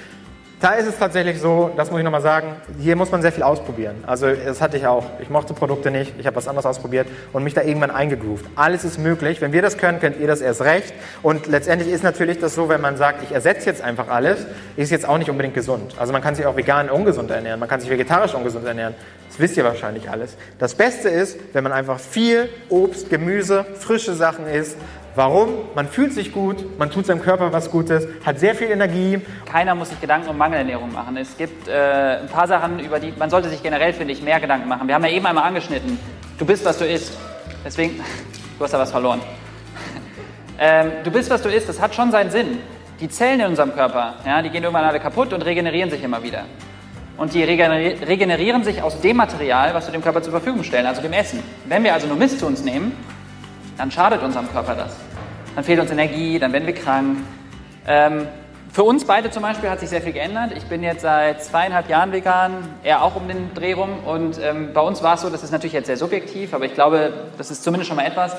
Da 0.61 0.75
ist 0.75 0.87
es 0.87 0.99
tatsächlich 0.99 1.41
so, 1.41 1.71
das 1.75 1.91
muss 1.91 2.01
ich 2.01 2.05
nochmal 2.05 2.21
sagen, 2.21 2.57
hier 2.79 2.95
muss 2.95 3.11
man 3.11 3.23
sehr 3.23 3.33
viel 3.33 3.43
ausprobieren. 3.43 4.05
Also 4.07 4.27
das 4.31 4.61
hatte 4.61 4.77
ich 4.77 4.87
auch. 4.87 5.07
Ich 5.19 5.31
mochte 5.31 5.55
Produkte 5.55 5.91
nicht, 5.91 6.13
ich 6.19 6.27
habe 6.27 6.37
was 6.37 6.49
anderes 6.49 6.67
ausprobiert 6.67 7.09
und 7.33 7.45
mich 7.45 7.55
da 7.55 7.63
irgendwann 7.63 7.91
eingegroovt. 7.91 8.45
Alles 8.57 8.85
ist 8.85 8.99
möglich. 8.99 9.41
Wenn 9.41 9.55
wir 9.55 9.63
das 9.63 9.79
können, 9.79 10.01
könnt 10.01 10.21
ihr 10.21 10.27
das 10.27 10.43
erst 10.43 10.61
recht. 10.61 10.93
Und 11.23 11.47
letztendlich 11.47 11.91
ist 11.91 12.05
natürlich 12.05 12.41
das 12.41 12.55
so, 12.55 12.69
wenn 12.69 12.83
man 12.83 12.99
sagt, 12.99 13.23
ich 13.23 13.33
ersetze 13.33 13.65
jetzt 13.71 13.81
einfach 13.81 14.09
alles, 14.09 14.47
ist 14.77 14.91
jetzt 14.91 15.09
auch 15.09 15.17
nicht 15.17 15.31
unbedingt 15.31 15.55
gesund. 15.55 15.95
Also 15.99 16.13
man 16.13 16.21
kann 16.21 16.35
sich 16.35 16.45
auch 16.45 16.59
vegan 16.59 16.91
ungesund 16.91 17.31
ernähren, 17.31 17.59
man 17.59 17.69
kann 17.69 17.81
sich 17.81 17.89
vegetarisch 17.89 18.35
ungesund 18.35 18.67
ernähren. 18.67 18.95
Das 19.29 19.39
wisst 19.39 19.57
ihr 19.57 19.65
wahrscheinlich 19.65 20.11
alles. 20.11 20.37
Das 20.59 20.75
Beste 20.75 21.09
ist, 21.09 21.39
wenn 21.55 21.65
man 21.65 21.73
einfach 21.73 21.99
viel 21.99 22.51
Obst, 22.69 23.09
Gemüse, 23.09 23.65
frische 23.79 24.13
Sachen 24.13 24.47
isst. 24.47 24.77
Warum? 25.17 25.49
Man 25.75 25.89
fühlt 25.89 26.13
sich 26.13 26.33
gut, 26.33 26.79
man 26.79 26.91
tut 26.91 27.07
seinem 27.07 27.21
Körper 27.21 27.53
was 27.53 27.71
Gutes, 27.71 28.07
hat 28.25 28.39
sehr 28.39 28.55
viel 28.55 28.69
Energie, 28.71 29.21
Keiner 29.51 29.75
muss 29.75 29.89
sich 29.91 30.01
Gedanken 30.01 30.29
um 30.29 30.39
Mangelernährung 30.39 30.93
machen. 30.93 31.17
Es 31.17 31.37
gibt 31.37 31.67
äh, 31.67 32.21
ein 32.21 32.29
paar 32.29 32.47
Sachen, 32.47 32.79
über 32.79 33.01
die 33.01 33.13
man 33.19 33.29
sollte 33.29 33.49
sich 33.49 33.63
generell, 33.63 33.93
finde 33.93 34.13
ich, 34.13 34.23
mehr 34.23 34.39
Gedanken 34.39 34.69
machen. 34.69 34.87
Wir 34.87 34.95
haben 34.95 35.05
ja 35.05 35.11
eben 35.11 35.27
einmal 35.27 35.45
angeschnitten. 35.45 35.99
Du 36.39 36.47
bist, 36.47 36.65
was 36.65 36.79
du 36.79 36.87
isst. 36.87 37.19
Deswegen, 37.65 37.97
du 38.59 38.65
hast 38.65 38.73
da 38.73 38.79
was 38.79 38.93
verloren. 38.93 39.21
ähm, 40.61 40.93
du 41.03 41.11
bist, 41.11 41.29
was 41.29 41.43
du 41.43 41.49
isst. 41.49 41.69
Das 41.69 41.81
hat 41.81 41.95
schon 41.95 42.13
seinen 42.13 42.31
Sinn. 42.31 42.59
Die 43.01 43.09
Zellen 43.09 43.41
in 43.41 43.47
unserem 43.47 43.75
Körper, 43.75 44.15
ja, 44.27 44.43
die 44.43 44.51
gehen 44.51 44.63
irgendwann 44.63 44.85
alle 44.85 45.01
kaputt 45.01 45.33
und 45.33 45.43
regenerieren 45.43 45.91
sich 45.91 46.05
immer 46.05 46.23
wieder. 46.23 46.45
Und 47.17 47.35
die 47.35 47.43
regeneri- 47.45 48.07
regenerieren 48.07 48.63
sich 48.63 48.83
aus 48.83 49.01
dem 49.01 49.17
Material, 49.17 49.75
was 49.75 49.87
wir 49.87 49.93
dem 49.93 50.03
Körper 50.03 50.23
zur 50.23 50.33
Verfügung 50.33 50.63
stellen, 50.63 50.87
also 50.87 51.03
dem 51.03 51.13
Essen. 51.13 51.43
Wenn 51.67 51.83
wir 51.83 51.95
also 51.95 52.07
nur 52.07 52.17
Mist 52.17 52.39
zu 52.39 52.47
uns 52.47 52.63
nehmen, 52.63 52.93
dann 53.77 53.91
schadet 53.91 54.23
unserem 54.23 54.51
Körper 54.51 54.75
das. 54.75 54.97
Dann 55.55 55.65
fehlt 55.65 55.81
uns 55.81 55.91
Energie, 55.91 56.39
dann 56.39 56.53
werden 56.53 56.67
wir 56.67 56.75
krank. 56.75 57.19
Ähm, 57.87 58.27
für 58.73 58.85
uns 58.85 59.05
beide 59.05 59.31
zum 59.31 59.43
Beispiel 59.43 59.69
hat 59.69 59.81
sich 59.81 59.89
sehr 59.89 60.01
viel 60.01 60.13
geändert. 60.13 60.53
Ich 60.57 60.65
bin 60.65 60.85
jetzt 60.85 61.03
seit 61.03 61.43
zweieinhalb 61.43 61.89
Jahren 61.89 62.13
vegan, 62.13 62.53
er 62.85 63.03
auch 63.03 63.17
um 63.17 63.27
den 63.27 63.53
Dreh 63.53 63.73
rum. 63.73 63.91
Und 64.07 64.39
ähm, 64.41 64.73
bei 64.73 64.81
uns 64.81 65.03
war 65.03 65.15
es 65.15 65.23
so, 65.23 65.29
das 65.29 65.43
ist 65.43 65.51
natürlich 65.51 65.73
jetzt 65.73 65.87
sehr 65.87 65.97
subjektiv, 65.97 66.55
aber 66.55 66.67
ich 66.67 66.75
glaube, 66.75 67.13
das 67.37 67.51
ist 67.51 67.65
zumindest 67.65 67.89
schon 67.89 67.97
mal 67.97 68.07
etwas. 68.07 68.37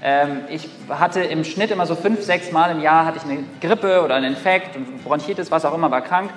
Ähm, 0.00 0.42
ich 0.48 0.68
hatte 0.88 1.20
im 1.20 1.42
Schnitt 1.42 1.72
immer 1.72 1.86
so 1.86 1.96
fünf, 1.96 2.22
sechs 2.22 2.52
Mal 2.52 2.70
im 2.70 2.80
Jahr 2.80 3.04
hatte 3.06 3.18
ich 3.18 3.24
eine 3.24 3.42
Grippe 3.60 4.02
oder 4.04 4.14
einen 4.14 4.34
Infekt 4.34 4.76
und 4.76 5.02
Bronchitis, 5.04 5.50
was 5.50 5.64
auch 5.64 5.74
immer, 5.74 5.90
war 5.90 6.02
krank. 6.02 6.30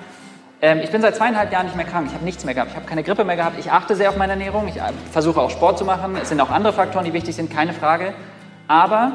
Ähm, 0.60 0.80
ich 0.82 0.90
bin 0.90 1.00
seit 1.00 1.14
zweieinhalb 1.14 1.52
Jahren 1.52 1.66
nicht 1.66 1.76
mehr 1.76 1.84
krank. 1.84 2.06
Ich 2.08 2.14
habe 2.14 2.24
nichts 2.24 2.44
mehr 2.44 2.54
gehabt. 2.54 2.70
Ich 2.70 2.76
habe 2.76 2.86
keine 2.86 3.04
Grippe 3.04 3.24
mehr 3.24 3.36
gehabt. 3.36 3.58
Ich 3.60 3.70
achte 3.70 3.94
sehr 3.94 4.08
auf 4.08 4.16
meine 4.16 4.32
Ernährung. 4.32 4.66
Ich 4.66 4.78
äh, 4.78 4.92
versuche 5.12 5.40
auch 5.40 5.50
Sport 5.50 5.78
zu 5.78 5.84
machen. 5.84 6.16
Es 6.20 6.30
sind 6.30 6.40
auch 6.40 6.50
andere 6.50 6.72
Faktoren, 6.72 7.04
die 7.04 7.12
wichtig 7.12 7.36
sind, 7.36 7.52
keine 7.52 7.72
Frage. 7.72 8.12
Aber 8.68 9.12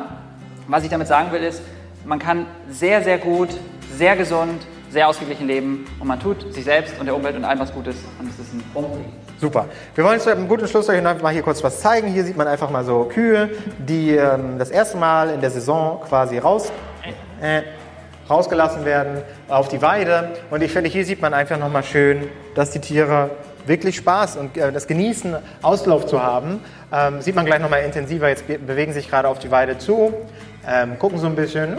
was 0.68 0.84
ich 0.84 0.90
damit 0.90 1.08
sagen 1.08 1.32
will, 1.32 1.44
ist, 1.44 1.62
man 2.06 2.20
kann 2.20 2.46
sehr, 2.70 3.04
sehr 3.04 3.18
gut, 3.18 3.50
sehr 3.96 4.16
gesund, 4.16 4.62
sehr 4.90 5.08
ausgeglichen 5.08 5.48
leben 5.48 5.86
und 6.00 6.08
man 6.08 6.20
tut 6.20 6.54
sich 6.54 6.66
selbst 6.66 7.00
und 7.00 7.06
der 7.06 7.16
Umwelt 7.16 7.36
und 7.36 7.46
allem 7.46 7.60
was 7.60 7.74
Gutes 7.74 7.96
und 8.20 8.30
es 8.30 8.40
ist 8.40 8.54
ein 8.54 8.64
Umweg. 8.74 9.06
Super. 9.40 9.66
Wir 9.96 10.04
wollen 10.04 10.16
jetzt 10.16 10.26
mit 10.26 10.36
einem 10.36 10.48
guten 10.48 10.68
Schluss 10.68 10.88
euch 10.90 11.02
noch 11.02 11.22
mal 11.22 11.34
hier 11.34 11.42
kurz 11.42 11.64
was 11.64 11.80
zeigen. 11.80 12.08
Hier 12.10 12.24
sieht 12.24 12.38
man 12.38 12.48
einfach 12.48 12.70
mal 12.70 12.84
so 12.84 13.06
Kühe, 13.06 13.50
die 13.80 14.12
ähm, 14.12 14.60
das 14.60 14.70
erste 14.70 14.98
Mal 14.98 15.30
in 15.32 15.42
der 15.42 15.50
Saison 15.50 16.02
quasi 16.08 16.38
raus, 16.38 16.72
äh, 17.42 17.62
rausgelassen 18.30 18.86
werden 18.86 19.22
auf 19.48 19.68
die 19.68 19.82
Weide. 19.82 20.34
Und 20.52 20.62
ich 20.62 20.72
finde, 20.72 20.90
hier 20.90 21.06
sieht 21.06 21.22
man 21.22 21.34
einfach 21.34 21.58
noch 21.58 21.72
mal 21.72 21.84
schön, 21.84 22.28
dass 22.54 22.72
die 22.72 22.80
Tiere 22.80 23.32
wirklich 23.66 23.96
Spaß 23.98 24.38
und 24.38 24.58
äh, 24.58 24.72
das 24.72 24.88
Genießen, 24.88 25.36
Auslauf 25.62 26.06
zu 26.06 26.22
haben. 26.22 26.60
Ähm, 26.94 27.22
sieht 27.22 27.36
man 27.36 27.46
gleich 27.46 27.60
noch 27.60 27.70
mal 27.70 27.78
intensiver. 27.78 28.28
Jetzt 28.28 28.46
bewegen 28.48 28.94
sich 28.94 29.10
gerade 29.10 29.28
auf 29.28 29.40
die 29.40 29.52
Weide 29.52 29.78
zu, 29.78 30.14
ähm, 30.68 31.00
gucken 31.00 31.20
so 31.20 31.28
ein 31.28 31.36
bisschen 31.36 31.78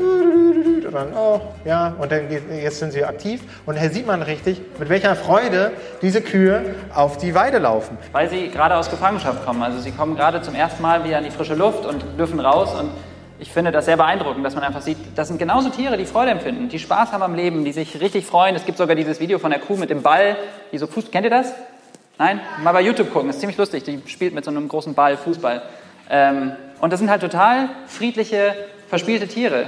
und 0.93 0.93
dann, 0.93 1.17
oh, 1.17 1.41
ja, 1.65 1.95
und 1.99 2.13
dann 2.13 2.29
jetzt 2.31 2.79
sind 2.79 2.93
sie 2.93 3.05
aktiv. 3.05 3.43
Und 3.67 3.79
hier 3.79 3.91
sieht 3.91 4.07
man 4.07 4.23
richtig, 4.23 4.61
mit 4.79 4.89
welcher 4.89 5.17
Freude 5.17 5.73
diese 6.03 6.21
Kühe 6.21 6.75
auf 6.95 7.17
die 7.17 7.35
Weide 7.35 7.59
laufen. 7.59 7.97
Weil 8.13 8.29
sie 8.29 8.49
gerade 8.49 8.77
aus 8.77 8.91
Gefangenschaft 8.91 9.45
kommen. 9.45 9.63
Also 9.63 9.79
sie 9.79 9.91
kommen 9.91 10.17
gerade 10.17 10.43
zum 10.43 10.55
ersten 10.55 10.83
Mal 10.83 11.05
wieder 11.05 11.19
in 11.19 11.25
die 11.25 11.31
frische 11.31 11.55
Luft 11.55 11.87
und 11.87 12.05
dürfen 12.19 12.41
raus 12.41 12.75
und 12.79 12.91
ich 13.39 13.51
finde 13.51 13.73
das 13.73 13.87
sehr 13.87 13.97
beeindruckend, 13.97 14.47
dass 14.47 14.55
man 14.55 14.63
einfach 14.63 14.83
sieht, 14.83 14.99
das 15.17 15.27
sind 15.27 15.39
genauso 15.39 15.69
Tiere, 15.71 15.97
die 15.97 16.05
Freude 16.05 16.31
empfinden, 16.31 16.69
die 16.69 16.79
Spaß 16.79 17.11
haben 17.11 17.25
am 17.25 17.35
Leben, 17.35 17.65
die 17.65 17.73
sich 17.73 18.01
richtig 18.01 18.25
freuen. 18.25 18.55
Es 18.55 18.65
gibt 18.65 18.79
sogar 18.79 18.95
dieses 18.95 19.19
Video 19.19 19.41
von 19.41 19.51
der 19.51 19.59
Kuh 19.59 19.77
mit 19.77 19.91
dem 19.91 20.03
Ball, 20.03 20.37
die 20.71 20.79
so 20.79 20.87
Fuß. 20.87 21.11
Kennt 21.11 21.25
ihr 21.25 21.31
das? 21.31 21.53
Nein? 22.23 22.41
Mal 22.63 22.71
bei 22.71 22.83
YouTube 22.83 23.13
gucken, 23.13 23.31
ist 23.31 23.41
ziemlich 23.41 23.59
lustig. 23.59 23.83
Die 23.83 24.01
spielt 24.07 24.33
mit 24.33 24.45
so 24.45 24.53
einem 24.53 24.69
großen 24.69 24.95
Ball 24.95 25.17
Fußball. 25.17 25.61
Ähm, 26.09 26.53
und 26.81 26.93
das 26.93 27.01
sind 27.01 27.11
halt 27.11 27.21
total 27.21 27.69
friedliche, 27.89 28.55
verspielte 28.89 29.27
Tiere, 29.27 29.67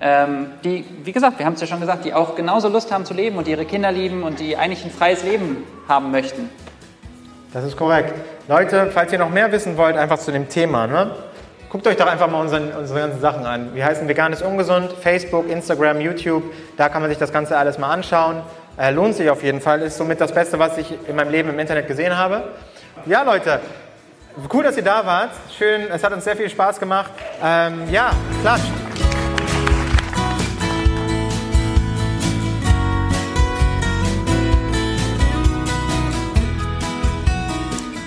ähm, 0.00 0.46
die, 0.62 0.84
wie 1.02 1.10
gesagt, 1.10 1.40
wir 1.40 1.46
haben 1.46 1.54
es 1.54 1.60
ja 1.60 1.66
schon 1.66 1.80
gesagt, 1.80 2.04
die 2.04 2.14
auch 2.14 2.36
genauso 2.36 2.68
Lust 2.68 2.92
haben 2.92 3.04
zu 3.04 3.14
leben 3.14 3.36
und 3.36 3.48
ihre 3.48 3.64
Kinder 3.64 3.90
lieben 3.90 4.22
und 4.22 4.38
die 4.38 4.56
eigentlich 4.56 4.84
ein 4.84 4.92
freies 4.92 5.24
Leben 5.24 5.64
haben 5.88 6.12
möchten. 6.12 6.50
Das 7.52 7.64
ist 7.64 7.76
korrekt. 7.76 8.14
Leute, 8.46 8.92
falls 8.94 9.12
ihr 9.12 9.18
noch 9.18 9.30
mehr 9.30 9.50
wissen 9.50 9.76
wollt, 9.76 9.96
einfach 9.96 10.20
zu 10.20 10.30
dem 10.30 10.48
Thema, 10.48 10.86
ne? 10.86 11.10
guckt 11.68 11.84
euch 11.88 11.96
doch 11.96 12.06
einfach 12.06 12.30
mal 12.30 12.40
unseren, 12.42 12.70
unsere 12.78 13.00
ganzen 13.00 13.20
Sachen 13.20 13.44
an. 13.44 13.74
Wir 13.74 13.84
heißen 13.84 14.06
Vegan 14.06 14.32
ist 14.32 14.42
ungesund, 14.42 14.92
Facebook, 14.92 15.50
Instagram, 15.50 16.00
YouTube, 16.00 16.44
da 16.76 16.88
kann 16.88 17.02
man 17.02 17.10
sich 17.10 17.18
das 17.18 17.32
Ganze 17.32 17.58
alles 17.58 17.76
mal 17.76 17.90
anschauen. 17.90 18.42
Äh, 18.78 18.92
lohnt 18.92 19.16
sich 19.16 19.28
auf 19.28 19.42
jeden 19.42 19.60
Fall, 19.60 19.82
ist 19.82 19.96
somit 19.96 20.20
das 20.20 20.32
Beste, 20.32 20.56
was 20.56 20.78
ich 20.78 20.94
in 21.08 21.16
meinem 21.16 21.32
Leben 21.32 21.48
im 21.48 21.58
Internet 21.58 21.88
gesehen 21.88 22.16
habe. 22.16 22.44
Ja, 23.06 23.22
Leute, 23.22 23.58
cool, 24.52 24.62
dass 24.62 24.76
ihr 24.76 24.84
da 24.84 25.04
wart. 25.04 25.30
Schön, 25.58 25.88
es 25.90 26.04
hat 26.04 26.12
uns 26.12 26.22
sehr 26.22 26.36
viel 26.36 26.48
Spaß 26.48 26.78
gemacht. 26.78 27.10
Ähm, 27.42 27.90
ja, 27.90 28.12
klatscht. 28.40 28.70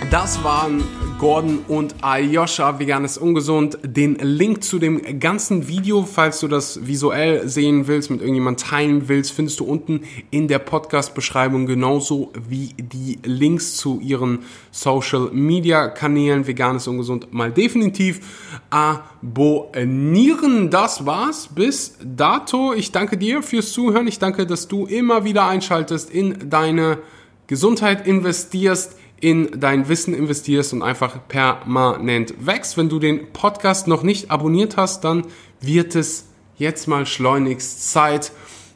Das 0.09 0.41
waren 0.41 1.00
Gordon 1.21 1.59
und 1.67 1.93
Ayosha, 2.01 2.79
vegan 2.79 3.05
ist 3.05 3.19
ungesund. 3.19 3.77
Den 3.83 4.15
Link 4.15 4.63
zu 4.63 4.79
dem 4.79 5.19
ganzen 5.19 5.67
Video, 5.67 6.03
falls 6.03 6.39
du 6.39 6.47
das 6.47 6.87
visuell 6.87 7.47
sehen 7.47 7.85
willst, 7.85 8.09
mit 8.09 8.21
irgendjemand 8.21 8.61
teilen 8.61 9.07
willst, 9.07 9.31
findest 9.31 9.59
du 9.59 9.65
unten 9.65 10.01
in 10.31 10.47
der 10.47 10.57
Podcast-Beschreibung 10.57 11.67
genauso 11.67 12.33
wie 12.49 12.73
die 12.75 13.19
Links 13.23 13.75
zu 13.75 13.99
ihren 13.99 14.39
Social 14.71 15.29
Media 15.31 15.89
Kanälen. 15.89 16.47
Vegan 16.47 16.77
ist 16.77 16.87
ungesund 16.87 17.31
mal 17.31 17.51
definitiv 17.51 18.59
abonnieren. 18.71 20.71
Das 20.71 21.05
war's 21.05 21.49
bis 21.53 21.99
dato. 22.03 22.73
Ich 22.73 22.91
danke 22.91 23.19
dir 23.19 23.43
fürs 23.43 23.73
Zuhören. 23.73 24.07
Ich 24.07 24.17
danke, 24.17 24.47
dass 24.47 24.67
du 24.67 24.87
immer 24.87 25.23
wieder 25.23 25.45
einschaltest 25.45 26.09
in 26.09 26.49
deine 26.49 26.97
Gesundheit 27.45 28.07
investierst 28.07 28.95
in 29.21 29.59
dein 29.59 29.87
Wissen 29.87 30.13
investierst 30.13 30.73
und 30.73 30.81
einfach 30.81 31.19
permanent 31.27 32.33
wächst. 32.45 32.75
Wenn 32.75 32.89
du 32.89 32.99
den 32.99 33.31
Podcast 33.31 33.87
noch 33.87 34.03
nicht 34.03 34.31
abonniert 34.31 34.77
hast, 34.77 35.03
dann 35.03 35.27
wird 35.61 35.95
es 35.95 36.25
jetzt 36.57 36.87
mal 36.87 37.05
schleunigst 37.05 37.91
Zeit. 37.91 38.31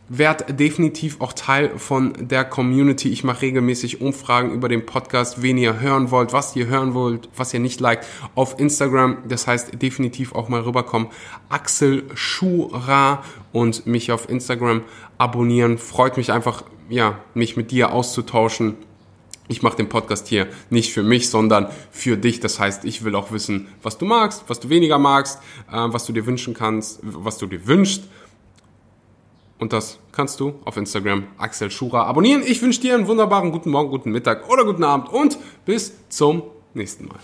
Werd 0.08 0.60
definitiv 0.60 1.20
auch 1.20 1.34
Teil 1.34 1.80
von 1.80 2.14
der 2.20 2.46
Community. 2.46 3.10
Ich 3.10 3.24
mache 3.24 3.42
regelmäßig 3.42 4.02
Umfragen 4.02 4.52
über 4.52 4.70
den 4.70 4.86
Podcast, 4.86 5.42
wen 5.42 5.58
ihr 5.58 5.80
hören 5.80 6.12
wollt, 6.12 6.32
was 6.32 6.56
ihr 6.56 6.68
hören 6.68 6.94
wollt, 6.94 7.28
was 7.36 7.52
ihr 7.56 7.60
nicht 7.60 7.80
liked, 7.80 8.06
auf 8.36 8.60
Instagram. 8.60 9.18
Das 9.28 9.48
heißt, 9.48 9.82
definitiv 9.82 10.36
auch 10.36 10.48
mal 10.48 10.62
rüberkommen. 10.62 11.08
Axel 11.50 12.04
Schura 12.14 13.24
und 13.52 13.88
mich 13.88 14.12
auf 14.12 14.30
Instagram 14.30 14.84
abonnieren. 15.18 15.80
Freut 15.80 16.18
mich 16.18 16.32
einfach, 16.32 16.66
ja, 16.88 17.18
mich 17.34 17.58
mit 17.58 17.72
dir 17.72 17.92
auszutauschen 17.92 18.76
ich 19.48 19.62
mache 19.62 19.78
den 19.78 19.90
Podcast 19.90 20.28
hier 20.28 20.48
nicht 20.70 20.92
für 20.92 21.04
mich, 21.04 21.30
sondern 21.30 21.68
für 21.92 22.18
dich. 22.18 22.40
Das 22.40 22.60
heißt, 22.60 22.86
ich 22.86 23.04
will 23.04 23.16
auch 23.16 23.32
wissen, 23.32 23.68
was 23.84 23.98
du 23.98 24.06
magst, 24.06 24.44
was 24.48 24.60
du 24.60 24.70
weniger 24.70 24.98
magst, 24.98 25.40
äh, 25.72 25.76
was 25.76 26.06
du 26.06 26.14
dir 26.14 26.26
wünschen 26.26 26.54
kannst, 26.54 27.00
was 27.04 27.38
du 27.38 27.46
dir 27.48 27.68
wünschst. 27.68 28.04
Und 29.58 29.72
das 29.72 30.00
kannst 30.12 30.40
du 30.40 30.56
auf 30.66 30.76
Instagram 30.78 31.28
Axel 31.38 31.72
Schura 31.72 32.04
abonnieren. 32.04 32.44
Ich 32.46 32.62
wünsche 32.62 32.82
dir 32.82 32.96
einen 32.96 33.08
wunderbaren 33.08 33.52
guten 33.52 33.70
Morgen, 33.70 33.90
guten 33.90 34.12
Mittag 34.12 34.50
oder 34.50 34.66
guten 34.66 34.84
Abend 34.84 35.10
und 35.10 35.38
bis 35.66 35.94
zum 36.10 36.44
nächsten 36.74 37.08
Mal. 37.08 37.20